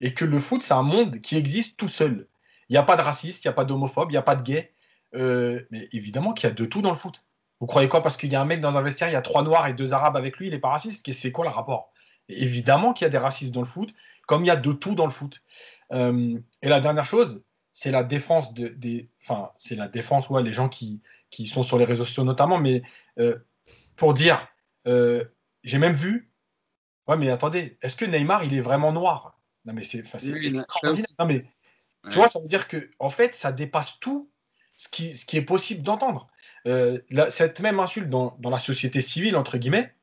et 0.00 0.14
que 0.14 0.24
le 0.24 0.40
foot, 0.40 0.62
c'est 0.62 0.74
un 0.74 0.82
monde 0.82 1.20
qui 1.20 1.36
existe 1.36 1.76
tout 1.76 1.88
seul. 1.88 2.28
Il 2.68 2.72
n'y 2.72 2.78
a 2.78 2.82
pas 2.82 2.96
de 2.96 3.02
racistes, 3.02 3.44
il 3.44 3.48
n'y 3.48 3.50
a 3.50 3.54
pas 3.54 3.64
d'homophobes, 3.64 4.10
il 4.10 4.12
n'y 4.12 4.18
a 4.18 4.22
pas 4.22 4.36
de 4.36 4.42
gays. 4.42 4.72
Euh, 5.14 5.62
mais 5.70 5.88
évidemment 5.92 6.34
qu'il 6.34 6.48
y 6.48 6.52
a 6.52 6.54
de 6.54 6.64
tout 6.66 6.82
dans 6.82 6.90
le 6.90 6.96
foot. 6.96 7.24
Vous 7.60 7.66
croyez 7.66 7.88
quoi? 7.88 8.02
Parce 8.02 8.16
qu'il 8.16 8.30
y 8.30 8.36
a 8.36 8.40
un 8.40 8.44
mec 8.44 8.60
dans 8.60 8.76
un 8.76 8.82
vestiaire, 8.82 9.08
il 9.08 9.14
y 9.14 9.16
a 9.16 9.22
trois 9.22 9.42
noirs 9.42 9.66
et 9.66 9.74
deux 9.74 9.92
arabes 9.92 10.16
avec 10.16 10.36
lui, 10.38 10.46
il 10.46 10.50
n'est 10.50 10.58
pas 10.58 10.68
raciste 10.68 11.10
C'est 11.12 11.32
quoi 11.32 11.44
le 11.44 11.50
rapport? 11.50 11.92
Évidemment 12.28 12.92
qu'il 12.92 13.06
y 13.06 13.08
a 13.08 13.10
des 13.10 13.18
racistes 13.18 13.52
dans 13.52 13.62
le 13.62 13.66
foot, 13.66 13.94
comme 14.26 14.44
il 14.44 14.48
y 14.48 14.50
a 14.50 14.56
de 14.56 14.72
tout 14.72 14.94
dans 14.94 15.06
le 15.06 15.10
foot. 15.10 15.42
Euh, 15.92 16.38
et 16.62 16.68
la 16.68 16.80
dernière 16.80 17.06
chose, 17.06 17.42
c'est 17.72 17.90
la 17.90 18.04
défense 18.04 18.52
de, 18.52 18.68
des. 18.68 19.08
Enfin, 19.22 19.50
c'est 19.56 19.76
la 19.76 19.88
défense, 19.88 20.28
ouais, 20.28 20.42
les 20.42 20.52
gens 20.52 20.68
qui, 20.68 21.00
qui 21.30 21.46
sont 21.46 21.62
sur 21.62 21.78
les 21.78 21.84
réseaux 21.84 22.04
sociaux 22.04 22.24
notamment, 22.24 22.58
mais 22.58 22.82
euh, 23.18 23.38
pour 23.96 24.14
dire, 24.14 24.46
j'ai 24.84 25.78
même 25.78 25.94
vu 25.94 26.27
Ouais, 27.08 27.16
mais 27.16 27.30
attendez, 27.30 27.78
est-ce 27.82 27.96
que 27.96 28.04
Neymar, 28.04 28.44
il 28.44 28.54
est 28.54 28.60
vraiment 28.60 28.92
noir? 28.92 29.38
Non, 29.64 29.72
mais 29.72 29.82
c'est 29.82 29.98
extraordinaire. 29.98 30.64
Non, 31.18 31.26
mais 31.26 31.44
tu 32.10 32.16
vois, 32.16 32.28
ça 32.28 32.38
veut 32.38 32.48
dire 32.48 32.68
que, 32.68 32.90
en 32.98 33.10
fait, 33.10 33.34
ça 33.34 33.50
dépasse 33.50 33.98
tout 33.98 34.30
ce 34.76 34.88
qui, 34.88 35.16
ce 35.16 35.24
qui 35.26 35.38
est 35.38 35.42
possible 35.42 35.82
d'entendre. 35.82 36.28
Euh, 36.66 37.00
cette 37.30 37.60
même 37.60 37.80
insulte 37.80 38.08
dans, 38.08 38.36
dans, 38.38 38.50
la 38.50 38.58
société 38.58 39.00
civile, 39.00 39.36
entre 39.36 39.56
guillemets, 39.58 39.94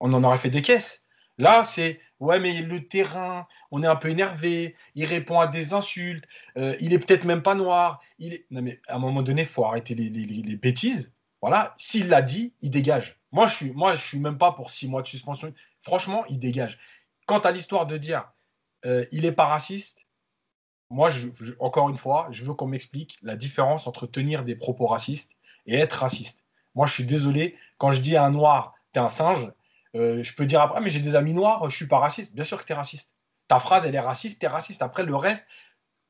on 0.00 0.12
en 0.14 0.24
aurait 0.24 0.38
fait 0.38 0.50
des 0.50 0.62
caisses. 0.62 1.04
Là, 1.38 1.64
c'est 1.66 2.00
ouais, 2.20 2.40
mais 2.40 2.62
le 2.62 2.88
terrain, 2.88 3.46
on 3.70 3.82
est 3.82 3.86
un 3.86 3.96
peu 3.96 4.08
énervé, 4.08 4.74
il 4.94 5.04
répond 5.04 5.38
à 5.38 5.46
des 5.46 5.74
insultes, 5.74 6.24
euh, 6.56 6.74
il 6.80 6.94
est 6.94 6.98
peut-être 6.98 7.24
même 7.24 7.42
pas 7.42 7.54
noir. 7.54 8.00
Il 8.18 8.34
est... 8.34 8.46
Non, 8.50 8.62
mais 8.62 8.80
à 8.88 8.96
un 8.96 8.98
moment 8.98 9.22
donné, 9.22 9.42
il 9.42 9.48
faut 9.48 9.64
arrêter 9.66 9.94
les, 9.94 10.08
les, 10.08 10.24
les 10.24 10.56
bêtises. 10.56 11.12
Voilà, 11.42 11.74
s'il 11.76 12.08
l'a 12.08 12.22
dit, 12.22 12.54
il 12.62 12.70
dégage. 12.70 13.18
Moi, 13.32 13.46
je 13.48 13.54
suis, 13.54 13.72
moi, 13.72 13.94
je 13.94 14.02
suis 14.02 14.18
même 14.18 14.38
pas 14.38 14.52
pour 14.52 14.70
six 14.70 14.88
mois 14.88 15.02
de 15.02 15.08
suspension. 15.08 15.52
Franchement, 15.86 16.24
il 16.28 16.40
dégage. 16.40 16.80
Quant 17.26 17.38
à 17.38 17.52
l'histoire 17.52 17.86
de 17.86 17.96
dire 17.96 18.32
euh, 18.86 19.04
il 19.12 19.22
n'est 19.22 19.30
pas 19.30 19.44
raciste, 19.44 20.04
moi, 20.90 21.10
encore 21.60 21.88
une 21.90 21.96
fois, 21.96 22.26
je 22.32 22.44
veux 22.44 22.54
qu'on 22.54 22.66
m'explique 22.66 23.18
la 23.22 23.36
différence 23.36 23.86
entre 23.86 24.08
tenir 24.08 24.42
des 24.42 24.56
propos 24.56 24.88
racistes 24.88 25.30
et 25.64 25.76
être 25.76 25.92
raciste. 25.92 26.44
Moi, 26.74 26.86
je 26.88 26.92
suis 26.92 27.04
désolé, 27.04 27.56
quand 27.78 27.92
je 27.92 28.00
dis 28.00 28.16
à 28.16 28.24
un 28.24 28.32
noir, 28.32 28.74
t'es 28.90 28.98
un 28.98 29.08
singe, 29.08 29.48
euh, 29.94 30.24
je 30.24 30.34
peux 30.34 30.44
dire 30.44 30.60
après, 30.60 30.80
mais 30.80 30.90
j'ai 30.90 30.98
des 30.98 31.14
amis 31.14 31.34
noirs, 31.34 31.70
je 31.70 31.76
suis 31.76 31.86
pas 31.86 32.00
raciste. 32.00 32.34
Bien 32.34 32.42
sûr 32.42 32.60
que 32.60 32.66
tu 32.66 32.72
es 32.72 32.76
raciste. 32.76 33.12
Ta 33.46 33.60
phrase, 33.60 33.86
elle 33.86 33.94
est 33.94 34.00
raciste, 34.00 34.40
tu 34.40 34.46
es 34.46 34.48
raciste. 34.48 34.82
Après, 34.82 35.04
le 35.04 35.14
reste, 35.14 35.46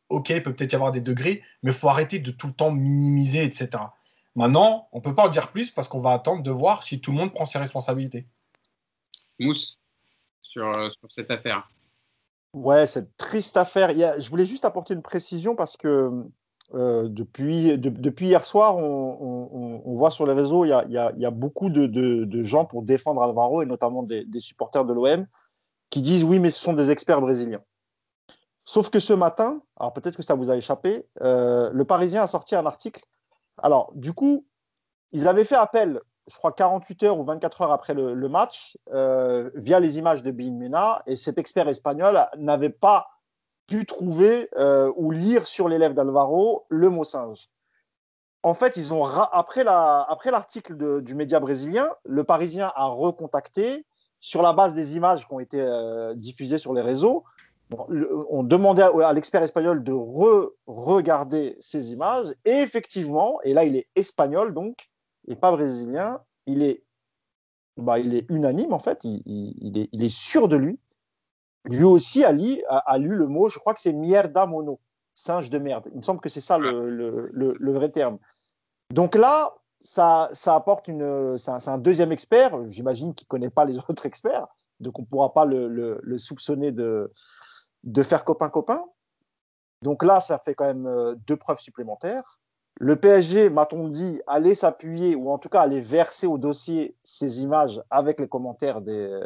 ok, 0.09 0.31
il 0.31 0.43
peut 0.43 0.55
peut-être 0.55 0.73
y 0.73 0.77
avoir 0.77 0.93
des 0.93 1.03
degrés, 1.03 1.43
mais 1.63 1.73
il 1.73 1.77
faut 1.77 1.91
arrêter 1.91 2.19
de 2.19 2.31
tout 2.31 2.47
le 2.47 2.55
temps 2.55 2.71
minimiser, 2.71 3.45
etc. 3.45 3.69
Maintenant, 4.37 4.89
on 4.93 5.01
ne 5.01 5.03
peut 5.03 5.15
pas 5.15 5.27
en 5.27 5.29
dire 5.29 5.53
plus 5.53 5.71
parce 5.71 5.87
qu'on 5.87 6.01
va 6.01 6.13
attendre 6.13 6.43
de 6.43 6.51
voir 6.51 6.83
si 6.83 7.03
tout 7.03 7.11
le 7.11 7.19
monde 7.19 7.35
prend 7.35 7.45
ses 7.45 7.59
responsabilités. 7.59 8.27
Mousse 9.39 9.79
sur, 10.43 10.67
euh, 10.77 10.91
sur 10.91 11.11
cette 11.13 11.31
affaire. 11.31 11.69
Ouais, 12.53 12.87
cette 12.87 13.17
triste 13.17 13.57
affaire. 13.57 13.91
je 13.91 14.29
voulais 14.31 14.47
juste 14.47 14.65
apporter 14.65 14.95
une 14.95 15.03
précision 15.03 15.55
parce 15.55 15.77
que 15.77 16.11
euh, 16.75 17.09
depuis, 17.09 17.79
depuis 17.79 18.27
hier 18.27 18.45
soir, 18.45 18.77
on, 18.77 19.93
voit 19.93 20.11
sur 20.11 20.27
les 20.27 20.33
réseaux, 20.33 20.65
il 20.65 20.71
y 20.71 21.27
a, 21.27 21.31
beaucoup 21.31 21.71
de, 21.71 22.43
gens 22.43 22.65
pour 22.65 22.83
défendre 22.83 23.23
Alvaro 23.23 23.63
et 23.63 23.67
notamment 23.67 24.03
des, 24.03 24.41
supporters 24.41 24.85
de 24.85 24.93
l'OM 24.93 25.27
qui 25.91 26.03
disent 26.03 26.25
oui, 26.25 26.39
mais 26.39 26.51
ce 26.51 26.59
sont 26.59 26.73
des 26.73 26.91
experts 26.91 27.21
brésiliens. 27.21 27.63
Sauf 28.65 28.91
que 28.91 28.99
ce 28.99 29.13
matin, 29.13 29.63
alors 29.79 29.93
peut-être 29.93 30.17
que 30.17 30.25
ça 30.25 30.35
vous 30.35 30.51
a 30.51 30.57
échappé, 30.57 31.07
euh, 31.21 31.71
le 31.73 31.85
Parisien 31.85 32.23
a 32.23 32.27
sorti 32.27 32.57
un 32.57 32.67
article. 32.67 33.05
Alors, 33.59 33.93
du 33.95 34.13
coup, 34.13 34.45
ils 35.13 35.29
avaient 35.29 35.45
fait 35.45 35.55
appel 35.55 36.01
je 36.29 36.37
crois, 36.37 36.53
48 36.53 37.03
heures 37.05 37.19
ou 37.19 37.23
24 37.23 37.63
heures 37.63 37.73
après 37.73 37.95
le, 37.95 38.29
match, 38.29 38.77
euh, 38.93 39.51
via 39.55 39.81
les 39.81 39.99
images 39.99 40.23
de 40.23 40.33
Mena, 40.33 41.03
et 41.07 41.17
cet 41.17 41.39
expert 41.39 41.69
espagnol 41.69 42.27
n'avait 42.37 42.71
pas 42.71 43.09
pu 43.67 43.85
trouver 43.87 44.49
euh, 44.57 44.93
ou 44.97 45.11
lire 45.11 45.47
sur 45.47 45.69
les 45.69 45.79
lèvres 45.79 45.95
d'Alvaro 45.95 46.67
le 46.69 46.89
mot 46.89 47.05
singe. 47.05 47.49
En 48.43 48.55
fait, 48.55 48.77
ils 48.77 48.95
ont 48.95 49.05
après 49.05 49.65
l'article 49.65 51.03
du 51.03 51.15
média 51.15 51.41
brésilien, 51.41 51.91
le 52.05 52.23
Parisien 52.23 52.73
a 52.77 52.87
recontacté 52.87 53.85
sur 54.21 54.43
la 54.43 54.53
base 54.53 54.75
des 54.75 54.97
images 54.97 55.27
qui 55.27 55.35
ont 55.35 55.41
été 55.41 55.61
euh, 55.61 56.15
diffusées 56.15 56.59
sur 56.59 56.73
les 56.73 56.83
réseaux. 56.83 57.25
on 57.71 58.45
demandait 58.45 58.83
à, 58.83 59.13
l'expert 59.13 59.43
espagnol 59.43 59.83
de 59.83 59.93
re-regarder 59.93 61.57
ces 61.59 61.93
images 61.93 62.29
et 62.45 62.53
effectivement, 62.53 63.41
et 63.43 63.53
là 63.53 63.65
il 63.65 63.77
est 63.77 63.89
espagnol 63.97 64.55
donc, 64.55 64.89
et 65.29 65.37
pas 65.37 65.51
brésilien, 65.51 66.21
il 66.47 66.63
est, 66.63 66.85
bah, 67.77 67.99
il 67.99 68.15
est 68.15 68.29
unanime 68.31 68.73
en 68.73 68.79
fait, 68.79 69.05
il, 69.05 69.79
est, 69.79 69.89
il 69.93 70.05
est 70.05 70.15
sûr 70.15 70.49
de 70.49 70.57
lui. 70.57 70.79
lui 71.65 71.85
aussi 71.85 72.25
a 72.25 72.33
lu, 72.33 72.63
a, 72.69 72.99
lu 72.99 73.15
le 73.15 73.27
mot, 73.27 73.49
je 73.49 73.59
crois 73.59 73.75
que 73.75 73.81
c'est 73.81 73.93
mierda 73.93 74.47
mono, 74.47 74.81
singe 75.15 75.51
de 75.51 75.59
merde. 75.59 75.85
Il 75.93 75.99
me 75.99 76.03
semble 76.03 76.21
que 76.21 76.29
c'est 76.29 76.41
ça 76.41 76.59
le, 76.59 76.89
le, 76.91 77.31
le, 77.33 77.73
vrai 77.73 77.91
terme. 77.91 78.19
Donc 78.91 79.15
là, 79.15 79.55
ça, 79.81 80.29
ça 80.33 80.55
apporte 80.55 80.89
une. 80.89 81.37
C'est 81.39 81.69
un, 81.69 81.79
deuxième 81.79 82.13
expert, 82.13 82.71
j'imagine 82.71 83.15
qu'il 83.15 83.27
ne 83.27 83.29
connaît 83.29 83.51
pas 83.51 83.65
les 83.65 83.79
autres 83.89 84.07
experts, 84.07 84.47
donc 84.81 84.99
on 84.99 85.03
ne 85.03 85.07
pourra 85.07 85.33
pas 85.33 85.45
le, 85.45 86.19
soupçonner 86.19 86.73
de, 86.73 87.11
de 87.85 88.03
faire 88.03 88.25
copain-copain. 88.25 88.85
Donc 89.83 90.03
là, 90.03 90.21
ça 90.21 90.39
fait 90.39 90.55
quand 90.55 90.65
même 90.65 90.87
euh, 90.87 91.15
deux 91.27 91.37
preuves 91.37 91.61
supplémentaires. 91.61 92.41
Le 92.79 92.97
PSG, 92.97 93.49
m'a-t-on 93.49 93.89
dit, 93.89 94.21
allait 94.27 94.55
s'appuyer, 94.55 95.15
ou 95.17 95.31
en 95.31 95.39
tout 95.39 95.49
cas 95.49 95.63
allait 95.63 95.81
verser 95.81 96.27
au 96.27 96.37
dossier 96.37 96.95
ces 97.03 97.43
images 97.43 97.83
avec 97.91 98.21
les 98.21 98.29
commentaires 98.29 98.83
des, 98.83 99.19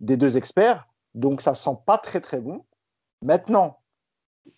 des 0.00 0.16
deux 0.16 0.36
experts. 0.36 0.88
Donc 1.14 1.40
ça 1.40 1.54
sent 1.54 1.76
pas 1.84 1.98
très 1.98 2.20
très 2.20 2.40
bon. 2.40 2.64
Maintenant, 3.22 3.80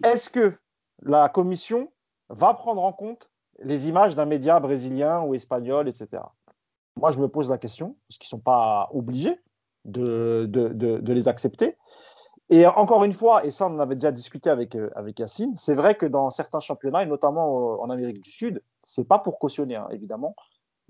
est-ce 0.05 0.31
que 0.31 0.55
la 1.03 1.29
commission 1.29 1.91
va 2.29 2.55
prendre 2.55 2.83
en 2.83 2.93
compte 2.93 3.31
les 3.61 3.89
images 3.89 4.15
d'un 4.15 4.27
média 4.27 4.61
brésilien 4.61 5.23
ou 5.23 5.35
espagnol, 5.35 5.89
etc. 5.89 6.23
Moi, 6.97 7.11
je 7.13 7.19
me 7.19 7.29
pose 7.29 7.51
la 7.51 7.59
question, 7.59 7.97
parce 8.09 8.19
qu'ils 8.19 8.27
ne 8.27 8.39
sont 8.39 8.41
pas 8.41 8.89
obligés 8.93 9.41
de, 9.85 10.47
de, 10.49 10.69
de, 10.69 11.13
les 11.13 11.29
accepter. 11.29 11.77
Et 12.51 12.67
encore 12.67 13.05
une 13.05 13.13
fois, 13.13 13.45
et 13.45 13.51
ça, 13.51 13.67
on 13.67 13.75
en 13.75 13.79
avait 13.79 13.95
déjà 13.95 14.11
discuté 14.11 14.49
avec, 14.49 14.75
euh, 14.75 14.91
avec 14.97 15.19
Yacine, 15.19 15.55
c'est 15.57 15.75
vrai 15.75 15.95
que 15.95 16.07
dans 16.07 16.31
certains 16.31 16.61
championnats, 16.61 17.03
et 17.03 17.07
notamment 17.07 17.81
en 17.81 17.91
Amérique 17.91 18.21
du 18.21 18.31
Sud, 18.31 18.63
c'est 18.85 19.07
pas 19.07 19.19
pour 19.19 19.39
cautionner, 19.39 19.77
hein, 19.77 19.89
évidemment, 19.93 20.35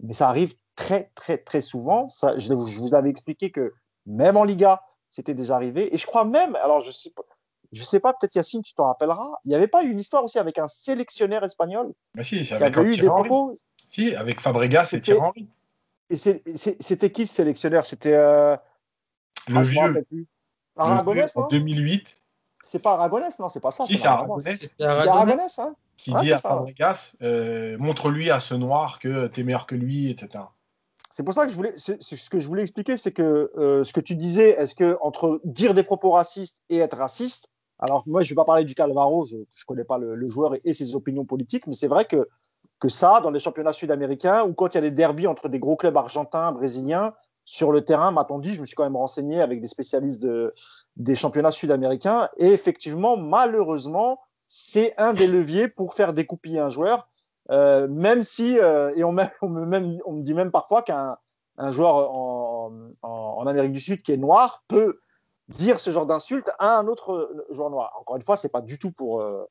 mais 0.00 0.12
ça 0.12 0.28
arrive 0.28 0.54
très, 0.76 1.10
très, 1.16 1.38
très 1.38 1.60
souvent. 1.60 2.08
Ça, 2.08 2.38
je, 2.38 2.52
vous 2.52 2.94
avais 2.94 3.10
expliqué 3.10 3.50
que 3.50 3.74
même 4.06 4.36
en 4.36 4.44
Liga, 4.44 4.82
c'était 5.10 5.34
déjà 5.34 5.56
arrivé. 5.56 5.92
Et 5.92 5.98
je 5.98 6.06
crois 6.06 6.24
même, 6.24 6.54
alors 6.56 6.80
je 6.80 6.92
sais 6.92 7.10
pas, 7.10 7.22
je 7.72 7.82
sais 7.82 7.98
pas, 7.98 8.12
peut-être 8.12 8.36
Yacine, 8.36 8.62
tu 8.62 8.74
t'en 8.74 8.86
rappelleras, 8.86 9.28
il 9.44 9.48
n'y 9.48 9.56
avait 9.56 9.66
pas 9.66 9.82
une 9.82 9.98
histoire 9.98 10.22
aussi 10.22 10.38
avec 10.38 10.58
un 10.58 10.68
sélectionneur 10.68 11.42
espagnol 11.42 11.92
bah 12.14 12.22
si, 12.22 12.44
c'est 12.44 12.54
avec 12.54 12.76
eu 12.76 12.96
des 12.96 13.08
propos. 13.08 13.54
Si, 13.88 14.14
avec 14.14 14.40
Fabregas 14.40 14.90
et 14.92 15.02
Thierry 15.02 15.20
Henry. 15.20 15.48
Et 16.10 16.16
c'était 16.16 17.10
qui 17.10 17.22
le 17.22 17.26
sélectionneur? 17.26 17.84
C'était. 17.84 18.14
Euh... 18.14 18.56
Le 19.48 19.56
ah, 19.56 19.62
vieux. 19.62 20.26
Aragonès, 20.78 21.36
En 21.36 21.48
2008. 21.48 22.18
C'est 22.62 22.80
pas 22.80 22.94
Aragonès, 22.94 23.38
non, 23.38 23.48
c'est 23.48 23.60
pas 23.60 23.70
ça. 23.70 23.86
Si, 23.86 23.98
c'est 23.98 24.06
Aragonès. 24.06 24.58
C'est 24.78 24.84
Aragonès, 24.84 25.58
hein 25.58 25.74
Qui 25.96 26.12
dit 26.14 26.32
à 26.32 26.38
Fabregas 26.38 27.14
euh, 27.22 27.76
montre-lui 27.78 28.30
à 28.30 28.40
ce 28.40 28.54
noir 28.54 28.98
que 28.98 29.26
tu 29.28 29.40
es 29.40 29.44
meilleur 29.44 29.66
que 29.66 29.74
lui, 29.74 30.10
etc. 30.10 30.44
C'est 31.10 31.22
pour 31.24 31.34
ça 31.34 31.46
que 31.46 31.50
je 31.50 31.56
voulais, 31.56 31.74
ce 31.76 32.28
que 32.30 32.38
je 32.38 32.46
voulais 32.46 32.62
expliquer, 32.62 32.96
c'est 32.96 33.10
que 33.10 33.50
euh, 33.56 33.82
ce 33.82 33.92
que 33.92 34.00
tu 34.00 34.14
disais, 34.14 34.50
est-ce 34.50 34.74
que 34.74 34.96
entre 35.00 35.40
dire 35.44 35.74
des 35.74 35.82
propos 35.82 36.10
racistes 36.10 36.62
et 36.68 36.78
être 36.78 36.96
raciste, 36.96 37.48
alors 37.78 38.04
moi 38.06 38.22
je 38.22 38.26
ne 38.26 38.30
vais 38.30 38.36
pas 38.36 38.44
parler 38.44 38.64
du 38.64 38.74
Calvaro, 38.74 39.24
je 39.26 39.36
ne 39.36 39.44
connais 39.66 39.84
pas 39.84 39.98
le, 39.98 40.28
joueur 40.28 40.54
et, 40.62 40.72
ses 40.72 40.94
opinions 40.94 41.24
politiques, 41.24 41.66
mais 41.66 41.72
c'est 41.72 41.88
vrai 41.88 42.04
que, 42.04 42.28
que 42.78 42.88
ça, 42.88 43.20
dans 43.20 43.30
les 43.30 43.40
championnats 43.40 43.72
sud-américains, 43.72 44.44
ou 44.44 44.52
quand 44.52 44.74
il 44.74 44.76
y 44.76 44.78
a 44.78 44.82
des 44.82 44.90
derbies 44.90 45.26
entre 45.26 45.48
des 45.48 45.58
gros 45.58 45.76
clubs 45.76 45.96
argentins, 45.96 46.52
brésiliens, 46.52 47.14
sur 47.48 47.72
le 47.72 47.80
terrain, 47.80 48.10
m'a-t-on 48.10 48.38
dit, 48.38 48.52
je 48.52 48.60
me 48.60 48.66
suis 48.66 48.76
quand 48.76 48.84
même 48.84 48.96
renseigné 48.96 49.40
avec 49.40 49.62
des 49.62 49.68
spécialistes 49.68 50.20
de, 50.20 50.52
des 50.96 51.14
championnats 51.14 51.50
sud-américains, 51.50 52.28
et 52.36 52.48
effectivement, 52.48 53.16
malheureusement, 53.16 54.20
c'est 54.46 54.92
un 54.98 55.14
des 55.14 55.26
leviers 55.26 55.66
pour 55.66 55.94
faire 55.94 56.12
découpiller 56.12 56.58
un 56.58 56.68
joueur. 56.68 57.08
Euh, 57.50 57.88
même 57.88 58.22
si, 58.22 58.58
euh, 58.58 58.92
et 58.96 59.02
on, 59.02 59.12
me 59.12 60.20
dit 60.20 60.34
même 60.34 60.50
parfois 60.50 60.82
qu'un 60.82 61.16
un 61.56 61.70
joueur 61.70 62.12
en, 62.12 63.46
Amérique 63.46 63.72
du 63.72 63.80
Sud 63.80 64.02
qui 64.02 64.12
est 64.12 64.18
noir 64.18 64.62
peut 64.68 65.00
dire 65.48 65.80
ce 65.80 65.90
genre 65.90 66.04
d'insulte 66.04 66.50
à 66.58 66.78
un 66.78 66.86
autre 66.86 67.34
joueur 67.48 67.70
noir. 67.70 67.96
Encore 67.98 68.16
une 68.16 68.22
fois, 68.22 68.36
c'est 68.36 68.50
pas 68.50 68.60
du 68.60 68.78
tout 68.78 68.92
euh, 69.00 69.46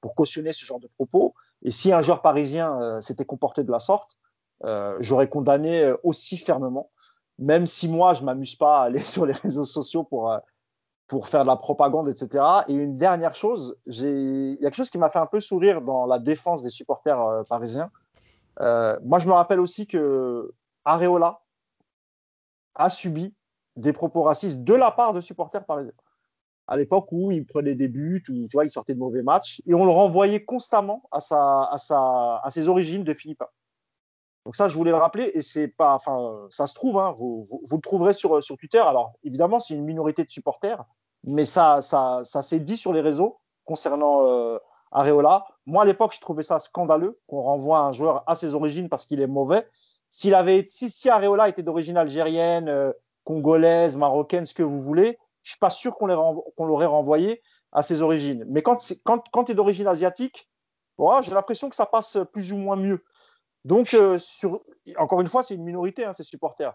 pour 0.00 0.14
cautionner 0.14 0.52
ce 0.52 0.64
genre 0.64 0.80
de 0.80 0.88
propos. 0.88 1.34
Et 1.60 1.70
si 1.70 1.92
un 1.92 2.00
joueur 2.00 2.22
parisien 2.22 2.98
s'était 3.02 3.26
comporté 3.26 3.62
de 3.62 3.70
la 3.70 3.78
sorte, 3.78 4.16
j'aurais 5.00 5.28
condamné 5.28 5.92
aussi 6.02 6.38
fermement. 6.38 6.90
Même 7.38 7.66
si 7.66 7.88
moi, 7.88 8.14
je 8.14 8.24
m'amuse 8.24 8.56
pas 8.56 8.82
à 8.82 8.84
aller 8.84 8.98
sur 9.14 9.26
les 9.26 9.34
réseaux 9.34 9.64
sociaux 9.64 10.04
pour 10.04 10.32
pour 11.12 11.28
faire 11.28 11.42
de 11.42 11.48
la 11.48 11.56
propagande, 11.56 12.08
etc. 12.08 12.42
Et 12.68 12.72
une 12.72 12.96
dernière 12.96 13.34
chose, 13.34 13.76
il 13.84 14.54
y 14.54 14.56
a 14.60 14.70
quelque 14.70 14.76
chose 14.76 14.90
qui 14.90 14.96
m'a 14.96 15.10
fait 15.10 15.18
un 15.18 15.26
peu 15.26 15.40
sourire 15.40 15.82
dans 15.82 16.06
la 16.06 16.18
défense 16.18 16.62
des 16.62 16.70
supporters 16.70 17.20
euh, 17.20 17.42
parisiens. 17.46 17.90
Euh, 18.60 18.98
moi, 19.04 19.18
je 19.18 19.26
me 19.26 19.32
rappelle 19.34 19.60
aussi 19.60 19.86
que 19.86 20.54
Areola 20.86 21.42
a 22.74 22.88
subi 22.88 23.34
des 23.76 23.92
propos 23.92 24.22
racistes 24.22 24.64
de 24.64 24.72
la 24.72 24.90
part 24.90 25.12
de 25.12 25.20
supporters 25.20 25.66
parisiens. 25.66 25.92
À 26.66 26.78
l'époque 26.78 27.08
où 27.12 27.30
il 27.30 27.44
prenait 27.44 27.74
des 27.74 27.88
buts, 27.88 28.24
ou 28.30 28.46
tu 28.46 28.54
vois, 28.54 28.64
il 28.64 28.70
sortait 28.70 28.94
de 28.94 28.98
mauvais 28.98 29.22
matchs, 29.22 29.60
et 29.66 29.74
on 29.74 29.84
le 29.84 29.90
renvoyait 29.90 30.46
constamment 30.46 31.02
à, 31.10 31.20
sa, 31.20 31.64
à, 31.64 31.76
sa, 31.76 32.40
à 32.42 32.48
ses 32.48 32.68
origines 32.68 33.04
de 33.04 33.12
Philippin. 33.12 33.48
Donc 34.44 34.56
ça, 34.56 34.68
je 34.68 34.74
voulais 34.74 34.90
le 34.90 34.96
rappeler, 34.96 35.30
et 35.34 35.42
c'est 35.42 35.68
pas, 35.68 35.94
enfin, 35.94 36.46
ça 36.50 36.66
se 36.66 36.74
trouve, 36.74 36.98
hein, 36.98 37.12
vous, 37.16 37.44
vous, 37.44 37.76
le 37.76 37.80
trouverez 37.80 38.12
sur, 38.12 38.42
sur 38.42 38.56
Twitter. 38.56 38.78
Alors, 38.78 39.12
évidemment, 39.22 39.60
c'est 39.60 39.74
une 39.74 39.84
minorité 39.84 40.24
de 40.24 40.30
supporters, 40.30 40.84
mais 41.24 41.44
ça, 41.44 41.80
ça, 41.80 42.20
ça 42.24 42.42
s'est 42.42 42.58
dit 42.58 42.76
sur 42.76 42.92
les 42.92 43.00
réseaux 43.00 43.38
concernant 43.64 44.26
euh, 44.26 44.58
Areola. 44.90 45.46
Moi, 45.66 45.82
à 45.82 45.86
l'époque, 45.86 46.14
je 46.14 46.20
trouvais 46.20 46.42
ça 46.42 46.58
scandaleux 46.58 47.20
qu'on 47.28 47.42
renvoie 47.42 47.80
un 47.80 47.92
joueur 47.92 48.24
à 48.26 48.34
ses 48.34 48.54
origines 48.54 48.88
parce 48.88 49.06
qu'il 49.06 49.20
est 49.20 49.28
mauvais. 49.28 49.68
S'il 50.10 50.34
avait, 50.34 50.66
si, 50.68 50.90
si 50.90 51.08
Areola 51.08 51.48
était 51.48 51.62
d'origine 51.62 51.96
algérienne, 51.96 52.68
euh, 52.68 52.92
congolaise, 53.24 53.96
marocaine, 53.96 54.44
ce 54.44 54.54
que 54.54 54.64
vous 54.64 54.80
voulez, 54.80 55.18
je 55.42 55.50
suis 55.50 55.58
pas 55.58 55.70
sûr 55.70 55.96
qu'on 55.96 56.06
l'aurait 56.66 56.86
renvoyé 56.86 57.42
à 57.70 57.82
ses 57.82 58.02
origines. 58.02 58.44
Mais 58.48 58.62
quand, 58.62 58.92
quand, 59.04 59.24
quand 59.30 59.44
tu 59.44 59.52
es 59.52 59.54
d'origine 59.54 59.86
asiatique, 59.86 60.48
j'ai 61.22 61.32
l'impression 61.32 61.68
que 61.68 61.76
ça 61.76 61.86
passe 61.86 62.18
plus 62.32 62.52
ou 62.52 62.56
moins 62.56 62.76
mieux. 62.76 63.04
Donc, 63.64 63.94
euh, 63.94 64.18
sur, 64.18 64.60
encore 64.96 65.20
une 65.20 65.28
fois, 65.28 65.42
c'est 65.42 65.54
une 65.54 65.64
minorité, 65.64 66.04
hein, 66.04 66.12
ces 66.12 66.24
supporters. 66.24 66.74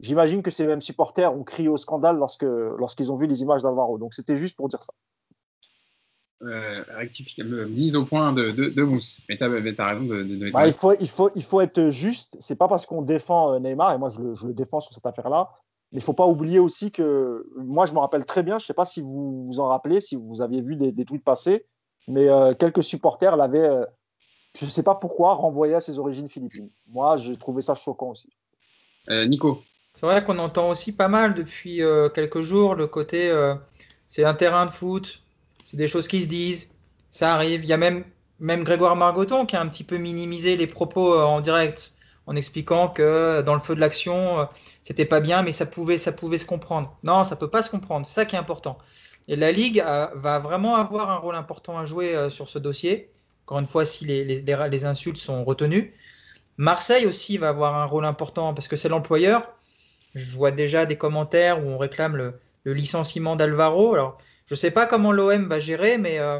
J'imagine 0.00 0.42
que 0.42 0.50
ces 0.50 0.66
mêmes 0.66 0.80
supporters 0.80 1.34
ont 1.34 1.44
crié 1.44 1.68
au 1.68 1.76
scandale 1.76 2.16
lorsque, 2.16 2.42
lorsqu'ils 2.44 3.12
ont 3.12 3.16
vu 3.16 3.26
les 3.26 3.42
images 3.42 3.62
d'Alvaro. 3.62 3.98
Donc 3.98 4.14
c'était 4.14 4.36
juste 4.36 4.56
pour 4.56 4.68
dire 4.68 4.82
ça. 4.82 4.94
Euh, 6.42 6.82
euh 6.88 7.68
mise 7.68 7.96
au 7.96 8.06
point 8.06 8.32
de, 8.32 8.50
de, 8.50 8.82
Mousse. 8.82 9.20
Mais 9.28 9.36
tu 9.36 9.44
as, 9.44 9.48
raison 9.48 10.04
de, 10.04 10.50
bah, 10.52 10.66
il, 10.66 10.72
faut, 10.72 10.94
il, 10.98 11.08
faut, 11.08 11.30
il 11.34 11.42
faut 11.42 11.60
être 11.60 11.90
juste. 11.90 12.38
C'est 12.40 12.56
pas 12.56 12.66
parce 12.66 12.86
qu'on 12.86 13.02
défend 13.02 13.52
euh, 13.52 13.58
Neymar, 13.58 13.92
et 13.92 13.98
moi 13.98 14.08
je 14.08 14.22
le, 14.22 14.34
je 14.34 14.46
le 14.46 14.54
défends 14.54 14.80
sur 14.80 14.94
cette 14.94 15.04
affaire-là, 15.04 15.50
mais 15.92 15.98
il 15.98 16.02
faut 16.02 16.14
pas 16.14 16.26
oublier 16.26 16.58
aussi 16.58 16.92
que 16.92 17.46
moi 17.56 17.84
je 17.84 17.92
me 17.92 17.98
rappelle 17.98 18.24
très 18.24 18.42
bien, 18.42 18.58
je 18.58 18.64
sais 18.64 18.72
pas 18.72 18.86
si 18.86 19.02
vous 19.02 19.44
vous 19.44 19.60
en 19.60 19.68
rappelez, 19.68 20.00
si 20.00 20.16
vous 20.16 20.40
aviez 20.40 20.62
vu 20.62 20.76
des, 20.76 20.92
des 20.92 21.04
tweets 21.04 21.24
passés, 21.24 21.66
mais 22.08 22.30
euh, 22.30 22.54
quelques 22.54 22.82
supporters 22.82 23.36
l'avaient, 23.36 23.84
je 24.58 24.66
sais 24.66 24.82
pas 24.82 24.94
pourquoi, 24.94 25.34
renvoyé 25.34 25.74
à 25.74 25.80
ses 25.80 25.98
origines 25.98 26.28
philippines. 26.28 26.70
Moi 26.88 27.16
j'ai 27.16 27.36
trouvé 27.36 27.62
ça 27.62 27.74
choquant 27.74 28.10
aussi. 28.10 28.28
Nico 29.08 29.62
c'est 29.94 30.06
vrai 30.06 30.24
qu'on 30.24 30.38
entend 30.38 30.70
aussi 30.70 30.92
pas 30.92 31.08
mal 31.08 31.34
depuis 31.34 31.82
euh, 31.82 32.08
quelques 32.08 32.40
jours 32.40 32.74
le 32.74 32.86
côté 32.86 33.30
euh, 33.30 33.54
c'est 34.06 34.24
un 34.24 34.34
terrain 34.34 34.66
de 34.66 34.70
foot, 34.70 35.22
c'est 35.66 35.76
des 35.76 35.88
choses 35.88 36.08
qui 36.08 36.22
se 36.22 36.26
disent, 36.26 36.70
ça 37.10 37.34
arrive. 37.34 37.64
Il 37.64 37.68
y 37.68 37.72
a 37.72 37.76
même, 37.76 38.04
même 38.40 38.64
Grégoire 38.64 38.96
Margoton 38.96 39.46
qui 39.46 39.56
a 39.56 39.60
un 39.60 39.68
petit 39.68 39.84
peu 39.84 39.98
minimisé 39.98 40.56
les 40.56 40.66
propos 40.66 41.14
euh, 41.14 41.22
en 41.22 41.40
direct 41.40 41.92
en 42.26 42.36
expliquant 42.36 42.88
que 42.88 43.42
dans 43.42 43.54
le 43.54 43.60
feu 43.60 43.74
de 43.74 43.80
l'action, 43.80 44.48
c'était 44.82 45.04
pas 45.04 45.18
bien, 45.18 45.42
mais 45.42 45.50
ça 45.50 45.66
pouvait, 45.66 45.98
ça 45.98 46.12
pouvait 46.12 46.38
se 46.38 46.46
comprendre. 46.46 46.96
Non, 47.02 47.24
ça 47.24 47.34
peut 47.34 47.48
pas 47.48 47.62
se 47.62 47.70
comprendre. 47.70 48.06
C'est 48.06 48.14
ça 48.14 48.24
qui 48.24 48.36
est 48.36 48.38
important. 48.38 48.78
Et 49.26 49.34
la 49.34 49.50
Ligue 49.50 49.82
va 50.14 50.38
vraiment 50.38 50.76
avoir 50.76 51.10
un 51.10 51.16
rôle 51.16 51.34
important 51.34 51.76
à 51.76 51.84
jouer 51.86 52.28
sur 52.30 52.48
ce 52.48 52.60
dossier. 52.60 53.10
Encore 53.50 53.58
une 53.58 53.66
fois, 53.66 53.84
si 53.84 54.04
les, 54.04 54.84
insultes 54.84 55.16
sont 55.16 55.42
retenues. 55.42 55.92
Marseille 56.56 57.04
aussi 57.04 57.36
va 57.36 57.48
avoir 57.48 57.74
un 57.74 57.84
rôle 57.84 58.04
important 58.04 58.54
parce 58.54 58.68
que 58.68 58.76
c'est 58.76 58.88
l'employeur. 58.88 59.56
Je 60.14 60.36
vois 60.36 60.52
déjà 60.52 60.86
des 60.86 60.96
commentaires 60.96 61.58
où 61.58 61.68
on 61.68 61.76
réclame 61.76 62.14
le, 62.14 62.34
licenciement 62.64 63.34
d'Alvaro. 63.34 63.94
Alors, 63.94 64.18
je 64.46 64.54
ne 64.54 64.56
sais 64.56 64.70
pas 64.70 64.86
comment 64.86 65.10
l'OM 65.10 65.48
va 65.48 65.58
gérer, 65.58 65.98
mais 65.98 66.20
euh, 66.20 66.38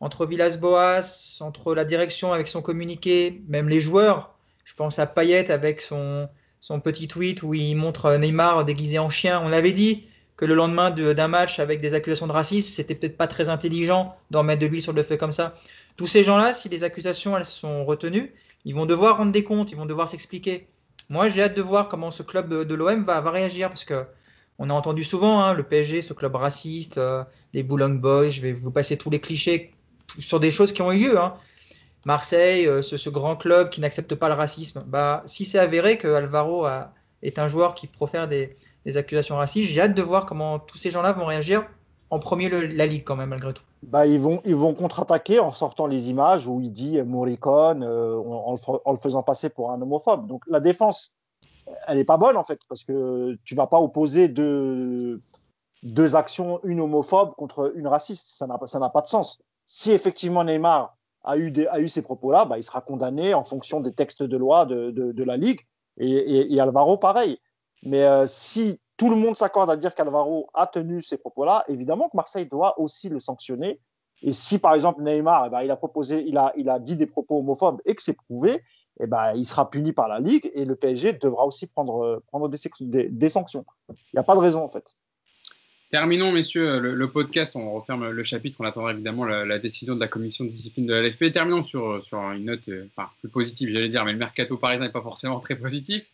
entre 0.00 0.26
Villas-Boas, 0.26 1.38
entre 1.38 1.72
la 1.72 1.84
direction 1.84 2.32
avec 2.32 2.48
son 2.48 2.62
communiqué, 2.62 3.40
même 3.46 3.68
les 3.68 3.78
joueurs, 3.78 4.34
je 4.64 4.74
pense 4.74 4.98
à 4.98 5.06
Payet 5.06 5.52
avec 5.52 5.80
son, 5.80 6.28
son 6.60 6.80
petit 6.80 7.06
tweet 7.06 7.44
où 7.44 7.54
il 7.54 7.76
montre 7.76 8.16
Neymar 8.16 8.64
déguisé 8.64 8.98
en 8.98 9.08
chien. 9.08 9.40
On 9.44 9.52
avait 9.52 9.70
dit 9.70 10.08
que 10.36 10.46
le 10.46 10.54
lendemain 10.54 10.90
d'un 10.90 11.28
match 11.28 11.60
avec 11.60 11.80
des 11.80 11.94
accusations 11.94 12.26
de 12.26 12.32
racisme, 12.32 12.70
c'était 12.70 12.96
peut-être 12.96 13.16
pas 13.16 13.28
très 13.28 13.50
intelligent 13.50 14.16
d'en 14.32 14.42
mettre 14.42 14.62
de 14.62 14.66
l'huile 14.66 14.82
sur 14.82 14.92
le 14.92 15.04
feu 15.04 15.16
comme 15.16 15.30
ça. 15.30 15.54
Tous 16.00 16.06
ces 16.06 16.24
gens-là, 16.24 16.54
si 16.54 16.70
les 16.70 16.82
accusations 16.82 17.36
elles 17.36 17.44
sont 17.44 17.84
retenues, 17.84 18.32
ils 18.64 18.74
vont 18.74 18.86
devoir 18.86 19.18
rendre 19.18 19.32
des 19.32 19.44
comptes, 19.44 19.70
ils 19.70 19.76
vont 19.76 19.84
devoir 19.84 20.08
s'expliquer. 20.08 20.66
Moi, 21.10 21.28
j'ai 21.28 21.42
hâte 21.42 21.54
de 21.54 21.60
voir 21.60 21.88
comment 21.90 22.10
ce 22.10 22.22
club 22.22 22.48
de, 22.48 22.74
l'OM 22.74 23.04
va, 23.04 23.20
réagir 23.30 23.68
parce 23.68 23.84
que 23.84 24.06
on 24.58 24.70
a 24.70 24.72
entendu 24.72 25.04
souvent 25.04 25.42
hein, 25.42 25.52
le 25.52 25.62
PSG, 25.62 26.00
ce 26.00 26.14
club 26.14 26.36
raciste, 26.36 26.96
euh, 26.96 27.22
les 27.52 27.62
Boulogne 27.62 27.98
Boys. 27.98 28.30
Je 28.30 28.40
vais 28.40 28.52
vous 28.52 28.70
passer 28.70 28.96
tous 28.96 29.10
les 29.10 29.20
clichés 29.20 29.74
sur 30.18 30.40
des 30.40 30.50
choses 30.50 30.72
qui 30.72 30.80
ont 30.80 30.90
eu 30.90 31.00
lieu. 31.00 31.20
Hein. 31.20 31.34
Marseille, 32.06 32.66
euh, 32.66 32.80
ce, 32.80 33.10
grand 33.10 33.36
club 33.36 33.68
qui 33.68 33.82
n'accepte 33.82 34.14
pas 34.14 34.28
le 34.28 34.34
racisme. 34.36 34.82
Bah, 34.86 35.22
si 35.26 35.44
c'est 35.44 35.58
avéré 35.58 35.98
que 35.98 36.08
Alvaro 36.08 36.66
est 37.20 37.38
un 37.38 37.46
joueur 37.46 37.74
qui 37.74 37.86
profère 37.86 38.26
des, 38.26 38.56
accusations 38.96 39.36
racistes, 39.36 39.70
j'ai 39.70 39.82
hâte 39.82 39.94
de 39.94 40.00
voir 40.00 40.24
comment 40.24 40.60
tous 40.60 40.78
ces 40.78 40.90
gens-là 40.90 41.12
vont 41.12 41.26
réagir. 41.26 41.66
En 42.10 42.18
premier 42.18 42.48
la 42.48 42.86
Ligue 42.86 43.04
quand 43.04 43.16
même, 43.16 43.30
malgré 43.30 43.54
tout. 43.54 43.62
Bah, 43.82 44.06
ils 44.06 44.20
vont, 44.20 44.40
ils 44.44 44.54
vont 44.54 44.74
contre-attaquer 44.74 45.38
en 45.38 45.52
sortant 45.52 45.86
les 45.86 46.10
images 46.10 46.46
où 46.46 46.60
il 46.60 46.72
dit 46.72 47.00
Morricone 47.02 47.84
en, 47.84 48.54
en, 48.84 48.92
le 48.92 48.98
faisant 48.98 49.22
passer 49.22 49.48
pour 49.48 49.70
un 49.70 49.80
homophobe. 49.80 50.26
Donc 50.26 50.42
la 50.48 50.60
défense, 50.60 51.14
elle 51.86 51.98
n'est 51.98 52.04
pas 52.04 52.16
bonne 52.16 52.36
en 52.36 52.44
fait, 52.44 52.60
parce 52.68 52.84
que 52.84 53.38
tu 53.44 53.54
vas 53.54 53.66
pas 53.66 53.80
opposer 53.80 54.28
deux, 54.28 55.22
deux 55.82 56.16
actions, 56.16 56.60
une 56.64 56.80
homophobe 56.80 57.34
contre 57.36 57.72
une 57.76 57.86
raciste. 57.86 58.26
Ça 58.28 58.46
n'a 58.46 58.90
pas 58.90 59.00
de 59.00 59.06
sens. 59.06 59.40
Si 59.66 59.92
effectivement 59.92 60.44
Neymar 60.44 60.96
a 61.22 61.36
eu, 61.36 61.50
des, 61.50 61.66
a 61.68 61.80
eu 61.80 61.88
ces 61.88 62.02
propos-là, 62.02 62.44
bah, 62.44 62.58
il 62.58 62.64
sera 62.64 62.80
condamné 62.80 63.34
en 63.34 63.44
fonction 63.44 63.80
des 63.80 63.92
textes 63.92 64.22
de 64.22 64.36
loi 64.36 64.66
de, 64.66 64.90
de, 64.90 65.24
la 65.24 65.36
Ligue. 65.36 65.60
Et, 65.98 66.52
et, 66.54 66.60
Alvaro, 66.60 66.96
pareil. 66.96 67.38
Mais 67.82 68.02
euh, 68.02 68.26
si 68.26 68.80
tout 69.00 69.08
le 69.08 69.16
monde 69.16 69.34
s'accorde 69.34 69.70
à 69.70 69.78
dire 69.78 69.94
qu'Alvaro 69.94 70.50
a 70.52 70.66
tenu 70.66 71.00
ces 71.00 71.16
propos-là, 71.16 71.64
évidemment 71.68 72.10
que 72.10 72.18
Marseille 72.18 72.44
doit 72.44 72.78
aussi 72.78 73.08
le 73.08 73.18
sanctionner. 73.18 73.80
Et 74.20 74.30
si 74.30 74.58
par 74.58 74.74
exemple 74.74 75.02
Neymar, 75.02 75.46
eh 75.46 75.48
ben, 75.48 75.62
il 75.62 75.70
a 75.70 75.76
proposé, 75.78 76.22
il 76.26 76.36
a, 76.36 76.52
il 76.54 76.68
a 76.68 76.78
dit 76.78 76.98
des 76.98 77.06
propos 77.06 77.38
homophobes 77.38 77.80
et 77.86 77.94
que 77.94 78.02
c'est 78.02 78.12
prouvé, 78.12 78.60
eh 79.00 79.06
ben, 79.06 79.32
il 79.34 79.46
sera 79.46 79.70
puni 79.70 79.94
par 79.94 80.06
la 80.06 80.20
Ligue 80.20 80.50
et 80.52 80.66
le 80.66 80.76
PSG 80.76 81.14
devra 81.14 81.46
aussi 81.46 81.66
prendre, 81.66 82.22
prendre 82.26 82.50
des, 82.50 83.08
des 83.08 83.28
sanctions. 83.30 83.64
Il 83.88 83.94
n'y 84.12 84.20
a 84.20 84.22
pas 84.22 84.34
de 84.34 84.40
raison 84.40 84.62
en 84.62 84.68
fait. 84.68 84.94
Terminons, 85.90 86.30
messieurs, 86.30 86.78
le, 86.78 87.10
podcast. 87.10 87.56
On 87.56 87.72
referme 87.72 88.10
le 88.10 88.22
chapitre. 88.22 88.58
On 88.60 88.64
attendra 88.64 88.92
évidemment 88.92 89.24
la, 89.24 89.58
décision 89.58 89.96
de 89.96 90.00
la 90.00 90.06
commission 90.06 90.44
de 90.44 90.50
discipline 90.50 90.86
de 90.86 90.94
l'AFP. 90.94 91.32
Terminons 91.32 91.64
sur, 91.64 92.02
sur 92.04 92.18
une 92.30 92.44
note 92.44 92.68
euh, 92.68 92.86
plus 93.18 93.28
positive, 93.28 93.70
j'allais 93.72 93.88
dire, 93.88 94.04
mais 94.04 94.12
le 94.12 94.18
mercato 94.18 94.56
parisien 94.56 94.86
n'est 94.86 94.92
pas 94.92 95.02
forcément 95.02 95.40
très 95.40 95.56
positif. 95.56 96.04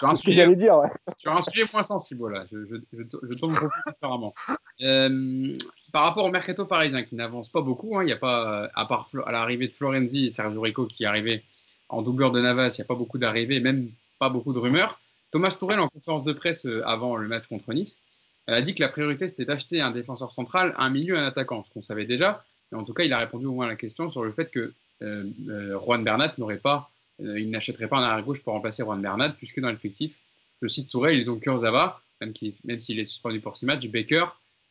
C'est 0.00 0.16
ce 0.16 0.22
que 0.22 0.32
j'allais 0.32 0.56
dire, 0.56 0.76
ouais. 0.76 0.88
Sur 1.16 1.34
un 1.34 1.40
sujet 1.40 1.64
moins 1.72 1.82
sensible, 1.82 2.20
voilà. 2.20 2.44
Je, 2.52 2.58
je, 2.66 2.76
je, 2.92 3.38
tourne 3.38 3.54
beaucoup 3.54 3.72
différemment. 3.86 4.34
Euh, 4.82 5.54
par 5.92 6.04
rapport 6.04 6.26
au 6.26 6.30
mercato 6.30 6.66
parisien, 6.66 7.02
qui 7.02 7.14
n'avance 7.14 7.48
pas 7.48 7.62
beaucoup, 7.62 7.96
hein, 7.96 8.02
il 8.02 8.06
n'y 8.06 8.12
a 8.12 8.16
pas, 8.16 8.70
à 8.74 8.84
part 8.84 9.08
à 9.24 9.32
l'arrivée 9.32 9.68
de 9.68 9.72
Florenzi 9.72 10.26
et 10.26 10.30
Sergio 10.30 10.60
Rico 10.60 10.84
qui 10.84 11.06
arrivé 11.06 11.42
en 11.88 12.02
doubleur 12.02 12.32
de 12.32 12.40
Navas, 12.40 12.68
il 12.76 12.80
n'y 12.80 12.84
a 12.84 12.86
pas 12.86 12.94
beaucoup 12.94 13.18
d'arrivées, 13.18 13.60
même 13.60 13.88
pas 14.18 14.28
beaucoup 14.28 14.52
de 14.52 14.58
rumeurs. 14.58 14.98
Thomas 15.30 15.56
Tourel, 15.58 15.80
en 15.80 15.88
conférence 15.88 16.24
de 16.24 16.34
presse 16.34 16.66
euh, 16.66 16.86
avant 16.86 17.16
le 17.16 17.28
match 17.28 17.46
contre 17.46 17.72
Nice, 17.72 17.98
elle 18.46 18.54
a 18.54 18.62
dit 18.62 18.74
que 18.74 18.80
la 18.80 18.88
priorité, 18.88 19.28
c'était 19.28 19.44
d'acheter 19.44 19.80
un 19.80 19.90
défenseur 19.90 20.32
central, 20.32 20.74
un 20.76 20.90
milieu, 20.90 21.16
un 21.16 21.26
attaquant, 21.26 21.62
ce 21.62 21.70
qu'on 21.70 21.82
savait 21.82 22.04
déjà. 22.04 22.44
Mais 22.70 22.78
en 22.78 22.84
tout 22.84 22.94
cas, 22.94 23.04
il 23.04 23.12
a 23.12 23.18
répondu 23.18 23.46
au 23.46 23.52
moins 23.52 23.66
à 23.66 23.68
la 23.68 23.76
question 23.76 24.10
sur 24.10 24.24
le 24.24 24.32
fait 24.32 24.50
que 24.50 24.72
euh, 25.02 25.24
euh, 25.48 25.78
Juan 25.80 26.02
Bernat 26.02 26.34
n'aurait 26.38 26.58
pas, 26.58 26.90
euh, 27.20 27.38
il 27.38 27.50
n'achèterait 27.50 27.88
pas 27.88 27.98
un 27.98 28.02
arrière-gauche 28.02 28.42
pour 28.42 28.54
remplacer 28.54 28.82
Juan 28.82 29.00
Bernat, 29.00 29.30
puisque 29.30 29.60
dans 29.60 29.70
l'effectif, 29.70 30.12
je 30.60 30.68
cite 30.68 30.88
Touré, 30.88 31.16
ils 31.16 31.30
ont 31.30 31.38
Kurzawa, 31.38 32.00
même 32.20 32.34
s'il 32.34 32.98
est 32.98 33.04
suspendu 33.04 33.40
pour 33.40 33.56
six 33.56 33.66
matchs, 33.66 33.88
Baker 33.88 34.26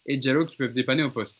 et 0.05 0.17
Diallo 0.17 0.45
qui 0.45 0.55
peuvent 0.57 0.73
dépanner 0.73 1.03
au 1.03 1.11
poste. 1.11 1.35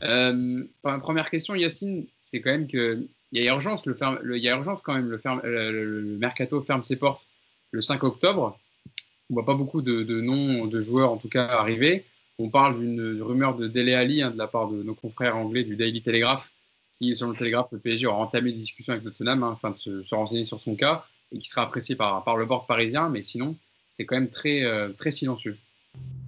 première 0.00 1.30
question, 1.30 1.54
Yacine, 1.54 2.06
c'est 2.20 2.40
quand 2.40 2.50
même 2.50 2.66
qu'il 2.66 3.08
y 3.32 3.40
a 3.40 3.52
urgence, 3.52 3.86
le, 3.86 3.96
il 4.36 4.42
y 4.42 4.48
a 4.48 4.56
urgence 4.56 4.80
quand 4.82 4.94
même, 4.94 5.08
le, 5.08 6.00
le 6.02 6.18
mercato 6.18 6.60
ferme 6.62 6.82
ses 6.82 6.96
portes 6.96 7.24
le 7.74 7.82
5 7.82 8.02
octobre. 8.04 8.58
On 9.34 9.42
voit 9.42 9.46
pas 9.46 9.56
beaucoup 9.56 9.82
de, 9.82 10.20
noms 10.20 10.66
de 10.66 10.80
joueurs, 10.80 11.10
en 11.10 11.16
tout 11.16 11.28
cas, 11.28 11.44
arriver. 11.44 12.04
On 12.38 12.50
parle 12.50 12.78
d'une 12.78 13.20
rumeur 13.20 13.56
de 13.56 13.66
Dele 13.66 13.92
Ali 13.94 14.22
hein, 14.22 14.30
de 14.30 14.38
la 14.38 14.46
part 14.46 14.68
de 14.68 14.80
nos 14.84 14.94
confrères 14.94 15.36
anglais 15.36 15.64
du 15.64 15.74
Daily 15.74 16.02
Telegraph, 16.02 16.52
qui, 17.00 17.16
selon 17.16 17.32
le 17.32 17.36
Telegraph, 17.36 17.66
le 17.72 17.80
PSG 17.80 18.06
aura 18.06 18.18
entamé 18.18 18.52
des 18.52 18.58
discussions 18.58 18.92
avec 18.92 19.02
Tottenham 19.02 19.42
hein, 19.42 19.54
afin 19.54 19.72
de 19.72 20.04
se, 20.04 20.14
renseigner 20.14 20.44
sur 20.44 20.60
son 20.60 20.76
cas 20.76 21.04
et 21.32 21.38
qui 21.38 21.48
sera 21.48 21.62
apprécié 21.62 21.96
par, 21.96 22.36
le 22.36 22.46
board 22.46 22.68
parisien. 22.68 23.08
Mais 23.08 23.24
sinon, 23.24 23.56
c'est 23.90 24.06
quand 24.06 24.14
même 24.14 24.30
très, 24.30 24.62
euh, 24.62 24.90
très 24.90 25.10
silencieux. 25.10 25.58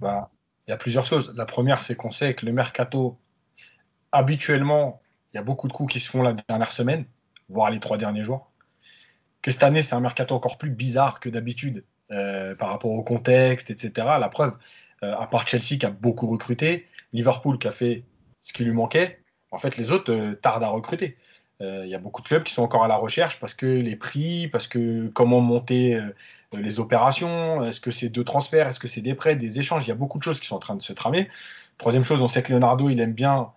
Bah, 0.01 0.29
il 0.67 0.71
y 0.71 0.73
a 0.73 0.77
plusieurs 0.77 1.05
choses. 1.05 1.33
La 1.37 1.45
première, 1.45 1.81
c'est 1.83 1.95
qu'on 1.95 2.11
sait 2.11 2.33
que 2.33 2.45
le 2.45 2.51
mercato, 2.51 3.17
habituellement, 4.11 5.01
il 5.31 5.37
y 5.37 5.39
a 5.39 5.43
beaucoup 5.43 5.69
de 5.69 5.73
coups 5.73 5.93
qui 5.93 6.01
se 6.01 6.09
font 6.09 6.23
la 6.23 6.33
dernière 6.33 6.73
semaine, 6.73 7.05
voire 7.47 7.71
les 7.71 7.79
trois 7.79 7.97
derniers 7.97 8.25
jours. 8.25 8.51
Que 9.41 9.49
cette 9.49 9.63
année, 9.63 9.81
c'est 9.81 9.95
un 9.95 10.01
mercato 10.01 10.35
encore 10.35 10.57
plus 10.57 10.71
bizarre 10.71 11.21
que 11.21 11.29
d'habitude 11.29 11.85
euh, 12.11 12.55
par 12.55 12.69
rapport 12.69 12.91
au 12.91 13.03
contexte, 13.03 13.69
etc. 13.69 14.07
La 14.17 14.29
preuve, 14.29 14.53
euh, 15.03 15.13
à 15.17 15.27
part 15.27 15.45
Chelsea 15.45 15.77
qui 15.77 15.85
a 15.85 15.89
beaucoup 15.89 16.25
recruté, 16.27 16.87
Liverpool 17.11 17.59
qui 17.59 17.67
a 17.67 17.71
fait 17.71 18.05
ce 18.43 18.53
qui 18.53 18.63
lui 18.63 18.71
manquait, 18.71 19.19
en 19.51 19.57
fait, 19.57 19.75
les 19.75 19.91
autres 19.91 20.13
euh, 20.13 20.33
tardent 20.33 20.63
à 20.63 20.69
recruter. 20.69 21.17
Il 21.59 21.87
y 21.87 21.95
a 21.95 21.99
beaucoup 21.99 22.21
de 22.21 22.27
clubs 22.27 22.43
qui 22.43 22.53
sont 22.53 22.61
encore 22.61 22.83
à 22.83 22.87
la 22.87 22.97
recherche 22.97 23.39
parce 23.39 23.55
que 23.55 23.65
les 23.65 23.95
prix, 23.95 24.47
parce 24.47 24.67
que 24.67 25.07
comment 25.07 25.41
monter 25.41 25.99
les 26.53 26.79
opérations, 26.79 27.65
est-ce 27.65 27.81
que 27.81 27.89
c'est 27.89 28.09
deux 28.09 28.23
transferts, 28.23 28.67
est-ce 28.67 28.79
que 28.79 28.87
c'est 28.87 29.01
des 29.01 29.15
prêts, 29.15 29.35
des 29.35 29.59
échanges, 29.59 29.83
il 29.85 29.87
y 29.87 29.91
a 29.91 29.95
beaucoup 29.95 30.19
de 30.19 30.23
choses 30.23 30.39
qui 30.39 30.45
sont 30.45 30.55
en 30.55 30.59
train 30.59 30.75
de 30.75 30.83
se 30.83 30.93
tramer. 30.93 31.29
Troisième 31.79 32.03
chose, 32.03 32.21
on 32.21 32.27
sait 32.27 32.43
que 32.43 32.53
Leonardo, 32.53 32.89
il 32.89 32.99
aime 32.99 33.13
bien 33.13 33.51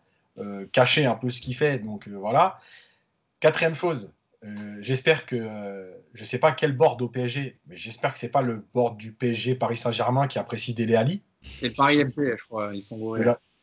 cacher 0.73 1.05
un 1.05 1.15
peu 1.15 1.29
ce 1.29 1.43
qu'il 1.43 1.55
fait, 1.55 1.79
donc 1.79 2.09
voilà. 2.09 2.59
Quatrième 3.41 3.75
chose, 3.75 4.11
euh, 4.43 4.79
j'espère 4.81 5.27
que, 5.27 5.37
euh, 5.37 5.91
je 6.15 6.23
ne 6.23 6.27
sais 6.27 6.39
pas 6.39 6.53
quel 6.53 6.73
board 6.73 7.01
au 7.03 7.09
PSG, 7.09 7.59
mais 7.67 7.77
j'espère 7.77 8.15
que 8.15 8.19
ce 8.19 8.27
n'est 8.27 8.33
pas 8.33 8.41
le 8.41 8.67
board 8.73 8.97
du 8.97 9.13
PSG 9.13 9.55
Paris 9.55 9.77
Saint-Germain 9.77 10.29
qui 10.29 10.39
apprécie 10.39 10.73
Dele 10.75 10.97
Ali. 10.97 11.23
C'est 11.43 11.69
le 11.69 11.75
Paris 11.75 12.01
FC, 12.01 12.35
je 12.39 12.45
crois, 12.45 12.75
ils 12.75 12.83
sont 12.83 13.17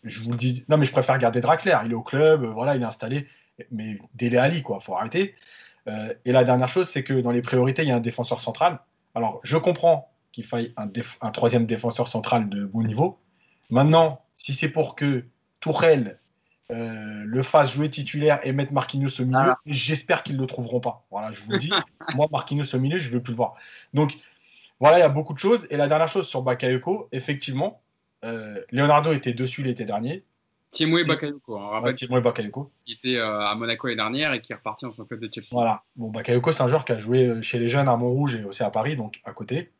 Je 0.03 0.21
vous 0.21 0.35
dis, 0.35 0.65
non, 0.69 0.77
mais 0.77 0.85
je 0.85 0.91
préfère 0.91 1.17
garder 1.17 1.41
Draxler. 1.41 1.77
Il 1.85 1.91
est 1.91 1.95
au 1.95 2.03
club, 2.03 2.45
voilà, 2.45 2.75
il 2.75 2.81
est 2.81 2.85
installé. 2.85 3.27
Mais 3.71 3.97
Dele 4.13 4.37
Ali, 4.37 4.61
quoi, 4.61 4.79
faut 4.79 4.95
arrêter. 4.95 5.33
Euh, 5.87 6.13
et 6.25 6.31
la 6.31 6.43
dernière 6.43 6.67
chose, 6.67 6.87
c'est 6.87 7.03
que 7.03 7.13
dans 7.13 7.31
les 7.31 7.41
priorités, 7.41 7.81
il 7.81 7.87
y 7.87 7.91
a 7.91 7.95
un 7.95 7.99
défenseur 7.99 8.39
central. 8.39 8.79
Alors, 9.15 9.39
je 9.43 9.57
comprends 9.57 10.11
qu'il 10.31 10.45
faille 10.45 10.73
un, 10.77 10.89
un, 11.21 11.31
troisième 11.31 11.65
défenseur 11.65 12.07
central 12.07 12.49
de 12.49 12.65
bon 12.65 12.83
niveau. 12.83 13.19
Maintenant, 13.69 14.21
si 14.35 14.53
c'est 14.53 14.69
pour 14.69 14.95
que 14.95 15.25
Tourelle 15.59 16.19
euh, 16.69 17.23
le 17.25 17.43
fasse 17.43 17.73
jouer 17.73 17.89
titulaire 17.89 18.39
et 18.43 18.51
mettre 18.51 18.73
Marquinhos 18.73 19.21
au 19.21 19.25
milieu. 19.25 19.51
Ah. 19.51 19.59
J'espère 19.65 20.23
qu'ils 20.23 20.35
ne 20.35 20.41
le 20.41 20.47
trouveront 20.47 20.81
pas. 20.81 21.05
Voilà, 21.11 21.31
je 21.31 21.41
vous 21.43 21.53
le 21.53 21.59
dis. 21.59 21.71
moi, 22.15 22.27
Marquinhos 22.29 22.75
au 22.75 22.79
milieu, 22.79 22.97
je 22.97 23.07
ne 23.07 23.13
veux 23.13 23.21
plus 23.21 23.31
le 23.31 23.37
voir. 23.37 23.55
Donc, 23.93 24.17
voilà, 24.81 24.97
il 24.97 25.01
y 25.01 25.03
a 25.03 25.09
beaucoup 25.09 25.33
de 25.33 25.39
choses. 25.39 25.65
Et 25.69 25.77
la 25.77 25.87
dernière 25.87 26.09
chose 26.09 26.27
sur 26.27 26.41
Bakayoko, 26.41 27.07
effectivement, 27.13 27.81
euh, 28.25 28.61
Leonardo 28.71 29.13
était 29.13 29.31
dessus 29.31 29.63
l'été 29.63 29.85
dernier. 29.85 30.25
Timo 30.71 31.01
Bakayoko. 31.05 31.57
Hein, 31.57 31.93
Timo 31.93 32.19
Bakayoko. 32.19 32.69
Qui 32.85 32.93
était 32.93 33.15
euh, 33.15 33.45
à 33.45 33.55
Monaco 33.55 33.87
l'année 33.87 33.95
dernière 33.95 34.33
et 34.33 34.41
qui 34.41 34.51
est 34.51 34.55
reparti 34.55 34.85
en 34.85 34.91
club 34.91 35.21
de 35.21 35.29
Chelsea. 35.33 35.47
Voilà. 35.51 35.83
Bon, 35.95 36.09
Bakayoko, 36.09 36.51
c'est 36.51 36.63
un 36.63 36.67
joueur 36.67 36.83
qui 36.83 36.91
a 36.91 36.97
joué 36.97 37.41
chez 37.41 37.59
les 37.59 37.69
jeunes 37.69 37.87
à 37.87 37.95
Montrouge 37.95 38.35
et 38.35 38.43
aussi 38.43 38.63
à 38.63 38.71
Paris, 38.71 38.97
donc 38.97 39.21
à 39.23 39.31
côté, 39.31 39.71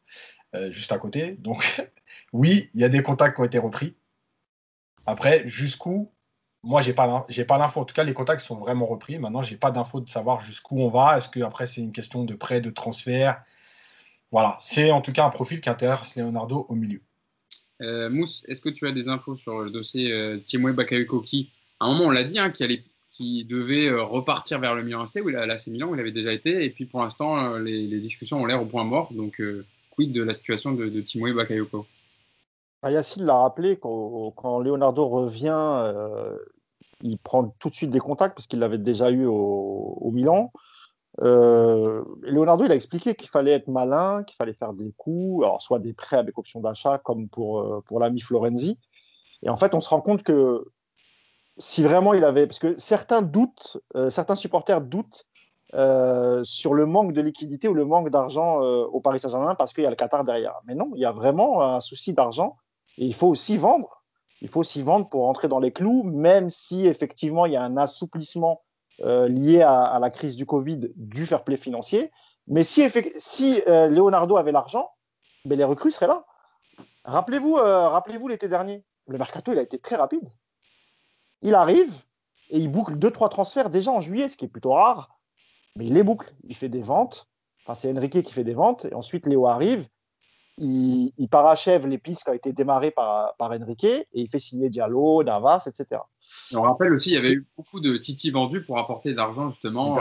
juste 0.70 0.94
à 0.94 0.98
côté. 0.98 1.36
Donc, 1.40 1.86
oui, 2.32 2.70
il 2.74 2.80
y 2.80 2.86
a 2.86 2.90
des 2.90 3.04
contacts 3.04 3.36
qui 3.36 3.42
ont 3.42 3.46
été 3.46 3.60
repris. 3.60 3.98
Après, 5.06 5.44
jusqu'où 5.48 6.10
moi, 6.64 6.82
j'ai 6.82 6.94
pas, 6.94 7.26
j'ai 7.30 7.46
pas 7.46 7.58
d'infos. 7.58 7.82
En 7.82 7.86
tout 7.86 7.94
cas, 7.94 8.04
les 8.04 8.14
contacts 8.14 8.42
sont 8.42 8.58
vraiment 8.58 8.86
repris. 8.86 9.20
Maintenant, 9.20 9.42
j'ai 9.42 9.58
pas 9.58 9.72
d'infos 9.72 10.02
de 10.02 10.10
savoir 10.10 10.42
jusqu'où 10.42 10.80
on 10.80 10.90
va. 10.90 11.18
Est-ce 11.18 11.30
que 11.30 11.40
après 11.42 11.66
c'est 11.66 11.82
une 11.82 11.92
question 11.92 12.24
de 12.24 12.34
prêt, 12.34 12.62
de 12.62 12.70
transfert? 12.70 13.42
Voilà, 14.32 14.58
c'est 14.60 14.92
en 14.92 15.02
tout 15.02 15.14
cas 15.14 15.26
un 15.26 15.30
profil 15.30 15.62
qui 15.62 15.70
intéresse 15.70 16.16
Leonardo 16.16 16.66
au 16.68 16.76
milieu. 16.76 17.02
Euh, 17.82 18.10
Mousse, 18.10 18.44
est-ce 18.48 18.60
que 18.60 18.70
tu 18.70 18.88
as 18.88 18.92
des 18.92 19.08
infos 19.08 19.38
sur 19.38 19.60
le 19.60 19.70
dossier 19.70 20.12
euh, 20.12 20.40
Bakayoko 20.74 21.22
qui, 21.22 21.52
à 21.80 21.86
un 21.86 21.94
moment, 21.94 22.06
on 22.06 22.10
l'a 22.10 22.24
dit, 22.24 22.40
hein, 22.40 22.52
qui, 22.52 23.46
devait 23.46 23.88
euh, 23.88 24.04
repartir 24.04 24.60
vers 24.60 24.76
le 24.76 24.84
Milan 24.84 25.04
AC, 25.04 25.24
ou 25.24 25.30
l'AC 25.30 25.68
Milan, 25.68 25.90
où 25.90 25.96
il 25.96 26.02
avait 26.02 26.12
déjà 26.12 26.34
été, 26.34 26.66
et 26.66 26.70
puis 26.70 26.86
pour 26.86 27.02
l'instant, 27.02 27.54
euh, 27.54 27.60
les, 27.60 28.00
discussions 28.00 28.42
ont 28.42 28.46
l'air 28.46 28.62
au 28.62 28.66
point 28.66 28.84
mort. 28.84 29.14
Donc, 29.14 29.42
quid 29.92 30.12
de 30.12 30.24
la 30.24 30.34
situation 30.34 30.74
de, 30.74 30.88
de 30.90 31.34
Bakayoko? 31.34 31.86
Yacine 32.92 33.26
l'a 33.26 33.36
rappelé, 33.36 33.78
quand, 33.78 34.60
Leonardo 34.60 35.08
revient 35.08 35.84
il 37.02 37.18
prend 37.18 37.56
tout 37.60 37.70
de 37.70 37.76
suite 37.76 37.90
des 37.90 38.00
contacts 38.00 38.36
parce 38.36 38.48
qu'il 38.48 38.60
l'avait 38.60 38.78
déjà 38.78 39.12
eu 39.12 39.26
au, 39.26 40.10
Milan. 40.12 40.52
Euh, 41.22 42.04
Leonardo, 42.22 42.66
il 42.66 42.72
a 42.72 42.76
expliqué 42.76 43.16
qu'il 43.16 43.30
fallait 43.30 43.52
être 43.52 43.68
malin, 43.68 44.24
qu'il 44.24 44.36
fallait 44.36 44.54
faire 44.54 44.74
des 44.74 44.94
coups, 44.98 45.44
alors 45.44 45.62
soit 45.62 45.80
des 45.80 45.94
prêts 45.94 46.18
avec 46.18 46.38
option 46.38 46.60
d'achat 46.60 47.00
comme 47.00 47.28
pour, 47.28 47.60
euh, 47.60 47.84
pour 47.86 48.00
l'ami 48.00 48.20
Florenzi. 48.20 48.78
Et 49.44 49.50
en 49.50 49.58
fait, 49.58 49.76
on 49.76 49.80
se 49.80 49.90
rend 49.90 50.02
compte 50.02 50.24
que 50.24 50.66
si 51.58 51.84
vraiment 51.84 52.14
il 52.14 52.24
avait, 52.24 52.46
parce 52.46 52.60
que 52.60 52.78
certains 52.78 53.22
doutent, 53.22 53.78
euh, 53.96 54.10
certains 54.10 54.36
supporters 54.36 54.82
doutent 54.82 55.26
sur 56.44 56.74
le 56.74 56.86
manque 56.86 57.12
de 57.12 57.22
liquidité 57.22 57.68
ou 57.68 57.74
le 57.74 57.84
manque 57.84 58.10
d'argent 58.10 58.62
au 58.62 59.02
Paris 59.02 59.20
Saint-Germain 59.20 59.54
parce 59.54 59.74
qu'il 59.74 59.84
y 59.84 59.86
a 59.86 59.90
le 59.90 59.98
Qatar 59.98 60.24
derrière. 60.24 60.56
Mais 60.66 60.76
non, 60.76 60.92
il 60.96 61.02
y 61.02 61.06
a 61.06 61.12
vraiment 61.12 61.62
un 61.62 61.82
souci 61.82 62.14
d'argent 62.14 62.56
et 62.98 63.06
il 63.06 63.14
faut 63.14 63.28
aussi 63.28 63.58
vendre 63.58 63.98
il 64.42 64.50
faut 64.50 64.64
s'y 64.64 64.82
vendre 64.82 65.10
pour 65.10 65.24
rentrer 65.24 65.48
dans 65.48 65.60
les 65.60 65.72
clous, 65.72 66.04
même 66.04 66.50
si 66.50 66.86
effectivement 66.86 67.46
il 67.46 67.54
y 67.54 67.56
a 67.56 67.64
un 67.64 67.78
assouplissement 67.78 68.64
euh, 69.02 69.28
lié 69.28 69.62
à, 69.62 69.98
la 70.00 70.10
crise 70.10 70.36
du 70.36 70.46
Covid 70.46 70.92
du 70.96 71.26
fair 71.26 71.44
play 71.44 71.58
financier. 71.58 72.12
Mais 72.48 72.64
si, 72.64 72.82
euh, 73.68 73.88
Leonardo 73.88 74.38
avait 74.38 74.52
l'argent, 74.52 74.92
ben, 75.46 75.58
les 75.58 75.64
recrues 75.64 75.92
seraient 75.92 76.08
là. 76.08 76.26
Rappelez-vous 77.04 77.58
euh, 77.58 77.88
rappelez-vous 77.90 78.28
l'été 78.28 78.48
dernier, 78.48 78.84
le 79.08 79.18
mercato 79.18 79.52
il 79.54 79.60
a 79.60 79.62
été 79.62 79.80
très 79.80 79.96
rapide. 79.96 80.30
Il 81.42 81.56
arrive 81.56 81.94
et 82.50 82.58
il 82.60 82.70
boucle 82.70 82.96
deux 82.98 83.12
trois 83.12 83.30
transferts 83.30 83.70
déjà 83.70 83.92
en 83.92 84.02
juillet, 84.02 84.28
ce 84.28 84.38
qui 84.38 84.46
est 84.46 84.50
plutôt 84.50 84.74
rare. 84.74 85.18
Mais 85.76 85.86
il 85.86 85.94
les 85.94 86.04
boucle, 86.04 86.34
il 86.44 86.56
fait 86.56 86.70
des 86.70 86.82
ventes. 86.82 87.28
Enfin, 87.64 87.76
c'est 87.76 87.92
Enrique 87.92 88.24
qui 88.24 88.34
fait 88.34 88.44
des 88.44 88.54
ventes 88.54 88.86
et 88.86 88.94
ensuite 88.94 89.26
Léo 89.26 89.48
arrive 89.48 89.88
il, 90.58 91.28
parachève 91.30 91.88
les 91.88 91.98
pistes 91.98 92.24
qui 92.24 92.30
ont 92.30 92.34
été 92.34 92.52
démarrées 92.52 92.92
par, 92.92 93.36
par 93.36 93.52
Enrique 93.52 93.84
et 93.84 94.08
il 94.14 94.28
fait 94.28 94.40
signer 94.40 94.70
Diallo, 94.70 95.24
Navas, 95.24 95.68
etc. 95.68 96.02
on 96.56 96.62
rappelle 96.62 96.94
aussi, 96.94 97.12
il 97.12 97.16
y 97.16 97.18
avait 97.18 97.34
eu 97.34 97.48
beaucoup 97.56 97.80
de 97.80 97.98
Titi 97.98 98.32
vendus 98.32 98.64
pour 98.64 98.80
apporter 98.80 99.12
de 99.12 99.18
l'argent 99.18 99.52
justement. 99.52 99.94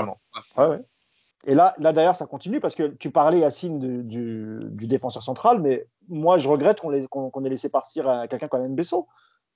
Et 1.46 1.54
là, 1.54 1.74
là 1.78 1.92
d'ailleurs, 1.92 2.16
ça 2.16 2.26
continue 2.26 2.58
parce 2.58 2.74
que 2.74 2.84
tu 2.84 3.10
parlais, 3.10 3.40
Yacine, 3.40 3.78
du, 3.78 4.58
du, 4.62 4.86
défenseur 4.86 5.22
central, 5.22 5.60
mais 5.60 5.86
moi, 6.08 6.38
je 6.38 6.48
regrette 6.48 6.80
qu'on 6.80 7.44
ait 7.44 7.48
laissé 7.48 7.68
partir 7.68 8.26
quelqu'un 8.28 8.48
comme 8.48 8.74
Besso. 8.74 9.06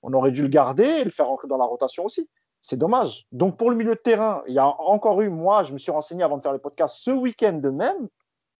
On 0.03 0.13
aurait 0.13 0.31
dû 0.31 0.43
le 0.43 0.47
garder 0.47 0.85
et 0.85 1.03
le 1.03 1.09
faire 1.09 1.29
entrer 1.29 1.47
dans 1.47 1.57
la 1.57 1.65
rotation 1.65 2.05
aussi. 2.05 2.29
C'est 2.61 2.77
dommage. 2.77 3.25
Donc, 3.31 3.57
pour 3.57 3.71
le 3.71 3.75
milieu 3.75 3.95
de 3.95 3.99
terrain, 3.99 4.43
il 4.47 4.53
y 4.53 4.59
a 4.59 4.67
encore 4.67 5.21
eu, 5.21 5.29
moi, 5.29 5.63
je 5.63 5.73
me 5.73 5.77
suis 5.77 5.91
renseigné 5.91 6.23
avant 6.23 6.37
de 6.37 6.43
faire 6.43 6.53
le 6.53 6.59
podcast, 6.59 6.97
ce 6.99 7.11
week-end 7.11 7.53
de 7.53 7.69
même, 7.69 8.07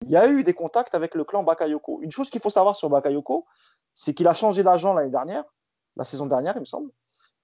il 0.03 0.09
y 0.09 0.17
a 0.17 0.27
eu 0.27 0.43
des 0.43 0.53
contacts 0.53 0.95
avec 0.95 1.15
le 1.15 1.23
clan 1.23 1.43
Bakayoko. 1.43 1.99
Une 2.01 2.11
chose 2.11 2.29
qu'il 2.29 2.41
faut 2.41 2.49
savoir 2.49 2.75
sur 2.75 2.89
Bakayoko, 2.89 3.45
c'est 3.93 4.13
qu'il 4.13 4.27
a 4.27 4.33
changé 4.33 4.63
d'agent 4.63 4.93
l'année 4.93 5.11
dernière, 5.11 5.43
la 5.95 6.03
saison 6.03 6.25
dernière, 6.25 6.55
il 6.55 6.61
me 6.61 6.65
semble, 6.65 6.91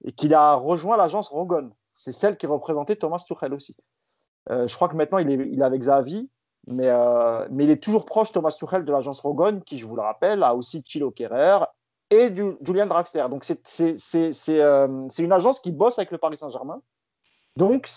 et 0.04 0.12
qu'il 0.12 0.34
a 0.34 0.54
rejoint 0.54 0.96
l'agence 0.96 1.28
Rogon. 1.28 1.70
C'est 1.94 2.12
celle 2.12 2.36
qui 2.36 2.46
représentait 2.46 2.96
Thomas 2.96 3.22
Tuchel 3.26 3.52
aussi. 3.52 3.76
Euh, 4.50 4.66
je 4.66 4.74
crois 4.74 4.88
que 4.88 4.96
maintenant, 4.96 5.18
il 5.18 5.30
est, 5.30 5.62
avec 5.62 5.80
Xavi, 5.80 6.30
mais, 6.66 6.88
euh, 6.88 7.46
mais 7.50 7.64
il 7.64 7.70
est 7.70 7.82
toujours 7.82 8.04
proche, 8.04 8.32
Thomas 8.32 8.52
Tuchel, 8.52 8.84
de 8.84 8.92
l'agence 8.92 9.20
Rogon, 9.20 9.60
qui, 9.60 9.78
je 9.78 9.86
vous 9.86 9.96
le 9.96 10.02
rappelle, 10.02 10.42
a 10.42 10.54
aussi 10.54 10.82
Kilo 10.82 11.10
Kerrer 11.10 11.58
et 12.10 12.30
du, 12.30 12.56
Julian 12.62 12.86
Draxler. 12.86 13.26
Donc, 13.28 13.44
euh, 13.50 15.08
c'est 15.10 15.22
une 15.22 15.32
agence 15.32 15.60
qui 15.60 15.72
bosse 15.72 15.98
avec 15.98 16.10
le 16.10 16.18
Paris 16.18 16.38
Saint-Germain. 16.38 16.80
Donc, 17.56 17.88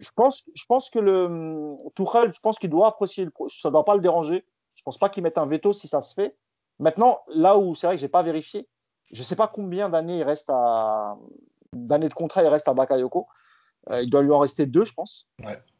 je 0.00 0.10
pense, 0.16 0.48
je 0.54 0.64
pense 0.66 0.90
que 0.90 0.98
le 0.98 1.76
Tuchel, 1.94 2.32
je 2.32 2.40
pense 2.40 2.58
qu'il 2.58 2.70
doit 2.70 2.88
apprécier 2.88 3.24
le 3.24 3.32
ça 3.48 3.68
ne 3.68 3.72
doit 3.72 3.84
pas 3.84 3.94
le 3.94 4.00
déranger. 4.00 4.44
Je 4.74 4.82
ne 4.82 4.84
pense 4.84 4.98
pas 4.98 5.10
qu'il 5.10 5.22
mette 5.22 5.38
un 5.38 5.46
veto 5.46 5.72
si 5.72 5.88
ça 5.88 6.00
se 6.00 6.14
fait. 6.14 6.36
Maintenant, 6.78 7.20
là 7.28 7.58
où 7.58 7.74
c'est 7.74 7.86
vrai 7.86 7.96
que 7.96 8.00
je 8.00 8.06
n'ai 8.06 8.10
pas 8.10 8.22
vérifié, 8.22 8.66
je 9.12 9.20
ne 9.20 9.24
sais 9.24 9.36
pas 9.36 9.48
combien 9.48 9.88
d'années 9.88 10.18
il 10.18 10.22
reste 10.22 10.48
à 10.50 11.16
d'années 11.72 12.08
de 12.08 12.14
contrat 12.14 12.42
il 12.42 12.48
reste 12.48 12.66
à 12.68 12.74
Bakayoko. 12.74 13.26
Euh, 13.90 14.02
il 14.02 14.10
doit 14.10 14.22
lui 14.22 14.32
en 14.32 14.38
rester 14.38 14.66
deux, 14.66 14.84
je 14.84 14.92
pense. 14.92 15.28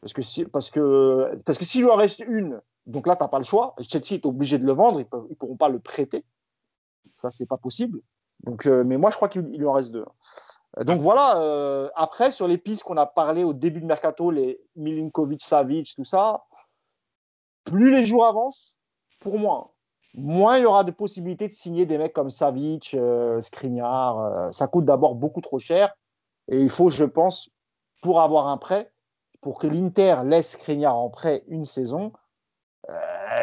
Parce 0.00 0.12
que 0.12 0.22
si, 0.22 0.44
parce 0.44 0.70
que 0.70 1.36
parce 1.44 1.58
que 1.58 1.64
s'il 1.64 1.82
lui 1.82 1.90
en 1.90 1.96
reste 1.96 2.20
une, 2.26 2.60
donc 2.86 3.06
là 3.06 3.16
tu 3.16 3.22
n'as 3.22 3.28
pas 3.28 3.38
le 3.38 3.44
choix. 3.44 3.74
Chelsea 3.80 4.14
est 4.14 4.26
obligé 4.26 4.58
de 4.58 4.66
le 4.66 4.72
vendre, 4.72 5.00
ils 5.00 5.06
ne 5.30 5.34
pourront 5.34 5.56
pas 5.56 5.68
le 5.68 5.80
prêter. 5.80 6.24
Ça 7.14 7.30
c'est 7.30 7.46
pas 7.46 7.58
possible. 7.58 8.00
Donc, 8.44 8.66
euh, 8.66 8.84
mais 8.84 8.96
moi 8.96 9.10
je 9.10 9.16
crois 9.16 9.28
qu'il 9.28 9.42
lui 9.42 9.66
en 9.66 9.72
reste 9.72 9.92
deux. 9.92 10.04
Donc 10.78 11.00
voilà, 11.00 11.38
euh, 11.38 11.90
après, 11.96 12.30
sur 12.30 12.46
les 12.46 12.58
pistes 12.58 12.84
qu'on 12.84 12.96
a 12.96 13.06
parlé 13.06 13.42
au 13.42 13.52
début 13.52 13.80
de 13.80 13.86
Mercato, 13.86 14.30
les 14.30 14.60
Milinkovic, 14.76 15.42
Savic, 15.42 15.94
tout 15.96 16.04
ça, 16.04 16.44
plus 17.64 17.90
les 17.90 18.06
jours 18.06 18.24
avancent, 18.24 18.80
pour 19.18 19.38
moi, 19.38 19.74
moins 20.14 20.58
il 20.58 20.62
y 20.62 20.66
aura 20.66 20.84
de 20.84 20.92
possibilités 20.92 21.48
de 21.48 21.52
signer 21.52 21.86
des 21.86 21.98
mecs 21.98 22.12
comme 22.12 22.30
Savic, 22.30 22.94
euh, 22.94 23.40
Skriniar. 23.40 24.18
Euh, 24.18 24.50
ça 24.52 24.68
coûte 24.68 24.84
d'abord 24.84 25.16
beaucoup 25.16 25.40
trop 25.40 25.58
cher. 25.58 25.92
Et 26.48 26.60
il 26.60 26.70
faut, 26.70 26.88
je 26.88 27.04
pense, 27.04 27.50
pour 28.00 28.20
avoir 28.20 28.46
un 28.46 28.56
prêt, 28.56 28.92
pour 29.40 29.58
que 29.58 29.66
l'Inter 29.66 30.22
laisse 30.24 30.52
Skriniar 30.52 30.96
en 30.96 31.10
prêt 31.10 31.42
une 31.48 31.64
saison, 31.64 32.12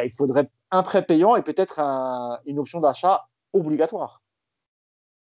il 0.04 0.12
faudrait 0.12 0.50
un 0.72 0.84
prêt 0.84 1.06
payant 1.06 1.38
et 1.38 1.42
peut-être 1.42 1.80
une 2.46 2.60
option 2.60 2.82
d'achat 2.82 3.28
obligatoire. 3.54 4.22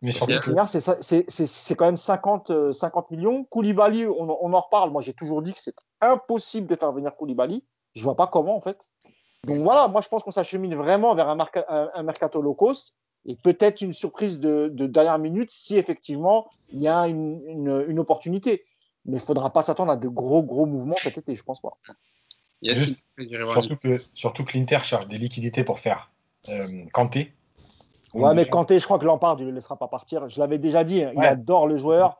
Mais 0.06 0.12
c'est 0.12 1.76
quand 1.76 1.86
même 1.86 1.96
50, 1.96 2.72
50 2.72 3.06
euh, 3.12 3.16
millions. 3.16 3.44
Koulibaly, 3.46 4.06
on, 4.06 4.30
en 4.30 4.62
reparle. 4.62 4.92
Moi, 4.92 5.02
j'ai 5.02 5.14
toujours 5.14 5.42
dit 5.42 5.54
que 5.54 5.60
c'est 5.60 5.76
impossible 6.02 6.68
de 6.68 6.76
faire 6.76 6.92
venir 6.92 7.16
Koulibaly. 7.16 7.64
Je 7.96 8.04
vois 8.04 8.16
pas 8.16 8.28
comment, 8.28 8.56
en 8.56 8.62
fait. 8.62 8.90
Donc 9.46 9.64
voilà, 9.64 9.88
moi, 9.88 10.02
je 10.02 10.08
pense 10.08 10.24
qu'on 10.24 10.32
s'achemine 10.32 10.76
vraiment 10.76 11.16
vers 11.16 11.30
un, 11.30 11.38
un, 11.94 12.04
mercato 12.04 12.42
low 12.42 12.54
cost 12.54 12.96
et 13.26 13.36
peut-être 13.36 13.82
une 13.82 13.94
surprise 13.94 14.40
de, 14.40 14.70
dernière 14.70 15.20
minute 15.20 15.50
si 15.50 15.78
effectivement 15.78 16.48
il 16.70 16.82
y 16.82 16.88
a 16.88 17.08
une, 17.08 18.00
opportunité. 18.00 18.66
Mais 19.06 19.14
il 19.14 19.22
ne 19.22 19.26
faudra 19.26 19.54
pas 19.54 19.62
s'attendre 19.62 19.92
à 19.92 19.98
de 19.98 20.08
gros, 20.08 20.42
gros 20.42 20.66
mouvements 20.66 20.96
cet 20.98 21.18
été, 21.18 21.36
je 21.36 21.44
pense 21.44 21.62
pas. 21.62 21.78
surtout, 22.64 23.78
que, 23.78 24.02
surtout 24.14 24.44
que 24.44 24.58
l'Inter 24.58 24.80
cherche 24.84 25.08
des 25.08 25.18
liquidités 25.18 25.64
pour 25.64 25.80
faire 25.80 26.12
euh, 26.50 26.86
Kanté 26.92 27.35
Ouais, 28.16 28.34
mais 28.34 28.46
Kanté, 28.46 28.80
je 28.80 28.86
crois 28.86 28.98
que 28.98 29.06
Lampard, 29.06 29.36
il 29.40 29.46
ne 29.46 29.50
le 29.50 29.56
laissera 29.56 29.78
pas 29.78 29.88
partir. 29.88 30.28
Je 30.30 30.40
l'avais 30.40 30.58
déjà 30.58 30.84
dit, 30.84 31.04
hein, 31.04 31.12
il 31.16 31.24
adore 31.24 31.68
le 31.68 31.78
joueur. 31.78 32.18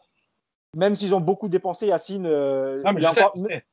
Même 0.76 0.94
s'ils 0.94 1.16
ont 1.16 1.22
beaucoup 1.22 1.48
dépensé, 1.48 1.88
Yacine, 1.88 2.26
euh, 2.26 2.84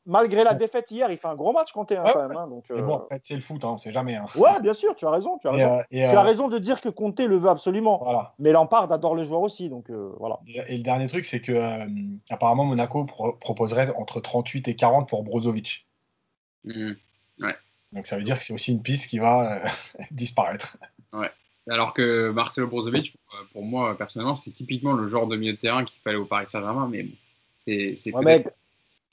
malgré 0.07 0.45
la 0.45 0.55
défaite 0.55 0.89
hier, 0.93 1.11
il 1.11 1.19
fait 1.19 1.27
un 1.27 1.35
gros 1.35 1.53
match 1.53 1.73
Kanté 1.73 1.97
hein, 1.97 2.05
quand 2.13 2.29
même. 2.29 2.37
Hein, 2.37 2.47
donc, 2.47 2.73
bon, 2.73 3.03
euh, 3.11 3.19
c'est 3.25 3.35
le 3.35 3.41
foot, 3.41 3.65
hein, 3.65 3.77
c'est 3.77 3.91
jamais. 3.91 4.21
Ouais, 4.37 4.61
bien 4.61 4.73
sûr, 4.73 4.95
tu 4.95 5.05
as 5.05 5.11
raison. 5.11 5.37
Tu 5.39 5.49
as, 5.49 5.51
raison. 5.51 5.79
Euh, 5.79 5.83
tu 5.91 5.99
as 5.99 6.23
raison 6.23 6.47
de 6.47 6.59
dire 6.59 6.81
que 6.81 6.89
Kanté 6.89 7.27
le 7.27 7.37
veut 7.37 7.49
absolument. 7.49 7.99
Voilà. 8.05 8.35
Mais 8.39 8.53
Lampard 8.53 8.93
adore 8.93 9.17
le 9.17 9.25
joueur 9.25 9.41
aussi. 9.41 9.69
Donc, 9.69 9.91
voilà. 10.21 10.39
Et, 10.69 10.77
le 10.77 10.85
dernier 10.85 11.09
truc, 11.09 11.27
c'est 11.27 11.41
que 11.41 11.87
apparemment 12.31 12.65
Monaco 12.65 13.05
proposerait 13.41 13.93
entre 13.97 14.21
38 14.21 14.69
et 14.69 14.77
40 14.77 15.09
pour 15.09 15.25
Brozovic. 15.25 15.89
Mmh. 16.65 16.93
Ouais. 17.41 17.57
Donc 17.91 18.07
ça 18.07 18.17
veut 18.17 18.23
dire 18.23 18.39
que 18.39 18.45
c'est 18.45 18.53
aussi 18.53 18.71
une 18.71 18.83
piste 18.83 19.09
qui 19.09 19.19
va 19.19 19.63
disparaître. 20.13 20.79
Ouais. 21.13 21.31
Alors 21.71 21.95
que 21.95 22.31
Marcelo 22.31 22.67
Brozovic, 22.67 23.17
pour 23.53 23.63
moi, 23.63 23.97
personnellement, 23.97 24.35
c'était 24.35 24.51
typiquement 24.51 24.93
le 24.93 25.09
genre 25.09 25.27
de 25.27 25.37
milieu 25.37 25.53
de 25.53 25.59
terrain 25.59 25.85
qu'il 25.85 26.01
fallait 26.03 26.17
au 26.17 26.25
Paris 26.25 26.47
Saint-Germain. 26.49 26.89
Mais 26.91 27.07
c'est. 27.59 27.95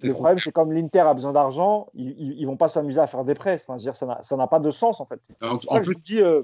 le 0.02 0.14
problème, 0.14 0.40
c'est 0.40 0.52
comme 0.52 0.72
l'Inter 0.72 1.02
a 1.02 1.14
besoin 1.14 1.34
d'argent, 1.34 1.90
ils, 1.94 2.42
ne 2.42 2.48
vont 2.48 2.58
pas 2.58 2.68
s'amuser 2.68 3.00
à 3.00 3.08
faire 3.08 3.24
des 3.24 3.36
presses. 3.36 3.66
Enfin, 3.68 3.78
dire, 3.78 3.96
ça 3.96 4.38
n'a 4.38 4.48
pas 4.48 4.60
de 4.60 4.72
sens, 4.72 5.00
en 5.00 5.06
fait. 5.06 5.22
En, 5.42 5.60
ça 5.60 5.82
je 5.82 5.92
dis. 5.94 6.22
Euh, 6.22 6.44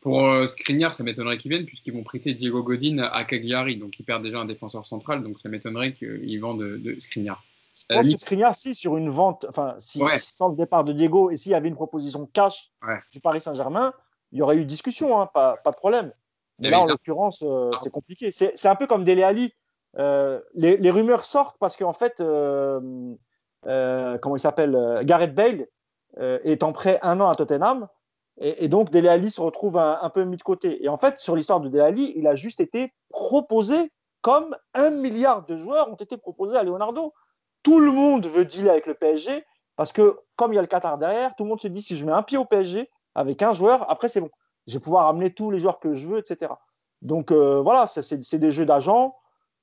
pour 0.00 0.24
euh, 0.24 0.46
Skriniar, 0.46 0.94
ça 0.94 1.04
m'étonnerait 1.04 1.36
qu'ils 1.36 1.50
viennent, 1.50 1.66
puisqu'ils 1.66 1.92
vont 1.92 2.02
prêter 2.02 2.32
Diego 2.32 2.62
Godin 2.62 2.98
à 3.12 3.24
Cagliari. 3.24 3.76
Donc, 3.76 4.00
ils 4.00 4.02
perdent 4.02 4.22
déjà 4.22 4.38
un 4.38 4.46
défenseur 4.46 4.86
central. 4.86 5.22
Donc, 5.22 5.38
ça 5.38 5.50
m'étonnerait 5.50 5.92
qu'ils 5.92 6.40
vendent 6.40 6.60
de, 6.60 6.78
de 6.78 6.98
Skriniar. 6.98 7.44
Je 7.74 7.94
pense 7.94 8.06
que 8.06 8.16
Skriniar, 8.16 8.54
si 8.54 8.74
sur 8.74 8.96
une 8.96 9.10
vente, 9.10 9.46
enfin, 9.48 9.74
si, 9.78 10.00
sans 10.18 10.48
le 10.48 10.56
départ 10.56 10.84
de 10.84 10.92
Diego 10.92 11.30
et 11.30 11.36
s'il 11.36 11.52
y 11.52 11.54
avait 11.54 11.68
une 11.68 11.74
proposition 11.74 12.28
cash 12.32 12.70
du 13.12 13.20
Paris 13.20 13.40
Saint-Germain, 13.40 13.92
il 14.32 14.38
y 14.38 14.42
aurait 14.42 14.56
eu 14.56 14.64
discussion, 14.64 15.20
hein, 15.20 15.26
pas, 15.26 15.56
pas, 15.56 15.70
de 15.70 15.76
problème. 15.76 16.12
Mais 16.58 16.70
là, 16.70 16.80
en 16.80 16.86
l'occurrence, 16.86 17.42
euh, 17.42 17.70
c'est 17.82 17.90
compliqué. 17.90 18.30
C'est 18.30 18.66
un 18.66 18.76
peu 18.76 18.86
comme 18.86 19.04
Dele 19.04 19.22
Ali. 19.22 19.54
Euh, 19.98 20.40
les, 20.54 20.76
les, 20.76 20.90
rumeurs 20.90 21.24
sortent 21.24 21.56
parce 21.58 21.76
qu'en 21.76 21.92
fait, 21.92 22.20
euh, 22.20 23.16
comment 23.64 24.36
il 24.36 24.40
s'appelle 24.40 25.00
Gareth 25.04 25.34
Bale 25.34 25.66
est 26.16 26.62
en 26.62 26.72
prêt 26.72 26.98
un 27.02 27.20
an 27.20 27.28
à 27.28 27.34
Tottenham. 27.34 27.88
Et, 28.42 28.68
donc, 28.68 28.90
Dele 28.90 29.08
Ali 29.08 29.30
se 29.30 29.40
retrouve 29.40 29.76
un, 29.76 30.10
peu 30.10 30.24
mis 30.24 30.36
de 30.36 30.42
côté. 30.42 30.82
Et 30.82 30.88
en 30.88 30.96
fait, 30.96 31.20
sur 31.20 31.36
l'histoire 31.36 31.60
de 31.60 31.68
Dele 31.68 31.82
Ali, 31.82 32.12
il 32.16 32.26
a 32.26 32.34
juste 32.34 32.60
été 32.60 32.92
proposé 33.10 33.90
comme 34.22 34.56
un 34.74 34.90
milliard 34.90 35.44
de 35.46 35.56
joueurs 35.56 35.90
ont 35.90 35.96
été 35.96 36.16
proposés 36.16 36.56
à 36.56 36.62
Leonardo. 36.62 37.12
Tout 37.62 37.80
le 37.80 37.90
monde 37.90 38.26
veut 38.26 38.44
dealer 38.44 38.70
avec 38.70 38.86
le 38.86 38.94
PSG 38.94 39.44
parce 39.76 39.92
que, 39.92 40.18
comme 40.36 40.52
il 40.52 40.56
y 40.56 40.58
a 40.58 40.62
le 40.62 40.68
Qatar 40.68 40.98
derrière, 40.98 41.34
tout 41.36 41.44
le 41.44 41.50
monde 41.50 41.60
se 41.60 41.68
dit 41.68 41.82
si 41.82 41.96
je 41.96 42.04
mets 42.04 42.12
un 42.12 42.22
pied 42.22 42.38
au 42.38 42.44
PSG, 42.44 42.90
avec 43.14 43.42
un 43.42 43.52
joueur, 43.52 43.90
après 43.90 44.08
c'est 44.08 44.20
bon. 44.20 44.30
Je 44.66 44.74
vais 44.74 44.80
pouvoir 44.80 45.06
amener 45.06 45.32
tous 45.32 45.50
les 45.50 45.58
joueurs 45.58 45.80
que 45.80 45.94
je 45.94 46.06
veux, 46.06 46.18
etc. 46.18 46.52
Donc 47.02 47.32
euh, 47.32 47.60
voilà, 47.60 47.86
c'est 47.86 48.38
des 48.38 48.50
jeux 48.50 48.66
d'agents 48.66 49.16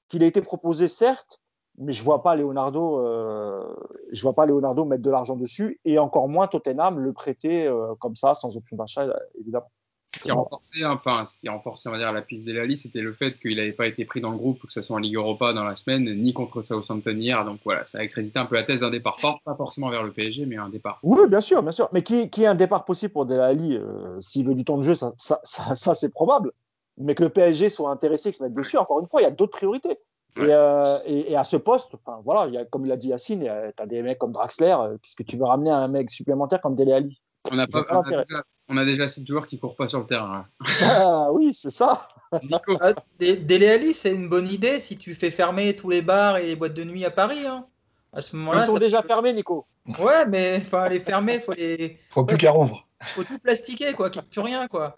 qu'il 0.10 0.24
a 0.24 0.26
été 0.26 0.42
proposé, 0.42 0.88
certes, 0.88 1.40
mais 1.78 1.92
je 1.92 2.04
vois 2.04 2.24
pas 2.24 2.36
Leonardo, 2.36 3.00
euh, 3.00 3.76
je 4.12 4.22
vois 4.24 4.34
pas 4.34 4.46
Leonardo 4.46 4.86
mettre 4.86 5.04
de 5.04 5.12
l'argent 5.12 5.36
dessus 5.36 5.80
et 5.86 6.00
encore 6.00 6.28
moins 6.28 6.48
Tottenham 6.48 7.00
le 7.00 7.14
prêter 7.14 7.68
euh, 7.68 7.94
comme 8.00 8.16
ça 8.16 8.34
sans 8.34 8.58
option 8.58 8.78
d'achat, 8.78 9.08
évidemment. 9.40 9.70
Ce 10.18 10.24
qui 10.24 10.32
a 10.32 10.34
renforcé, 10.34 10.86
enfin, 10.86 11.26
ce 11.26 11.36
qui 11.40 11.48
a 11.48 11.52
renforcé 11.52 11.90
on 11.90 11.92
va 11.92 11.98
dire, 11.98 12.12
la 12.12 12.22
piste 12.22 12.44
d'Elali, 12.44 12.78
c'était 12.78 13.02
le 13.02 13.14
fait 13.14 13.40
qu'il 13.40 13.56
n'avait 13.58 13.72
pas 13.72 13.88
été 13.88 14.06
pris 14.06 14.22
dans 14.22 14.32
le 14.32 14.38
groupe, 14.38 14.66
que 14.66 14.74
ce 14.74 14.82
soit 14.82 14.96
en 14.96 15.00
Ligue 15.00 15.16
Europa 15.16 15.54
dans 15.54 15.64
la 15.64 15.76
semaine, 15.76 16.06
ni 16.22 16.34
contre 16.34 16.62
Southampton 16.62 17.16
hier. 17.16 17.44
Donc 17.46 17.60
voilà, 17.64 17.86
ça 17.86 18.00
a 18.00 18.02
accrédité 18.02 18.40
un 18.40 18.46
peu 18.46 18.56
la 18.56 18.64
thèse 18.64 18.82
d'un 18.82 18.90
départ, 18.90 19.18
pas, 19.22 19.40
pas 19.46 19.56
forcément 19.56 19.90
vers 19.90 20.04
le 20.04 20.12
PSG, 20.12 20.46
mais 20.46 20.58
un 20.58 20.70
départ. 20.70 21.00
Oui, 21.04 21.28
bien 21.28 21.42
sûr, 21.42 21.62
bien 21.62 21.72
sûr. 21.72 21.90
Mais 21.94 22.04
qui, 22.04 22.30
qui 22.30 22.44
est 22.44 22.48
un 22.48 22.56
départ 22.56 22.86
possible 22.86 23.14
pour 23.14 23.26
Delali 23.26 23.76
euh, 23.76 24.20
S'il 24.20 24.46
veut 24.46 24.56
du 24.56 24.66
temps 24.66 24.78
de 24.78 24.84
jeu, 24.84 24.96
ça, 24.96 25.14
ça, 25.18 25.40
ça, 25.44 25.94
c'est 25.94 26.10
probable. 26.10 26.52
Mais 26.98 27.14
que 27.14 27.24
le 27.24 27.30
PSG 27.30 27.70
soit 27.70 27.92
intéressé, 27.92 28.32
que 28.32 28.38
ça 28.38 28.46
mette 28.46 28.56
dessus, 28.56 28.78
encore 28.78 29.00
une 29.00 29.08
fois, 29.08 29.22
il 29.22 29.26
y 29.26 29.28
a 29.28 29.32
d'autres 29.32 29.58
priorités. 29.58 30.00
Euh, 30.40 31.00
et, 31.06 31.32
et, 31.32 31.36
à 31.36 31.44
ce 31.44 31.58
poste, 31.58 31.96
enfin, 31.96 32.20
voilà, 32.24 32.48
y 32.52 32.58
a, 32.58 32.66
comme 32.66 32.86
il 32.86 32.92
a 32.92 32.98
dit 32.98 33.10
Yacine, 33.10 33.50
tu 33.76 33.84
as 33.84 33.86
des 33.86 34.02
mecs 34.04 34.20
comme 34.20 34.32
Draxler, 34.32 34.76
euh, 34.80 34.98
puisque 35.02 35.26
tu 35.26 35.38
veux 35.38 35.46
ramener 35.46 35.72
un 35.72 35.88
mec 35.88 36.12
supplémentaire 36.12 36.62
comme 36.62 36.76
Dele 36.76 36.94
Ali 36.94 37.22
on, 37.52 37.56
n'a 37.56 37.68
pas, 37.68 37.86
on 37.90 38.02
a 38.02 38.24
déjà 38.70 39.04
assez 39.04 39.22
de 39.22 39.28
joueurs 39.28 39.48
qui 39.48 39.60
courent 39.60 39.76
pas 39.76 39.88
sur 39.88 40.00
le 40.00 40.06
terrain. 40.06 40.46
Ah 40.82 41.32
oui, 41.32 41.54
c'est 41.54 41.72
ça. 41.72 42.08
Nico. 42.44 42.78
Ah, 42.82 42.94
c'est 43.20 44.14
une 44.14 44.30
bonne 44.30 44.48
idée 44.48 44.80
si 44.80 44.98
tu 44.98 45.16
fais 45.16 45.32
fermer 45.32 45.76
tous 45.76 45.90
les 45.90 46.02
bars 46.02 46.38
et 46.38 46.48
les 46.48 46.56
boîtes 46.56 46.74
de 46.74 46.84
nuit 46.84 47.06
à 47.06 47.12
Paris. 47.12 47.46
Hein. 47.46 47.66
À 48.14 48.22
ce 48.22 48.36
moment-là, 48.36 48.62
Ils 48.64 48.66
sont 48.66 48.78
déjà 48.78 49.04
fermés, 49.04 49.34
Nico. 49.34 49.66
Ouais, 50.00 50.26
mais 50.26 50.62
enfin 50.62 50.90
les 50.90 51.00
fermer, 51.00 51.40
faut 51.40 51.54
les. 51.54 51.98
Faut 52.10 52.26
plus 52.26 52.38
qu'à 52.38 52.52
rouvre. 52.52 52.86
Faut 53.02 53.24
tout 53.24 53.40
plastiquer, 53.40 53.94
quoi, 53.94 54.10
qu'il 54.10 54.22
n'y 54.22 54.28
ait 54.28 54.30
plus 54.30 54.42
rien, 54.42 54.68
quoi. 54.68 54.98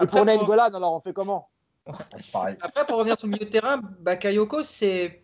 et 0.00 0.06
pour 0.06 0.24
Nainggolan, 0.24 0.72
alors 0.72 0.94
on 0.94 1.00
fait 1.00 1.12
comment? 1.12 1.48
Après, 1.86 2.86
pour 2.86 2.98
revenir 2.98 3.18
sur 3.18 3.26
le 3.26 3.32
milieu 3.32 3.44
de 3.44 3.50
terrain, 3.50 3.80
Bakayoko, 4.00 4.62
c'est 4.62 5.22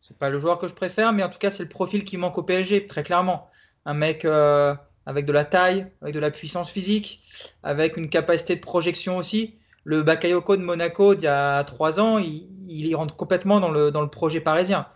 c'est 0.00 0.18
pas 0.18 0.28
le 0.28 0.36
joueur 0.36 0.58
que 0.58 0.68
je 0.68 0.74
préfère, 0.74 1.14
mais 1.14 1.22
en 1.22 1.30
tout 1.30 1.38
cas, 1.38 1.50
c'est 1.50 1.62
le 1.62 1.68
profil 1.70 2.04
qui 2.04 2.18
manque 2.18 2.36
au 2.36 2.42
PSG, 2.42 2.86
très 2.86 3.02
clairement. 3.02 3.48
Un 3.86 3.94
mec 3.94 4.26
euh, 4.26 4.74
avec 5.06 5.26
de 5.26 5.32
la 5.32 5.44
taille, 5.44 5.86
avec 6.02 6.14
de 6.14 6.20
la 6.20 6.30
puissance 6.30 6.70
physique, 6.70 7.20
avec 7.62 7.96
une 7.96 8.08
capacité 8.08 8.56
de 8.56 8.60
projection 8.60 9.16
aussi. 9.16 9.56
Le 9.84 10.02
Bakayoko 10.02 10.56
de 10.56 10.62
Monaco 10.62 11.14
d'il 11.14 11.24
y 11.24 11.28
a 11.28 11.62
trois 11.64 12.00
ans, 12.00 12.18
il, 12.18 12.48
il, 12.68 12.94
rentre 12.96 13.14
complètement 13.16 13.60
dans 13.60 13.70
le, 13.70 13.90
dans 13.90 14.00
le 14.00 14.08
projet 14.08 14.40
parisien. 14.40 14.86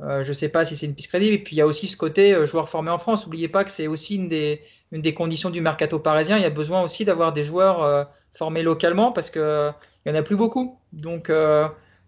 Euh, 0.00 0.24
je 0.24 0.28
ne 0.30 0.34
sais 0.34 0.48
pas 0.48 0.64
si 0.64 0.76
c'est 0.76 0.86
une 0.86 0.94
piste 0.94 1.08
crédible. 1.08 1.34
Et 1.34 1.38
puis 1.38 1.54
il 1.54 1.58
y 1.58 1.62
a 1.62 1.66
aussi 1.66 1.86
ce 1.86 1.96
côté 1.96 2.34
euh, 2.34 2.46
joueur 2.46 2.68
formé 2.68 2.90
en 2.90 2.98
France. 2.98 3.24
N'oubliez 3.24 3.48
pas 3.48 3.64
que 3.64 3.70
c'est 3.70 3.86
aussi 3.86 4.16
une 4.16 4.28
des, 4.28 4.60
une 4.92 5.02
des 5.02 5.14
conditions 5.14 5.50
du 5.50 5.60
mercato 5.60 5.98
parisien. 5.98 6.36
Il 6.36 6.42
y 6.42 6.46
a 6.46 6.50
besoin 6.50 6.82
aussi 6.82 7.04
d'avoir 7.04 7.32
des 7.32 7.44
joueurs 7.44 7.82
euh, 7.82 8.04
formés 8.32 8.62
localement 8.62 9.12
parce 9.12 9.30
qu'il 9.30 9.74
n'y 10.06 10.12
en 10.12 10.14
a 10.16 10.22
plus 10.22 10.36
beaucoup. 10.36 10.80
Donc 10.92 11.30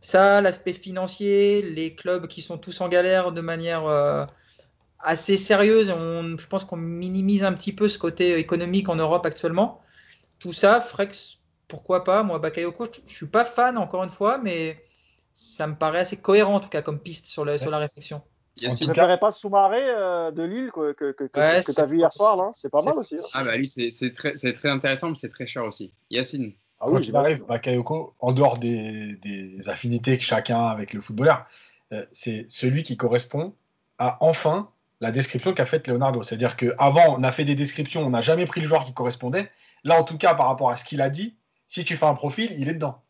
ça, 0.00 0.40
l'aspect 0.40 0.72
financier, 0.72 1.62
les 1.62 1.94
clubs 1.94 2.26
qui 2.26 2.42
sont 2.42 2.58
tous 2.58 2.80
en 2.80 2.88
galère 2.88 3.32
de 3.32 3.40
manière 3.40 3.84
assez 5.06 5.36
sérieuse, 5.36 5.90
on, 5.90 6.36
je 6.36 6.46
pense 6.46 6.64
qu'on 6.64 6.76
minimise 6.76 7.44
un 7.44 7.52
petit 7.52 7.72
peu 7.72 7.88
ce 7.88 7.98
côté 7.98 8.38
économique 8.38 8.88
en 8.88 8.96
Europe 8.96 9.24
actuellement. 9.24 9.80
Tout 10.38 10.52
ça 10.52 10.80
ferait 10.80 11.08
que, 11.08 11.16
pourquoi 11.68 12.04
pas, 12.04 12.22
moi, 12.22 12.38
Bakayoko, 12.38 12.86
je 12.92 13.00
ne 13.00 13.08
suis 13.08 13.26
pas 13.26 13.44
fan 13.44 13.78
encore 13.78 14.04
une 14.04 14.10
fois, 14.10 14.38
mais 14.38 14.82
ça 15.32 15.66
me 15.66 15.74
paraît 15.74 16.00
assez 16.00 16.16
cohérent 16.16 16.56
en 16.56 16.60
tout 16.60 16.68
cas 16.68 16.82
comme 16.82 16.98
piste 16.98 17.26
sur, 17.26 17.48
sur 17.58 17.70
la 17.70 17.78
réflexion. 17.78 18.20
On 18.62 18.68
ne 18.68 18.86
préférait 18.86 19.18
pas 19.18 19.30
Soumaré 19.30 19.80
euh, 19.82 20.30
de 20.30 20.42
Lille 20.42 20.70
que, 20.72 20.92
que, 20.92 21.12
que, 21.12 21.26
tu 21.26 21.80
as 21.80 21.86
vu 21.86 21.98
hier 21.98 22.12
soir, 22.12 22.36
là 22.36 22.50
C'est 22.54 22.70
pas 22.70 22.82
mal 22.82 22.98
aussi. 22.98 23.16
Hein. 23.16 23.28
Ah 23.34 23.44
bah 23.44 23.56
lui, 23.56 23.68
c'est 23.68 24.12
très, 24.12 24.34
très, 24.34 24.68
intéressant, 24.70 25.10
mais 25.10 25.14
c'est 25.14 25.28
très 25.28 25.46
cher 25.46 25.64
aussi. 25.64 25.92
Yacine 26.10 26.52
ah 26.78 26.90
oui, 26.90 27.02
j'arrive, 27.02 27.42
Bakayoko, 27.46 28.14
en 28.18 28.32
dehors 28.32 28.58
des, 28.58 29.16
des, 29.22 29.66
affinités 29.68 30.18
que 30.18 30.24
chacun 30.24 30.58
a 30.58 30.70
avec 30.70 30.92
le 30.92 31.00
footballeur, 31.00 31.46
euh, 31.92 32.04
c'est 32.12 32.44
celui 32.50 32.82
qui 32.82 32.98
correspond 32.98 33.54
à 33.98 34.18
enfin 34.20 34.70
la 35.00 35.12
description 35.12 35.52
qu'a 35.52 35.66
faite 35.66 35.88
Leonardo. 35.88 36.22
C'est-à-dire 36.22 36.56
qu'avant, 36.56 37.16
on 37.18 37.22
a 37.22 37.32
fait 37.32 37.44
des 37.44 37.54
descriptions, 37.54 38.02
on 38.02 38.10
n'a 38.10 38.20
jamais 38.20 38.46
pris 38.46 38.60
le 38.60 38.66
joueur 38.66 38.84
qui 38.84 38.94
correspondait. 38.94 39.50
Là, 39.84 40.00
en 40.00 40.04
tout 40.04 40.18
cas, 40.18 40.34
par 40.34 40.46
rapport 40.46 40.70
à 40.70 40.76
ce 40.76 40.84
qu'il 40.84 41.00
a 41.00 41.10
dit, 41.10 41.36
si 41.66 41.84
tu 41.84 41.96
fais 41.96 42.06
un 42.06 42.14
profil, 42.14 42.50
il 42.58 42.68
est 42.68 42.74
dedans. 42.74 43.02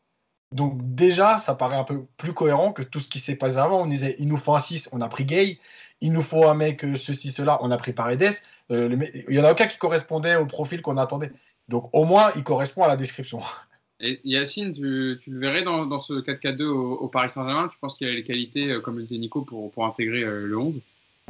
Donc 0.52 0.78
déjà, 0.94 1.38
ça 1.38 1.54
paraît 1.54 1.76
un 1.76 1.84
peu 1.84 2.06
plus 2.16 2.32
cohérent 2.32 2.72
que 2.72 2.82
tout 2.82 3.00
ce 3.00 3.08
qui 3.08 3.18
s'est 3.18 3.36
passé 3.36 3.56
avant. 3.56 3.82
On 3.82 3.86
disait, 3.86 4.16
il 4.18 4.28
nous 4.28 4.36
faut 4.36 4.54
un 4.54 4.60
6, 4.60 4.88
on 4.92 5.00
a 5.00 5.08
pris 5.08 5.24
Gay. 5.24 5.58
Il 6.00 6.12
nous 6.12 6.22
faut 6.22 6.46
un 6.46 6.54
mec, 6.54 6.84
euh, 6.84 6.96
ceci, 6.96 7.30
cela, 7.30 7.58
on 7.62 7.70
a 7.70 7.76
pris 7.76 7.92
Paredes. 7.92 8.34
Euh, 8.70 8.96
il 9.28 9.34
n'y 9.34 9.40
en 9.40 9.44
a 9.44 9.52
aucun 9.52 9.66
qui 9.66 9.78
correspondait 9.78 10.36
au 10.36 10.46
profil 10.46 10.82
qu'on 10.82 10.98
attendait. 10.98 11.32
Donc 11.68 11.88
au 11.92 12.04
moins, 12.04 12.30
il 12.36 12.44
correspond 12.44 12.82
à 12.82 12.88
la 12.88 12.96
description. 12.96 13.40
Et 14.00 14.20
Yacine, 14.24 14.74
tu, 14.74 15.18
le 15.26 15.38
verrais 15.38 15.62
dans, 15.62 15.98
ce 15.98 16.12
4-4-2 16.12 16.64
au, 16.64 17.08
Paris 17.08 17.30
Saint-Germain? 17.30 17.68
Tu 17.68 17.78
penses 17.78 17.96
qu'il 17.96 18.06
a 18.06 18.12
les 18.12 18.24
qualités, 18.24 18.70
euh, 18.70 18.80
comme 18.80 18.98
le 18.98 19.04
disait 19.04 19.18
Nico, 19.18 19.40
pour, 19.40 19.70
pour 19.72 19.86
intégrer 19.86 20.20
le 20.20 20.58
11 20.58 20.74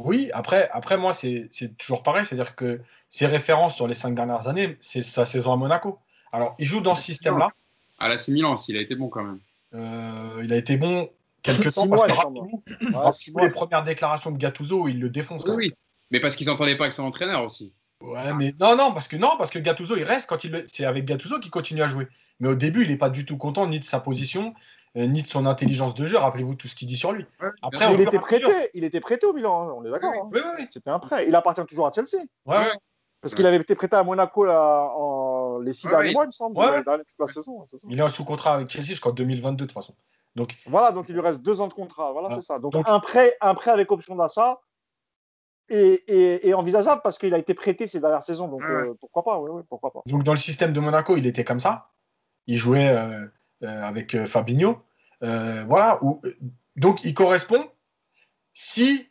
Oui, 0.03 0.29
après, 0.33 0.69
après 0.73 0.97
moi, 0.97 1.13
c'est 1.13 1.49
toujours 1.77 2.03
pareil. 2.03 2.25
C'est-à-dire 2.25 2.55
que 2.55 2.81
ses 3.09 3.25
références 3.25 3.75
sur 3.75 3.87
les 3.87 3.95
cinq 3.95 4.15
dernières 4.15 4.47
années, 4.47 4.77
c'est 4.79 5.03
sa 5.03 5.25
saison 5.25 5.53
à 5.53 5.55
Monaco. 5.55 5.99
Alors, 6.31 6.55
il 6.59 6.65
joue 6.65 6.81
dans 6.81 6.95
ce 6.95 7.03
système-là. 7.03 7.49
À 7.99 8.09
la 8.09 8.17
Milan 8.27 8.57
il 8.67 8.77
a 8.77 8.81
été 8.81 8.95
bon 8.95 9.09
quand 9.09 9.23
même. 9.23 9.39
Euh, 9.73 10.41
il 10.43 10.53
a 10.53 10.57
été 10.57 10.77
bon 10.77 11.09
quelques 11.41 11.73
temps. 11.73 11.87
Mois, 11.87 12.07
parce 12.93 13.23
que, 13.23 13.41
les 13.41 13.49
premières 13.49 13.83
déclarations 13.83 14.31
de 14.31 14.37
Gattuso, 14.37 14.87
il 14.87 14.99
le 14.99 15.09
défonce. 15.09 15.43
Oui, 15.45 15.55
oui, 15.55 15.73
mais 16.11 16.19
parce 16.19 16.35
qu'ils 16.35 16.47
n'entendaient 16.47 16.77
pas 16.77 16.85
avec 16.85 16.93
son 16.93 17.03
entraîneur 17.03 17.43
aussi. 17.43 17.73
Ouais, 18.01 18.33
mais 18.35 18.53
non, 18.59 18.75
non, 18.75 18.93
parce 18.93 19.07
que 19.07 19.17
non, 19.17 19.31
parce 19.37 19.49
que 19.49 19.57
Gattuso, 19.57 19.97
il 19.97 20.03
reste 20.03 20.29
quand 20.29 20.43
il. 20.43 20.63
C'est 20.67 20.85
avec 20.85 21.05
Gattuso 21.05 21.39
qu'il 21.39 21.51
continue 21.51 21.81
à 21.81 21.87
jouer. 21.87 22.07
Mais 22.39 22.49
au 22.49 22.55
début, 22.55 22.83
il 22.83 22.89
n'est 22.89 22.97
pas 22.97 23.09
du 23.09 23.25
tout 23.25 23.37
content 23.37 23.65
ni 23.65 23.79
de 23.79 23.85
sa 23.85 23.99
position, 23.99 24.53
ni 25.05 25.21
de 25.21 25.27
son 25.27 25.45
intelligence 25.45 25.93
de 25.95 26.05
jeu. 26.05 26.17
Rappelez-vous 26.17 26.55
tout 26.55 26.67
ce 26.67 26.75
qu'il 26.75 26.87
dit 26.87 26.97
sur 26.97 27.11
lui. 27.11 27.25
Après, 27.61 27.93
il 27.93 28.01
était 28.01 28.19
prêté. 28.19 28.51
Il 28.73 28.83
était 28.83 28.99
prêté 28.99 29.25
au 29.25 29.33
Milan. 29.33 29.61
Hein, 29.61 29.73
on 29.77 29.85
est 29.85 29.91
d'accord. 29.91 30.29
Oui, 30.31 30.39
hein. 30.43 30.55
oui, 30.57 30.67
C'était 30.69 30.89
un 30.89 30.99
prêt. 30.99 31.27
Il 31.27 31.35
appartient 31.35 31.65
toujours 31.65 31.87
à 31.87 31.91
Chelsea. 31.91 32.23
Ouais. 32.45 32.71
Parce 33.21 33.33
qu'il 33.35 33.45
avait 33.45 33.57
été 33.57 33.75
prêté 33.75 33.95
à 33.95 34.03
Monaco 34.03 34.45
là, 34.45 34.89
en 34.95 35.59
les 35.59 35.73
six 35.73 35.87
derniers 35.87 36.13
mois, 36.13 36.23
il 36.23 36.27
me 36.27 36.31
semble, 36.31 36.57
ouais. 36.57 36.83
toute 36.83 37.19
la 37.19 37.27
saison. 37.27 37.63
Il 37.89 37.99
est 37.99 38.09
sous 38.09 38.25
contrat 38.25 38.53
avec 38.53 38.69
Chelsea 38.69 38.87
jusqu'en 38.87 39.11
2022 39.11 39.55
de 39.55 39.65
toute 39.65 39.73
façon. 39.73 39.93
Donc... 40.35 40.55
Voilà, 40.67 40.91
donc 40.91 41.09
il 41.09 41.15
lui 41.15 41.21
reste 41.21 41.41
deux 41.41 41.61
ans 41.61 41.67
de 41.67 41.73
contrat. 41.73 42.11
Voilà, 42.11 42.35
c'est 42.35 42.45
ça. 42.45 42.59
Donc, 42.59 42.75
Un, 42.75 42.99
prêt, 42.99 43.33
un 43.41 43.55
prêt 43.55 43.71
avec 43.71 43.91
option 43.91 44.15
d'achat 44.15 44.59
est, 45.69 46.53
envisageable 46.53 47.01
parce 47.03 47.17
qu'il 47.17 47.33
a 47.33 47.37
été 47.37 47.53
prêté 47.53 47.87
ces 47.87 47.99
dernières 47.99 48.21
saisons. 48.21 48.47
Donc 48.47 48.61
euh, 48.63 48.93
pourquoi 48.99 49.23
pas, 49.23 49.39
pourquoi 49.67 49.91
pas. 49.91 50.01
Donc 50.05 50.23
dans 50.23 50.33
le 50.33 50.37
système 50.37 50.73
de 50.73 50.79
Monaco, 50.79 51.17
il 51.17 51.25
était 51.25 51.43
comme 51.43 51.59
ça. 51.59 51.89
Il 52.45 52.57
jouait 52.57 52.89
euh, 52.89 53.25
euh, 53.63 53.83
avec 53.83 54.25
Fabinho. 54.25 54.77
Voilà. 55.21 55.99
Où, 56.03 56.21
donc 56.75 57.03
il 57.03 57.13
correspond 57.13 57.69
si 58.53 59.09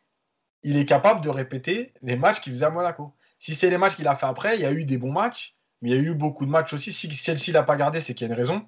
il 0.62 0.76
est 0.76 0.84
capable 0.84 1.20
de 1.20 1.28
répéter 1.28 1.92
les 2.02 2.16
matchs 2.16 2.40
qu'il 2.40 2.52
faisait 2.52 2.66
à 2.66 2.70
Monaco. 2.70 3.14
Si 3.38 3.54
c'est 3.54 3.70
les 3.70 3.78
matchs 3.78 3.96
qu'il 3.96 4.08
a 4.08 4.16
fait 4.16 4.26
après, 4.26 4.56
il 4.56 4.62
y 4.62 4.66
a 4.66 4.72
eu 4.72 4.84
des 4.84 4.98
bons 4.98 5.12
matchs, 5.12 5.54
mais 5.80 5.90
il 5.90 5.96
y 5.96 5.98
a 5.98 6.02
eu 6.02 6.14
beaucoup 6.14 6.46
de 6.46 6.50
matchs 6.50 6.72
aussi. 6.72 6.92
Si 6.92 7.10
Chelsea 7.12 7.52
l'a 7.52 7.62
pas 7.62 7.76
gardé, 7.76 8.00
c'est 8.00 8.14
qu'il 8.14 8.26
y 8.26 8.30
a 8.30 8.34
une 8.34 8.38
raison. 8.38 8.66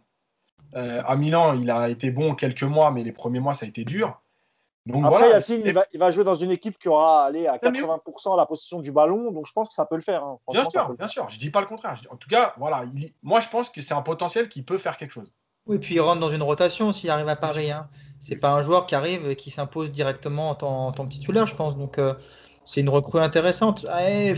Euh, 0.77 1.03
à 1.05 1.17
Milan, 1.17 1.55
il 1.55 1.71
a 1.71 1.89
été 1.89 2.11
bon 2.11 2.35
quelques 2.35 2.63
mois, 2.63 2.91
mais 2.91 3.03
les 3.03 3.13
premiers 3.13 3.41
mois, 3.41 3.55
ça 3.55 3.67
a 3.67 3.69
été 3.69 3.85
dur. 3.85 4.21
Donc, 4.87 5.05
Après, 5.05 5.29
Yacine, 5.31 5.63
il 5.65 5.99
va, 5.99 6.11
jouer 6.11 6.25
dans 6.25 6.35
une 6.35 6.51
équipe 6.51 6.79
qui 6.79 6.89
aura 6.89 7.27
allé 7.27 7.47
à 7.47 7.59
80% 7.59 8.37
la 8.37 8.47
possession 8.47 8.81
du 8.81 8.91
ballon, 8.91 9.33
donc 9.33 9.47
je 9.47 9.53
pense 9.53 9.69
que 9.69 9.75
ça 9.75 9.85
peut 9.85 9.97
le 9.97 10.03
faire. 10.03 10.25
Hein. 10.25 10.39
Bien 10.51 10.65
sûr, 10.65 10.95
bien 10.95 11.09
sûr. 11.09 11.29
Je 11.29 11.39
dis 11.39 11.51
pas 11.51 11.61
le 11.61 11.67
contraire. 11.67 12.01
En 12.11 12.17
tout 12.17 12.29
cas, 12.29 12.55
voilà, 12.57 12.85
moi 13.23 13.41
je 13.41 13.49
pense 13.49 13.69
que 13.69 13.83
c'est 13.83 13.93
un 13.93 14.03
potentiel 14.03 14.49
qui 14.49 14.63
peut 14.63 14.79
faire 14.79 14.97
quelque 14.97 15.11
chose. 15.11 15.31
Oui, 15.69 15.79
puis 15.79 15.97
il 15.97 16.01
rentre 16.01 16.21
dans 16.21 16.31
une 16.31 16.43
rotation 16.43 16.93
s'il 16.93 17.11
arrive 17.11 17.29
à 17.29 17.37
Paris. 17.37 17.71
Hein. 17.71 17.89
C'est 18.21 18.37
pas 18.37 18.51
un 18.53 18.63
joueur 18.63 18.87
qui 18.87 18.95
arrive 18.95 19.29
et 19.29 19.37
qui 19.37 19.51
s'impose 19.51 19.93
directement 19.93 20.51
en 20.51 20.55
tant, 20.55 21.05
que 21.05 21.11
titulaire, 21.11 21.47
je 21.47 21.55
pense. 21.55 21.77
Donc 21.77 21.99
euh, 21.99 22.15
c'est 22.65 22.81
une 22.81 22.89
recrue 22.89 23.21
intéressante. 23.21 23.87
Ah, 23.91 24.11
il 24.11 24.37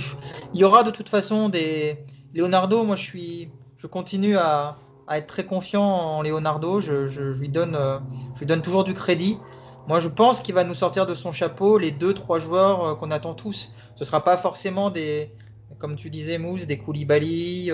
y 0.54 0.64
aura 0.64 0.82
de 0.82 0.90
toute 0.90 1.08
façon 1.08 1.48
des. 1.48 2.04
Leonardo, 2.34 2.82
moi 2.82 2.96
je 2.96 3.02
suis, 3.02 3.50
je 3.76 3.86
continue 3.86 4.36
à, 4.36 4.76
être 5.08 5.28
très 5.28 5.44
confiant 5.44 5.82
en 5.82 6.22
Leonardo. 6.22 6.80
Je, 6.80 7.20
lui 7.38 7.48
donne, 7.48 7.76
euh, 7.76 7.98
je 8.34 8.40
lui 8.40 8.46
donne 8.46 8.62
toujours 8.62 8.82
du 8.82 8.94
crédit. 8.94 9.38
Moi, 9.88 9.98
je 9.98 10.08
pense 10.08 10.40
qu'il 10.40 10.54
va 10.54 10.62
nous 10.62 10.74
sortir 10.74 11.06
de 11.06 11.14
son 11.14 11.32
chapeau 11.32 11.78
les 11.78 11.90
deux, 11.90 12.12
trois 12.12 12.38
joueurs 12.38 12.84
euh, 12.84 12.94
qu'on 12.94 13.10
attend 13.10 13.34
tous. 13.34 13.72
Ce 13.94 14.02
ne 14.02 14.04
sera 14.04 14.22
pas 14.22 14.36
forcément 14.36 14.90
des, 14.90 15.32
comme 15.78 15.96
tu 15.96 16.10
disais, 16.10 16.38
Mousse, 16.38 16.66
des 16.66 16.78
Koulibaly, 16.78 17.70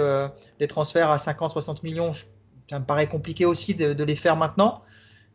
des 0.59 0.69
transferts 0.69 1.11
à 1.11 1.19
50, 1.19 1.53
60 1.53 1.83
millions. 1.83 2.13
Ça 2.69 2.79
me 2.79 2.85
paraît 2.85 3.09
compliqué 3.09 3.45
aussi 3.45 3.75
de 3.75 4.05
les 4.05 4.17
faire 4.17 4.37
maintenant. 4.37 4.83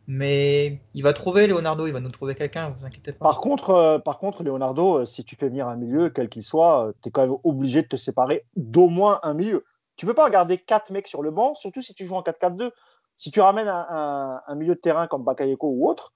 Mais 0.08 0.80
il 0.94 1.02
va 1.02 1.12
trouver 1.12 1.46
Leonardo, 1.46 1.86
il 1.86 1.92
va 1.92 2.00
nous 2.00 2.10
trouver 2.10 2.34
quelqu'un, 2.34 2.74
vous 2.78 2.84
inquiétez 2.84 3.12
pas. 3.12 3.24
Par 3.24 3.40
contre, 3.40 3.70
euh, 3.70 3.98
par 3.98 4.18
contre, 4.18 4.42
Leonardo, 4.42 4.98
euh, 4.98 5.04
si 5.04 5.22
tu 5.24 5.36
fais 5.36 5.48
venir 5.48 5.68
un 5.68 5.76
milieu, 5.76 6.10
quel 6.10 6.28
qu'il 6.28 6.42
soit, 6.42 6.88
euh, 6.88 6.92
tu 7.02 7.08
es 7.08 7.12
quand 7.12 7.22
même 7.22 7.36
obligé 7.44 7.82
de 7.82 7.86
te 7.86 7.96
séparer 7.96 8.44
d'au 8.56 8.88
moins 8.88 9.20
un 9.22 9.34
milieu. 9.34 9.64
Tu 9.96 10.06
peux 10.06 10.14
pas 10.14 10.24
regarder 10.24 10.58
quatre 10.58 10.90
mecs 10.90 11.06
sur 11.06 11.22
le 11.22 11.30
banc, 11.30 11.54
surtout 11.54 11.82
si 11.82 11.94
tu 11.94 12.04
joues 12.04 12.16
en 12.16 12.22
4-4-2. 12.22 12.72
Si 13.14 13.30
tu 13.30 13.40
ramènes 13.40 13.68
un, 13.68 14.54
milieu 14.56 14.74
de 14.74 14.80
terrain 14.80 15.06
comme 15.06 15.22
Bakayoko 15.22 15.68
ou 15.68 15.88
autre, 15.88 16.14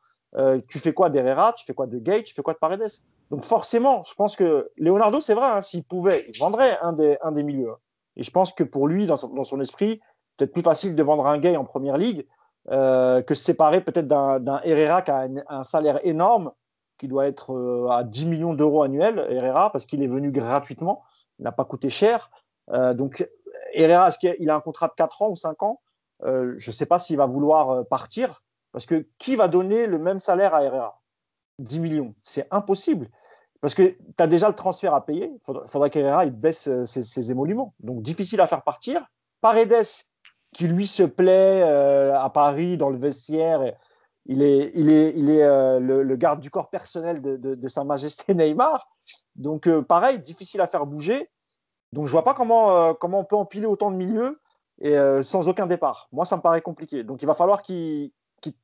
tu 0.67 0.79
fais 0.79 0.95
quoi 0.95 1.11
d'Herrera, 1.11 1.53
tu 1.53 1.65
fais 1.67 1.75
quoi 1.75 1.87
de 1.87 1.99
Gay, 1.99 2.23
tu 2.23 2.35
fais 2.35 2.43
quoi 2.43 2.55
de 2.55 2.59
Paredes? 2.59 2.91
Donc 3.31 3.45
forcément, 3.45 4.03
je 4.03 4.15
pense 4.15 4.35
que 4.35 4.71
Leonardo, 4.79 5.21
c'est 5.21 5.35
vrai, 5.35 5.47
hein, 5.47 5.63
s'il 5.63 5.85
pouvait, 5.85 6.25
il 6.33 6.39
vendrait 6.39 6.79
un 6.81 6.95
des, 6.95 7.19
un 7.23 7.33
des 7.33 7.45
milieux. 7.45 7.75
Et 8.17 8.23
je 8.23 8.31
pense 8.31 8.55
que 8.55 8.65
pour 8.65 8.89
lui, 8.89 9.07
dans 9.07 9.17
son 9.17 9.61
esprit, 9.61 10.01
peut-être 10.37 10.53
plus 10.53 10.63
facile 10.63 10.95
de 10.95 11.03
vendre 11.03 11.27
un 11.27 11.39
Gay 11.39 11.57
en 11.57 11.65
première 11.65 11.97
ligue 11.97 12.27
euh, 12.71 13.23
que 13.23 13.35
se 13.37 13.45
séparer 13.45 13.81
peut-être 13.81 14.09
d'un 14.09 14.61
Herrera 14.65 15.03
qui 15.03 15.13
a 15.13 15.29
un, 15.49 15.63
salaire 15.63 16.05
énorme, 16.05 16.51
qui 16.99 17.07
doit 17.07 17.27
être 17.27 17.55
euh, 17.55 17.89
à 17.91 18.03
10 18.03 18.27
millions 18.27 18.55
d'euros 18.55 18.83
annuels, 18.83 19.25
Herrera, 19.31 19.71
parce 19.71 19.87
qu'il 19.87 20.03
est 20.03 20.09
venu 20.09 20.33
gratuitement, 20.33 21.05
il 21.39 21.45
n'a 21.45 21.53
pas 21.53 21.65
coûté 21.65 21.91
cher. 21.91 22.29
Euh, 22.71 22.93
donc, 22.93 23.29
Herrera, 23.73 24.09
est-ce 24.09 24.19
qu'il 24.19 24.51
a 24.51 24.57
un 24.57 24.61
contrat 24.61 24.89
de 24.89 24.95
4 24.97 25.23
ans 25.23 25.29
ou 25.31 25.37
5 25.37 25.63
ans? 25.63 25.81
Je 26.25 26.55
ne 26.55 26.73
sais 26.73 26.87
pas 26.87 26.99
s'il 26.99 27.19
va 27.19 27.27
vouloir 27.27 27.87
partir, 27.87 28.43
parce 28.73 28.87
que 28.87 29.07
qui 29.19 29.37
va 29.37 29.47
donner 29.47 29.87
le 29.87 29.99
même 29.99 30.19
salaire 30.19 30.55
à 30.55 30.65
Herrera? 30.65 31.01
10 31.61 31.79
millions, 31.79 32.15
c'est 32.25 32.49
impossible. 32.51 33.09
Parce 33.61 33.75
que 33.75 33.83
tu 33.83 33.99
as 34.19 34.27
déjà 34.27 34.49
le 34.49 34.55
transfert 34.55 34.93
à 34.93 35.05
payer. 35.05 35.31
Il 35.33 35.41
faudra, 35.45 35.67
faudra 35.67 35.89
qu'Herrera 35.89 36.27
baisse 36.27 36.69
ses, 36.85 37.31
émoluments. 37.31 37.75
Donc, 37.81 38.03
difficile 38.03 38.41
à 38.41 38.47
faire 38.47 38.63
partir. 38.63 39.07
Paredes, 39.41 39.85
qui 40.57 40.69
lui 40.69 40.87
se 40.87 41.03
plaît 41.03 41.61
euh, 41.63 42.19
à 42.19 42.31
Paris 42.31 42.79
dans 42.79 42.89
le 42.89 42.97
vestiaire. 42.97 43.75
Il 44.25 44.43
est, 44.43 44.73
il 44.75 44.91
est, 44.91 45.13
il 45.15 45.29
est 45.29 45.43
euh, 45.43 45.79
le, 45.79 46.17
garde 46.17 46.41
du 46.41 46.51
corps 46.51 46.71
personnel 46.71 47.21
de, 47.21 47.69
Sa 47.69 47.85
Majesté 47.85 48.35
Neymar. 48.35 48.89
Donc, 49.35 49.67
euh, 49.67 49.83
pareil, 49.83 50.19
difficile 50.19 50.63
à 50.63 50.67
faire 50.67 50.87
bouger. 50.87 51.29
Donc, 51.93 52.07
je 52.07 52.13
vois 52.13 52.25
pas 52.25 52.33
comment, 52.33 52.95
comment 52.95 53.21
on 53.21 53.25
peut 53.25 53.37
empiler 53.37 53.67
autant 53.67 53.91
de 53.91 53.97
milieux 53.97 54.41
et 54.81 54.95
sans 55.23 55.49
aucun 55.49 55.67
départ. 55.67 56.09
Moi, 56.13 56.25
ça 56.25 56.37
me 56.37 56.43
paraît 56.43 56.61
compliqué. 56.61 57.05
Donc, 57.05 57.23
il 57.23 57.27
va 57.27 57.35
falloir 57.35 57.63
qu'il 57.63 58.11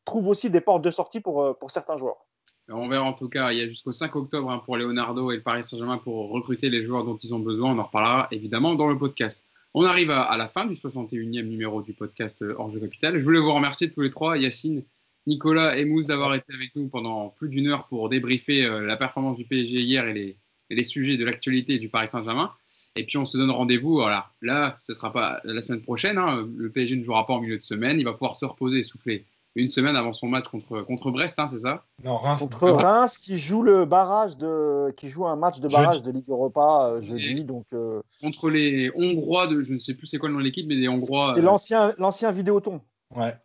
trouve 0.05 0.27
aussi 0.27 0.51
des 0.51 0.61
portes 0.61 0.83
de 0.83 0.91
sortie 0.91 1.21
pour, 1.21 1.57
pour 1.59 1.71
certains 1.71 1.97
joueurs. 1.97 2.27
On 2.69 2.89
verra 2.89 3.05
en 3.05 3.13
tout 3.13 3.29
cas, 3.29 3.53
il 3.53 3.59
y 3.59 3.63
a 3.63 3.69
jusqu'au 3.69 3.93
5 3.93 4.15
octobre 4.17 4.51
hein, 4.51 4.61
pour 4.65 4.77
Leonardo 4.77 5.31
et 5.31 5.37
le 5.37 5.43
Paris 5.43 5.63
Saint-Germain 5.63 5.99
pour 5.99 6.31
recruter 6.31 6.69
les 6.69 6.83
joueurs 6.83 7.05
dont 7.05 7.17
ils 7.17 7.33
ont 7.33 7.39
besoin. 7.39 7.73
On 7.73 7.79
en 7.79 7.85
reparlera 7.85 8.29
évidemment 8.31 8.75
dans 8.75 8.89
le 8.89 8.99
podcast. 8.99 9.43
On 9.75 9.85
arrive 9.87 10.11
à, 10.11 10.37
la 10.37 10.49
fin 10.49 10.67
du 10.67 10.75
61e 10.75 11.49
numéro 11.49 11.81
du 11.81 11.95
podcast 11.95 12.43
euh, 12.43 12.55
Hors 12.59 12.71
Capital. 12.79 13.19
Je 13.19 13.25
voulais 13.25 13.41
vous 13.41 13.55
remercier 13.55 13.91
tous 13.91 14.03
les 14.03 14.11
trois, 14.11 14.37
Yacine, 14.37 14.83
Nicolas 15.27 15.79
et 15.79 15.87
Mousse, 15.87 16.09
d'avoir 16.09 16.35
été 16.35 16.53
avec 16.53 16.77
nous 16.77 16.89
pendant 16.89 17.31
plus 17.31 17.49
d'une 17.49 17.69
heure 17.69 17.89
pour 17.89 18.11
débriefer 18.11 18.67
euh, 18.67 18.85
la 18.85 18.99
performance 18.99 19.39
du 19.39 19.47
PSG 19.47 19.81
hier 19.81 20.07
et 20.07 20.37
les, 20.69 20.85
sujets 20.85 21.17
de 21.17 21.25
l'actualité 21.25 21.79
du 21.79 21.89
Paris 21.89 22.09
Saint-Germain. 22.09 22.53
Et 22.97 23.07
puis 23.07 23.17
on 23.17 23.25
se 23.25 23.39
donne 23.39 23.51
rendez-vous. 23.51 23.95
Voilà. 23.95 24.31
Là, 24.43 24.77
ce 24.79 24.93
ne 24.93 24.97
sera 24.97 25.11
pas 25.11 25.41
la 25.45 25.63
semaine 25.63 25.81
prochaine. 25.81 26.19
Hein. 26.19 26.47
Le 26.55 26.71
PSG 26.71 26.97
ne 26.97 27.05
jouera 27.05 27.27
pas 27.27 27.33
en 27.33 27.41
milieu 27.41 27.57
de 27.57 27.63
semaine. 27.63 27.99
Il 27.99 28.05
va 28.05 28.13
pouvoir 28.13 28.37
se 28.37 28.45
reposer 28.45 28.81
et 28.81 28.85
souffler 28.85 29.25
une 29.55 29.69
semaine 29.69 29.97
avant 29.97 30.13
son 30.13 30.29
match 30.29 30.49
contre, 30.49 30.83
contre 30.83 31.11
Brest, 31.11 31.39
hein, 31.39 31.47
c'est 31.49 31.59
ça? 31.59 31.85
Non, 32.03 32.17
Reims. 32.17 32.41
Contre 32.41 32.71
Reims 32.71 33.19
qui 33.19 33.39
joue 33.39 33.63
le 33.63 33.85
barrage 33.85 34.37
de, 34.39 34.91
qui 34.97 35.09
joue 35.09 35.27
un 35.27 35.37
match 35.37 35.61
de 35.61 35.69
barrage 35.69 36.03
de 36.03 36.11
Ligue 36.11 36.29
Europa 36.29 36.87
euh, 36.87 37.01
jeudi. 37.01 37.45
Donc, 37.45 37.67
euh, 37.73 38.01
Contre 38.23 38.51
les 38.51 38.91
Hongrois 38.95 39.49
de, 39.49 39.63
je 39.63 39.73
ne 39.73 39.79
sais 39.79 39.95
plus 39.95 40.07
c'est 40.07 40.19
quoi 40.19 40.29
le 40.29 40.35
nom 40.35 40.41
de 40.41 40.45
l'équipe, 40.45 40.67
mais 40.67 40.75
les 40.75 40.89
Hongrois. 40.89 41.33
C'est 41.35 41.41
euh, 41.41 41.45
l'ancien, 41.45 41.95
l'ancien 41.99 42.31
Vidéoton. 42.31 42.81
Ouais. 43.15 43.37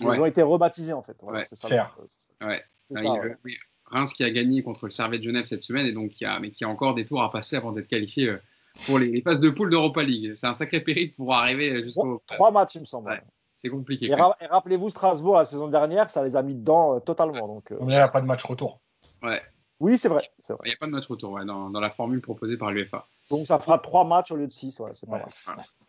Ils 0.00 0.06
ont 0.06 0.26
été 0.26 0.42
rebaptisés 0.42 0.92
en 0.92 1.02
fait. 1.02 1.16
Ouais, 1.22 1.44
c'est 1.44 1.56
ça. 1.56 1.68
Ouais. 2.42 2.62
Ça, 2.90 3.00
Reims 3.86 4.12
qui 4.12 4.24
a 4.24 4.30
gagné 4.30 4.62
contre 4.62 4.86
le 4.86 4.90
Servette 4.90 5.22
Genève 5.22 5.44
cette 5.44 5.62
semaine 5.62 5.86
et 5.86 5.92
donc 5.92 6.10
qui 6.10 6.24
a, 6.24 6.40
mais 6.40 6.50
qui 6.50 6.64
a 6.64 6.68
encore 6.68 6.94
des 6.94 7.04
tours 7.04 7.22
à 7.22 7.30
passer 7.30 7.54
avant 7.56 7.70
d'être 7.70 7.86
qualifié 7.86 8.34
pour 8.86 8.98
les, 8.98 9.22
phases 9.22 9.40
de 9.40 9.50
poule 9.50 9.70
d'Europa 9.70 10.02
League. 10.02 10.32
C'est 10.34 10.46
un 10.46 10.54
sacré 10.54 10.80
périple 10.80 11.14
pour 11.14 11.32
arriver 11.34 11.78
jusqu'au. 11.78 12.22
Trois 12.26 12.50
matchs, 12.50 12.74
il 12.74 12.80
me 12.80 12.86
semble. 12.86 13.22
C'est 13.64 13.70
compliqué. 13.70 14.06
Et, 14.06 14.14
rappelez-vous, 14.14 14.90
Strasbourg, 14.90 15.36
la 15.36 15.46
saison 15.46 15.68
dernière, 15.68 16.10
ça 16.10 16.22
les 16.22 16.36
a 16.36 16.42
mis 16.42 16.54
dedans 16.54 16.96
euh, 16.96 17.00
totalement. 17.00 17.48
Donc, 17.48 17.72
euh. 17.72 17.78
Il 17.80 17.86
n'y 17.86 17.96
a 17.96 18.08
pas 18.08 18.20
de 18.20 18.26
match 18.26 18.44
retour. 18.44 18.80
Ouais. 19.22 19.40
Oui, 19.80 19.98
c'est 19.98 20.08
vrai, 20.08 20.30
Il 20.48 20.66
n'y 20.66 20.72
a 20.72 20.76
pas 20.78 20.86
de 20.86 20.92
match 20.92 21.06
retour 21.06 21.38
dans, 21.44 21.80
la 21.80 21.90
formule 21.90 22.20
proposée 22.20 22.56
par 22.56 22.70
l'UEFA. 22.70 23.06
Donc 23.30 23.46
ça 23.46 23.58
fera 23.58 23.78
trois 23.78 24.04
matchs 24.04 24.30
au 24.30 24.36
lieu 24.36 24.46
de 24.46 24.52
six. 24.52 24.80
c'est 24.92 25.08
pas 25.08 25.26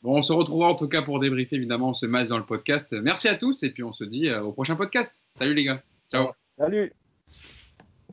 Bon, 0.02 0.18
on 0.18 0.22
se 0.22 0.34
retrouvera 0.34 0.70
en 0.70 0.76
tout 0.76 0.88
cas 0.88 1.02
pour 1.02 1.20
débriefer 1.20 1.58
évidemment 1.58 1.94
ce 1.94 2.06
match 2.06 2.28
dans 2.28 2.38
le 2.38 2.46
podcast. 2.46 2.94
Merci 2.94 3.28
à 3.28 3.36
tous 3.36 3.62
et 3.64 3.70
puis 3.70 3.84
on 3.84 3.94
se 3.94 4.04
dit 4.04 4.28
euh, 4.28 4.42
au 4.42 4.52
prochain 4.54 4.76
podcast. 4.76 5.22
Salut 5.32 5.54
les 5.54 5.66
gars. 5.66 5.82
Ciao. 6.12 6.32
Salut. 6.58 6.94